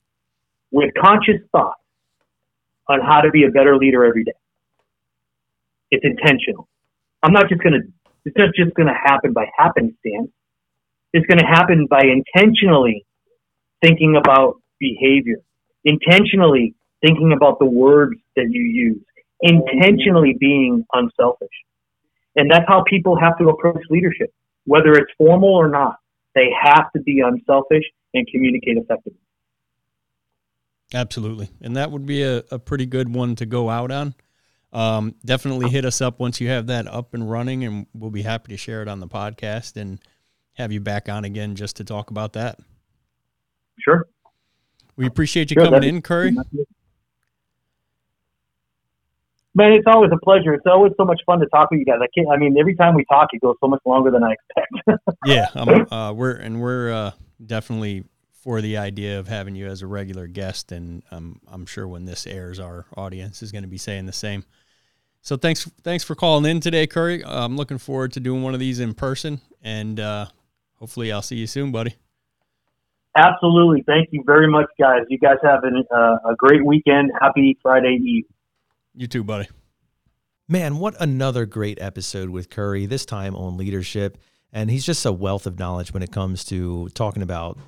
with 0.70 0.94
conscious 1.02 1.42
thought 1.54 1.78
on 2.90 3.00
how 3.00 3.22
to 3.22 3.32
be 3.32 3.46
a 3.46 3.50
better 3.50 3.78
leader 3.78 4.06
every 4.06 4.26
day. 4.26 4.34
It's 5.92 6.04
intentional. 6.04 6.68
I'm 7.24 7.32
not 7.32 7.48
just 7.48 7.64
going 7.64 7.74
to, 7.74 7.88
it's 8.26 8.38
not 8.38 8.50
just 8.54 8.76
going 8.76 8.88
to 8.88 8.94
happen 8.94 9.32
by 9.32 9.46
happenstance. 9.58 10.30
It's 11.14 11.26
going 11.26 11.40
to 11.40 11.46
happen 11.46 11.88
by 11.90 12.02
intentionally 12.02 13.06
thinking 13.82 14.18
about 14.18 14.62
behavior, 14.78 15.38
intentionally 15.86 16.76
thinking 17.02 17.32
about 17.32 17.60
the 17.60 17.66
words 17.66 18.20
that 18.36 18.48
you 18.50 18.62
use, 18.62 19.04
intentionally 19.42 20.36
being 20.38 20.86
unselfish. 20.92 21.48
And 22.36 22.52
that's 22.52 22.66
how 22.68 22.84
people 22.90 23.18
have 23.18 23.38
to 23.38 23.48
approach 23.48 23.82
leadership, 23.90 24.34
whether 24.66 24.92
it's 24.92 25.12
formal 25.18 25.56
or 25.56 25.70
not. 25.70 25.96
They 26.38 26.50
have 26.62 26.92
to 26.96 27.02
be 27.02 27.22
unselfish 27.26 27.84
and 28.14 28.28
communicate 28.32 28.78
effectively. 28.78 29.20
Absolutely. 30.94 31.50
And 31.62 31.76
that 31.76 31.90
would 31.90 32.06
be 32.06 32.22
a, 32.22 32.44
a 32.52 32.60
pretty 32.60 32.86
good 32.86 33.12
one 33.12 33.36
to 33.38 33.48
go 33.48 33.72
out 33.72 33.90
on. 33.90 34.14
Um, 34.72 35.16
definitely 35.26 35.70
hit 35.70 35.84
us 35.84 36.00
up 36.00 36.20
once 36.20 36.40
you 36.40 36.50
have 36.50 36.68
that 36.68 36.86
up 36.88 37.16
and 37.16 37.30
running, 37.30 37.64
and 37.64 37.88
we'll 37.96 38.12
be 38.12 38.22
happy 38.22 38.54
to 38.54 38.58
share 38.58 38.84
it 38.84 38.88
on 38.88 39.00
the 39.00 39.08
podcast 39.08 39.78
and 39.78 40.00
have 40.54 40.72
you 40.72 40.80
back 40.80 41.10
on 41.10 41.26
again 41.26 41.56
just 41.56 41.78
to 41.78 41.84
talk 41.84 42.12
about 42.12 42.34
that. 42.34 42.60
Sure. 43.80 44.08
We 44.96 45.08
appreciate 45.08 45.50
you 45.50 45.56
sure, 45.56 45.66
coming 45.66 45.84
in, 45.84 46.04
Currie. 46.04 46.36
Man, 49.58 49.72
it's 49.72 49.88
always 49.88 50.12
a 50.14 50.24
pleasure. 50.24 50.54
It's 50.54 50.68
always 50.68 50.94
so 50.98 51.04
much 51.04 51.20
fun 51.26 51.40
to 51.40 51.48
talk 51.48 51.72
with 51.72 51.80
you 51.80 51.86
guys. 51.86 51.98
I 52.00 52.06
can't. 52.16 52.30
I 52.32 52.38
mean, 52.38 52.56
every 52.60 52.76
time 52.76 52.94
we 52.94 53.04
talk, 53.06 53.30
it 53.34 53.42
goes 53.42 53.56
so 53.60 53.68
much 53.68 53.82
longer 53.88 54.12
than 54.12 54.24
I 54.24 54.34
expect. 54.34 55.02
yeah, 55.26 55.48
um, 55.56 55.88
uh, 55.92 56.14
we're 56.14 56.36
and 56.36 56.62
we're 56.62 56.92
uh, 56.92 57.12
definitely 57.44 58.04
for 58.44 58.62
the 58.62 58.78
idea 58.78 59.18
of 59.18 59.28
having 59.28 59.56
you 59.56 59.66
as 59.66 59.82
a 59.82 59.88
regular 59.88 60.28
guest, 60.28 60.72
and 60.72 61.02
um, 61.10 61.42
I'm 61.48 61.66
sure 61.66 61.88
when 61.88 62.06
this 62.06 62.28
airs, 62.28 62.60
our 62.60 62.86
audience 62.96 63.42
is 63.42 63.52
going 63.52 63.64
to 63.64 63.68
be 63.68 63.80
saying 63.80 64.06
the 64.06 64.14
same. 64.14 64.44
So 65.22 65.38
thanks, 65.38 65.68
thanks 65.82 66.04
for 66.04 66.14
calling 66.14 66.46
in 66.46 66.60
today, 66.60 66.86
Currie. 66.86 67.24
I'm 67.26 67.58
looking 67.58 67.80
forward 67.80 68.12
to 68.12 68.20
doing 68.20 68.44
one 68.44 68.54
of 68.54 68.60
these 68.60 68.80
in 68.80 68.94
person, 68.94 69.42
and 69.64 70.00
uh, 70.00 70.28
hopefully, 70.76 71.12
I'll 71.12 71.24
see 71.24 71.38
you 71.38 71.48
soon, 71.48 71.72
buddy. 71.72 71.96
Absolutely. 73.16 73.84
Thank 73.88 74.10
you 74.12 74.22
very 74.24 74.48
much, 74.48 74.68
guys. 74.80 75.02
You 75.10 75.18
guys 75.18 75.38
have 75.42 75.64
an, 75.64 75.84
uh, 75.92 76.30
a 76.30 76.36
great 76.38 76.64
weekend. 76.64 77.12
Happy 77.20 77.58
Friday 77.64 77.98
Eve. 78.00 78.26
You 78.98 79.06
too, 79.06 79.24
buddy. 79.24 79.48
Man, 80.50 80.80
what 80.80 80.96
another 81.00 81.46
great 81.46 81.80
episode 81.80 82.32
with 82.32 82.50
Currie, 82.50 82.88
this 82.88 83.06
time 83.06 83.36
on 83.36 83.56
leadership. 83.56 84.18
And 84.52 84.72
he's 84.72 84.86
just 84.86 85.06
a 85.06 85.12
wealth 85.12 85.46
of 85.46 85.60
knowledge 85.60 85.94
when 85.94 86.02
it 86.02 86.12
comes 86.12 86.44
to 86.46 86.90
talking 86.90 87.22
about 87.22 87.60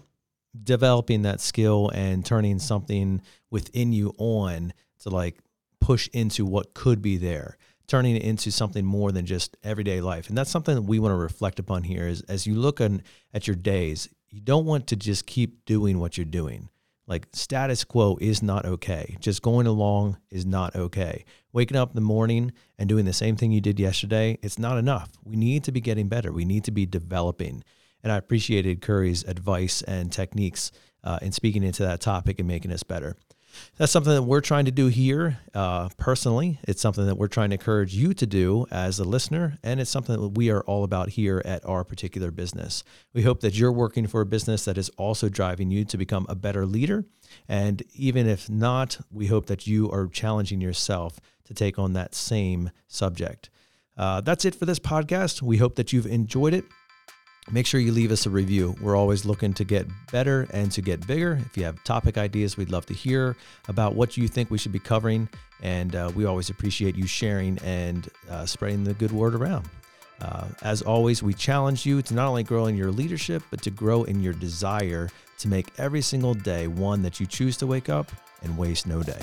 developing 0.64 1.22
that 1.22 1.40
skill 1.40 1.92
and 1.94 2.26
turning 2.26 2.58
something 2.58 3.22
within 3.52 3.94
you 3.94 4.16
on 4.18 4.74
to 5.02 5.10
like 5.12 5.38
push 5.80 6.10
into 6.14 6.46
what 6.46 6.74
could 6.74 7.02
be 7.02 7.18
there 7.18 7.56
turning 7.86 8.16
it 8.16 8.24
into 8.24 8.52
something 8.52 8.84
more 8.84 9.12
than 9.12 9.26
just 9.26 9.56
everyday 9.64 10.02
life 10.02 10.28
and 10.28 10.38
that's 10.38 10.50
something 10.50 10.74
that 10.74 10.82
we 10.82 10.98
want 10.98 11.12
to 11.12 11.16
reflect 11.16 11.60
upon 11.60 11.84
here 11.84 12.08
is 12.08 12.22
as 12.24 12.48
you 12.48 12.56
look 12.56 12.82
on, 12.82 13.02
at 13.32 13.46
your 13.46 13.56
days 13.56 14.10
you 14.30 14.42
don't 14.42 14.66
want 14.66 14.88
to 14.88 14.96
just 14.96 15.26
keep 15.26 15.66
doing 15.66 16.00
what 16.00 16.18
you're 16.18 16.26
doing. 16.26 16.70
Like 17.10 17.28
status 17.34 17.84
quo 17.84 18.20
is 18.22 18.44
not 18.44 18.66
okay. 18.66 19.18
Just 19.20 19.42
going 19.42 19.66
along 19.66 20.18
is 20.30 20.46
not 20.46 20.76
okay. 20.76 21.26
Waking 21.52 21.76
up 21.76 21.90
in 21.90 21.96
the 21.96 22.02
morning 22.02 22.52
and 22.78 22.88
doing 22.88 23.06
the 23.06 23.14
same 23.14 23.36
thing 23.36 23.52
you 23.52 23.62
did 23.62 23.80
yesterday, 23.80 24.38
it's 24.44 24.60
not 24.60 24.78
enough. 24.78 25.10
We 25.26 25.36
need 25.36 25.64
to 25.64 25.72
be 25.72 25.82
getting 25.82 26.08
better. 26.08 26.32
We 26.32 26.46
need 26.46 26.66
to 26.66 26.72
be 26.72 26.86
developing. 26.86 27.64
And 28.04 28.12
I 28.12 28.18
appreciated 28.18 28.82
Currie's 28.82 29.24
advice 29.24 29.82
and 29.82 30.12
techniques 30.12 30.72
uh, 31.04 31.18
in 31.24 31.32
speaking 31.32 31.64
into 31.64 31.82
that 31.82 32.00
topic 32.00 32.38
and 32.38 32.48
making 32.48 32.72
us 32.72 32.84
better 32.84 33.18
that's 33.78 33.92
something 33.92 34.14
that 34.14 34.24
we're 34.24 34.42
trying 34.42 34.66
to 34.66 34.72
do 34.72 34.88
here 34.88 35.40
uh, 35.54 35.90
personally. 35.98 36.60
It's 36.64 36.82
something 36.82 37.06
that 37.06 37.16
we're 37.16 37.28
trying 37.28 37.50
to 37.50 37.56
encourage 37.56 37.94
you 37.94 38.14
to 38.14 38.26
do 38.26 38.66
as 38.72 39.00
a 39.00 39.04
listener, 39.04 39.58
and 39.64 39.80
it's 39.80 39.90
something 39.90 40.20
that 40.20 40.30
we 40.30 40.50
are 40.50 40.62
all 40.62 40.84
about 40.84 41.10
here 41.10 41.42
at 41.46 41.66
our 41.66 41.84
particular 41.84 42.32
business. 42.32 42.84
We 43.14 43.24
hope 43.24 43.42
that 43.42 43.58
you're 43.58 43.72
working 43.72 44.08
for 44.08 44.22
a 44.22 44.26
business 44.26 44.66
that 44.66 44.78
is 44.78 44.90
also 44.98 45.30
driving 45.30 45.72
you 45.72 45.86
to 45.86 45.98
become 45.98 46.26
a 46.30 46.36
better 46.36 46.66
leader. 46.66 47.06
And 47.48 47.84
even 47.94 48.28
if 48.28 48.50
not, 48.50 49.00
we 49.12 49.28
hope 49.28 49.46
that 49.48 49.68
you 49.68 49.90
are 49.92 50.08
challenging 50.08 50.62
yourself 50.62 51.20
to 51.46 51.54
take 51.54 51.80
on 51.80 51.94
that 51.94 52.16
same 52.16 52.72
subject. 52.88 53.50
Uh, 53.98 54.22
that's 54.22 54.46
it 54.46 54.56
for 54.56 54.66
this 54.66 54.80
podcast. 54.80 55.42
We 55.42 55.58
hope 55.58 55.76
that 55.76 55.92
you've 55.92 56.06
enjoyed 56.06 56.54
it 56.54 56.66
make 57.52 57.66
sure 57.66 57.80
you 57.80 57.92
leave 57.92 58.12
us 58.12 58.26
a 58.26 58.30
review. 58.30 58.76
We're 58.82 58.96
always 58.96 59.26
looking 59.26 59.54
to 59.54 59.64
get 59.64 59.88
better 60.12 60.48
and 60.52 60.72
to 60.72 60.82
get 60.82 61.06
bigger. 61.08 61.40
If 61.46 61.58
you 61.58 61.64
have 61.64 61.84
topic 61.84 62.18
ideas, 62.18 62.58
we'd 62.58 62.72
love 62.72 62.86
to 62.88 62.94
hear 62.94 63.36
about 63.68 63.96
what 63.96 64.18
you 64.18 64.28
think 64.28 64.52
we 64.52 64.58
should 64.58 64.72
be 64.72 64.80
covering. 64.80 65.28
And 65.62 65.96
uh, 65.96 66.12
we 66.16 66.26
always 66.26 66.50
appreciate 66.50 66.96
you 66.96 67.08
sharing 67.08 67.58
and 67.60 68.10
uh, 68.30 68.46
spreading 68.46 68.84
the 68.84 68.94
good 68.94 69.12
word 69.12 69.36
around. 69.36 69.68
Uh, 70.22 70.46
as 70.64 70.82
always, 70.82 71.24
we 71.24 71.34
challenge 71.34 71.86
you 71.86 72.02
to 72.02 72.14
not 72.14 72.28
only 72.28 72.44
grow 72.44 72.66
in 72.66 72.76
your 72.76 72.92
leadership, 72.92 73.42
but 73.50 73.62
to 73.62 73.72
grow 73.72 74.04
in 74.04 74.22
your 74.22 74.34
desire 74.34 75.10
to 75.38 75.48
make 75.48 75.68
every 75.78 76.02
single 76.02 76.34
day 76.34 76.68
one 76.68 77.02
that 77.02 77.20
you 77.20 77.26
choose 77.26 77.56
to 77.58 77.68
wake 77.68 77.90
up 77.90 78.12
and 78.44 78.58
waste 78.58 78.86
no 78.86 79.02
day. 79.02 79.22